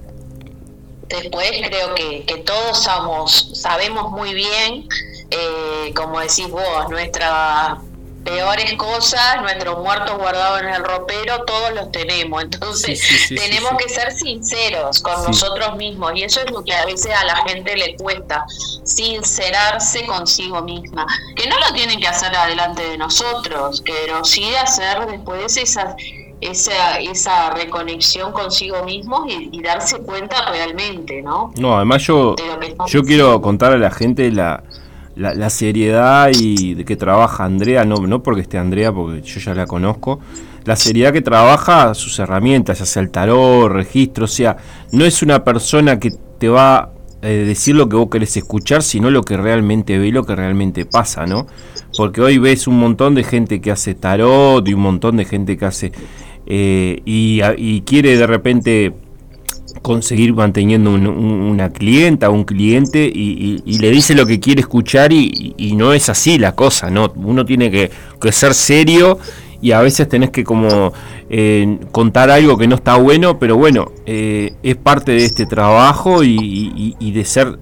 Después 1.09 1.51
creo 1.67 1.95
que, 1.95 2.23
que 2.25 2.37
todos 2.37 2.83
somos, 2.83 3.51
sabemos 3.53 4.11
muy 4.11 4.33
bien, 4.33 4.87
eh, 5.31 5.91
como 5.95 6.19
decís 6.19 6.49
vos, 6.49 6.89
nuestras 6.89 7.79
peores 8.23 8.73
cosas, 8.75 9.41
nuestros 9.41 9.79
muertos 9.79 10.17
guardados 10.17 10.61
en 10.61 10.69
el 10.69 10.83
ropero, 10.83 11.43
todos 11.45 11.73
los 11.73 11.91
tenemos. 11.91 12.43
Entonces 12.43 13.01
tenemos 13.29 13.71
que 13.77 13.89
ser 13.89 14.11
sinceros 14.11 14.99
con 14.99 15.23
nosotros 15.23 15.75
mismos 15.77 16.11
y 16.15 16.23
eso 16.23 16.41
es 16.41 16.51
lo 16.51 16.63
que 16.63 16.73
a 16.73 16.85
veces 16.85 17.11
a 17.13 17.25
la 17.25 17.37
gente 17.47 17.75
le 17.75 17.95
cuesta, 17.97 18.45
sincerarse 18.83 20.05
consigo 20.05 20.61
misma. 20.61 21.05
Que 21.35 21.47
no 21.47 21.57
lo 21.59 21.73
tienen 21.73 21.99
que 21.99 22.07
hacer 22.07 22.35
adelante 22.35 22.83
de 22.83 22.97
nosotros, 22.97 23.81
pero 23.85 24.23
sí 24.23 24.55
hacer 24.55 25.05
después 25.07 25.57
esas 25.57 25.95
esa, 26.41 26.99
esa 26.99 27.51
reconexión 27.51 28.31
consigo 28.31 28.83
mismo 28.83 29.25
y, 29.27 29.61
darse 29.61 29.99
cuenta 29.99 30.49
realmente, 30.49 31.21
¿no? 31.21 31.51
No, 31.57 31.75
además 31.75 32.03
yo, 32.03 32.35
yo 32.87 33.03
quiero 33.03 33.41
contar 33.41 33.73
a 33.73 33.77
la 33.77 33.91
gente 33.91 34.31
la, 34.31 34.63
la, 35.15 35.49
seriedad 35.49 36.29
y 36.33 36.75
de 36.75 36.85
que 36.85 36.95
trabaja 36.95 37.43
Andrea, 37.43 37.83
no, 37.83 37.97
no 37.97 38.23
porque 38.23 38.41
esté 38.41 38.57
Andrea, 38.57 38.93
porque 38.93 39.21
yo 39.21 39.39
ya 39.39 39.53
la 39.53 39.67
conozco, 39.67 40.19
la 40.63 40.75
seriedad 40.75 41.11
que 41.11 41.21
trabaja 41.21 41.93
sus 41.93 42.17
herramientas, 42.19 42.79
ya 42.79 42.85
sea 42.85 43.01
el 43.01 43.11
tarot, 43.11 43.69
registro, 43.69 44.25
o 44.25 44.27
sea, 44.27 44.57
no 44.91 45.05
es 45.05 45.21
una 45.21 45.43
persona 45.43 45.99
que 45.99 46.11
te 46.37 46.47
va 46.47 46.77
a 46.77 46.89
eh, 47.21 47.43
decir 47.45 47.75
lo 47.75 47.89
que 47.89 47.97
vos 47.97 48.09
querés 48.09 48.37
escuchar, 48.37 48.81
sino 48.81 49.09
lo 49.09 49.23
que 49.23 49.35
realmente 49.35 49.99
ve 49.99 50.07
y 50.07 50.11
lo 50.11 50.25
que 50.25 50.35
realmente 50.35 50.85
pasa, 50.85 51.25
¿no? 51.25 51.47
Porque 51.97 52.21
hoy 52.21 52.37
ves 52.37 52.67
un 52.67 52.79
montón 52.79 53.15
de 53.15 53.23
gente 53.23 53.59
que 53.59 53.71
hace 53.71 53.93
tarot 53.93 54.65
y 54.67 54.73
un 54.73 54.81
montón 54.81 55.17
de 55.17 55.25
gente 55.25 55.57
que 55.57 55.65
hace 55.65 55.91
eh, 56.51 56.99
y, 57.05 57.81
quiere 57.81 58.17
de 58.17 58.25
repente 58.25 58.91
conseguir 59.83 60.33
manteniendo 60.33 60.91
una 60.91 61.69
clienta, 61.69 62.31
un 62.31 62.43
cliente 62.43 63.05
y, 63.05 63.77
le 63.79 63.91
dice 63.91 64.15
lo 64.15 64.25
que 64.25 64.39
quiere 64.39 64.61
escuchar 64.61 65.13
y, 65.13 65.73
no 65.77 65.93
es 65.93 66.09
así 66.09 66.39
la 66.39 66.55
cosa, 66.55 66.89
¿no? 66.89 67.13
Uno 67.15 67.45
tiene 67.45 67.69
que, 67.69 67.91
ser 68.31 68.55
serio 68.55 69.19
y 69.61 69.73
a 69.73 69.81
veces 69.81 70.09
tenés 70.09 70.31
que 70.31 70.43
como 70.43 70.91
eh, 71.29 71.77
contar 71.91 72.31
algo 72.31 72.57
que 72.57 72.67
no 72.67 72.75
está 72.75 72.95
bueno, 72.95 73.37
pero 73.37 73.55
bueno, 73.55 73.91
eh, 74.07 74.53
es 74.63 74.75
parte 74.75 75.11
de 75.11 75.25
este 75.25 75.45
trabajo 75.45 76.23
y, 76.23 76.95
de 76.99 77.25
ser 77.25 77.59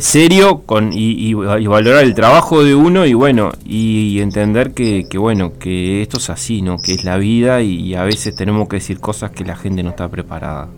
serio 0.00 0.62
con, 0.62 0.90
y, 0.92 1.34
valorar 1.34 2.04
el 2.04 2.14
trabajo 2.14 2.62
de 2.62 2.74
uno 2.74 3.06
y 3.06 3.14
bueno, 3.14 3.52
y, 3.64 4.20
entender 4.20 4.72
que, 4.72 5.06
bueno, 5.18 5.52
que 5.58 6.02
esto 6.02 6.18
es 6.18 6.30
así, 6.30 6.62
¿no? 6.62 6.78
Que 6.78 6.92
es 6.92 7.04
la 7.04 7.16
vida 7.16 7.62
y, 7.62 7.94
a 7.94 8.04
veces 8.04 8.34
tenemos 8.36 8.68
que 8.68 8.76
decir 8.76 9.00
cosas 9.00 9.30
que 9.30 9.44
la 9.44 9.56
gente 9.56 9.82
no 9.82 9.90
está 9.90 10.08
preparada. 10.08 10.68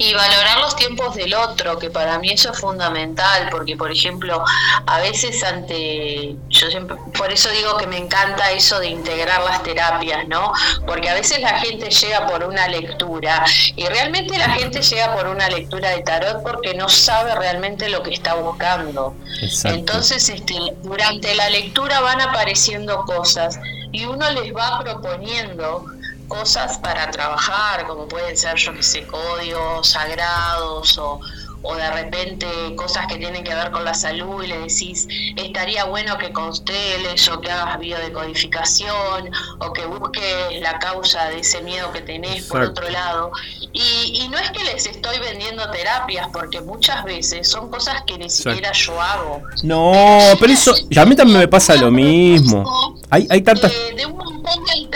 Y 0.00 0.14
valorar 0.14 0.60
los 0.60 0.74
tiempos 0.76 1.14
del 1.14 1.34
otro, 1.34 1.78
que 1.78 1.90
para 1.90 2.18
mí 2.18 2.30
eso 2.30 2.52
es 2.52 2.58
fundamental, 2.58 3.48
porque 3.50 3.76
por 3.76 3.92
ejemplo, 3.92 4.42
a 4.86 4.98
veces 5.00 5.44
ante, 5.44 6.36
yo 6.48 6.70
siempre, 6.70 6.96
por 7.18 7.30
eso 7.30 7.50
digo 7.50 7.76
que 7.76 7.86
me 7.86 7.98
encanta 7.98 8.50
eso 8.50 8.80
de 8.80 8.88
integrar 8.88 9.42
las 9.42 9.62
terapias, 9.62 10.26
¿no? 10.26 10.54
Porque 10.86 11.10
a 11.10 11.12
veces 11.12 11.42
la 11.42 11.58
gente 11.58 11.90
llega 11.90 12.26
por 12.26 12.44
una 12.44 12.66
lectura 12.68 13.44
y 13.76 13.84
realmente 13.88 14.38
la 14.38 14.48
gente 14.48 14.80
llega 14.80 15.14
por 15.14 15.26
una 15.26 15.50
lectura 15.50 15.90
de 15.90 16.02
tarot 16.02 16.42
porque 16.44 16.72
no 16.72 16.88
sabe 16.88 17.34
realmente 17.34 17.90
lo 17.90 18.02
que 18.02 18.14
está 18.14 18.32
buscando. 18.36 19.14
Entonces, 19.64 20.30
este, 20.30 20.54
durante 20.82 21.34
la 21.34 21.50
lectura 21.50 22.00
van 22.00 22.22
apareciendo 22.22 23.04
cosas 23.04 23.60
y 23.92 24.06
uno 24.06 24.30
les 24.30 24.56
va 24.56 24.80
proponiendo 24.82 25.84
cosas 26.30 26.78
para 26.78 27.10
trabajar, 27.10 27.86
como 27.86 28.06
pueden 28.06 28.36
ser, 28.36 28.56
yo 28.56 28.72
que 28.72 28.82
sé, 28.82 29.04
códigos 29.06 29.88
sagrados 29.88 30.96
o, 30.96 31.20
o 31.62 31.74
de 31.74 31.90
repente 31.90 32.46
cosas 32.76 33.06
que 33.08 33.16
tienen 33.16 33.42
que 33.44 33.52
ver 33.52 33.70
con 33.72 33.84
la 33.84 33.92
salud 33.92 34.42
y 34.42 34.46
le 34.46 34.58
decís, 34.60 35.08
estaría 35.36 35.84
bueno 35.84 36.16
que 36.18 36.32
consteles 36.32 37.28
o 37.28 37.40
que 37.40 37.50
hagas 37.50 37.78
biodecodificación 37.80 39.30
o 39.58 39.72
que 39.72 39.84
busques 39.86 40.60
la 40.60 40.78
causa 40.78 41.28
de 41.30 41.40
ese 41.40 41.60
miedo 41.62 41.92
que 41.92 42.00
tenés 42.00 42.44
por 42.44 42.62
otro 42.62 42.88
lado. 42.88 43.32
Y, 43.72 44.22
y, 44.22 44.28
no 44.28 44.38
es 44.38 44.50
que 44.52 44.64
les 44.64 44.86
estoy 44.86 45.18
vendiendo 45.18 45.68
terapias, 45.70 46.28
porque 46.32 46.60
muchas 46.60 47.04
veces 47.04 47.48
son 47.48 47.70
cosas 47.70 48.02
que 48.06 48.18
ni 48.18 48.30
siquiera 48.30 48.72
yo 48.72 49.00
hago. 49.00 49.42
No, 49.62 49.92
pero 50.40 50.52
eso, 50.52 50.74
a 50.96 51.04
mí 51.04 51.14
también 51.14 51.38
me 51.40 51.48
pasa 51.48 51.74
lo 51.76 51.90
mismo. 51.90 52.98
Hay, 53.10 53.26
hay 53.28 53.42
tantas... 53.42 53.72
de 53.96 54.06
un 54.06 54.19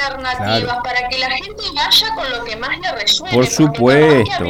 alternativas 0.02 0.78
para 0.82 1.08
que 1.08 1.18
la 1.18 1.30
gente 1.30 1.62
vaya 1.74 2.14
con 2.14 2.30
lo 2.30 2.44
que 2.44 2.56
más 2.56 2.78
le 2.78 2.92
resuene. 2.92 3.34
Por 3.34 3.46
supuesto 3.46 4.44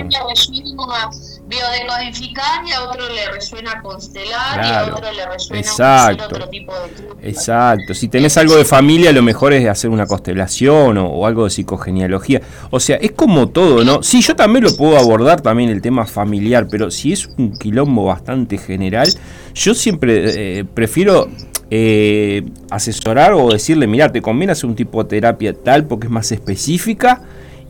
biodecodificar 1.47 2.67
y 2.67 2.73
a 2.73 2.83
otro 2.85 3.09
le 3.09 3.31
resuena 3.31 3.81
constelar 3.83 4.65
y 4.65 4.69
a 4.69 4.95
otro 4.95 5.13
le 5.13 5.27
resuena 5.27 5.61
Exacto. 5.61 6.25
otro 6.25 6.49
tipo 6.49 6.73
de 6.73 7.29
Exacto. 7.29 7.95
Si 7.95 8.09
tenés 8.09 8.37
algo 8.37 8.57
de 8.57 8.65
familia, 8.65 9.13
lo 9.13 9.23
mejor 9.23 9.53
es 9.53 9.69
hacer 9.69 9.91
una 9.91 10.07
constelación 10.07 10.99
o, 10.99 11.27
algo 11.27 11.45
de 11.45 11.51
psicogenealogía. 11.51 12.41
O 12.71 12.81
sea, 12.81 12.97
es 12.97 13.13
como 13.13 13.49
todo, 13.49 13.85
¿no? 13.85 14.03
Sí, 14.03 14.23
yo 14.23 14.37
también 14.37 14.65
lo 14.65 14.77
puedo 14.77 14.99
abordar 14.99 15.41
también 15.41 15.71
el 15.71 15.83
tema 15.83 16.07
familiar, 16.07 16.67
pero 16.71 16.91
si 16.91 17.13
es 17.13 17.27
un 17.39 17.57
quilombo 17.57 18.05
bastante 18.07 18.59
general, 18.59 19.09
yo 19.55 19.75
siempre 19.75 20.59
eh, 20.59 20.65
prefiero 20.65 21.29
eh, 21.71 22.45
asesorar 22.71 23.33
o 23.33 23.51
decirle, 23.51 23.87
mira, 23.87 24.13
te 24.13 24.21
conviene 24.21 24.53
hacer 24.53 24.67
un 24.67 24.77
tipo 24.77 25.03
de 25.03 25.09
terapia 25.09 25.55
tal 25.55 25.87
porque 25.87 26.07
es 26.07 26.13
más 26.13 26.31
específica 26.33 27.23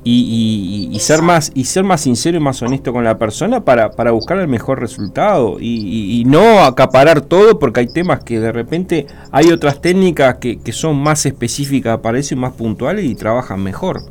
y, 0.04 0.96
ser 1.00 1.22
más 1.22 1.50
y 1.54 1.64
ser 1.64 1.84
más 1.84 2.02
sincero 2.02 2.36
y 2.36 2.40
más 2.40 2.60
honesto 2.62 2.92
con 2.92 3.04
la 3.04 3.18
persona 3.18 3.64
para, 3.64 3.92
para 3.92 4.10
buscar 4.10 4.38
el 4.38 4.48
mejor 4.48 4.80
resultado 4.80 5.56
y, 5.60 6.24
no 6.26 6.64
acaparar 6.64 7.20
todo 7.20 7.58
porque 7.58 7.80
hay 7.80 7.86
temas 7.86 8.22
que 8.24 8.40
de 8.40 8.52
repente 8.52 9.06
hay 9.30 9.50
otras 9.50 9.80
técnicas 9.80 10.36
que, 10.38 10.60
que 10.60 10.72
son 10.72 10.96
más 10.96 11.26
específicas 11.26 12.00
y 12.30 12.34
más 12.34 12.52
puntuales 12.52 13.04
y 13.04 13.14
trabajan 13.14 13.62
mejor. 13.62 14.02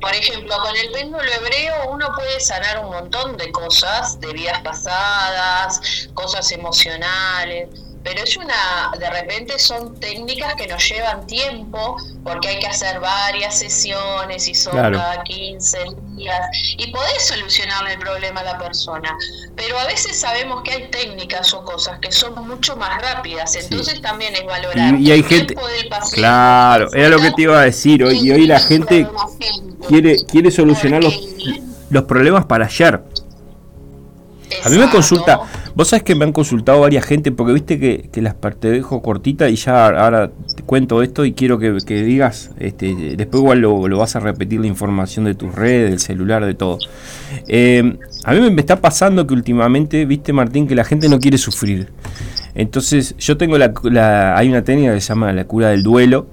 Por 0.00 0.14
ejemplo, 0.14 0.54
con 0.62 0.74
el 0.76 0.92
péndulo 0.92 1.22
hebreo 1.22 1.92
uno 1.92 2.06
puede 2.16 2.40
sanar 2.40 2.84
un 2.84 2.90
montón 2.90 3.36
de 3.36 3.52
cosas, 3.52 4.18
de 4.20 4.32
vidas 4.32 4.60
pasadas, 4.62 6.08
cosas 6.14 6.50
emocionales 6.52 7.68
pero 8.02 8.22
es 8.22 8.36
una, 8.36 8.90
de 8.98 9.10
repente 9.10 9.58
son 9.58 9.98
técnicas 10.00 10.54
que 10.54 10.66
nos 10.66 10.88
llevan 10.88 11.26
tiempo 11.26 11.96
porque 12.24 12.48
hay 12.48 12.58
que 12.58 12.66
hacer 12.66 12.98
varias 12.98 13.58
sesiones 13.58 14.48
y 14.48 14.54
son 14.54 14.72
cada 14.72 15.22
15 15.22 15.78
días 16.16 16.40
y 16.78 16.90
podés 16.90 17.26
solucionarle 17.26 17.94
el 17.94 17.98
problema 17.98 18.40
a 18.40 18.44
la 18.44 18.58
persona, 18.58 19.14
pero 19.54 19.78
a 19.78 19.86
veces 19.86 20.18
sabemos 20.18 20.62
que 20.62 20.72
hay 20.72 20.88
técnicas 20.88 21.52
o 21.52 21.62
cosas 21.64 21.98
que 21.98 22.10
son 22.10 22.46
mucho 22.46 22.76
más 22.76 23.00
rápidas, 23.02 23.54
entonces 23.56 24.00
también 24.00 24.34
es 24.34 24.46
valorar 24.46 24.94
y, 24.98 25.10
hay 25.10 25.22
gente, 25.22 25.54
claro, 26.12 26.92
era 26.94 27.08
lo 27.08 27.18
que 27.18 27.30
te 27.32 27.42
iba 27.42 27.60
a 27.60 27.64
decir 27.64 28.02
hoy 28.02 28.18
y 28.20 28.30
hoy 28.30 28.46
la 28.46 28.60
gente 28.60 29.06
quiere 29.88 30.24
quiere 30.24 30.50
solucionar 30.50 31.02
los, 31.04 31.14
los 31.90 32.04
problemas 32.04 32.46
para 32.46 32.64
ayer. 32.64 33.02
A 34.64 34.68
mí 34.68 34.76
me 34.76 34.90
consulta, 34.90 35.40
vos 35.74 35.88
sabés 35.88 36.02
que 36.02 36.14
me 36.14 36.24
han 36.24 36.32
consultado 36.32 36.80
varias 36.80 37.04
gente, 37.04 37.32
porque 37.32 37.52
viste 37.52 37.78
que, 37.78 38.08
que 38.12 38.22
las 38.22 38.34
te 38.58 38.70
dejo 38.70 39.02
cortita 39.02 39.48
y 39.48 39.56
ya 39.56 39.86
ahora 39.86 40.30
te 40.56 40.62
cuento 40.62 41.02
esto 41.02 41.24
y 41.24 41.32
quiero 41.32 41.58
que, 41.58 41.72
digas, 42.02 42.50
este, 42.58 43.16
después 43.16 43.42
igual 43.42 43.60
lo, 43.60 43.98
vas 43.98 44.16
a 44.16 44.20
repetir 44.20 44.60
la 44.60 44.66
información 44.66 45.24
de 45.24 45.34
tus 45.34 45.54
redes, 45.54 45.90
del 45.90 46.00
celular, 46.00 46.44
de 46.44 46.54
todo. 46.54 46.78
Eh, 47.48 47.96
a 48.24 48.32
mí 48.32 48.50
me 48.50 48.60
está 48.60 48.80
pasando 48.80 49.26
que 49.26 49.34
últimamente, 49.34 50.04
viste 50.04 50.32
Martín, 50.32 50.66
que 50.66 50.74
la 50.74 50.84
gente 50.84 51.08
no 51.08 51.18
quiere 51.20 51.38
sufrir. 51.38 51.88
Entonces 52.54 53.14
yo 53.18 53.36
tengo 53.36 53.56
la, 53.58 54.36
hay 54.36 54.48
una 54.48 54.62
técnica 54.62 54.94
que 54.94 55.00
se 55.00 55.08
llama 55.08 55.32
la 55.32 55.44
cura 55.44 55.68
del 55.68 55.82
duelo, 55.82 56.26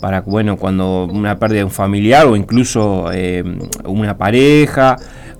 para 0.00 0.20
bueno 0.20 0.58
cuando 0.58 1.06
una 1.06 1.38
pérdida 1.38 1.60
de 1.60 1.64
un 1.64 1.70
familiar 1.70 2.26
o 2.26 2.36
incluso 2.36 3.10
eh, 3.10 3.42
una 3.84 4.18
pareja 4.18 4.96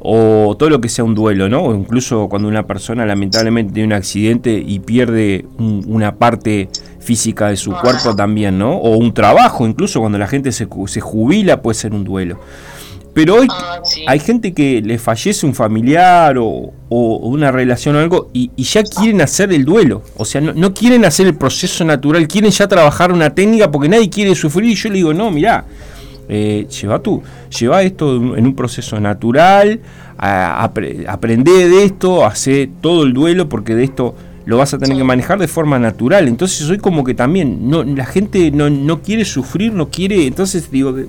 o 0.07 0.55
todo 0.59 0.69
lo 0.69 0.83
que 0.83 0.91
sea 0.91 1.03
un 1.03 1.15
duelo, 1.15 1.49
¿no? 1.49 1.63
O 1.63 1.75
incluso 1.75 2.29
cuando 2.29 2.47
una 2.47 2.67
persona 2.67 3.07
lamentablemente 3.07 3.73
tiene 3.73 3.87
un 3.87 3.93
accidente 3.95 4.63
y 4.65 4.81
pierde 4.81 5.47
una 5.59 6.17
parte 6.17 6.69
física 7.01 7.49
de 7.49 7.57
su 7.57 7.73
cuerpo 7.73 8.15
también, 8.15 8.59
¿no? 8.59 8.75
O 8.77 8.99
un 8.99 9.15
trabajo, 9.15 9.67
incluso 9.67 10.01
cuando 10.01 10.19
la 10.19 10.27
gente 10.27 10.53
se, 10.53 10.69
se 10.89 11.01
jubila 11.01 11.63
puede 11.63 11.75
ser 11.75 11.95
un 11.95 12.05
duelo. 12.05 12.39
Pero 13.15 13.37
hoy 13.37 13.47
ah, 13.49 13.81
hay 14.09 14.19
gente 14.19 14.53
que 14.53 14.83
le 14.83 14.99
fallece 14.99 15.47
un 15.47 15.55
familiar 15.55 16.37
o, 16.37 16.73
una 16.91 17.51
relación 17.51 17.97
o 17.97 18.01
algo 18.01 18.29
y, 18.33 18.51
ya 18.63 18.83
quieren 18.83 19.23
hacer 19.23 19.53
el 19.53 19.65
duelo. 19.65 20.03
O 20.17 20.25
sea, 20.25 20.41
no, 20.41 20.75
quieren 20.75 21.05
hacer 21.05 21.29
el 21.29 21.35
proceso 21.37 21.85
natural, 21.85 22.29
quieren 22.29 22.51
ya 22.51 22.69
trabajar 22.69 23.11
una 23.11 23.31
técnica 23.31 23.71
porque 23.71 23.89
nadie 23.89 24.11
quiere 24.11 24.35
sufrir. 24.35 24.71
Y 24.71 24.75
yo 24.75 24.89
le 24.91 24.97
digo, 24.97 25.15
no, 25.15 25.31
mirá, 25.31 25.65
eh, 26.35 26.66
lleva 26.66 26.98
tú, 26.98 27.23
lleva 27.56 27.82
esto 27.82 28.16
en 28.16 28.44
un 28.44 28.56
proceso 28.56 28.98
natural, 28.98 29.81
aprende 30.19 31.69
de 31.69 31.85
esto, 31.85 32.27
hace 32.27 32.69
todo 32.81 33.05
el 33.05 33.12
duelo 33.12 33.48
porque 33.48 33.77
de 33.77 33.85
esto 33.85 34.16
lo 34.47 34.59
vas 34.59 34.74
a 34.74 34.78
tener 34.78 34.97
que 34.97 35.05
manejar 35.05 35.39
de 35.39 35.47
forma 35.48 35.78
natural. 35.78 36.27
Entonces 36.27 36.66
soy 36.66 36.78
como 36.78 37.05
que 37.05 37.15
también 37.15 37.70
no 37.70 37.85
la 37.85 38.05
gente 38.05 38.51
no, 38.51 38.69
no 38.69 39.01
quiere 39.01 39.24
sufrir, 39.24 39.73
no 39.73 39.90
quiere, 39.90 40.27
entonces 40.27 40.70
digo, 40.73 40.93
de, 40.93 41.06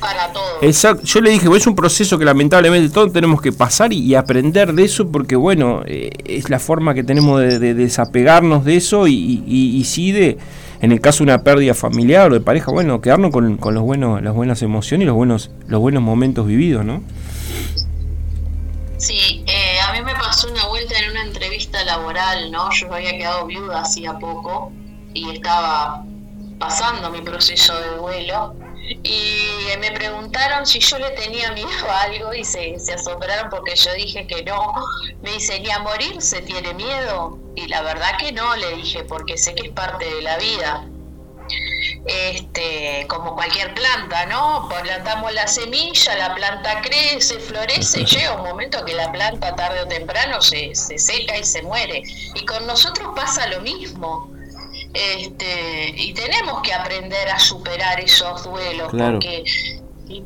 para 0.00 0.32
todo. 0.32 0.62
Exacto, 0.62 1.04
yo 1.04 1.20
le 1.20 1.30
dije, 1.30 1.48
es 1.54 1.66
un 1.66 1.74
proceso 1.74 2.16
que 2.16 2.24
lamentablemente 2.24 2.94
todos 2.94 3.12
tenemos 3.12 3.42
que 3.42 3.52
pasar 3.52 3.92
y, 3.92 4.14
aprender 4.14 4.72
de 4.72 4.84
eso 4.84 5.08
porque 5.08 5.34
bueno, 5.34 5.82
eh, 5.84 6.10
es 6.24 6.48
la 6.48 6.58
forma 6.58 6.94
que 6.94 7.02
tenemos 7.02 7.40
de, 7.40 7.74
desapegarnos 7.74 8.64
de 8.64 8.76
eso 8.76 9.08
y, 9.08 9.42
y 9.46 9.84
sí 9.84 10.12
de 10.12 10.38
en 10.80 10.92
el 10.92 11.00
caso 11.00 11.18
de 11.18 11.24
una 11.24 11.44
pérdida 11.44 11.74
familiar 11.74 12.30
o 12.30 12.34
de 12.34 12.40
pareja, 12.40 12.70
bueno, 12.72 13.00
quedarnos 13.00 13.30
con, 13.30 13.58
los 13.58 13.82
buenos, 13.82 14.22
las 14.22 14.34
buenas 14.34 14.62
emociones 14.62 15.04
y 15.04 15.06
los 15.06 15.14
buenos, 15.14 15.50
los 15.66 15.80
buenos 15.80 16.02
momentos 16.02 16.46
vividos, 16.46 16.84
¿no? 16.84 17.02
Sí, 18.96 19.44
eh, 19.46 19.80
a 19.86 19.92
mí 19.92 20.02
me 20.02 20.14
pasó 20.14 20.50
una 20.50 20.66
vuelta 20.68 20.94
en 20.98 21.10
una 21.10 21.24
entrevista 21.24 21.82
laboral, 21.84 22.50
¿no? 22.50 22.70
Yo 22.72 22.92
había 22.92 23.12
quedado 23.12 23.46
viuda 23.46 23.80
hacía 23.82 24.18
poco 24.18 24.72
y 25.14 25.30
estaba 25.30 26.04
pasando 26.58 27.10
mi 27.10 27.20
proceso 27.22 27.78
de 27.80 27.96
duelo 27.96 28.54
y 29.04 29.76
me 29.78 29.92
preguntaron 29.92 30.66
si 30.66 30.80
yo 30.80 30.98
le 30.98 31.10
tenía 31.10 31.52
miedo 31.52 31.88
a 31.88 32.02
algo 32.02 32.34
y 32.34 32.44
se, 32.44 32.78
se 32.78 32.94
asombraron 32.94 33.48
porque 33.48 33.76
yo 33.76 33.92
dije 33.94 34.26
que 34.26 34.42
no. 34.42 34.74
Me 35.22 35.32
dice, 35.32 35.60
¿ni 35.60 35.70
a 35.70 35.78
morir 35.78 36.20
se 36.20 36.42
tiene 36.42 36.74
miedo? 36.74 37.38
Y 37.54 37.68
la 37.68 37.82
verdad 37.82 38.18
que 38.18 38.32
no, 38.32 38.56
le 38.56 38.74
dije, 38.74 39.04
porque 39.04 39.36
sé 39.38 39.54
que 39.54 39.68
es 39.68 39.72
parte 39.72 40.04
de 40.12 40.22
la 40.22 40.36
vida. 40.38 40.86
Este, 42.06 43.06
como 43.08 43.34
cualquier 43.34 43.74
planta, 43.74 44.26
¿no? 44.26 44.68
Plantamos 44.68 45.32
la 45.34 45.46
semilla, 45.46 46.16
la 46.16 46.34
planta 46.34 46.80
crece, 46.80 47.38
florece, 47.38 48.04
llega 48.04 48.34
un 48.34 48.42
momento 48.42 48.84
que 48.84 48.94
la 48.94 49.12
planta 49.12 49.54
tarde 49.54 49.82
o 49.82 49.86
temprano 49.86 50.40
se, 50.40 50.74
se 50.74 50.98
seca 50.98 51.38
y 51.38 51.44
se 51.44 51.62
muere. 51.62 52.02
Y 52.34 52.44
con 52.44 52.66
nosotros 52.66 53.10
pasa 53.14 53.46
lo 53.48 53.60
mismo 53.60 54.29
este, 54.94 55.94
y 55.96 56.12
tenemos 56.14 56.62
que 56.62 56.72
aprender 56.72 57.28
a 57.28 57.38
superar 57.38 58.00
esos 58.00 58.44
duelos, 58.44 58.90
porque 58.90 59.44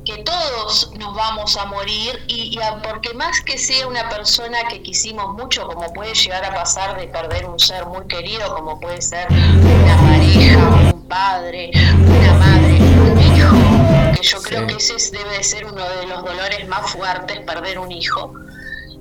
que 0.05 0.17
todos 0.25 0.93
nos 0.99 1.15
vamos 1.15 1.57
a 1.59 1.67
morir 1.67 2.23
y, 2.27 2.59
porque 2.83 3.13
más 3.13 3.43
que 3.43 3.59
sea 3.59 3.87
una 3.87 4.09
persona 4.09 4.59
que 4.69 4.83
quisimos 4.83 5.35
mucho, 5.35 5.67
como 5.67 5.93
puede 5.93 6.15
llegar 6.15 6.43
a 6.45 6.55
pasar 6.55 6.99
de 6.99 7.07
perder 7.09 7.45
un 7.45 7.59
ser 7.59 7.85
muy 7.87 8.07
querido, 8.07 8.55
como 8.55 8.81
puede 8.81 9.03
ser 9.03 9.27
una 9.31 9.97
pareja, 9.99 10.93
un 10.95 11.07
padre, 11.07 11.71
una 11.75 12.33
madre, 12.35 12.79
un 12.81 13.21
hijo, 13.21 14.15
que 14.15 14.23
yo 14.23 14.41
creo 14.41 14.67
que 14.67 14.77
ese 14.77 14.95
debe 15.11 15.37
de 15.37 15.45
ser 15.45 15.67
uno 15.67 15.87
de 15.87 16.07
los 16.07 16.25
dolores 16.25 16.67
más 16.67 16.91
fuertes, 16.91 17.41
perder 17.41 17.79
un 17.79 17.93
hijo. 17.93 18.33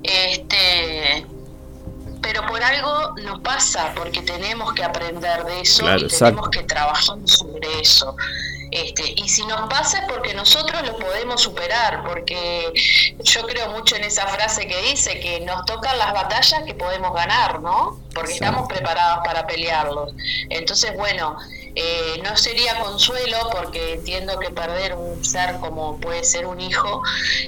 Este, 0.02 1.24
pero 2.24 2.46
por 2.46 2.62
algo 2.64 3.14
nos 3.22 3.40
pasa, 3.40 3.92
porque 3.94 4.22
tenemos 4.22 4.72
que 4.72 4.82
aprender 4.82 5.44
de 5.44 5.60
eso 5.60 5.84
y 5.98 6.08
tenemos 6.08 6.48
que 6.48 6.62
trabajar 6.62 7.18
sobre 7.26 7.80
eso. 7.80 8.16
Este, 8.70 9.12
y 9.14 9.28
si 9.28 9.44
nos 9.44 9.68
pasa 9.68 9.98
es 9.98 10.04
porque 10.08 10.32
nosotros 10.32 10.82
lo 10.86 10.96
podemos 10.98 11.42
superar, 11.42 12.02
porque 12.02 12.72
yo 13.22 13.46
creo 13.46 13.68
mucho 13.72 13.96
en 13.96 14.04
esa 14.04 14.26
frase 14.26 14.66
que 14.66 14.80
dice 14.90 15.20
que 15.20 15.40
nos 15.40 15.66
tocan 15.66 15.98
las 15.98 16.14
batallas 16.14 16.62
que 16.64 16.72
podemos 16.74 17.12
ganar, 17.12 17.60
¿no? 17.60 18.00
Porque 18.14 18.32
estamos 18.32 18.66
preparados 18.68 19.18
para 19.22 19.46
pelearlos. 19.46 20.14
Entonces, 20.48 20.96
bueno, 20.96 21.36
eh, 21.74 22.20
no 22.24 22.38
sería 22.38 22.80
consuelo 22.80 23.50
porque 23.52 23.94
entiendo 23.94 24.38
que 24.38 24.48
perder 24.48 24.94
un 24.94 25.22
ser 25.22 25.58
como 25.60 26.00
puede 26.00 26.24
ser 26.24 26.46
un 26.46 26.58
hijo 26.58 27.02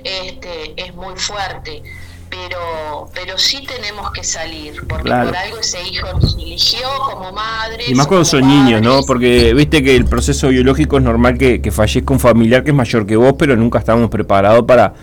este, 0.05 0.75
es 0.77 0.95
muy 0.95 1.17
fuerte 1.17 1.83
pero 2.29 3.09
pero 3.15 3.39
sí 3.39 3.65
tenemos 3.67 4.11
que 4.13 4.25
salir 4.25 4.75
porque 4.89 5.11
por 5.11 5.37
algo 5.37 5.59
ese 5.59 5.83
hijo 5.83 6.13
nos 6.15 6.37
eligió 6.37 6.89
como 7.11 7.33
madre 7.33 7.85
y 7.89 7.95
más 7.95 8.07
cuando 8.07 8.25
son 8.25 8.47
niños 8.47 8.83
no 8.83 9.03
porque 9.07 9.55
viste 9.55 9.83
que 9.83 9.97
el 9.97 10.05
proceso 10.07 10.49
biológico 10.49 10.97
es 10.99 11.03
normal 11.03 11.39
que, 11.39 11.61
que, 11.61 11.71
fallezca 11.71 12.13
un 12.13 12.21
familiar 12.21 12.65
que 12.65 12.71
es 12.71 12.77
mayor 12.77 13.07
que 13.07 13.17
vos 13.17 13.35
pero 13.39 13.57
nunca 13.57 13.79
estamos 13.79 14.11
preparados 14.11 14.65
para 14.67 14.95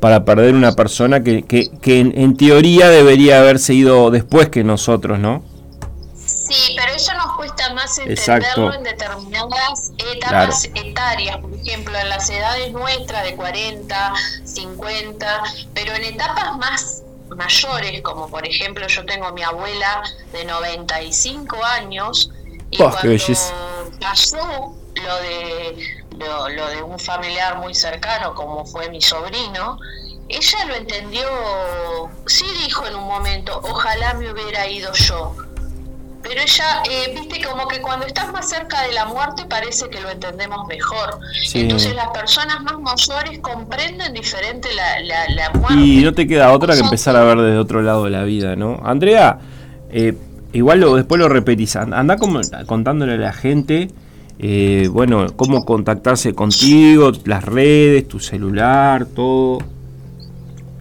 para 0.00 0.24
perder 0.24 0.54
una 0.54 0.72
persona 0.72 1.22
que, 1.22 1.42
que, 1.42 1.70
que 1.82 2.00
en, 2.00 2.18
en, 2.18 2.36
teoría 2.36 2.88
debería 2.88 3.40
haberse 3.40 3.74
ido 3.74 4.10
después 4.10 4.48
que 4.48 4.64
nosotros 4.64 5.18
no 5.18 5.42
Sí, 6.50 6.74
pero 6.76 6.98
más 7.90 7.98
entenderlo 7.98 8.72
en 8.74 8.82
determinadas 8.82 9.92
etapas 9.98 10.64
etarias, 10.74 11.38
por 11.38 11.54
ejemplo, 11.54 11.98
en 11.98 12.08
las 12.08 12.30
edades 12.30 12.72
nuestras 12.72 13.24
de 13.24 13.36
40, 13.36 14.12
50, 14.44 15.42
pero 15.74 15.94
en 15.94 16.04
etapas 16.04 16.56
más 16.56 17.02
mayores, 17.28 18.02
como 18.02 18.28
por 18.28 18.46
ejemplo 18.46 18.86
yo 18.86 19.04
tengo 19.06 19.26
a 19.26 19.32
mi 19.32 19.42
abuela 19.42 20.02
de 20.32 20.44
95 20.44 21.64
años, 21.64 22.30
y 22.70 22.76
cuando 22.76 23.00
pasó 24.00 24.74
lo 24.94 25.16
de, 25.16 26.04
lo, 26.18 26.48
lo 26.48 26.68
de 26.68 26.82
un 26.82 26.98
familiar 26.98 27.58
muy 27.58 27.74
cercano, 27.74 28.34
como 28.34 28.64
fue 28.66 28.88
mi 28.90 29.00
sobrino, 29.00 29.78
ella 30.28 30.64
lo 30.66 30.74
entendió, 30.74 31.28
sí 32.26 32.46
dijo 32.64 32.86
en 32.86 32.94
un 32.94 33.04
momento, 33.04 33.60
ojalá 33.64 34.14
me 34.14 34.30
hubiera 34.30 34.66
ido 34.68 34.92
yo 34.92 35.34
pero 36.22 36.40
ella, 36.40 36.82
eh, 36.90 37.14
viste, 37.14 37.42
como 37.42 37.66
que 37.66 37.80
cuando 37.80 38.06
estás 38.06 38.32
más 38.32 38.48
cerca 38.48 38.82
de 38.82 38.92
la 38.92 39.06
muerte 39.06 39.44
parece 39.48 39.88
que 39.88 40.00
lo 40.00 40.10
entendemos 40.10 40.66
mejor. 40.68 41.18
Entonces 41.54 41.94
las 41.94 42.08
personas 42.08 42.62
más 42.62 42.78
mayores 42.78 43.38
comprenden 43.40 44.12
diferente 44.12 44.68
la, 44.74 45.28
la, 45.34 45.50
muerte. 45.58 45.80
Y 45.80 46.02
no 46.02 46.12
te 46.12 46.26
queda 46.26 46.52
otra 46.52 46.74
que 46.74 46.80
empezar 46.80 47.16
a 47.16 47.24
ver 47.24 47.38
desde 47.38 47.58
otro 47.58 47.82
lado 47.82 48.04
de 48.04 48.10
la 48.10 48.24
vida, 48.24 48.54
¿no? 48.56 48.80
Andrea, 48.84 49.38
eh, 49.90 50.14
igual 50.52 50.80
lo, 50.80 50.96
después 50.96 51.18
lo 51.18 51.28
repetís, 51.28 51.76
anda 51.76 52.16
como, 52.16 52.40
contándole 52.66 53.14
a 53.14 53.18
la 53.18 53.32
gente, 53.32 53.88
eh, 54.38 54.88
bueno, 54.90 55.26
cómo 55.36 55.64
contactarse 55.64 56.34
contigo, 56.34 57.12
las 57.24 57.44
redes, 57.44 58.08
tu 58.08 58.20
celular, 58.20 59.06
todo. 59.06 59.58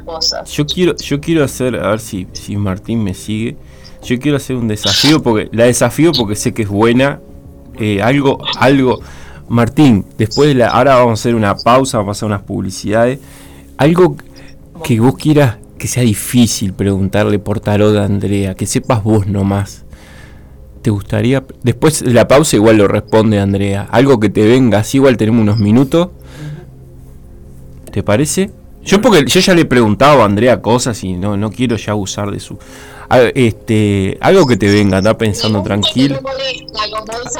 yo 0.45 0.65
quiero, 0.65 0.95
yo 0.97 1.19
quiero 1.19 1.43
hacer, 1.43 1.75
a 1.75 1.89
ver 1.89 1.99
si, 1.99 2.27
si 2.33 2.55
Martín 2.55 3.03
me 3.03 3.13
sigue. 3.13 3.57
Yo 4.03 4.17
quiero 4.17 4.37
hacer 4.37 4.55
un 4.55 4.67
desafío 4.67 5.21
porque 5.21 5.49
la 5.51 5.65
desafío 5.65 6.11
porque 6.13 6.35
sé 6.35 6.53
que 6.53 6.63
es 6.63 6.69
buena. 6.69 7.19
Eh, 7.77 8.01
algo, 8.01 8.39
algo. 8.57 8.99
Martín, 9.49 10.05
después 10.17 10.49
de 10.49 10.55
la, 10.55 10.67
ahora 10.67 10.95
vamos 10.95 11.19
a 11.19 11.21
hacer 11.21 11.33
una 11.33 11.57
pausa, 11.57 11.97
vamos 11.97 12.15
a 12.15 12.19
hacer 12.19 12.27
unas 12.27 12.43
publicidades. 12.43 13.19
Algo 13.77 14.15
que 14.83 14.99
vos 14.99 15.15
quieras 15.17 15.57
que 15.79 15.87
sea 15.87 16.03
difícil 16.03 16.73
preguntarle 16.73 17.39
por 17.39 17.59
tarot 17.59 17.95
a 17.97 18.05
Andrea, 18.05 18.53
que 18.53 18.67
sepas 18.67 19.03
vos 19.03 19.25
nomás. 19.25 19.85
¿Te 20.81 20.89
gustaría? 20.89 21.43
Después 21.63 22.03
de 22.03 22.13
la 22.13 22.27
pausa 22.27 22.55
igual 22.55 22.77
lo 22.77 22.87
responde 22.87 23.39
Andrea. 23.39 23.87
Algo 23.91 24.19
que 24.19 24.29
te 24.29 24.45
venga, 24.45 24.79
así 24.79 24.97
igual 24.97 25.17
tenemos 25.17 25.41
unos 25.41 25.59
minutos. 25.59 26.09
¿Te 27.91 28.03
parece? 28.03 28.51
Yo 28.83 29.01
porque 29.01 29.25
yo 29.25 29.39
ya 29.39 29.53
le 29.53 29.61
he 29.61 29.65
preguntado 29.65 30.21
a 30.21 30.25
Andrea 30.25 30.61
cosas 30.61 31.03
y 31.03 31.13
no, 31.13 31.35
no 31.35 31.51
quiero 31.51 31.75
ya 31.75 31.91
abusar 31.91 32.31
de 32.31 32.39
su 32.39 32.57
este 33.33 34.17
algo 34.21 34.45
que 34.45 34.55
te 34.55 34.71
venga, 34.71 34.97
anda 34.97 35.17
pensando 35.17 35.63
tranquilo. 35.63 36.19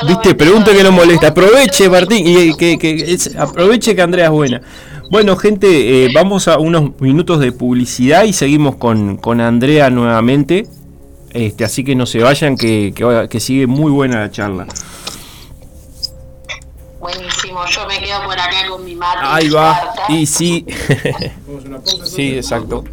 Viste, 0.08 0.36
pregunta 0.36 0.72
que 0.74 0.84
no 0.84 0.92
molesta. 0.92 1.28
Aproveche, 1.28 1.90
Martín, 1.90 2.26
y 2.28 2.56
que, 2.56 3.18
aproveche 3.38 3.96
que 3.96 4.02
Andrea 4.02 4.26
es 4.26 4.32
buena. 4.32 4.62
Bueno, 5.12 5.36
gente, 5.36 6.06
eh, 6.06 6.12
vamos 6.14 6.48
a 6.48 6.60
unos 6.60 7.00
minutos 7.00 7.40
de 7.40 7.52
publicidad 7.52 8.26
y 8.26 8.34
seguimos 8.34 8.76
con, 8.76 9.18
con 9.18 9.42
Andrea 9.42 9.90
nuevamente. 9.90 10.68
Este, 11.32 11.64
así 11.64 11.84
que 11.84 11.96
no 11.96 12.06
se 12.06 12.20
vayan, 12.20 12.58
que, 12.58 12.94
que, 13.30 13.40
sigue 13.40 13.68
muy 13.68 13.92
buena 13.92 14.20
la 14.20 14.32
charla. 14.32 14.68
Buenísimo, 17.00 17.66
yo 17.68 17.88
me 17.88 18.00
quedo 18.00 18.24
por 18.24 18.40
acá 18.40 18.68
con 18.68 18.84
mi 18.84 18.96
mate. 18.96 19.20
Ahí 19.22 19.50
va, 19.50 19.94
y 20.10 20.26
sí. 20.26 20.66
sí, 22.04 22.36
exacto. 22.36 22.84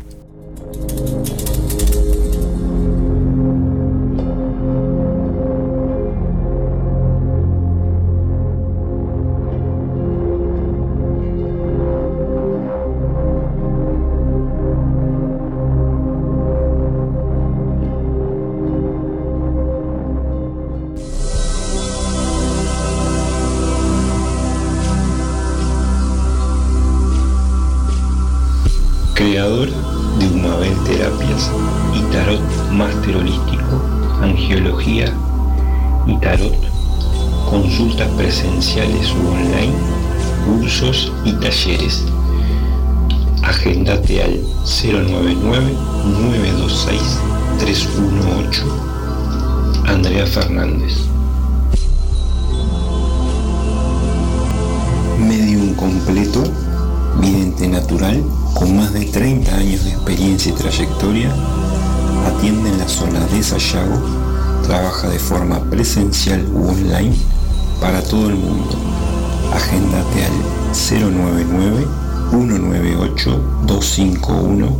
099-198-251. 72.32 74.76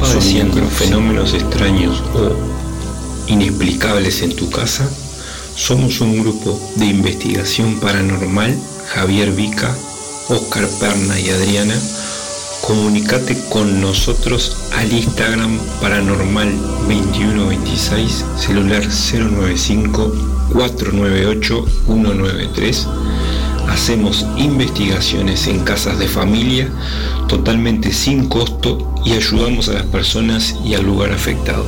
Padeciendo 0.00 0.62
fenómenos 0.68 1.34
extraños 1.34 2.02
o 2.14 2.30
inexplicables 3.26 4.22
en 4.22 4.34
tu 4.34 4.48
casa, 4.50 4.88
somos 5.54 6.00
un 6.00 6.18
grupo 6.20 6.58
de 6.76 6.86
investigación 6.86 7.78
paranormal, 7.80 8.56
Javier 8.94 9.32
Vica, 9.32 9.76
Oscar 10.28 10.66
Perna 10.80 11.20
y 11.20 11.28
Adriana, 11.28 11.74
comunicate 12.66 13.36
con 13.50 13.80
nosotros 13.80 14.56
al 14.76 14.92
Instagram 14.92 15.58
Paranormal 15.80 16.50
2126, 16.88 18.24
celular 18.38 18.82
095 18.84 20.12
498 20.52 21.64
193. 21.86 22.88
Hacemos 23.70 24.26
investigaciones 24.36 25.46
en 25.46 25.60
casas 25.60 25.98
de 25.98 26.08
familia 26.08 26.68
totalmente 27.28 27.92
sin 27.92 28.28
costo 28.28 28.94
y 29.04 29.12
ayudamos 29.12 29.68
a 29.68 29.74
las 29.74 29.84
personas 29.84 30.56
y 30.64 30.74
al 30.74 30.84
lugar 30.84 31.12
afectado. 31.12 31.64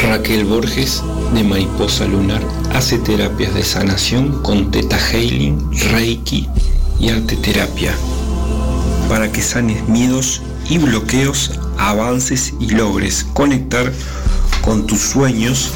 Raquel 0.00 0.44
Borges 0.44 1.02
de 1.32 1.44
Mariposa 1.44 2.06
Lunar 2.06 2.42
hace 2.74 2.98
terapias 2.98 3.54
de 3.54 3.62
sanación 3.62 4.42
con 4.42 4.70
Teta 4.70 4.98
Healing, 4.98 5.70
Reiki 5.92 6.48
y 6.98 7.10
arte 7.10 7.36
terapia 7.36 7.94
para 9.08 9.30
que 9.30 9.42
sanes 9.42 9.86
miedos 9.88 10.40
y 10.70 10.78
bloqueos, 10.78 11.50
avances 11.76 12.54
y 12.60 12.70
logres 12.70 13.26
conectar 13.34 13.92
con 14.62 14.86
tus 14.86 15.00
sueños 15.00 15.70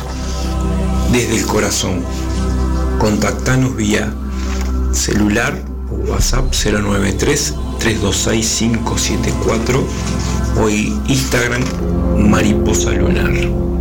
desde 1.12 1.36
el 1.36 1.46
corazón. 1.46 2.02
Contactanos 2.98 3.76
vía 3.76 4.12
celular 4.92 5.62
o 5.90 6.10
WhatsApp 6.10 6.52
093 6.52 7.54
326 7.78 8.58
574 8.58 9.86
o 10.62 10.68
Instagram 10.68 11.62
Mariposa 12.16 12.92
Lunar. 12.92 13.75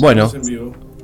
Bueno, 0.00 0.30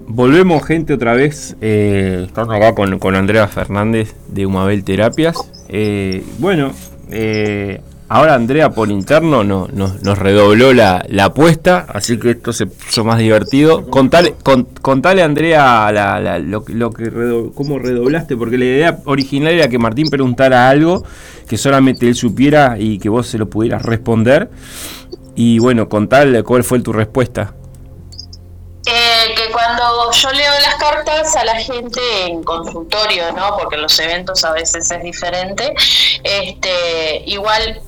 volvemos 0.06 0.64
gente 0.64 0.94
otra 0.94 1.14
vez. 1.14 1.56
Eh, 1.60 2.24
estamos 2.26 2.54
acá 2.54 2.74
con, 2.74 3.14
Andrea 3.14 3.48
Fernández 3.48 4.14
de 4.28 4.46
Humabel 4.46 4.84
Terapias. 4.84 5.36
Eh, 5.68 6.22
bueno, 6.38 6.72
eh, 7.10 7.80
ahora 8.08 8.34
Andrea 8.34 8.70
por 8.70 8.90
interno 8.90 9.44
no, 9.44 9.68
nos 9.68 10.18
redobló 10.18 10.74
la, 10.74 11.04
apuesta, 11.22 11.86
así 11.88 12.18
que 12.18 12.32
esto 12.32 12.52
se 12.52 12.66
puso 12.66 13.04
más 13.04 13.18
divertido. 13.18 13.86
Contale, 13.88 14.34
contale 14.82 15.22
Andrea 15.22 16.38
lo, 16.40 16.64
que 16.64 17.50
cómo 17.54 17.78
redoblaste, 17.78 18.36
porque 18.36 18.58
la 18.58 18.64
idea 18.64 18.98
original 19.06 19.54
era 19.54 19.68
que 19.68 19.78
Martín 19.78 20.08
preguntara 20.10 20.68
algo 20.68 21.04
que 21.48 21.56
solamente 21.56 22.06
él 22.08 22.14
supiera 22.14 22.76
y 22.78 22.98
que 22.98 23.08
vos 23.08 23.26
se 23.26 23.38
lo 23.38 23.48
pudieras 23.48 23.82
responder. 23.82 24.50
Y 25.34 25.58
bueno, 25.60 25.88
contale 25.88 26.42
cuál 26.42 26.62
fue 26.62 26.80
tu 26.80 26.92
respuesta. 26.92 27.54
Cuando 29.52 30.10
yo 30.12 30.32
leo 30.32 30.52
las 30.60 30.74
cartas 30.76 31.36
a 31.36 31.44
la 31.44 31.56
gente 31.56 32.00
en 32.26 32.42
consultorio, 32.42 33.32
¿no? 33.32 33.56
Porque 33.56 33.76
los 33.76 33.98
eventos 33.98 34.44
a 34.44 34.52
veces 34.52 34.90
es 34.90 35.02
diferente, 35.02 35.74
este, 36.22 37.22
igual 37.26 37.80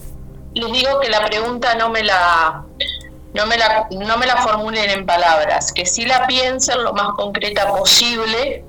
les 0.55 0.73
digo 0.73 1.01
que 1.01 1.09
la 1.09 1.25
pregunta 1.25 1.75
no 1.75 1.89
me 1.91 2.03
la 2.03 2.65
no 3.35 3.47
me 3.47 3.57
la 3.57 3.89
no 3.91 4.17
me 4.17 4.27
la 4.27 4.37
formulen 4.37 4.91
en 4.91 5.07
palabras, 5.07 5.73
que 5.73 5.85
sí 5.85 6.05
la 6.05 6.27
piensen 6.27 6.83
lo 6.85 6.93
más 6.93 7.09
concreta 7.17 7.69
posible, 7.69 8.65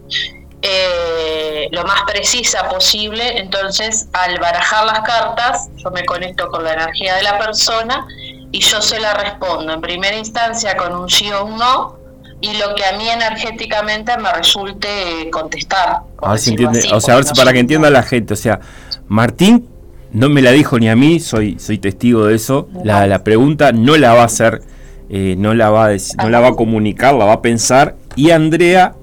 eh, 0.61 1.67
lo 1.71 1.83
más 1.83 2.01
precisa 2.07 2.67
posible. 2.69 3.37
Entonces, 3.37 4.07
al 4.13 4.39
barajar 4.39 4.85
las 4.85 5.01
cartas, 5.01 5.69
yo 5.77 5.91
me 5.91 6.03
conecto 6.05 6.49
con 6.49 6.63
la 6.63 6.73
energía 6.73 7.15
de 7.15 7.23
la 7.23 7.37
persona 7.37 8.07
y 8.51 8.59
yo 8.59 8.81
se 8.81 8.99
la 8.99 9.13
respondo 9.13 9.71
en 9.73 9.81
primera 9.81 10.15
instancia 10.15 10.75
con 10.75 10.95
un 10.95 11.09
sí 11.09 11.31
o 11.31 11.45
un 11.45 11.57
no 11.57 12.04
y 12.45 12.57
lo 12.57 12.75
que 12.75 12.85
a 12.85 12.97
mí 12.97 13.09
energéticamente 13.09 14.17
me 14.17 14.31
resulte 14.31 15.29
contestar. 15.31 16.01
A 16.21 16.31
ver 16.31 16.39
si 16.39 16.51
entiende, 16.51 16.81
o 16.93 17.01
sea, 17.01 17.15
a 17.15 17.17
ver 17.17 17.25
si 17.25 17.33
para 17.33 17.51
que 17.53 17.59
entienda 17.59 17.89
la 17.89 18.03
gente, 18.03 18.33
o 18.33 18.37
sea, 18.37 18.59
Martín 19.07 19.67
no 20.11 20.29
me 20.29 20.41
la 20.41 20.51
dijo 20.51 20.77
ni 20.79 20.87
a 20.87 20.95
mí, 20.95 21.19
soy, 21.19 21.57
soy 21.59 21.77
testigo 21.77 22.25
de 22.25 22.35
eso. 22.35 22.69
La, 22.83 23.07
la 23.07 23.23
pregunta 23.23 23.71
no 23.71 23.97
la 23.97 24.13
va 24.13 24.21
a 24.21 24.25
hacer, 24.25 24.61
eh, 25.09 25.35
no, 25.37 25.53
la 25.53 25.69
va 25.69 25.87
a 25.87 25.97
no 26.23 26.29
la 26.29 26.39
va 26.39 26.49
a 26.49 26.55
comunicar, 26.55 27.15
la 27.15 27.25
va 27.25 27.33
a 27.33 27.41
pensar. 27.41 27.95
Y 28.15 28.29
Andrea 28.29 28.95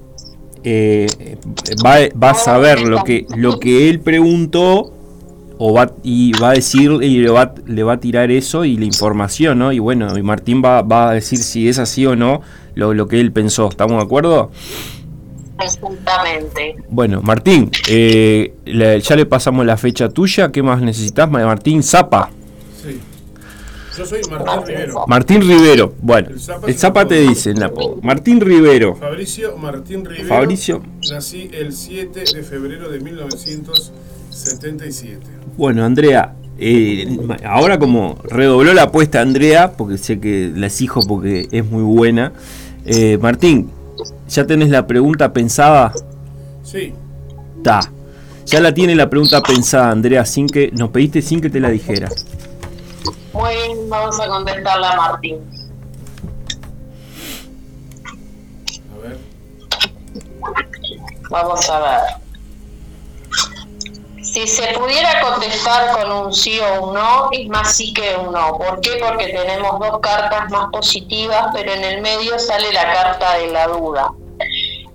eh, 0.63 1.07
va, 1.85 1.97
va, 2.21 2.31
a 2.31 2.35
saber 2.35 2.81
lo 2.81 3.03
que, 3.03 3.27
lo 3.35 3.59
que 3.59 3.89
él 3.89 3.99
preguntó 3.99 4.93
o 5.57 5.73
va, 5.73 5.91
y 6.01 6.31
va 6.39 6.49
a 6.49 6.53
decir 6.53 6.91
y 7.01 7.19
le 7.19 7.29
va, 7.29 7.53
le 7.67 7.83
va 7.83 7.93
a 7.93 7.99
tirar 7.99 8.31
eso 8.31 8.65
y 8.65 8.77
la 8.77 8.85
información, 8.85 9.59
¿no? 9.59 9.71
Y 9.71 9.79
bueno, 9.79 10.17
y 10.17 10.23
Martín 10.23 10.63
va, 10.63 10.81
va 10.81 11.09
a 11.09 11.13
decir 11.13 11.39
si 11.39 11.67
es 11.67 11.77
así 11.77 12.05
o 12.05 12.15
no 12.15 12.41
lo, 12.75 12.93
lo 12.93 13.07
que 13.07 13.19
él 13.19 13.31
pensó. 13.31 13.69
¿Estamos 13.69 13.97
de 13.97 14.03
acuerdo? 14.03 14.51
Exactamente. 15.61 16.75
Bueno, 16.89 17.21
Martín, 17.21 17.69
eh, 17.87 18.53
ya 18.65 19.15
le 19.15 19.25
pasamos 19.25 19.65
la 19.65 19.77
fecha 19.77 20.09
tuya. 20.09 20.51
¿Qué 20.51 20.61
más 20.63 20.81
necesitas? 20.81 21.29
Martín 21.29 21.83
Zapa. 21.83 22.29
Sí. 22.81 22.99
Yo 23.97 24.05
soy 24.05 24.21
Martín 24.29 24.65
Rivero. 24.65 25.05
Martín 25.07 25.41
Rivero. 25.41 25.93
Bueno, 26.01 26.29
el 26.67 26.75
Zapa, 26.75 27.07
te 27.07 27.21
dice 27.21 27.53
Martín 28.01 28.41
Rivero. 28.41 28.95
Fabricio 28.95 29.55
Martín 29.57 30.03
Rivero. 30.03 30.27
Fabricio. 30.27 30.81
Nací 31.11 31.51
el 31.53 31.71
7 31.73 32.23
de 32.33 32.41
febrero 32.43 32.89
de 32.89 32.99
1977. 32.99 35.19
Bueno, 35.55 35.85
Andrea, 35.85 36.33
eh, 36.57 37.19
ahora 37.45 37.77
como 37.77 38.17
redobló 38.23 38.73
la 38.73 38.81
apuesta 38.83 39.19
Andrea, 39.21 39.73
porque 39.73 39.99
sé 39.99 40.19
que 40.19 40.51
la 40.55 40.65
exijo 40.67 41.01
porque 41.07 41.47
es 41.51 41.65
muy 41.65 41.83
buena. 41.83 42.31
Eh, 42.85 43.17
Martín, 43.21 43.71
¿ya 44.27 44.45
tenés 44.45 44.69
la 44.69 44.85
pregunta 44.85 45.31
pensada? 45.31 45.93
Sí. 46.63 46.93
Ta. 47.63 47.79
Ya 48.45 48.59
la 48.59 48.73
tiene 48.73 48.95
la 48.95 49.09
pregunta 49.09 49.41
pensada, 49.41 49.89
Andrea, 49.91 50.25
sin 50.25 50.47
que 50.47 50.69
nos 50.71 50.89
pediste 50.89 51.21
sin 51.21 51.39
que 51.39 51.49
te 51.49 51.59
la 51.59 51.69
dijera. 51.69 52.09
Muy 53.31 53.53
bien, 53.53 53.89
vamos 53.89 54.19
a 54.19 54.27
contestarla 54.27 54.91
a 54.91 54.95
Martín. 54.95 55.37
A 58.93 59.07
ver. 59.07 59.17
Vamos 61.29 61.69
a 61.69 61.79
ver. 61.79 62.22
Si 64.33 64.47
se 64.47 64.73
pudiera 64.73 65.21
contestar 65.21 65.91
con 65.91 66.11
un 66.11 66.33
sí 66.33 66.59
o 66.59 66.85
un 66.85 66.95
no, 66.95 67.29
es 67.31 67.47
más 67.49 67.75
sí 67.75 67.93
que 67.93 68.15
un 68.15 68.33
no. 68.33 68.57
¿Por 68.57 68.81
qué? 68.81 68.99
Porque 68.99 69.27
tenemos 69.27 69.79
dos 69.79 69.99
cartas 69.99 70.49
más 70.49 70.71
positivas, 70.71 71.49
pero 71.53 71.71
en 71.71 71.83
el 71.83 72.01
medio 72.01 72.39
sale 72.39 72.73
la 72.73 72.91
carta 72.91 73.37
de 73.37 73.51
la 73.51 73.67
duda. 73.67 74.11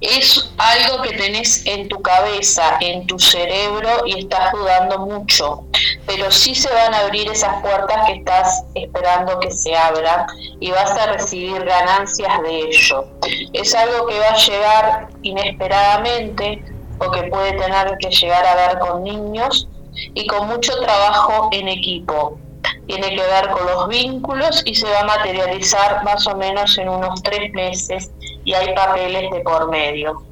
Es 0.01 0.52
algo 0.59 1.02
que 1.02 1.12
tenés 1.12 1.65
en 1.66 1.86
tu 1.86 2.02
cabeza, 2.02 2.78
en 2.81 3.06
tu 3.06 3.16
cerebro 3.20 3.89
y 4.06 4.19
estás 4.19 4.51
dudando 4.51 5.06
mucho, 5.06 5.65
pero 6.05 6.32
sí 6.32 6.56
se 6.56 6.69
van 6.74 6.93
a 6.93 7.01
abrir 7.02 7.31
esas 7.31 7.62
puertas 7.62 8.06
que 8.06 8.15
estás 8.15 8.65
esperando 8.74 9.39
que 9.39 9.52
se 9.52 9.77
abran 9.77 10.27
y 10.59 10.73
vas 10.73 10.90
a 10.90 11.12
recibir 11.12 11.65
ganancias 11.65 12.43
de 12.43 12.59
ello. 12.59 13.06
Es 13.52 13.73
algo 13.73 14.05
que 14.09 14.19
va 14.19 14.31
a 14.31 14.36
llegar 14.36 15.09
inesperadamente, 15.23 16.60
o 16.98 17.10
que 17.10 17.24
puede 17.24 17.52
tener 17.52 17.96
que 17.98 18.10
llegar 18.10 18.44
a 18.46 18.54
ver 18.54 18.78
con 18.78 19.02
niños 19.02 19.68
y 20.14 20.26
con 20.26 20.48
mucho 20.48 20.78
trabajo 20.80 21.48
en 21.52 21.68
equipo. 21.68 22.38
Tiene 22.86 23.10
que 23.10 23.20
ver 23.20 23.50
con 23.50 23.66
los 23.66 23.88
vínculos 23.88 24.62
y 24.64 24.74
se 24.74 24.88
va 24.88 25.00
a 25.00 25.04
materializar 25.04 26.02
más 26.04 26.26
o 26.26 26.36
menos 26.36 26.76
en 26.78 26.88
unos 26.88 27.22
tres 27.22 27.52
meses 27.52 28.10
y 28.44 28.54
hay 28.54 28.74
papeles 28.74 29.30
de 29.30 29.40
por 29.40 29.68
medio. 29.70 30.22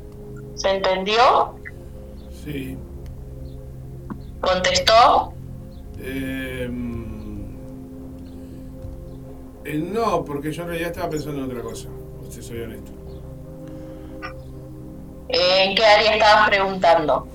¿Se 0.54 0.70
entendió? 0.70 1.54
Sí. 2.44 2.78
¿Contestó? 4.40 5.32
Em, 5.98 7.56
eh, 9.64 9.74
no, 9.74 10.24
porque 10.24 10.52
yo 10.52 10.62
en 10.62 10.68
realidad 10.68 10.90
estaba 10.92 11.10
pensando 11.10 11.44
en 11.44 11.50
otra 11.50 11.62
cosa. 11.62 11.88
Usted 12.22 12.42
soy 12.42 12.60
honesto. 12.60 12.95
¿En 15.28 15.74
qué 15.74 15.84
área 15.84 16.14
estabas 16.14 16.48
preguntando? 16.48 17.26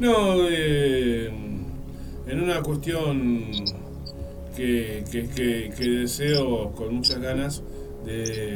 No, 0.00 0.48
eh, 0.48 1.26
en 2.26 2.40
una 2.40 2.62
cuestión 2.62 3.50
que, 4.56 5.04
que, 5.10 5.28
que, 5.76 5.84
deseo 5.84 6.72
con 6.72 6.94
muchas 6.94 7.18
ganas 7.18 7.62
de, 8.04 8.54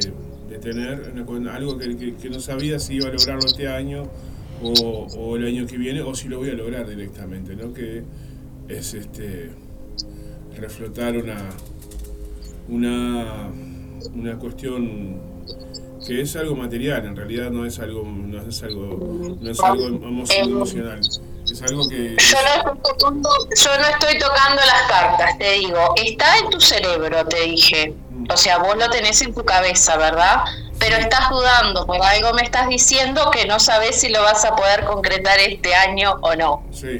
tener, 0.61 1.13
algo 1.51 1.77
que, 1.77 2.29
no 2.29 2.39
sabía 2.39 2.79
si 2.79 2.95
iba 2.95 3.09
a 3.09 3.11
lograrlo 3.11 3.45
este 3.45 3.67
año 3.67 4.03
o, 4.61 5.07
o, 5.17 5.35
el 5.35 5.45
año 5.45 5.67
que 5.67 5.77
viene 5.77 6.01
o 6.01 6.15
si 6.15 6.29
lo 6.29 6.37
voy 6.37 6.49
a 6.49 6.53
lograr 6.53 6.87
directamente, 6.87 7.55
¿no? 7.55 7.73
Que 7.73 8.03
es 8.69 8.93
este 8.93 9.51
reflotar 10.57 11.17
una 11.17 11.49
una 12.69 13.51
una 14.13 14.37
cuestión 14.39 15.32
que 16.05 16.21
es 16.21 16.35
algo 16.35 16.55
material, 16.55 17.05
en 17.05 17.15
realidad 17.15 17.49
no 17.49 17.65
es 17.65 17.79
algo 17.79 18.03
no 18.03 18.41
es 18.41 18.63
algo 18.63 19.37
no 19.39 19.51
es 19.51 19.59
algo 19.59 19.85
emocional. 19.85 21.01
Es 21.51 21.61
algo 21.61 21.87
que... 21.89 22.15
Yo 22.17 22.37
no, 22.41 22.71
estoy 22.71 22.79
tocando, 22.83 23.29
yo 23.55 23.77
no 23.77 23.87
estoy 23.87 24.17
tocando 24.17 24.61
las 24.61 24.89
cartas, 24.89 25.37
te 25.37 25.51
digo. 25.53 25.93
Está 25.97 26.37
en 26.37 26.49
tu 26.49 26.61
cerebro, 26.61 27.25
te 27.25 27.41
dije. 27.41 27.93
O 28.29 28.37
sea, 28.37 28.59
vos 28.59 28.77
lo 28.77 28.89
tenés 28.89 29.21
en 29.21 29.33
tu 29.33 29.43
cabeza, 29.43 29.97
¿verdad? 29.97 30.43
Pero 30.79 30.95
estás 30.95 31.29
dudando, 31.29 31.85
por 31.85 32.01
algo 32.01 32.33
me 32.33 32.43
estás 32.43 32.69
diciendo 32.69 33.29
que 33.31 33.45
no 33.45 33.59
sabes 33.59 33.99
si 33.99 34.09
lo 34.09 34.21
vas 34.23 34.45
a 34.45 34.55
poder 34.55 34.85
concretar 34.85 35.37
este 35.39 35.75
año 35.75 36.13
o 36.21 36.35
no. 36.35 36.65
Sí. 36.71 36.99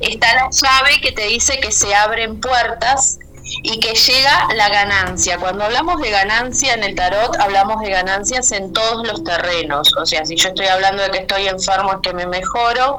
Está 0.00 0.34
la 0.34 0.48
llave 0.50 1.00
que 1.02 1.12
te 1.12 1.26
dice 1.26 1.58
que 1.60 1.72
se 1.72 1.94
abren 1.94 2.40
puertas 2.40 3.18
y 3.62 3.78
que 3.80 3.94
llega 3.94 4.48
la 4.54 4.68
ganancia. 4.68 5.38
Cuando 5.38 5.64
hablamos 5.64 6.00
de 6.00 6.10
ganancia 6.10 6.74
en 6.74 6.84
el 6.84 6.94
tarot, 6.94 7.36
hablamos 7.38 7.80
de 7.82 7.90
ganancias 7.90 8.52
en 8.52 8.72
todos 8.72 9.06
los 9.06 9.24
terrenos. 9.24 9.90
O 9.96 10.06
sea, 10.06 10.24
si 10.24 10.36
yo 10.36 10.48
estoy 10.48 10.66
hablando 10.66 11.02
de 11.02 11.10
que 11.10 11.18
estoy 11.18 11.48
enfermo 11.48 11.92
es 11.92 11.98
que 12.02 12.12
me 12.12 12.26
mejoro, 12.26 12.96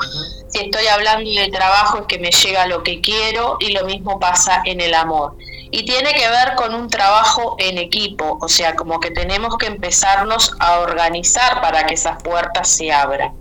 si 0.47 0.65
estoy 0.65 0.87
hablando 0.87 1.29
de 1.29 1.49
trabajo 1.49 1.99
es 1.99 2.05
que 2.07 2.19
me 2.19 2.31
llega 2.31 2.67
lo 2.67 2.83
que 2.83 3.01
quiero 3.01 3.57
y 3.59 3.71
lo 3.71 3.85
mismo 3.85 4.19
pasa 4.19 4.61
en 4.65 4.81
el 4.81 4.93
amor 4.93 5.35
y 5.71 5.85
tiene 5.85 6.13
que 6.13 6.27
ver 6.29 6.55
con 6.55 6.75
un 6.75 6.89
trabajo 6.89 7.55
en 7.57 7.77
equipo, 7.77 8.37
o 8.41 8.49
sea, 8.49 8.75
como 8.75 8.99
que 8.99 9.11
tenemos 9.11 9.57
que 9.57 9.67
empezarnos 9.67 10.53
a 10.59 10.79
organizar 10.79 11.61
para 11.61 11.85
que 11.85 11.93
esas 11.93 12.21
puertas 12.21 12.67
se 12.67 12.91
abran. 12.91 13.33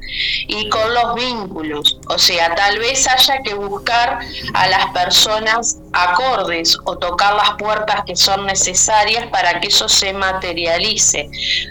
Y 0.47 0.69
con 0.69 0.95
los 0.95 1.15
vínculos, 1.17 1.99
o 2.09 2.19
sea, 2.19 2.55
tal 2.55 2.79
vez 2.79 3.09
haya 3.09 3.43
que 3.43 3.55
buscar 3.55 4.21
a 4.55 4.69
las 4.69 4.87
personas 4.87 5.79
acordes 5.93 6.79
o 6.85 6.97
tocar 6.99 7.35
las 7.35 7.51
puertas 7.59 8.05
que 8.07 8.15
son 8.15 8.47
necesarias 8.47 9.27
para 9.27 9.61
que 9.61 9.69
eso 9.69 9.89
se 9.89 10.13
materialice. 10.13 11.29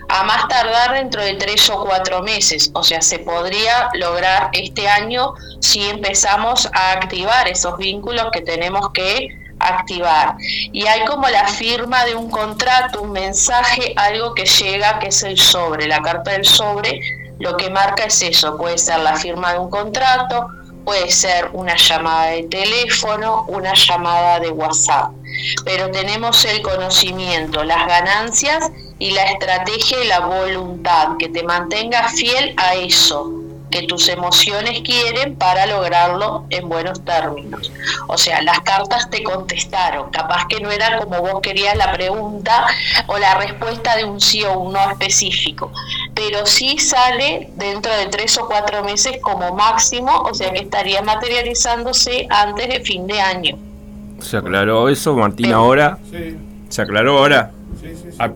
A 0.10 0.24
más 0.24 0.48
tardar 0.50 0.94
dentro 0.94 1.24
de 1.24 1.36
tres 1.36 1.70
o 1.70 1.86
cuatro 1.86 2.22
meses, 2.22 2.70
o 2.74 2.84
sea, 2.84 3.02
se 3.02 3.20
podría 3.20 3.90
lograr 3.94 4.50
este 4.52 4.90
año 4.90 5.34
si 5.62 5.88
empezamos 5.90 6.68
a 6.74 6.92
activar 6.92 7.48
esos 7.48 7.78
vínculos 7.78 8.28
que 8.34 8.42
tenemos 8.42 8.90
que 8.92 9.30
activar. 9.60 10.36
Y 10.72 10.88
hay 10.88 11.06
como 11.06 11.28
la 11.28 11.48
firma 11.48 12.06
de 12.06 12.16
un 12.16 12.30
contrato, 12.30 13.02
un 13.02 13.12
mensaje, 13.12 13.94
algo 13.96 14.34
que 14.34 14.46
llega, 14.46 15.00
que 15.00 15.08
es 15.08 15.24
el 15.24 15.38
sobre. 15.38 15.88
La 15.88 16.02
carta 16.02 16.32
del 16.32 16.46
sobre 16.46 17.02
lo 17.40 17.56
que 17.56 17.70
marca 17.70 18.04
es 18.06 18.22
eso, 18.22 18.58
puede 18.58 18.78
ser 18.78 19.00
la 19.00 19.16
firma 19.16 19.54
de 19.54 19.60
un 19.60 19.70
contrato, 19.70 20.48
puede 20.84 21.10
ser 21.10 21.50
una 21.54 21.76
llamada 21.76 22.32
de 22.32 22.44
teléfono, 22.44 23.46
una 23.48 23.74
llamada 23.74 24.40
de 24.40 24.50
WhatsApp. 24.50 25.12
Pero 25.64 25.90
tenemos 25.92 26.44
el 26.46 26.62
conocimiento, 26.62 27.64
las 27.64 27.88
ganancias 27.88 28.72
y 28.98 29.12
la 29.12 29.24
estrategia 29.24 30.04
y 30.04 30.08
la 30.08 30.20
voluntad, 30.20 31.16
que 31.18 31.30
te 31.30 31.44
mantenga 31.44 32.10
fiel 32.10 32.54
a 32.58 32.76
eso 32.76 33.39
que 33.70 33.84
tus 33.84 34.10
emociones 34.10 34.82
quieren 34.82 35.36
para 35.36 35.66
lograrlo 35.66 36.46
en 36.50 36.68
buenos 36.70 37.04
términos. 37.04 37.72
O 38.08 38.18
sea, 38.18 38.42
las 38.42 38.60
cartas 38.62 39.10
te 39.10 39.24
contestaron, 39.24 40.10
capaz 40.10 40.48
que 40.48 40.60
no 40.60 40.72
era 40.72 40.98
como 40.98 41.22
vos 41.22 41.42
querías 41.42 41.76
la 41.76 41.92
pregunta 41.92 42.68
o 43.08 43.18
la 43.18 43.36
respuesta 43.36 43.96
de 43.96 44.06
un 44.06 44.20
sí 44.20 44.44
o 44.44 44.60
un 44.60 44.74
no 44.74 44.92
específico, 44.92 45.72
pero 46.14 46.46
sí 46.46 46.78
sale 46.78 47.50
dentro 47.56 47.96
de 47.96 48.08
tres 48.08 48.38
o 48.38 48.48
cuatro 48.48 48.84
meses 48.84 49.18
como 49.22 49.54
máximo, 49.54 50.22
o 50.22 50.34
sea 50.34 50.52
que 50.52 50.60
estaría 50.60 51.02
materializándose 51.02 52.28
antes 52.30 52.68
de 52.68 52.80
fin 52.82 53.08
de 53.08 53.22
año. 53.22 53.58
¿Se 54.20 54.38
aclaró 54.38 54.90
eso, 54.90 55.16
Martín, 55.16 55.54
ahora? 55.54 55.98
Sí. 56.12 56.38
¿Se 56.70 56.82
aclaró 56.82 57.20
ahora? 57.20 57.52
Sí, 57.82 57.88
sí, 57.96 58.12
sí. 58.12 58.18
Al, 58.20 58.36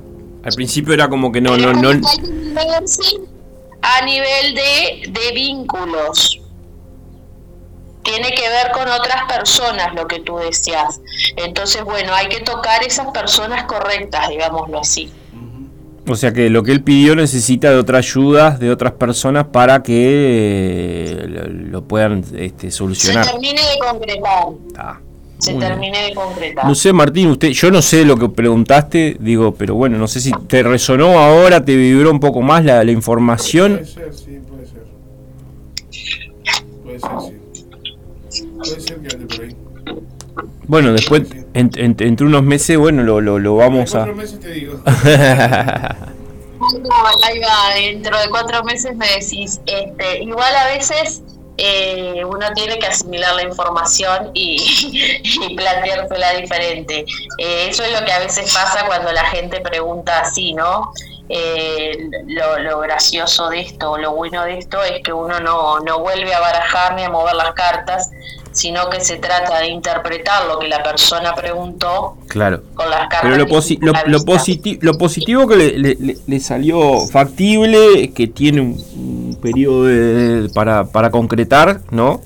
principio 0.55 0.93
era 0.93 1.09
como 1.09 1.31
que 1.31 1.41
no, 1.41 1.57
no, 1.57 1.73
no 1.73 1.91
a 3.83 4.05
nivel 4.05 4.55
de, 4.55 5.11
de 5.11 5.31
vínculos. 5.33 6.39
Tiene 8.01 8.31
que 8.31 8.49
ver 8.49 8.71
con 8.73 8.87
otras 8.87 9.23
personas 9.29 9.93
lo 9.93 10.07
que 10.07 10.19
tú 10.19 10.37
deseas. 10.37 10.99
Entonces, 11.37 11.83
bueno, 11.83 12.13
hay 12.13 12.27
que 12.27 12.41
tocar 12.41 12.83
esas 12.83 13.07
personas 13.11 13.65
correctas, 13.65 14.29
digámoslo 14.29 14.79
así. 14.79 15.11
O 16.05 16.15
sea 16.15 16.33
que 16.33 16.49
lo 16.49 16.63
que 16.63 16.73
él 16.73 16.83
pidió 16.83 17.15
necesita 17.15 17.69
de 17.69 17.77
otra 17.77 17.99
ayuda 17.99 18.51
de 18.51 18.71
otras 18.71 18.93
personas 18.93 19.47
para 19.47 19.83
que 19.83 21.13
eh, 21.13 21.27
lo, 21.49 21.85
puedan 21.87 22.25
este, 22.35 22.71
solucionar. 22.71 23.23
Se 23.23 23.31
termine 23.31 23.61
de 23.61 23.79
concretar. 23.79 24.47
Ah 24.77 24.99
se 25.43 25.53
termine 25.55 26.03
de 26.03 26.13
concretar. 26.13 26.65
No 26.65 26.75
sé, 26.75 26.93
Martín, 26.93 27.29
usted, 27.29 27.49
yo 27.49 27.71
no 27.71 27.81
sé 27.81 28.05
lo 28.05 28.17
que 28.17 28.29
preguntaste, 28.29 29.17
digo, 29.19 29.53
pero 29.53 29.75
bueno, 29.75 29.97
no 29.97 30.07
sé 30.07 30.21
si 30.21 30.31
te 30.47 30.63
resonó 30.63 31.19
ahora, 31.19 31.63
te 31.65 31.75
vibró 31.75 32.11
un 32.11 32.19
poco 32.19 32.41
más 32.41 32.63
la, 32.63 32.83
la 32.83 32.91
información. 32.91 33.73
Puede 33.73 33.85
ser, 33.85 34.13
sí, 34.13 34.39
puede 34.49 34.67
ser. 34.67 34.83
Puede 36.83 36.99
ser, 36.99 37.11
sí. 38.29 38.45
Puede 38.57 38.79
ser 38.79 38.99
que 39.01 39.15
ande 39.15 39.35
por 39.35 39.45
ahí. 39.45 39.55
Bueno, 40.65 40.93
después, 40.93 41.23
entre 41.53 42.25
unos 42.25 42.43
meses, 42.43 42.77
bueno, 42.77 43.03
lo, 43.03 43.19
lo, 43.19 43.37
lo 43.37 43.55
vamos 43.57 43.93
a... 43.95 43.99
Cuatro 43.99 44.15
meses 44.15 44.39
te 44.39 44.51
digo. 44.51 44.81
ahí 47.23 47.39
va, 47.39 47.75
dentro 47.75 48.17
de 48.19 48.29
cuatro 48.29 48.63
meses 48.63 48.95
me 48.95 49.07
decís, 49.07 49.59
este, 49.65 50.23
igual 50.23 50.55
a 50.55 50.67
veces 50.67 51.21
eh, 51.57 52.23
uno 52.25 52.51
tiene 52.53 52.79
que 52.79 52.87
asimilar 52.87 53.35
la 53.35 53.43
información 53.43 54.31
y, 54.33 55.21
y 55.23 55.55
planteársela 55.55 56.33
diferente. 56.33 57.05
Eh, 57.37 57.67
eso 57.69 57.83
es 57.83 57.91
lo 57.91 58.05
que 58.05 58.11
a 58.11 58.19
veces 58.19 58.53
pasa 58.53 58.85
cuando 58.85 59.11
la 59.11 59.25
gente 59.25 59.61
pregunta 59.61 60.21
así, 60.21 60.53
¿no? 60.53 60.91
Eh, 61.29 62.09
lo, 62.27 62.79
gracioso 62.79 63.49
de 63.49 63.61
esto, 63.61 63.97
lo 63.97 64.11
bueno 64.11 64.43
de 64.43 64.57
esto 64.57 64.83
es 64.83 65.01
que 65.03 65.13
uno 65.13 65.39
no, 65.39 65.79
no 65.79 65.99
vuelve 65.99 66.33
a 66.33 66.39
barajar 66.39 66.95
ni 66.95 67.03
a 67.03 67.09
mover 67.09 67.35
las 67.35 67.53
cartas, 67.53 68.11
sino 68.53 68.89
que 68.89 69.01
se 69.01 69.17
trata 69.17 69.59
de 69.59 69.67
interpretar 69.67 70.45
lo 70.45 70.59
que 70.59 70.67
la 70.67 70.81
persona 70.81 71.33
preguntó 71.35 72.17
claro. 72.27 72.63
con 72.75 72.89
las 72.89 73.07
cartas. 73.09 73.21
Pero 73.23 73.37
lo, 73.37 73.45
lo, 73.45 74.25
lo, 74.81 74.97
positivo 74.97 75.47
que 75.47 75.55
le, 75.55 76.17
le, 76.25 76.39
salió 76.39 77.05
factible, 77.07 78.13
que 78.13 78.27
tiene 78.27 78.61
un, 78.61 79.37
periodo 79.41 80.47
para, 80.53 80.85
para 80.85 81.09
concretar, 81.09 81.81
¿no? 81.91 82.21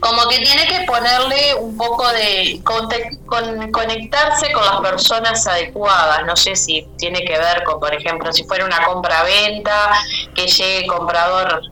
Como 0.00 0.26
que 0.26 0.40
tiene 0.40 0.66
que 0.66 0.84
ponerle 0.84 1.54
un 1.60 1.76
poco 1.76 2.04
de 2.08 2.60
con, 2.64 3.70
conectarse 3.70 4.50
con 4.52 4.64
las 4.64 4.80
personas 4.80 5.46
adecuadas. 5.46 6.26
No 6.26 6.34
sé 6.36 6.56
si 6.56 6.88
tiene 6.98 7.24
que 7.24 7.38
ver 7.38 7.62
con, 7.62 7.78
por 7.78 7.94
ejemplo, 7.94 8.32
si 8.32 8.42
fuera 8.42 8.64
una 8.64 8.84
compra-venta, 8.84 9.92
que 10.34 10.48
llegue 10.48 10.88
comprador 10.88 11.62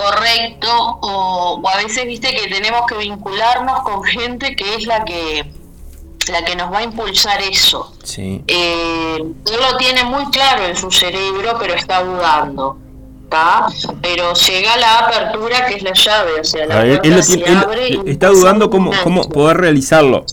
correcto 0.00 0.68
o, 1.02 1.62
a 1.68 1.76
veces 1.76 2.06
viste 2.06 2.34
que 2.34 2.48
tenemos 2.48 2.82
que 2.86 2.96
vincularnos 2.96 3.80
con 3.80 4.02
gente 4.04 4.56
que 4.56 4.74
es 4.74 4.86
la 4.86 5.04
que 5.04 5.44
la 6.30 6.44
que 6.44 6.54
nos 6.54 6.72
va 6.72 6.78
a 6.78 6.82
impulsar 6.84 7.40
eso. 7.42 7.92
Sí. 8.04 8.44
Eh, 8.46 9.16
él 9.16 9.60
lo 9.70 9.76
tiene 9.78 10.04
muy 10.04 10.24
claro 10.26 10.64
en 10.64 10.76
su 10.76 10.90
cerebro, 10.90 11.56
pero 11.58 11.74
está 11.74 12.04
dudando. 12.04 12.78
Pero 14.02 14.34
llega 14.34 14.76
la 14.76 14.98
apertura 14.98 15.66
que 15.66 15.76
es 15.76 15.82
la 15.82 15.92
llave, 15.92 16.40
o 16.40 16.44
sea, 16.44 16.66
la 16.66 16.82
él, 16.82 17.22
se 17.22 17.48
abre 17.48 18.00
está 18.06 18.28
dudando 18.28 18.70
cómo, 18.70 18.90
cómo 19.04 19.22
poder 19.22 19.58
realizarlo. 19.58 20.24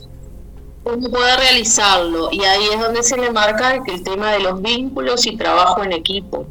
Cómo 0.83 1.09
poder 1.09 1.39
realizarlo. 1.39 2.29
Y 2.31 2.43
ahí 2.43 2.69
es 2.73 2.79
donde 2.79 3.03
se 3.03 3.17
le 3.17 3.31
marca 3.31 3.79
el 3.85 4.03
tema 4.03 4.31
de 4.31 4.39
los 4.39 4.61
vínculos 4.61 5.27
y 5.27 5.37
trabajo 5.37 5.83
en 5.83 5.93
equipo. 5.93 6.47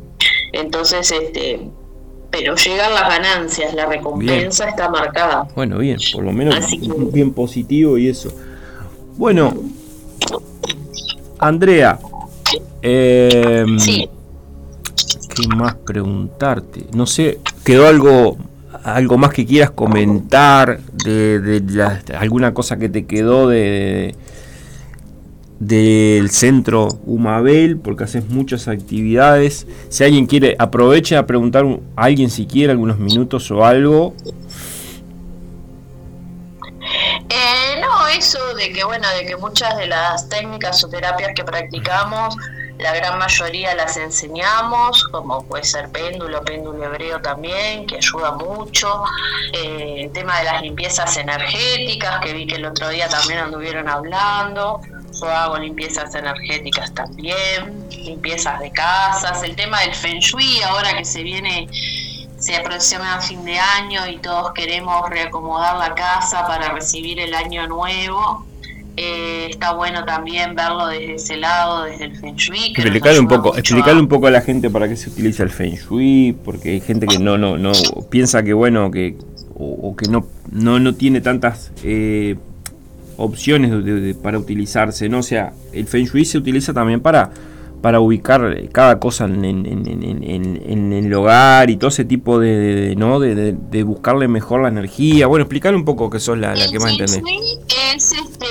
Entonces, 0.53 1.11
este, 1.11 1.69
pero 2.31 2.55
llegan 2.55 2.93
las 2.93 3.09
ganancias, 3.09 3.75
la 3.75 3.87
recompensa 3.87 4.69
está 4.69 4.89
marcada. 4.89 5.47
Bueno, 5.55 5.79
bien, 5.79 5.99
por 6.13 6.25
lo 6.25 6.33
menos 6.33 6.57
bien 7.13 7.33
positivo 7.33 7.99
y 7.99 8.09
eso. 8.09 8.31
Bueno, 9.17 9.55
Andrea, 11.39 11.99
eh, 12.83 13.65
¿qué 15.35 15.49
más 15.49 15.75
preguntarte? 15.77 16.87
No 16.93 17.07
sé, 17.07 17.39
¿quedó 17.65 17.87
algo 17.87 18.37
algo 18.85 19.19
más 19.19 19.33
que 19.33 19.45
quieras 19.45 19.71
comentar 19.71 20.81
de, 20.81 21.63
alguna 22.19 22.55
cosa 22.55 22.77
que 22.77 22.89
te 22.89 23.05
quedó 23.05 23.49
de, 23.49 24.15
del 25.59 26.31
centro 26.31 26.89
Humabel, 27.07 27.79
porque 27.79 28.05
haces 28.05 28.29
muchas 28.29 28.69
actividades. 28.69 29.67
Si 29.89 30.05
alguien 30.05 30.27
quiere, 30.27 30.57
aproveche 30.59 31.17
a 31.17 31.27
preguntar 31.27 31.65
a 31.65 32.05
alguien 32.05 32.31
si 32.31 32.47
quiere 32.47 32.73
algunos 32.73 32.99
minutos 32.99 33.51
o 33.51 33.65
algo. 33.65 34.15
Eh, 37.29 37.81
no, 37.81 38.07
eso 38.09 38.39
de 38.55 38.73
que, 38.73 38.85
bueno, 38.85 39.07
de 39.19 39.27
que 39.27 39.37
muchas 39.37 39.77
de 39.77 39.87
las 39.87 40.29
técnicas 40.29 40.83
o 40.85 40.89
terapias 40.89 41.33
que 41.35 41.45
practicamos 41.45 42.37
la 42.79 42.95
gran 42.95 43.19
mayoría 43.19 43.75
las 43.75 43.97
enseñamos, 43.97 45.05
como 45.05 45.43
puede 45.45 45.65
ser 45.65 45.89
péndulo, 45.91 46.43
péndulo 46.43 46.85
hebreo 46.85 47.21
también, 47.21 47.87
que 47.87 47.97
ayuda 47.97 48.33
mucho. 48.33 49.03
Eh, 49.53 50.03
el 50.05 50.13
tema 50.13 50.39
de 50.39 50.45
las 50.45 50.63
limpiezas 50.63 51.17
energéticas, 51.17 52.21
que 52.21 52.33
vi 52.35 52.47
que 52.47 52.57
el 52.57 52.67
otro 52.67 52.89
día 52.91 53.09
también 53.09 53.41
anduvieron 53.41 53.89
hablando. 53.89 54.81
Yo 55.19 55.31
hago 55.31 55.57
limpiezas 55.57 56.15
energéticas 56.15 56.93
también, 56.93 57.89
limpiezas 57.91 58.61
de 58.61 58.71
casas, 58.71 59.43
el 59.43 59.57
tema 59.57 59.81
del 59.81 59.95
feng 59.95 60.19
shui, 60.19 60.61
ahora 60.63 60.95
que 60.95 61.07
se 61.07 61.23
viene, 61.23 61.69
se 62.39 62.57
aproxima 62.57 63.15
a 63.15 63.21
fin 63.23 63.43
de 63.47 63.59
año 63.59 64.07
y 64.07 64.19
todos 64.19 64.53
queremos 64.53 65.09
reacomodar 65.09 65.77
la 65.77 65.95
casa 65.95 66.47
para 66.47 66.69
recibir 66.69 67.19
el 67.19 67.35
año 67.35 67.67
nuevo 67.67 68.45
eh, 68.97 69.49
está 69.51 69.73
bueno 69.73 70.05
también 70.05 70.55
verlo 70.55 70.87
desde 70.87 71.15
ese 71.15 71.37
lado, 71.37 71.85
desde 71.85 72.05
el 72.05 72.17
Feng 72.17 72.37
Shui. 72.37 72.73
explicarle 72.75 73.21
un 73.21 73.29
poco, 73.29 73.57
explicarle 73.57 74.01
un 74.01 74.09
poco 74.09 74.27
a 74.27 74.31
la 74.31 74.41
gente 74.41 74.71
para 74.71 74.89
qué 74.89 74.97
se 74.97 75.11
utiliza 75.11 75.43
el 75.43 75.51
Feng 75.51 75.75
Shui, 75.75 76.35
porque 76.45 76.71
hay 76.71 76.81
gente 76.81 77.07
que 77.07 77.19
no, 77.19 77.37
no, 77.37 77.59
no 77.59 77.73
piensa 78.09 78.43
que 78.43 78.55
bueno, 78.55 78.91
que 78.91 79.17
o, 79.55 79.95
que 79.97 80.09
no, 80.11 80.27
no, 80.51 80.79
no 80.81 80.95
tiene 80.95 81.21
tantas 81.21 81.73
eh, 81.83 82.37
opciones 83.17 84.17
para 84.23 84.39
utilizarse, 84.39 85.09
¿no? 85.09 85.19
O 85.19 85.23
sea, 85.23 85.53
el 85.73 85.87
Feng 85.87 86.07
Shui 86.07 86.25
se 86.25 86.39
utiliza 86.39 86.73
también 86.73 87.01
para 87.01 87.31
para 87.87 88.01
ubicar 88.01 88.69
cada 88.73 88.99
cosa 88.99 89.27
en, 89.27 89.45
en, 89.45 90.93
el 90.93 91.15
hogar 91.15 91.71
y 91.71 91.77
todo 91.77 91.89
ese 91.89 92.05
tipo 92.05 92.41
de, 92.41 92.95
¿no? 92.97 93.21
De, 93.21 93.83
buscarle 93.85 94.27
mejor 94.27 94.63
la 94.63 94.69
energía. 94.69 95.27
Bueno, 95.27 95.45
explicar 95.45 95.75
un 95.75 95.85
poco 95.85 96.11
que 96.11 96.19
sos 96.19 96.37
la, 96.37 96.55
la 96.55 96.69
que 96.69 96.79
más 96.79 96.91
entendés. 96.91 97.23
Es 97.97 98.13
este 98.13 98.47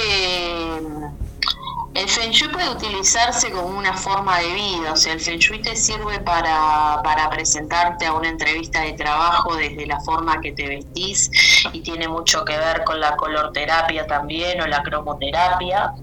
el 1.95 2.07
Feng 2.07 2.31
Shui 2.31 2.47
utilizarse 2.69 3.51
como 3.51 3.77
una 3.77 3.93
forma 3.93 4.39
de 4.39 4.53
vida, 4.53 4.93
o 4.93 4.95
sea, 4.95 5.13
el 5.13 5.19
Feng 5.19 5.39
Shui 5.39 5.61
te 5.61 5.75
sirve 5.75 6.19
para, 6.19 7.01
para 7.03 7.29
presentarte 7.29 8.05
a 8.05 8.13
una 8.13 8.29
entrevista 8.29 8.81
de 8.81 8.93
trabajo 8.93 9.55
desde 9.55 9.85
la 9.85 9.99
forma 10.01 10.39
que 10.41 10.51
te 10.51 10.67
vestís 10.67 11.29
y 11.73 11.81
tiene 11.81 12.07
mucho 12.07 12.43
que 12.45 12.57
ver 12.57 12.83
con 12.83 12.99
la 12.99 13.15
colorterapia 13.15 14.07
también 14.07 14.61
o 14.61 14.67
la 14.67 14.83
cromoterapia, 14.83 15.93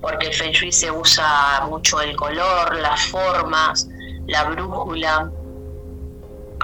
porque 0.00 0.28
el 0.28 0.34
Feng 0.34 0.52
Shui 0.52 0.72
se 0.72 0.90
usa 0.90 1.64
mucho 1.68 2.00
el 2.00 2.16
color, 2.16 2.76
las 2.76 3.06
formas, 3.06 3.88
la 4.26 4.44
brújula, 4.44 5.30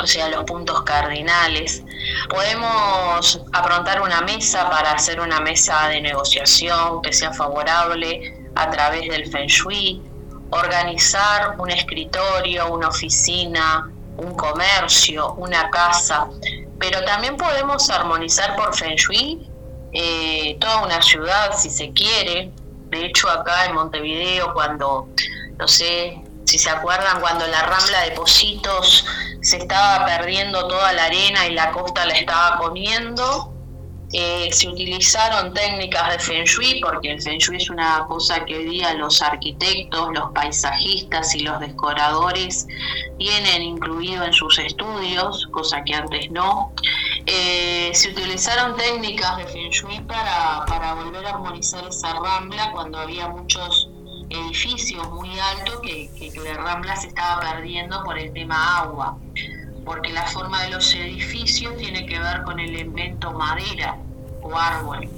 o 0.00 0.06
sea, 0.06 0.28
los 0.28 0.44
puntos 0.44 0.82
cardinales. 0.82 1.82
Podemos 2.28 3.40
aprontar 3.52 4.00
una 4.00 4.20
mesa 4.22 4.68
para 4.70 4.92
hacer 4.92 5.20
una 5.20 5.40
mesa 5.40 5.88
de 5.88 6.00
negociación 6.00 7.02
que 7.02 7.12
sea 7.12 7.32
favorable 7.32 8.41
a 8.54 8.70
través 8.70 9.08
del 9.08 9.30
Feng 9.30 9.46
Shui, 9.46 10.02
organizar 10.50 11.56
un 11.58 11.70
escritorio, 11.70 12.72
una 12.72 12.88
oficina, 12.88 13.90
un 14.16 14.34
comercio, 14.34 15.32
una 15.34 15.70
casa, 15.70 16.28
pero 16.78 17.04
también 17.04 17.36
podemos 17.36 17.88
armonizar 17.90 18.56
por 18.56 18.74
Feng 18.74 18.96
Shui 18.96 19.48
eh, 19.92 20.56
toda 20.60 20.84
una 20.84 21.02
ciudad 21.02 21.56
si 21.56 21.70
se 21.70 21.92
quiere. 21.92 22.50
De 22.90 23.06
hecho, 23.06 23.30
acá 23.30 23.66
en 23.66 23.74
Montevideo, 23.74 24.52
cuando, 24.52 25.08
no 25.58 25.68
sé 25.68 26.20
si 26.44 26.58
se 26.58 26.70
acuerdan, 26.70 27.20
cuando 27.20 27.46
la 27.46 27.62
rambla 27.62 28.02
de 28.02 28.10
Positos 28.12 29.06
se 29.40 29.56
estaba 29.58 30.04
perdiendo 30.04 30.68
toda 30.68 30.92
la 30.92 31.04
arena 31.04 31.46
y 31.46 31.54
la 31.54 31.72
costa 31.72 32.04
la 32.04 32.14
estaba 32.14 32.58
comiendo, 32.58 33.51
eh, 34.12 34.50
se 34.52 34.68
utilizaron 34.68 35.54
técnicas 35.54 36.12
de 36.12 36.18
Feng 36.18 36.44
Shui, 36.44 36.80
porque 36.80 37.12
el 37.12 37.22
Feng 37.22 37.38
Shui 37.38 37.56
es 37.56 37.70
una 37.70 38.04
cosa 38.06 38.44
que 38.44 38.56
hoy 38.56 38.64
día 38.64 38.94
los 38.94 39.22
arquitectos, 39.22 40.12
los 40.12 40.30
paisajistas 40.32 41.34
y 41.34 41.40
los 41.40 41.58
decoradores 41.60 42.66
tienen 43.18 43.62
incluido 43.62 44.24
en 44.24 44.32
sus 44.32 44.58
estudios, 44.58 45.46
cosa 45.52 45.82
que 45.84 45.94
antes 45.94 46.30
no. 46.30 46.72
Eh, 47.26 47.90
se 47.94 48.10
utilizaron 48.10 48.76
técnicas 48.76 49.38
de 49.38 49.46
Feng 49.46 49.70
Shui 49.70 50.00
para, 50.00 50.64
para 50.66 50.94
volver 50.94 51.24
a 51.24 51.30
armonizar 51.30 51.86
esa 51.88 52.12
rambla 52.12 52.70
cuando 52.72 52.98
había 52.98 53.28
muchos 53.28 53.88
edificios 54.28 55.10
muy 55.10 55.38
altos 55.38 55.80
que, 55.82 56.32
la 56.44 56.54
rambla 56.54 56.96
se 56.96 57.08
estaba 57.08 57.40
perdiendo 57.40 58.02
por 58.04 58.18
el 58.18 58.32
tema 58.32 58.80
agua 58.80 59.16
porque 59.84 60.12
la 60.12 60.24
forma 60.26 60.62
de 60.62 60.70
los 60.70 60.94
edificios 60.94 61.76
tiene 61.76 62.06
que 62.06 62.18
ver 62.18 62.42
con 62.42 62.60
el 62.60 62.70
elemento 62.70 63.32
madera 63.32 63.96
o 64.42 64.56
árbol. 64.56 65.08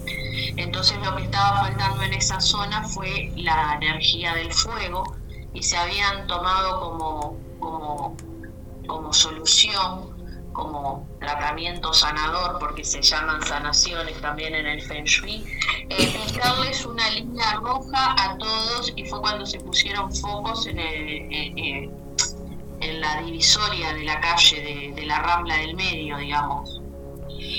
Entonces 0.57 0.99
lo 1.05 1.17
que 1.17 1.25
estaba 1.25 1.61
faltando 1.61 2.03
en 2.03 2.15
esa 2.15 2.41
zona 2.41 2.83
fue 2.83 3.33
la 3.37 3.75
energía 3.81 4.35
del 4.35 4.53
fuego 4.53 5.17
y 5.53 5.63
se 5.63 5.77
habían 5.77 6.27
tomado 6.27 6.81
como, 6.81 7.39
como, 7.61 8.17
como 8.87 9.13
solución, 9.13 10.15
como 10.53 11.07
tratamiento 11.19 11.93
sanador, 11.93 12.59
porque 12.59 12.85
se 12.85 13.03
llaman 13.03 13.43
sanaciones 13.43 14.21
también 14.21 14.55
en 14.55 14.67
el 14.67 14.83
Feng 14.83 15.05
Shui, 15.05 15.45
eh, 15.89 16.27
pintarles 16.27 16.85
una 16.87 17.11
línea 17.11 17.55
roja 17.55 18.15
a 18.19 18.39
todos 18.39 18.93
y 18.95 19.05
fue 19.07 19.21
cuando 19.21 19.45
se 19.45 19.59
pusieron 19.61 20.15
focos 20.15 20.67
en 20.67 20.79
el 20.79 21.91
en 22.85 23.01
la 23.01 23.21
divisoria 23.23 23.93
de 23.95 24.05
la 24.05 24.21
calle 24.21 24.93
de, 24.95 25.07
la 25.07 25.21
Rambla 25.21 25.57
del 25.57 25.75
Medio, 25.75 26.17
digamos. 26.19 26.81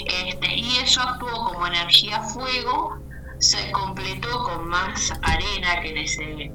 Este, 0.08 0.56
y 0.56 0.78
eso 0.78 1.02
actuó 1.02 1.46
como 1.46 1.68
energía 1.68 2.22
fuego, 2.22 2.98
se 3.40 3.72
completó 3.72 4.44
con 4.44 4.68
más 4.68 5.12
arena, 5.22 5.82
que 5.82 6.04
ese, 6.04 6.52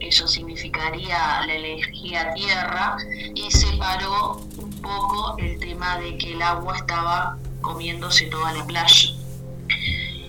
eso 0.00 0.26
significaría 0.26 1.44
la 1.46 1.54
energía 1.54 2.32
tierra, 2.34 2.96
y 3.34 3.50
separó 3.50 4.40
un 4.58 4.70
poco 4.80 5.36
el 5.38 5.58
tema 5.60 5.98
de 5.98 6.16
que 6.18 6.32
el 6.32 6.42
agua 6.42 6.76
estaba 6.76 7.38
comiéndose 7.60 8.26
toda 8.26 8.52
la 8.52 8.64
playa. 8.66 9.10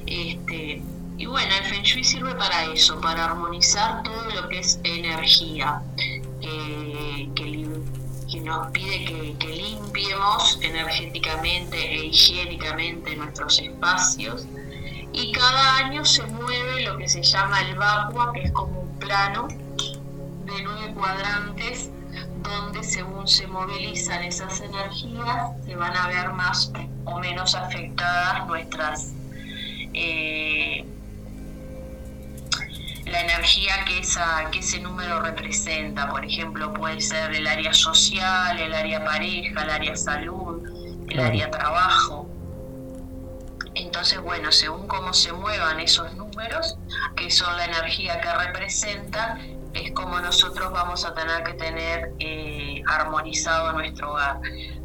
Este, 0.08 0.82
y 1.18 1.26
bueno, 1.28 1.56
el 1.56 1.64
Feng 1.66 1.84
Shui 1.84 2.04
sirve 2.04 2.36
para 2.36 2.66
eso, 2.66 3.00
para 3.00 3.26
armonizar 3.26 4.04
todo 4.04 4.30
lo 4.32 4.50
que 4.50 4.60
es 4.60 4.80
energía. 4.84 5.82
Eh, 6.42 6.95
nos 8.42 8.72
pide 8.72 9.36
que, 9.38 9.48
limpiemos 9.48 10.60
energéticamente 10.62 11.78
e 11.78 12.06
higiénicamente 12.08 13.16
nuestros 13.16 13.60
espacios. 13.60 14.48
Y 15.14 15.32
cada 15.32 15.78
año 15.78 16.04
se 16.04 16.24
mueve 16.24 16.84
lo 16.84 16.98
que 16.98 17.08
se 17.08 17.24
llama 17.24 17.62
el 17.62 17.76
vacua, 17.76 18.34
que 18.34 18.44
es 18.44 18.52
como 18.52 18.82
un 18.82 19.00
plano 19.00 19.48
de 19.48 20.64
nueve 20.64 20.94
cuadrantes 20.94 21.92
donde 22.44 22.84
según 22.84 23.28
se 23.28 23.48
movilizan 23.48 24.24
esas 24.24 24.60
energías 24.62 25.52
se 25.66 25.76
van 25.76 25.96
a 25.96 26.08
ver 26.08 26.32
más 26.34 26.72
o 27.06 27.20
menos 27.20 27.56
afectadas 27.56 28.46
nuestras 28.48 29.14
eh, 29.94 30.86
la 33.06 33.22
energía 33.22 33.86
que, 33.86 34.00
esa, 34.00 34.50
que 34.52 34.60
ese 34.60 34.80
número 34.80 35.22
representa. 35.22 36.10
Por 36.10 36.26
ejemplo, 36.26 36.74
puede 36.74 37.02
ser 37.02 37.34
el 37.34 37.48
área 37.48 37.74
social, 37.74 38.60
el 38.60 38.74
área 38.74 39.04
pareja, 39.04 39.64
el 39.64 39.70
área 39.70 39.96
salud, 39.96 40.64
el 41.08 41.20
área 41.20 41.50
trabajo. 41.52 42.28
Entonces, 43.76 44.22
bueno, 44.22 44.52
según 44.52 44.88
cómo 44.88 45.14
se 45.14 45.34
muevan 45.34 45.80
esos 45.80 46.14
números, 46.16 46.78
que 47.16 47.30
son 47.30 47.56
la 47.58 47.66
energía 47.66 48.20
que 48.22 48.34
representan, 48.34 49.55
es 49.76 49.92
como 49.92 50.20
nosotros 50.20 50.72
vamos 50.72 51.06
a 51.06 51.14
tener 51.14 51.44
que 51.44 51.54
tener 51.54 52.12
eh, 52.20 52.82
armonizado 52.88 53.74
nuestro 53.74 54.12
hogar 54.12 54.40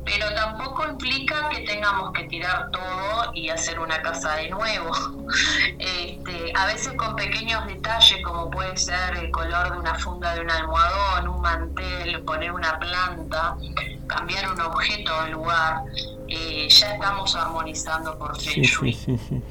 pero 0.04 0.26
tampoco 0.34 0.84
implica 0.88 1.48
que 1.50 1.60
tengamos 1.60 2.12
que 2.12 2.24
tirar 2.24 2.70
todo 2.70 3.32
y 3.34 3.48
hacer 3.48 3.78
una 3.78 4.00
casa 4.02 4.36
de 4.36 4.50
nuevo. 4.50 4.90
Este, 5.78 6.52
a 6.56 6.66
veces 6.66 6.92
con 6.94 7.14
pequeños 7.14 7.64
detalles 7.66 8.18
como 8.24 8.50
puede 8.50 8.76
ser 8.76 9.16
el 9.16 9.30
color 9.30 9.72
de 9.72 9.78
una 9.78 9.94
funda 9.94 10.34
de 10.34 10.40
un 10.40 10.50
almohadón, 10.50 11.28
un 11.28 11.40
mantel, 11.40 12.22
poner 12.24 12.50
una 12.52 12.78
planta, 12.78 13.56
cambiar 14.08 14.50
un 14.50 14.60
objeto 14.60 15.22
de 15.22 15.30
lugar, 15.30 15.82
eh, 16.28 16.68
ya 16.68 16.94
estamos 16.94 17.34
armonizando 17.36 18.18
por 18.18 18.38
Feng 18.38 18.62
Shui. 18.62 18.92
Sí, 18.92 19.18
sí, 19.28 19.42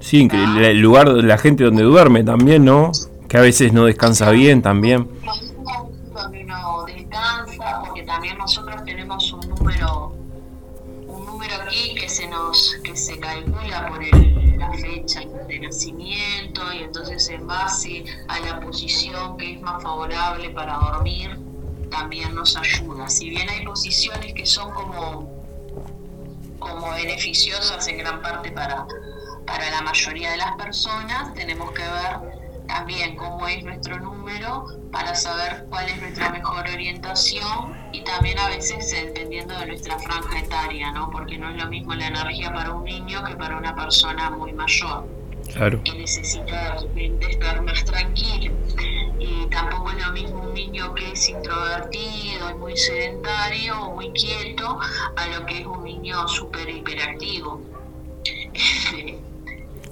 sí, 0.00 0.28
el 0.32 0.80
lugar 0.80 1.08
la 1.08 1.38
gente 1.38 1.62
donde 1.64 1.84
duerme 1.84 2.24
también, 2.24 2.64
¿no? 2.64 2.90
Que 3.28 3.38
a 3.38 3.40
veces 3.40 3.72
no 3.72 3.84
descansa 3.84 4.30
bien 4.30 4.62
también 4.62 5.08
porque 7.86 8.02
también 8.02 8.38
nosotros 8.38 8.84
tenemos 8.84 9.32
un 9.32 9.48
número 9.48 10.14
un 11.06 11.26
número 11.26 11.54
aquí 11.62 11.94
que 11.94 12.08
se 12.08 12.26
nos 12.28 12.76
que 12.82 12.96
se 12.96 13.18
calcula 13.18 13.88
por 13.88 14.02
la 14.58 14.72
fecha 14.72 15.20
de 15.20 15.26
adormecimiento 15.26 16.72
y 16.72 16.78
entonces 16.78 17.28
en 17.28 17.46
base 17.46 18.04
a 18.28 18.40
la 18.40 18.60
posición 18.60 19.36
que 19.36 19.54
es 19.54 19.60
más 19.60 19.82
favorable 19.82 20.50
para 20.50 20.74
dormir, 20.74 21.38
también 21.90 22.34
nos 22.34 22.56
ayuda. 22.56 23.08
Si 23.08 23.30
bien 23.30 23.48
hay 23.48 23.64
posiciones 23.64 24.32
que 24.32 24.46
son 24.46 24.72
como, 24.72 25.30
como 26.58 26.90
beneficiosas 26.90 27.86
en 27.88 27.98
gran 27.98 28.22
parte 28.22 28.50
para, 28.50 28.86
para 29.44 29.70
la 29.70 29.82
mayoría 29.82 30.32
de 30.32 30.38
las 30.38 30.56
personas, 30.56 31.34
tenemos 31.34 31.70
que 31.72 31.82
ver 31.82 32.35
también 32.66 33.16
cómo 33.16 33.46
es 33.46 33.64
nuestro 33.64 33.98
número 33.98 34.66
para 34.92 35.14
saber 35.14 35.66
cuál 35.68 35.88
es 35.88 36.00
nuestra 36.00 36.30
mejor 36.30 36.66
orientación 36.68 37.74
y 37.92 38.02
también 38.02 38.38
a 38.38 38.48
veces 38.48 38.90
dependiendo 38.90 39.58
de 39.58 39.66
nuestra 39.66 39.98
franja 39.98 40.38
etaria, 40.38 40.92
¿no? 40.92 41.10
Porque 41.10 41.38
no 41.38 41.50
es 41.50 41.62
lo 41.62 41.68
mismo 41.68 41.94
la 41.94 42.08
energía 42.08 42.52
para 42.52 42.72
un 42.72 42.84
niño 42.84 43.24
que 43.24 43.36
para 43.36 43.56
una 43.56 43.74
persona 43.74 44.30
muy 44.30 44.52
mayor. 44.52 45.06
Claro. 45.52 45.82
Que 45.84 45.92
necesita 45.92 46.76
de 46.94 47.18
estar 47.30 47.62
más 47.62 47.84
tranquilo. 47.84 48.52
Y 49.18 49.46
tampoco 49.46 49.90
es 49.90 50.06
lo 50.06 50.12
mismo 50.12 50.42
un 50.42 50.54
niño 50.54 50.94
que 50.94 51.12
es 51.12 51.28
introvertido 51.28 52.50
y 52.50 52.54
muy 52.54 52.76
sedentario 52.76 53.80
o 53.80 53.94
muy 53.94 54.10
quieto 54.12 54.78
a 55.16 55.26
lo 55.28 55.46
que 55.46 55.60
es 55.60 55.66
un 55.66 55.84
niño 55.84 56.26
súper 56.28 56.68
hiperactivo. 56.68 57.62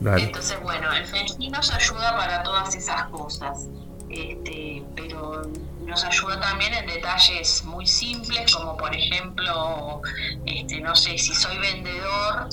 Entonces, 0.05 0.61
bueno, 0.63 0.93
el 0.93 1.07
Feng 1.07 1.27
nos 1.51 1.71
ayuda 1.71 2.17
para 2.17 2.43
todas 2.43 2.75
esas 2.75 3.09
cosas. 3.09 3.69
Este, 4.11 4.85
pero 4.95 5.43
nos 5.87 6.05
ayuda 6.05 6.41
también 6.41 6.73
en 6.75 6.87
detalles 6.87 7.65
muy 7.65 7.87
simples, 7.87 8.55
como 8.55 8.77
por 8.77 8.95
ejemplo, 8.95 10.03
este, 10.47 10.81
no 10.81 10.95
sé, 10.95 11.19
si 11.19 11.35
soy 11.35 11.59
vendedor 11.59 12.49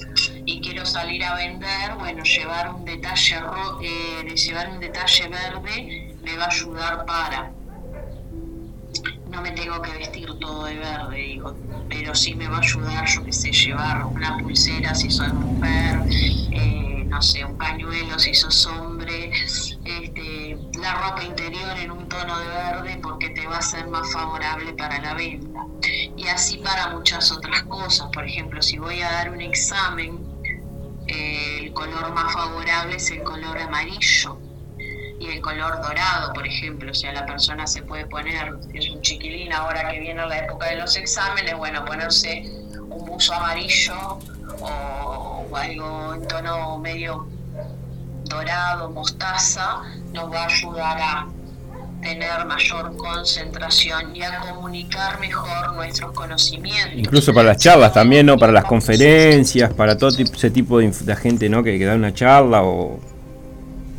y 0.45 0.60
quiero 0.61 0.86
salir 0.86 1.23
a 1.23 1.36
vender, 1.36 1.95
bueno, 1.99 2.23
llevar 2.23 2.73
un 2.73 2.86
detalle 2.86 3.36
eh, 3.84 4.23
de 4.23 4.36
llevar 4.36 4.69
un 4.69 4.80
detalle 4.80 5.28
verde 5.28 6.15
me 6.23 6.38
va 6.38 6.45
a 6.45 6.48
ayudar 6.48 7.06
para 7.06 7.52
no 9.30 9.41
me 9.41 9.52
tengo 9.52 9.82
que 9.82 9.91
vestir 9.94 10.30
todo 10.40 10.65
de 10.65 10.76
verde, 10.76 11.15
digo, 11.15 11.56
pero 11.88 12.14
sí 12.14 12.36
me 12.36 12.48
va 12.49 12.57
a 12.57 12.60
ayudar, 12.60 13.07
yo 13.07 13.23
que 13.23 13.32
sé, 13.32 13.52
llevar 13.52 14.06
una 14.06 14.38
pulsera 14.38 14.94
si 14.94 15.10
soy 15.10 15.32
mujer, 15.32 16.02
eh, 16.10 16.40
no 17.11 17.21
sé, 17.21 17.43
un 17.43 17.57
pañuelo 17.57 18.17
si 18.17 18.33
sos 18.33 18.65
hombre, 18.67 19.31
este, 19.83 20.57
la 20.79 20.93
ropa 20.93 21.23
interior 21.23 21.77
en 21.77 21.91
un 21.91 22.07
tono 22.07 22.39
de 22.39 22.47
verde 22.47 22.99
porque 23.03 23.29
te 23.31 23.45
va 23.45 23.57
a 23.57 23.61
ser 23.61 23.85
más 23.88 24.09
favorable 24.13 24.73
para 24.73 24.97
la 24.99 25.13
venta. 25.13 25.59
Y 26.15 26.27
así 26.29 26.57
para 26.59 26.88
muchas 26.88 27.29
otras 27.33 27.63
cosas, 27.63 28.07
por 28.13 28.25
ejemplo, 28.25 28.61
si 28.61 28.77
voy 28.77 29.01
a 29.01 29.11
dar 29.11 29.29
un 29.29 29.41
examen, 29.41 30.19
eh, 31.07 31.65
el 31.65 31.73
color 31.73 32.13
más 32.13 32.31
favorable 32.31 32.95
es 32.95 33.11
el 33.11 33.23
color 33.23 33.57
amarillo 33.59 34.39
y 35.19 35.27
el 35.27 35.41
color 35.41 35.81
dorado, 35.81 36.31
por 36.31 36.47
ejemplo. 36.47 36.91
O 36.91 36.95
sea, 36.95 37.11
la 37.11 37.25
persona 37.25 37.67
se 37.67 37.83
puede 37.83 38.05
poner, 38.05 38.53
es 38.73 38.89
un 38.89 39.01
chiquilín 39.01 39.51
ahora 39.51 39.91
que 39.91 39.99
viene 39.99 40.25
la 40.25 40.45
época 40.45 40.67
de 40.67 40.77
los 40.77 40.95
exámenes, 40.95 41.57
bueno, 41.57 41.83
ponerse 41.83 42.43
un 42.89 43.05
buzo 43.05 43.33
amarillo 43.33 44.19
o, 44.61 44.69
algo 45.56 46.14
en 46.14 46.28
tono 46.28 46.78
medio 46.80 47.28
dorado, 48.26 48.90
mostaza, 48.91 49.82
nos 50.14 50.32
va 50.32 50.44
a 50.44 50.45
ayudar 50.45 50.98
a 50.99 51.28
tener 52.02 52.45
mayor 52.45 52.95
concentración 52.98 54.15
y 54.15 54.23
a 54.23 54.40
comunicar 54.40 55.19
mejor 55.19 55.73
nuestros 55.73 56.11
conocimientos. 56.14 56.98
Incluso 56.98 57.34
para 57.34 57.49
las 57.49 57.57
charlas 57.57 57.94
también, 57.94 58.26
¿no? 58.26 58.38
Para 58.38 58.52
las 58.52 58.65
conferencias, 58.65 59.73
para 59.73 59.98
todo 59.98 60.10
ese 60.10 60.49
tipo 60.49 60.80
de, 60.80 61.15
gente, 61.15 61.48
¿no? 61.49 61.64
Que, 61.64 61.78
que 61.78 61.86
da 61.86 61.95
una 61.95 62.14
charla 62.14 62.64
o 62.64 62.99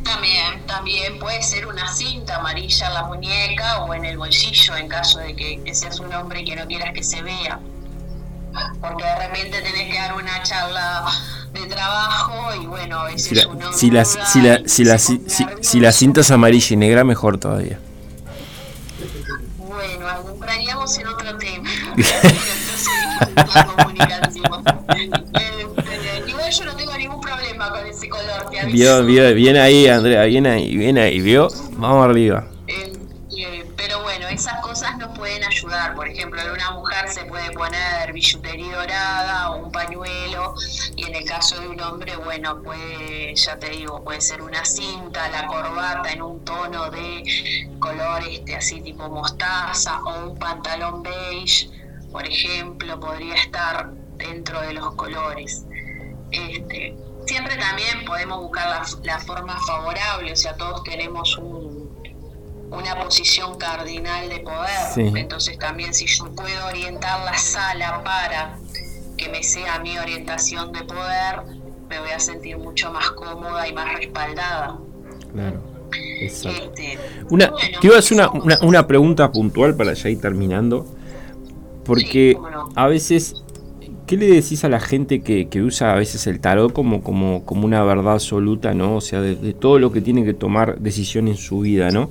también, 0.03 0.65
también 0.67 1.17
puede 1.17 1.41
ser 1.41 1.65
una 1.65 1.91
cinta 1.91 2.35
amarilla 2.35 2.87
en 2.87 2.93
la 2.93 3.03
muñeca 3.03 3.83
o 3.85 3.93
en 3.93 4.05
el 4.05 4.17
bolsillo 4.17 4.75
en 4.75 4.87
caso 4.87 5.19
de 5.19 5.35
que, 5.35 5.73
seas 5.73 5.99
un 5.99 6.13
hombre 6.13 6.41
y 6.41 6.45
que 6.45 6.55
no 6.55 6.67
quieras 6.67 6.93
que 6.93 7.03
se 7.03 7.21
vea. 7.21 7.59
Porque 8.81 9.03
de 9.03 9.15
repente 9.15 9.61
tenés 9.61 9.91
que 9.91 9.97
dar 9.97 10.13
una 10.13 10.43
charla 10.43 11.05
de 11.53 11.65
trabajo 11.67 12.55
y 12.55 12.65
bueno, 12.65 13.03
veces 13.05 13.39
si 13.39 13.45
uno 13.47 13.73
si 13.73 13.91
la, 13.91 14.05
si 14.05 14.41
la, 14.41 14.61
si 14.65 14.83
la, 14.83 14.97
si, 14.97 15.21
si, 15.61 15.79
la 15.79 15.91
cinta 15.91 16.21
es 16.21 16.31
amarilla 16.31 16.73
y 16.73 16.77
negra, 16.77 17.03
mejor 17.03 17.37
todavía. 17.37 17.79
Bueno, 19.57 20.07
entraríamos 20.33 20.97
en 20.97 21.07
otro 21.07 21.37
tema. 21.37 21.69
la. 23.35 24.23
Este, 24.95 26.29
igual 26.29 26.51
yo 26.51 26.65
no 26.65 26.75
tengo 26.75 26.97
ningún 26.97 27.21
problema 27.21 27.69
con 27.69 27.85
ese 27.85 28.09
color. 28.09 28.49
Vio, 28.71 29.03
vio, 29.05 29.33
bien 29.33 29.57
ahí, 29.57 29.87
Andrea, 29.87 30.23
bien 30.23 30.45
ahí, 30.47 30.75
bien 30.75 30.97
ahí, 30.97 31.21
vio. 31.21 31.49
Vamos 31.77 32.05
arriba. 32.09 32.52
Poner 38.31 38.57
billutería 38.57 38.75
dorada 38.75 39.51
o 39.51 39.65
un 39.65 39.71
pañuelo. 39.71 40.55
Y 40.95 41.05
en 41.05 41.15
el 41.15 41.25
caso 41.25 41.59
de 41.59 41.67
un 41.67 41.81
hombre, 41.81 42.15
bueno, 42.17 42.61
puede, 42.61 43.35
ya 43.35 43.57
te 43.57 43.69
digo, 43.69 44.03
puede 44.03 44.21
ser 44.21 44.41
una 44.41 44.63
cinta, 44.65 45.29
la 45.29 45.47
corbata 45.47 46.11
en 46.11 46.21
un 46.21 46.43
tono 46.45 46.89
de 46.89 47.23
color 47.79 48.23
este 48.29 48.55
así 48.55 48.81
tipo 48.81 49.09
mostaza 49.09 50.01
o 50.03 50.29
un 50.29 50.39
pantalón 50.39 51.03
beige 51.03 51.69
por 52.13 52.27
ejemplo, 52.27 52.99
podría 52.99 53.33
estar 53.33 53.89
dentro 54.17 54.61
de 54.61 54.73
los 54.73 54.93
colores. 54.93 55.65
Este, 56.29 56.95
siempre 57.25 57.57
también 57.57 58.05
podemos 58.05 58.39
buscar 58.39 58.85
la, 59.03 59.19
forma 59.19 59.59
favorable, 59.65 60.31
o 60.31 60.35
sea, 60.35 60.55
todos 60.55 60.83
tenemos 60.83 61.35
una 62.73 62.99
posición 62.99 63.57
cardinal 63.57 64.29
de 64.29 64.39
poder, 64.39 65.15
entonces 65.17 65.57
también 65.59 65.93
si 65.93 66.07
yo 66.07 66.31
puedo 66.31 66.67
orientar 66.67 67.23
la 67.23 67.37
sala 67.37 68.03
para 68.03 68.57
que 69.17 69.29
me 69.29 69.43
sea 69.43 69.79
mi 69.79 69.97
orientación 69.97 70.71
de 70.71 70.83
poder, 70.83 71.41
me 71.89 71.99
voy 71.99 72.11
a 72.15 72.19
sentir 72.19 72.57
mucho 72.57 72.91
más 72.91 73.11
cómoda 73.11 73.67
y 73.67 73.73
más 73.73 73.93
respaldada. 73.93 74.77
Claro. 75.31 75.61
Este, 76.19 76.49
una, 77.29 77.51
te 77.79 77.87
iba 77.87 77.95
a 77.95 77.99
hacer 77.99 78.17
una, 78.17 78.31
una, 78.31 78.57
una, 78.61 78.87
pregunta 78.87 79.31
puntual 79.31 79.75
para 79.75 79.93
ya 79.93 80.09
ir 80.09 80.19
terminando. 80.19 80.87
Porque 81.83 82.37
a 82.75 82.87
veces, 82.87 83.43
¿qué 84.07 84.17
le 84.17 84.27
decís 84.27 84.63
a 84.63 84.69
la 84.69 84.79
gente 84.79 85.21
que, 85.21 85.61
usa 85.61 85.93
a 85.93 85.95
veces 85.95 86.27
el 86.27 86.39
tarot 86.39 86.71
como, 86.71 87.03
como, 87.03 87.43
como 87.45 87.65
una 87.65 87.83
verdad 87.83 88.13
absoluta, 88.13 88.73
¿no? 88.73 88.95
O 88.95 89.01
sea, 89.01 89.21
de, 89.21 89.53
todo 89.53 89.79
lo 89.79 89.91
que 89.91 90.01
tiene 90.01 90.23
que 90.23 90.33
tomar 90.33 90.79
decisión 90.79 91.27
en 91.27 91.35
su 91.35 91.59
vida, 91.59 91.91
¿no? 91.91 92.09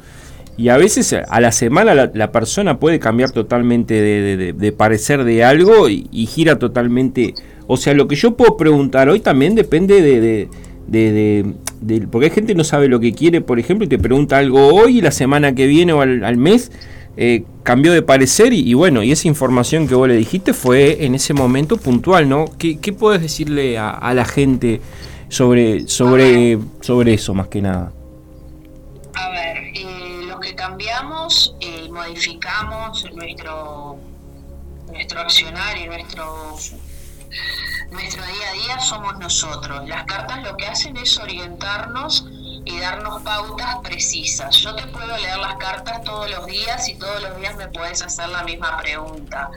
Y 0.57 0.69
a 0.69 0.77
veces 0.77 1.13
a 1.13 1.41
la 1.41 1.51
semana 1.53 1.95
la, 1.95 2.33
persona 2.33 2.79
puede 2.79 2.99
cambiar 2.99 3.31
totalmente 3.31 4.01
de, 4.01 4.73
parecer 4.73 5.25
de 5.25 5.45
algo 5.45 5.89
y, 5.89 6.27
gira 6.27 6.59
totalmente. 6.59 7.35
O 7.67 7.77
sea, 7.77 7.95
lo 7.95 8.09
que 8.09 8.17
yo 8.17 8.37
puedo 8.37 8.57
preguntar 8.57 9.09
hoy 9.09 9.21
también 9.21 9.55
depende 9.55 10.03
de, 10.03 10.49
de, 10.89 12.07
porque 12.11 12.27
hay 12.27 12.33
gente 12.33 12.55
no 12.55 12.65
sabe 12.65 12.89
lo 12.89 13.01
que 13.01 13.13
quiere, 13.13 13.41
por 13.41 13.59
ejemplo, 13.59 13.87
y 13.87 13.89
te 13.89 13.99
pregunta 13.99 14.39
algo 14.39 14.75
hoy 14.75 14.99
y 14.99 15.01
la 15.01 15.11
semana 15.11 15.55
que 15.55 15.67
viene 15.67 15.93
o 15.93 16.01
al, 16.01 16.25
al 16.25 16.37
mes 16.37 16.71
eh, 17.17 17.45
cambió 17.63 17.93
de 17.93 18.01
parecer 18.01 18.55
y, 18.55 18.73
bueno, 18.73 19.03
y 19.03 19.13
esa 19.13 19.29
información 19.29 19.87
que 19.87 19.95
vos 19.95 20.09
le 20.09 20.17
dijiste 20.17 20.55
fue 20.55 21.05
en 21.05 21.15
ese 21.15 21.35
momento 21.35 21.77
puntual, 21.77 22.27
¿no? 22.27 22.47
¿Qué, 22.59 22.79
qué 22.79 22.95
puedes 22.95 23.21
decirle 23.21 23.77
a, 23.79 24.13
la 24.15 24.25
gente 24.25 24.81
sobre, 25.29 25.87
sobre, 25.89 26.59
sobre 26.81 27.15
eso 27.15 27.35
más 27.35 27.49
que 27.49 27.61
nada? 27.61 27.93
A 29.15 29.31
ver, 29.31 29.62
cambiamos 30.63 31.57
y 31.59 31.91
modificamos 31.91 33.05
nuestro, 33.13 33.99
nuestro 34.87 35.21
accionar 35.21 35.77
y 35.77 35.87
nuestro 35.89 36.57
nuestro 37.91 38.25
día 38.25 38.49
a 38.49 38.53
día 38.53 38.81
somos 38.81 39.19
nosotros. 39.19 39.89
Las 39.89 40.05
cartas 40.05 40.41
lo 40.45 40.57
que 40.57 40.69
hacen 40.69 40.97
es 40.97 41.19
orientarnos 41.19 42.27
y 42.65 42.79
darnos 42.79 43.23
pautas 43.23 43.79
precisas. 43.83 44.55
Yo 44.59 44.77
te 44.77 44.87
puedo 44.87 45.17
leer 45.17 45.39
las 45.39 45.57
cartas 45.57 46.05
todos 46.05 46.31
los 46.31 46.47
días 46.47 46.89
y 46.89 46.95
todos 46.95 47.21
los 47.21 47.37
días 47.39 47.57
me 47.57 47.67
puedes 47.67 48.01
hacer 48.01 48.29
la 48.29 48.45
misma 48.45 48.77
pregunta, 48.79 49.51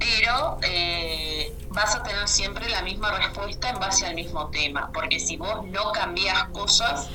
pero 0.00 0.58
eh, 0.62 1.54
vas 1.68 1.94
a 1.94 2.02
tener 2.02 2.26
siempre 2.26 2.68
la 2.68 2.82
misma 2.82 3.12
respuesta 3.12 3.68
en 3.68 3.78
base 3.78 4.04
al 4.04 4.16
mismo 4.16 4.48
tema, 4.48 4.90
porque 4.92 5.20
si 5.20 5.36
vos 5.36 5.64
no 5.66 5.92
cambias 5.92 6.48
cosas, 6.48 7.08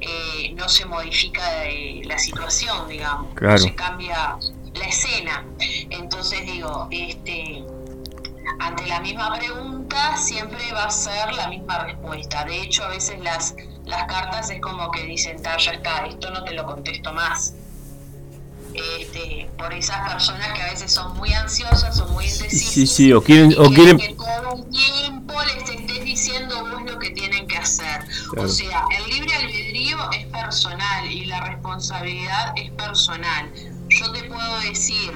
eh, 0.00 0.52
no 0.54 0.68
se 0.68 0.86
modifica 0.86 1.64
eh, 1.64 2.02
la 2.04 2.18
situación, 2.18 2.88
digamos, 2.88 3.34
no 3.40 3.58
se 3.58 3.74
cambia 3.74 4.36
la 4.74 4.84
escena. 4.84 5.44
Entonces 5.90 6.46
digo, 6.46 6.88
este 6.90 7.64
ante 8.60 8.86
la 8.86 9.00
misma 9.00 9.36
pregunta 9.38 10.16
siempre 10.16 10.72
va 10.72 10.84
a 10.84 10.90
ser 10.90 11.34
la 11.34 11.48
misma 11.48 11.84
respuesta. 11.84 12.44
De 12.44 12.62
hecho, 12.62 12.84
a 12.84 12.88
veces 12.88 13.20
las 13.20 13.54
las 13.88 14.04
cartas 14.04 14.50
es 14.50 14.60
como 14.60 14.90
que 14.90 15.04
dicen, 15.04 15.42
ya 15.42 15.72
está, 15.72 16.06
esto 16.06 16.30
no 16.30 16.44
te 16.44 16.52
lo 16.52 16.66
contesto 16.66 17.12
más. 17.12 17.54
Este, 18.74 19.50
por 19.56 19.72
esas 19.72 20.12
personas 20.12 20.52
que 20.52 20.62
a 20.62 20.70
veces 20.70 20.92
son 20.92 21.16
muy 21.16 21.32
ansiosas 21.32 21.98
o 22.00 22.08
muy 22.08 22.26
indecisas. 22.26 22.72
Sí, 22.72 22.86
sí, 22.86 23.12
o 23.12 23.22
quieren, 23.22 23.54
o 23.58 23.70
quieren... 23.70 23.96
que 23.96 24.14
todo 24.14 24.56
el 24.56 24.70
tiempo 24.70 25.34
les 25.42 25.70
estés 25.70 26.04
diciendo 26.04 26.66
vos 26.70 26.82
lo 26.84 26.98
que 26.98 27.10
tienen 27.10 27.47
que 27.47 27.47
hacer. 27.68 28.04
O 28.36 28.48
sea, 28.48 28.84
el 28.96 29.10
libre 29.10 29.34
albedrío 29.34 29.98
es 30.12 30.26
personal 30.26 31.06
y 31.06 31.26
la 31.26 31.40
responsabilidad 31.40 32.52
es 32.56 32.70
personal. 32.72 33.52
Yo 33.88 34.12
te 34.12 34.24
puedo 34.24 34.60
decir, 34.60 35.12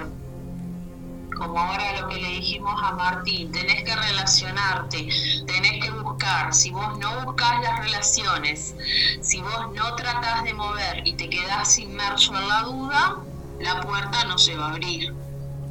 como 1.37 1.59
ahora 1.59 2.01
lo 2.01 2.09
que 2.09 2.17
le 2.17 2.29
dijimos 2.29 2.75
a 2.83 2.93
Martín, 2.93 3.51
tenés 3.53 3.85
que 3.85 3.97
relacionarte, 3.97 5.09
tenés 5.47 5.85
que 5.85 5.91
buscar. 5.91 6.55
Si 6.55 6.71
vos 6.71 6.99
no 6.99 7.25
buscas 7.25 7.61
las 7.63 7.79
relaciones, 7.81 8.75
si 9.21 9.41
vos 9.41 9.73
no 9.75 9.95
tratás 9.97 10.45
de 10.45 10.55
mover 10.55 11.07
y 11.07 11.15
te 11.15 11.29
quedás 11.29 11.79
inmerso 11.79 12.37
en 12.37 12.49
la 12.49 12.63
duda, 12.63 13.17
la 13.61 13.81
puerta 13.81 14.25
no 14.25 14.39
se 14.39 14.57
va 14.57 14.67
a 14.67 14.71
abrir. 14.71 15.15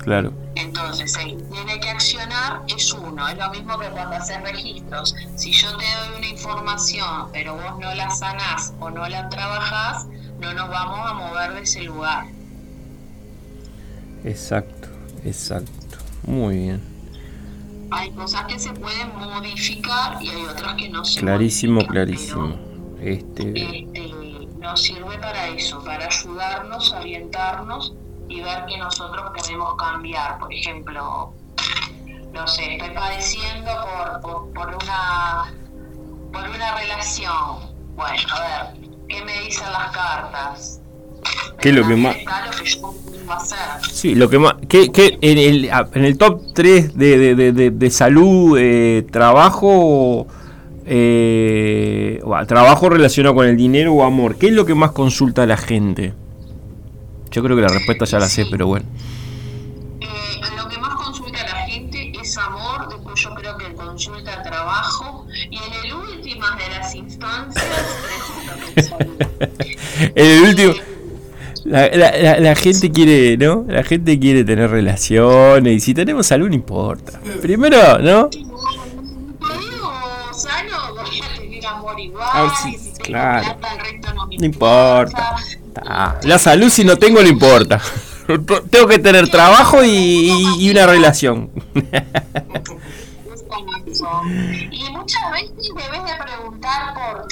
Claro. 0.01 0.33
Entonces, 0.55 1.15
el 1.17 1.43
tiene 1.49 1.79
que 1.79 1.89
accionar 1.89 2.63
es 2.67 2.91
uno. 2.91 3.27
Es 3.27 3.37
lo 3.37 3.51
mismo 3.51 3.77
que 3.77 3.87
cuando 3.89 4.15
haces 4.15 4.41
registros. 4.41 5.15
Si 5.35 5.51
yo 5.51 5.77
te 5.77 5.85
doy 5.85 6.17
una 6.17 6.27
información, 6.27 7.29
pero 7.31 7.55
vos 7.55 7.79
no 7.79 7.93
la 7.93 8.09
sanás 8.09 8.73
o 8.79 8.89
no 8.89 9.07
la 9.07 9.29
trabajás, 9.29 10.07
no 10.39 10.53
nos 10.53 10.69
vamos 10.69 10.99
a 11.07 11.13
mover 11.13 11.53
de 11.53 11.61
ese 11.61 11.83
lugar. 11.83 12.25
Exacto, 14.23 14.87
exacto. 15.23 15.97
Muy 16.25 16.57
bien. 16.57 16.81
Hay 17.91 18.09
cosas 18.11 18.45
que 18.45 18.57
se 18.57 18.71
pueden 18.73 19.15
modificar 19.15 20.21
y 20.21 20.29
hay 20.29 20.45
otras 20.45 20.75
que 20.75 20.89
no 20.89 21.05
se 21.05 21.19
Clarísimo, 21.19 21.85
clarísimo. 21.85 22.55
Este... 22.99 23.49
este... 23.49 24.11
nos 24.59 24.81
sirve 24.81 25.17
para 25.19 25.49
eso, 25.49 25.83
para 25.83 26.05
ayudarnos, 26.05 26.91
orientarnos 26.93 27.93
y 28.31 28.41
ver 28.41 28.65
que 28.65 28.77
nosotros 28.77 29.31
podemos 29.35 29.75
cambiar. 29.75 30.39
Por 30.39 30.53
ejemplo, 30.53 31.33
no 32.33 32.47
sé, 32.47 32.75
estoy 32.75 32.95
padeciendo 32.95 33.71
por, 34.21 34.53
por, 34.53 34.67
una, 34.67 35.53
por 36.31 36.49
una 36.49 36.75
relación. 36.79 37.59
Bueno, 37.95 38.23
a 38.33 38.41
ver, 38.41 38.89
¿qué 39.09 39.23
me 39.25 39.41
dicen 39.41 39.71
las 39.71 39.91
cartas? 39.91 40.81
¿Qué 41.59 41.69
es 41.69 41.75
lo 41.75 41.87
que 41.87 41.95
más? 41.95 42.15
Sí, 43.91 44.15
lo 44.15 44.29
que 44.29 44.39
más. 44.39 44.55
¿qué, 44.67 44.91
qué, 44.91 45.19
en, 45.21 45.37
el, 45.37 45.69
en 45.93 46.05
el 46.05 46.17
top 46.17 46.53
3 46.53 46.97
de, 46.97 47.35
de, 47.35 47.51
de, 47.51 47.69
de 47.69 47.91
salud, 47.91 48.57
eh, 48.57 49.05
trabajo, 49.11 50.25
eh, 50.85 52.21
trabajo 52.47 52.89
relacionado 52.89 53.35
con 53.35 53.45
el 53.45 53.57
dinero 53.57 53.93
o 53.93 54.03
amor, 54.03 54.37
¿qué 54.37 54.47
es 54.47 54.53
lo 54.53 54.65
que 54.65 54.73
más 54.73 54.91
consulta 54.91 55.45
la 55.45 55.57
gente? 55.57 56.13
Yo 57.31 57.41
creo 57.41 57.55
que 57.55 57.61
la 57.61 57.69
respuesta 57.69 58.05
ya 58.05 58.19
la 58.19 58.27
sé, 58.27 58.45
pero 58.51 58.67
bueno. 58.67 58.85
Eh, 60.01 60.07
lo 60.57 60.67
que 60.67 60.77
más 60.77 60.95
consulta 60.95 61.43
la 61.43 61.65
gente 61.65 62.11
es 62.21 62.37
amor, 62.37 62.89
después 62.89 63.19
yo 63.21 63.33
creo 63.35 63.57
que 63.57 63.73
consulta 63.73 64.43
trabajo 64.43 65.25
y 65.49 65.57
en 65.57 65.85
el 65.85 65.93
último 65.93 66.45
de 66.57 66.77
las 66.77 66.93
instancias 66.93 67.65
el 70.15 70.41
último... 70.43 70.73
La, 71.63 71.87
la, 71.89 72.39
la, 72.39 72.55
gente 72.55 72.91
quiere, 72.91 73.37
¿no? 73.37 73.65
La 73.67 73.83
gente 73.83 74.19
quiere 74.19 74.43
tener 74.43 74.71
relaciones 74.71 75.73
y 75.75 75.79
si 75.79 75.93
tenemos 75.93 76.25
salud 76.25 76.49
no 76.49 76.55
importa. 76.55 77.19
Primero, 77.39 77.99
¿no? 77.99 78.29
sano, 80.33 80.95
voy 80.95 81.21
a 81.21 81.39
tener 81.39 81.65
amor 81.67 81.99
igual. 81.99 82.27
Ah, 82.33 82.53
sí, 82.63 82.77
claro. 83.03 83.57
no, 84.15 84.45
importa. 84.45 85.35
La 86.23 86.39
salud 86.39 86.69
si 86.69 86.83
no 86.83 86.97
tengo 86.97 87.21
no 87.21 87.27
importa. 87.27 87.81
tengo 88.69 88.87
que 88.87 88.99
tener 88.99 89.29
trabajo 89.29 89.83
y, 89.83 90.69
una 90.69 90.85
relación. 90.85 91.49
y 94.71 94.89
muchas 94.91 95.31
veces 95.31 95.71
debes 95.75 96.03
de 96.03 96.23
preguntar 96.23 96.93
por, 96.93 97.27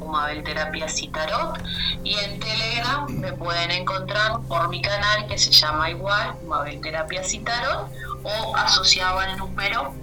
Umabel 0.00 0.44
Terapias 0.44 1.02
y 1.02 1.08
Tarot. 1.08 1.58
Y 2.04 2.14
en 2.18 2.38
Telegram 2.38 3.06
me 3.08 3.32
pueden 3.32 3.70
encontrar 3.70 4.40
por 4.48 4.68
mi 4.68 4.80
canal 4.80 5.26
que 5.26 5.38
se 5.38 5.50
llama 5.50 5.90
igual, 5.90 6.34
Umabel 6.44 6.80
Terapias 6.80 7.34
y 7.34 7.40
Tarot, 7.40 7.90
o 8.22 8.56
asociado 8.56 9.18
al 9.18 9.36
número 9.38 9.94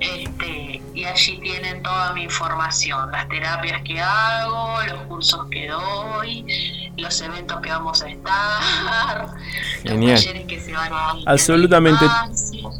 este, 0.00 0.80
y 0.94 1.04
allí 1.04 1.38
tienen 1.38 1.82
toda 1.82 2.12
mi 2.12 2.22
información, 2.24 3.10
las 3.10 3.28
terapias 3.28 3.82
que 3.82 4.00
hago, 4.00 4.82
los 4.86 5.02
cursos 5.02 5.46
que 5.50 5.68
doy, 5.68 6.92
los 6.96 7.20
eventos 7.20 7.60
que 7.60 7.70
vamos 7.70 8.02
a 8.02 8.08
estar, 8.08 9.28
Genial. 9.82 10.12
los 10.12 10.24
talleres 10.24 10.46
que 10.46 10.60
se 10.60 10.72
van 10.72 10.92
a 10.92 11.14
Absolutamente 11.26 12.04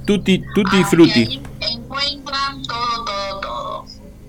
tutti, 0.05 0.43
tutti 0.55 0.85
frutti. 0.85 1.41
Encuentran 1.61 2.63
todo, 2.63 3.05
todo, 3.05 3.41
todo. 3.41 3.85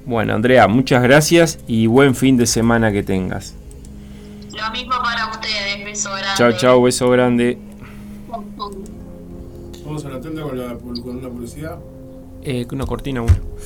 Bueno, 0.05 0.33
Andrea, 0.33 0.67
muchas 0.67 1.03
gracias 1.03 1.59
y 1.67 1.87
buen 1.87 2.15
fin 2.15 2.37
de 2.37 2.47
semana 2.47 2.91
que 2.91 3.03
tengas. 3.03 3.53
Lo 4.51 4.71
mismo 4.71 4.95
para 5.01 5.29
ustedes, 5.29 5.85
beso 5.85 6.09
grande. 6.09 6.33
Chao, 6.35 6.51
chao, 6.53 6.81
beso 6.81 7.09
grande. 7.09 7.57
Vamos 9.85 10.05
a 10.05 10.09
la 10.09 10.21
tienda 10.21 10.41
con, 10.43 10.57
la, 10.57 10.75
con 10.75 11.17
una 11.17 11.29
publicidad. 11.29 11.79
Eh, 12.41 12.65
una 12.71 12.85
cortina 12.85 13.21
uno. 13.21 13.57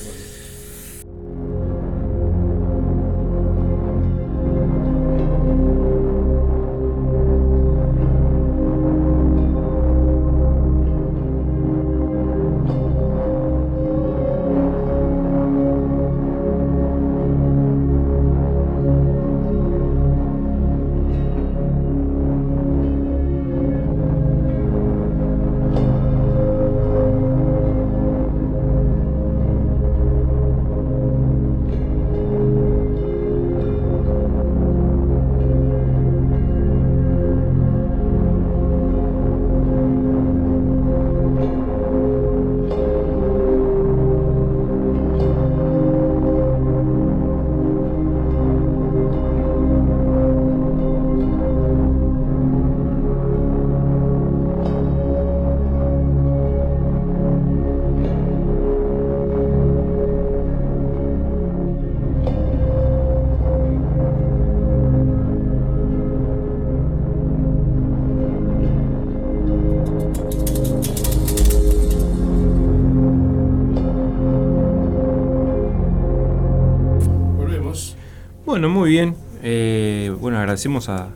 Bueno, 78.64 78.80
muy 78.80 78.88
bien. 78.88 79.14
Eh, 79.42 80.10
bueno, 80.18 80.38
agradecemos 80.38 80.88
a, 80.88 81.10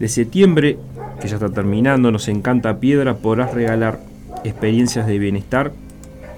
de 0.00 0.08
septiembre 0.08 0.76
que 1.20 1.28
ya 1.28 1.36
está 1.36 1.50
terminando 1.50 2.10
nos 2.10 2.26
encanta 2.26 2.80
piedra 2.80 3.14
podrás 3.14 3.54
regalar 3.54 4.00
experiencias 4.42 5.06
de 5.06 5.20
bienestar 5.20 5.72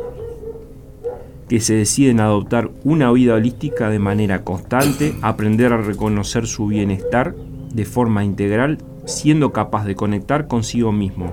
que 1.49 1.61
se 1.61 1.75
deciden 1.75 2.21
adoptar 2.21 2.71
una 2.85 3.11
vida 3.13 3.35
holística 3.35 3.91
de 3.91 3.99
manera 3.99 4.45
constante, 4.45 5.15
aprender 5.23 5.73
a 5.73 5.79
reconocer 5.79 6.47
su 6.47 6.67
bienestar 6.67 7.35
de 7.73 7.85
forma 7.85 8.25
integral, 8.25 8.79
siendo 9.07 9.53
capaz 9.53 9.85
de 9.85 9.95
conectar 9.95 10.47
consigo 10.47 10.93
mismo, 10.93 11.33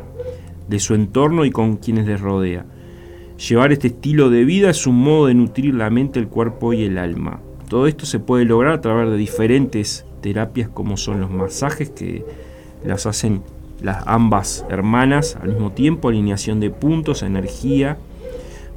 de 0.70 0.80
su 0.80 0.94
entorno 0.96 1.44
y 1.44 1.52
con 1.52 1.78
quienes 1.78 2.06
les 2.06 2.22
rodea 2.22 2.66
Llevar 3.38 3.74
este 3.74 3.88
estilo 3.88 4.30
de 4.30 4.46
vida 4.46 4.70
es 4.70 4.88
un 4.88 4.96
modo 4.96 5.28
de 5.28 5.34
nutrir 5.34 5.74
la 5.76 5.90
mente, 5.90 6.20
el 6.20 6.30
cuerpo 6.30 6.72
y 6.72 6.84
el 6.84 6.98
alma. 6.98 7.42
Todo 7.68 7.86
esto 7.86 8.06
se 8.06 8.20
puede 8.20 8.46
lograr 8.46 8.74
a 8.74 8.82
través 8.82 9.10
de 9.10 9.18
diferentes 9.18 10.06
terapias 10.22 10.70
como 10.70 10.96
son 10.96 11.20
los 11.20 11.30
masajes 11.30 11.90
que 11.90 12.24
las 12.86 13.06
hacen 13.06 13.42
las 13.82 14.04
ambas 14.08 14.66
hermanas 14.70 15.38
al 15.42 15.50
mismo 15.50 15.72
tiempo, 15.72 16.08
alineación 16.08 16.62
de 16.62 16.70
puntos, 16.70 17.24
energía, 17.24 17.98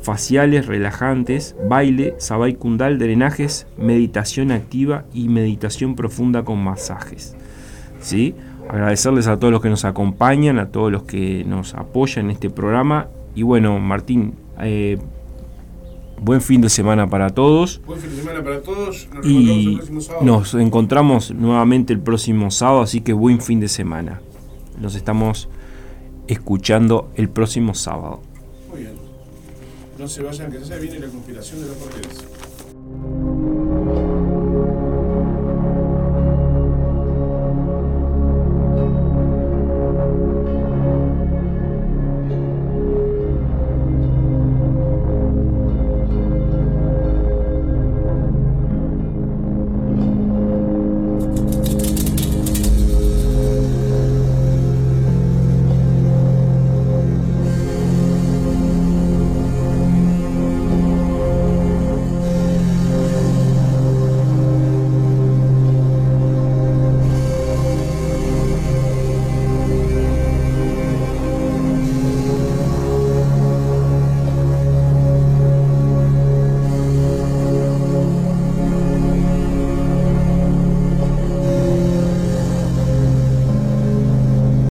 faciales, 0.02 0.66
relajantes, 0.66 1.54
baile, 1.68 2.14
sabai 2.18 2.54
kundal, 2.54 2.98
drenajes, 2.98 3.68
meditación 3.78 4.50
activa 4.50 5.04
y 5.14 5.28
meditación 5.28 5.94
profunda 5.94 6.44
con 6.44 6.62
masajes. 6.62 7.36
¿Sí? 8.00 8.34
Agradecerles 8.68 9.28
a 9.28 9.38
todos 9.38 9.52
los 9.52 9.62
que 9.62 9.70
nos 9.70 9.84
acompañan, 9.84 10.58
a 10.58 10.70
todos 10.70 10.90
los 10.90 11.04
que 11.04 11.44
nos 11.46 11.74
apoyan 11.74 12.26
en 12.26 12.32
este 12.32 12.50
programa. 12.50 13.06
Y 13.34 13.42
bueno, 13.42 13.78
Martín, 13.78 14.34
eh, 14.60 14.98
buen 16.20 16.40
fin 16.40 16.60
de 16.60 16.68
semana 16.68 17.08
para 17.08 17.30
todos. 17.30 17.80
Buen 17.86 18.00
fin 18.00 18.10
de 18.10 18.16
semana 18.16 18.42
para 18.42 18.62
todos. 18.62 19.08
Nos 19.12 19.26
y 19.26 19.80
nos 20.22 20.54
encontramos 20.54 21.30
nuevamente 21.32 21.92
el 21.92 22.00
próximo 22.00 22.50
sábado, 22.50 22.82
así 22.82 23.00
que 23.00 23.12
buen 23.12 23.40
fin 23.40 23.60
de 23.60 23.68
semana. 23.68 24.20
Nos 24.80 24.94
estamos 24.94 25.48
escuchando 26.26 27.10
el 27.16 27.28
próximo 27.28 27.74
sábado. 27.74 28.20
Muy 28.70 28.80
bien. 28.80 28.92
No 29.98 30.06
se 30.08 30.22
vayan, 30.22 30.52
que 30.52 30.60
ya 30.60 30.76
viene 30.76 31.00
la 31.00 31.08
conspiración 31.08 31.62
de 31.62 31.68
los 31.68 31.76
poderes. 31.76 33.27